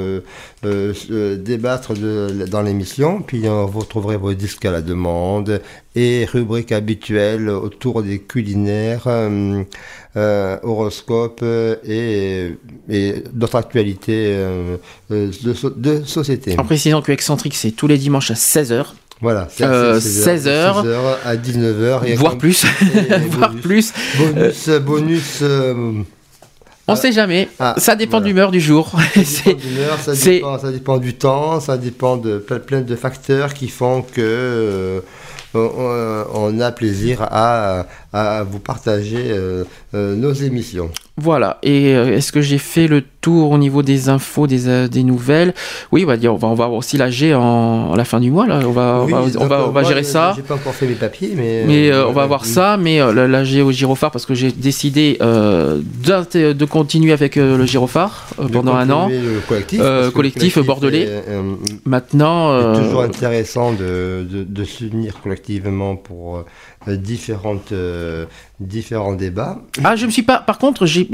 [0.62, 3.22] débattre dans l'émission.
[3.22, 5.62] Puis vous retrouverez vos disques à la demande
[5.94, 9.08] et rubriques habituelles autour des culinaires,
[10.16, 12.56] euh, horoscopes euh, et,
[12.88, 14.76] et d'autres actualités euh,
[15.10, 16.58] de, so- de société.
[16.58, 18.84] En précisant que Excentrique, c'est tous les dimanches à 16h.
[19.20, 22.04] Voilà, c'est Euh, 16 16h, 16h à 19h.
[22.06, 22.64] et voire plus.
[23.30, 23.62] voire bonus.
[23.62, 23.92] plus.
[24.18, 25.38] Bonus, bonus.
[25.42, 25.92] euh,
[26.86, 27.48] On sait jamais.
[27.58, 28.24] Ah, ça dépend voilà.
[28.24, 28.90] de l'humeur du jour.
[29.16, 33.68] D'humeur, ça, dépend, ça dépend du temps, ça dépend de plein, plein de facteurs qui
[33.68, 35.02] font que
[35.54, 40.90] on, a plaisir à, à vous partager euh, euh, nos émissions.
[41.16, 41.58] Voilà.
[41.62, 45.04] Et euh, est-ce que j'ai fait le tour au niveau des infos, des, euh, des
[45.04, 45.54] nouvelles?
[45.92, 48.18] Oui, on va on va, on va avoir aussi la G en, à la fin
[48.18, 48.48] du mois.
[48.48, 48.60] Là.
[48.64, 50.32] On va, on va, on va, on va moi, gérer ça.
[50.34, 51.62] J'ai pas encore fait mes papiers, mais.
[51.66, 54.50] Mais euh, on va voir ça, mais euh, la, G au gyrophare parce que j'ai
[54.50, 59.08] décidé de continuer avec le gyrophare pendant un an.
[59.08, 61.02] le collectif, collectif collectif bordelais.
[61.02, 61.22] est,
[61.84, 66.44] Maintenant, C'est toujours intéressant de, de, de s'unir collectivement pour
[66.88, 68.26] différentes, euh,
[68.60, 69.60] différents débats.
[69.82, 70.38] Ah, je me suis pas.
[70.38, 71.08] Par contre, j'ai-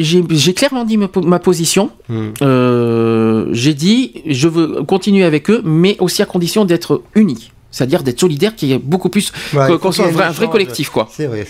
[0.55, 1.90] clairement dit ma, po- ma position.
[2.08, 2.31] Hmm.
[2.42, 7.52] Euh, j'ai dit, je veux continuer avec eux, mais aussi à condition d'être unis.
[7.73, 9.31] C'est-à-dire d'être solidaire, qu'il y ait beaucoup plus.
[9.55, 11.08] Ouais, qu'on soit un vrai, collectif, quoi.
[11.12, 11.47] C'est vrai.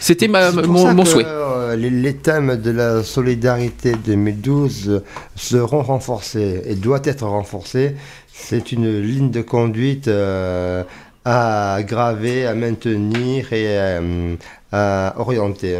[0.00, 1.24] C'était mon- souhait.
[1.26, 5.02] euh, les, les thèmes de la solidarité 2012
[5.36, 7.94] seront renforcés et doivent être renforcés.
[8.32, 10.82] C'est une ligne de conduite euh,
[11.24, 14.36] à graver, à maintenir et euh,
[14.72, 15.76] à orienter.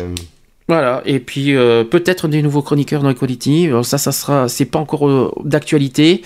[0.68, 3.68] Voilà, et puis euh, peut-être des nouveaux chroniqueurs dans Equality.
[3.82, 6.23] Ça, ça sera, c'est pas encore euh, d'actualité.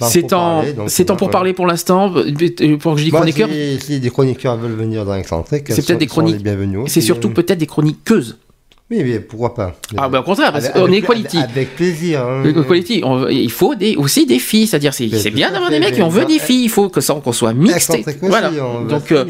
[0.00, 2.10] C'est en C'est en, pour parler pour l'instant.
[2.10, 5.86] Pour que je dis Moi, chroniqueurs, si, si des chroniqueurs veulent venir dans Excentrique, c'est
[5.86, 6.44] peut-être des chroniques.
[6.86, 7.32] C'est surtout hein.
[7.34, 8.38] peut-être des chroniqueuses.
[8.92, 9.74] Oui, mais pourquoi pas?
[9.96, 11.38] Ah, bah, au contraire, parce qu'on est Equality.
[11.38, 12.20] Avec, plaisir.
[12.20, 12.42] hein.
[12.44, 15.96] Le Equality, on- il faut des, aussi des filles, c'est-à-dire c'est, bien d'avoir des mecs,
[15.96, 17.96] mais on veut des filles, il faut que ça, qu'on soit mixte.
[18.20, 18.50] Voilà.
[18.88, 19.24] Donc euh,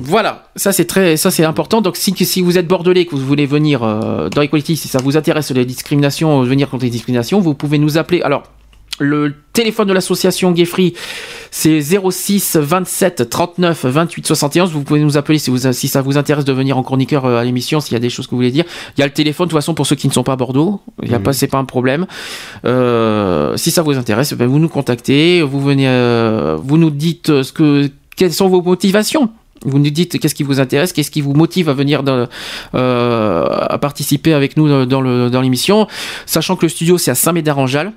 [0.00, 1.80] voilà, ça c'est très, ça c'est important.
[1.82, 4.98] Donc si, si vous êtes bordelais, que vous voulez venir euh, dans Equality, si ça
[5.00, 8.22] vous intéresse les discriminations, euh, venir contre les discriminations, vous pouvez nous appeler.
[8.22, 8.42] Alors
[8.98, 10.94] le téléphone de l'association Gay Free,
[11.50, 14.72] c'est 06 27 39 28 71.
[14.72, 17.38] Vous pouvez nous appeler si, vous, si ça vous intéresse de venir en chroniqueur euh,
[17.38, 18.64] à l'émission, s'il y a des choses que vous voulez dire.
[18.96, 20.36] Il y a le téléphone, de toute façon, pour ceux qui ne sont pas à
[20.36, 20.80] Bordeaux.
[21.02, 21.24] Il y a Mhm.
[21.24, 22.06] pas, c'est pas un problème.
[22.64, 27.30] Euh, si ça vous intéresse, ben, vous nous contactez, vous venez, euh, vous nous dites
[27.30, 29.30] euh, ce que, quelles sont vos motivations.
[29.64, 32.28] Vous nous dites qu'est-ce qui vous intéresse, qu'est-ce qui vous motive à venir dans-
[32.74, 35.86] euh, à participer avec nous dans le dans l'émission,
[36.26, 37.92] sachant que le studio c'est à Saint-Médard-en-Jalles.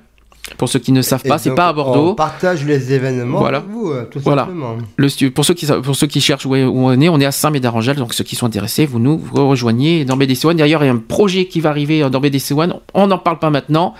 [0.58, 2.10] Pour ceux qui ne savent pas, c'est pas à Bordeaux.
[2.10, 3.58] On partage les événements Voilà.
[3.58, 4.42] avec vous, euh, tout Voilà.
[4.42, 4.76] simplement.
[4.96, 7.32] Le stu- pour, ceux qui, pour ceux qui cherchent où, on est, on est à
[7.32, 10.56] Saint-Médard-en-Jalles, donc ceux qui sont intéressés, vous nous vous rejoignez dans BDC One.
[10.56, 13.38] D'ailleurs, il y a un projet qui va arriver dans BDC One, on n'en parle
[13.38, 13.94] pas maintenant.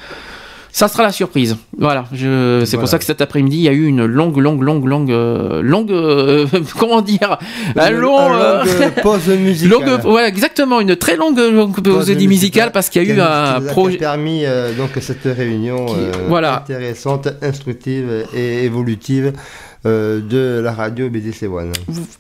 [0.73, 1.57] Ça sera la surprise.
[1.77, 4.63] Voilà, je, c'est pour ça que cet après-midi, il y a eu une longue, longue,
[4.63, 6.47] longue, longue, euh, longue, euh,
[6.79, 7.39] comment dire,
[7.77, 9.71] un Une- long, un euh, longue pause musicale.
[9.87, 13.55] longue, voilà, exactement, une très longue, longue pause musicale parce qu'il y a eu un
[13.57, 13.97] qui nous a projet.
[13.99, 15.87] permis euh, donc cette réunion
[16.29, 16.59] voilà.
[16.59, 19.33] intéressante, instructive et évolutive
[19.85, 21.73] de la radio BDC One.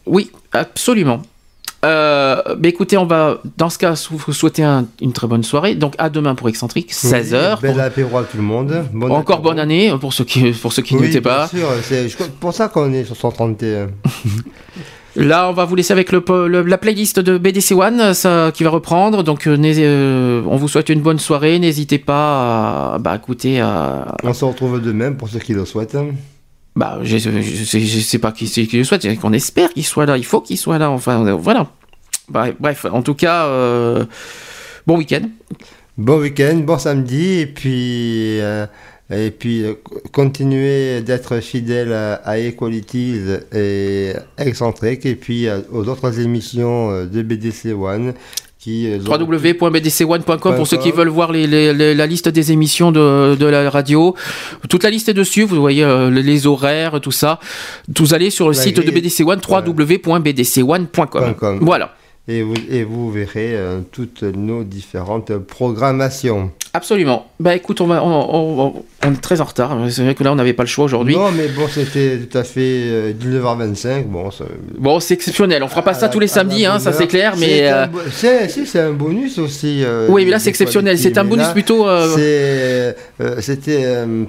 [0.07, 1.23] Oui, absolument.
[1.85, 5.75] Euh, bah écoutez, on va dans ce cas vous souhaiter un- une très bonne soirée.
[5.75, 7.61] Donc à demain pour Excentrique, 16h.
[7.63, 8.85] Bel apéro à tout le monde.
[8.93, 9.43] Bon Encore apéro.
[9.51, 11.49] bonne année pour ceux qui pour ceux qui Oui, n'étaient pas.
[11.49, 13.89] sûr, c'est pour ça qu'on est sur 131.
[15.17, 16.23] Là, on va vous laisser avec le,
[16.63, 19.25] la playlist de BDC One ça, qui va reprendre.
[19.25, 21.59] Donc, euh, euh, on vous souhaite une bonne soirée.
[21.59, 23.61] N'hésitez pas à bah, écouter.
[23.61, 25.97] À, On se retrouve demain pour ceux qui le souhaitent.
[26.81, 29.07] Bah, je, je, je sais, je pas qui c'est qui le souhaite.
[29.21, 30.17] qu'on espère qu'il soit là.
[30.17, 30.91] Il faut qu'il soit là.
[30.91, 31.67] Enfin, euh, voilà.
[32.31, 34.07] Bref, bref, en tout cas, euh,
[34.87, 35.29] bon week-end.
[35.99, 38.65] Bon week-end, bon samedi, et puis, euh,
[39.11, 39.67] et puis
[40.11, 43.21] continuez d'être fidèle à, Equalities
[43.53, 48.15] et Excentrique, et puis aux autres émissions de BDC One
[48.67, 53.47] www.bdc1.com pour ceux qui veulent voir les- les- les- la liste des émissions de, de
[53.47, 54.15] la radio.
[54.69, 57.39] Toute la liste est dessus, vous voyez euh, les- horaires, tout ça.
[57.99, 58.95] Vous allez sur le La site de grille.
[59.03, 61.35] BDC One, www.bdc1.com.
[61.39, 61.59] .com.
[61.63, 61.95] Voilà.
[62.29, 66.53] Et vous, et vous verrez euh, toutes nos différentes programmations.
[66.75, 67.27] Absolument.
[67.41, 68.09] Bah écoute, on, va, on,
[68.69, 69.77] on- on est très en retard.
[69.91, 71.17] C'est vrai que là, on n'avait pas le choix aujourd'hui.
[71.17, 74.05] Non, mais bon, c'était tout à fait euh, 19h25.
[74.05, 74.45] Bon, ça-
[74.79, 75.65] Bon, c'est exceptionnel.
[75.65, 77.47] On fera pas ça tous les samedis, hein, ça c'est clair, mais.
[77.47, 79.83] C'est euh, bo- c'est- si, c'est un bonus aussi.
[79.83, 80.99] euh, Oui, mais là, c'est exceptionnel.
[80.99, 82.93] C'est un bonus là, plutôt, euh,
[83.41, 83.85] C'était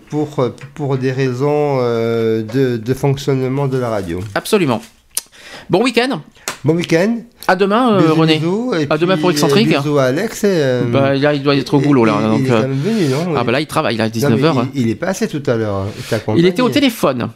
[0.10, 4.20] pour, pour des raisons de, de fonctionnement de la radio.
[4.34, 4.82] Absolument.
[5.70, 6.22] Bon week-end.
[6.64, 7.17] Bon week-end.
[7.48, 8.35] À demain, euh, René.
[8.38, 9.73] bisous, à demain pour Excentrique.
[9.73, 10.43] euh, Bisous à Alex.
[10.43, 12.17] et, euh, Bah, là, il doit être au boulot, là.
[12.22, 14.09] il- donc, il est quand même venu, non Ah, bah là, il travaille, Non, mais
[14.11, 14.67] 19h.
[14.75, 15.75] il, il est passé tout à l'heure.
[15.75, 15.88] hein.
[15.98, 17.30] Il t'a Il était au téléphone.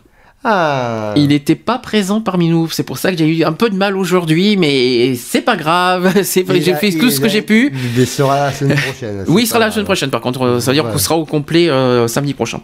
[0.48, 1.14] Ah.
[1.16, 2.70] Il n'était pas présent parmi nous.
[2.70, 6.12] C'est pour ça que j'ai eu un peu de mal aujourd'hui, mais c'est pas grave.
[6.24, 7.74] C'est j'ai fait tout ce que j'ai pu.
[7.98, 9.26] Il sera la semaine prochaine.
[9.28, 10.60] Oui, il sera là la semaine prochaine, par contre.
[10.60, 10.92] Ça veut dire Ouais.
[10.92, 12.60] qu'on sera au complet euh, samedi prochain.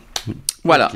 [0.63, 0.91] Voilà.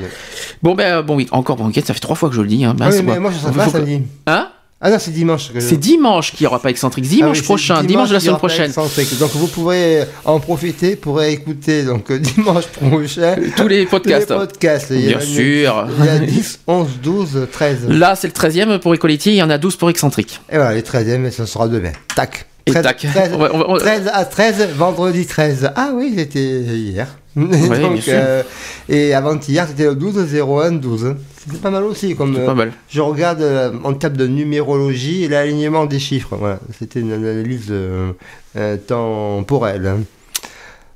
[0.62, 1.82] Bon, ben, bon, oui, encore bon week-end.
[1.84, 2.64] Ça fait trois fois que je le dis.
[2.64, 2.76] Hein.
[2.80, 3.32] Ah Mince, oui, mais moi.
[3.32, 4.02] je Faut pas samedi.
[4.28, 4.50] Hein?
[4.82, 5.52] Ah non, c'est dimanche.
[5.54, 7.06] que C'est dimanche qu'il n'y aura pas excentrique.
[7.06, 8.72] Dimanche Ah oui, prochain, dimanche de la semaine prochaine.
[9.20, 14.28] Donc vous pourrez en profiter pour écouter donc euh, dimanche prochain Tous les podcasts.
[14.28, 14.88] tous les podcasts.
[14.92, 15.88] Il y Bien en a- sûr.
[16.00, 17.88] Il y a 10, 11, 12, 13.
[17.88, 19.32] Là, c'est le 13e pour Equality.
[19.32, 20.42] Il y en a 12 pour excentrique.
[20.52, 21.94] Et voilà, les 13e, et ce sera demain.
[22.16, 22.46] Tac.
[22.68, 22.98] Et 13, tac.
[22.98, 25.72] 13, On va- on va- on- 13 à 13, vendredi 13.
[25.76, 27.08] Ah oui, c'était hier.
[27.36, 28.44] bien Donc, euh,
[28.90, 31.16] et avant-hier, c'était le 12 01 12.
[31.46, 32.16] C'était pas mal aussi.
[32.16, 32.72] Comme, euh, pas mal.
[32.90, 36.36] Je regarde euh, en termes de numérologie et l'alignement des chiffres.
[36.38, 38.12] Voilà, c'était une analyse euh,
[38.56, 39.86] euh, temporelle.
[39.88, 40.00] hein.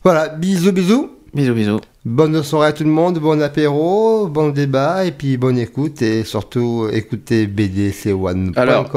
[0.04, 1.12] Voilà, bisous, bisous.
[1.34, 1.80] Bisous, bisous.
[2.06, 6.24] Bonne soirée à tout le monde, bon apéro, bon débat et puis bonne écoute et
[6.24, 8.54] surtout écoutez bdc1.com.
[8.56, 8.90] Alors,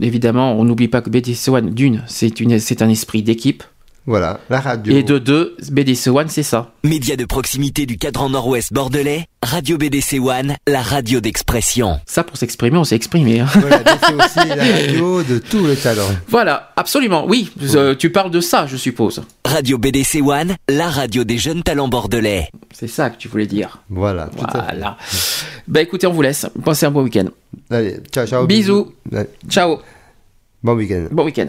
[0.00, 3.62] Évidemment, on n'oublie pas que BDC One, d'une, c'est une- c'est un esprit d'équipe.
[4.08, 4.94] Voilà, la radio.
[4.96, 6.70] Et de deux, BDC One, c'est ça.
[6.84, 11.98] Média de proximité du cadran nord-ouest bordelais, Radio BDC One, la radio d'expression.
[12.06, 13.40] Ça, pour s'exprimer, on s'est exprimé.
[13.40, 13.46] hein.
[13.54, 16.06] Voilà, c'est aussi la radio de tous les talents.
[16.28, 17.26] Voilà, absolument.
[17.26, 19.22] Oui, euh, tu parles de ça, je suppose.
[19.44, 22.48] Radio BDC One, la radio des jeunes talents bordelais.
[22.72, 23.82] C'est ça que tu voulais dire.
[23.90, 24.58] Voilà, tout à fait.
[24.72, 24.96] Voilà.
[25.66, 26.46] Bah écoutez, on vous laisse.
[26.64, 27.26] Passez un bon week-end.
[27.70, 28.46] Allez, ciao, ciao.
[28.46, 28.92] Bisous.
[29.48, 29.80] Ciao.
[30.62, 31.08] Bon week-end.
[31.10, 31.48] Bon week-end.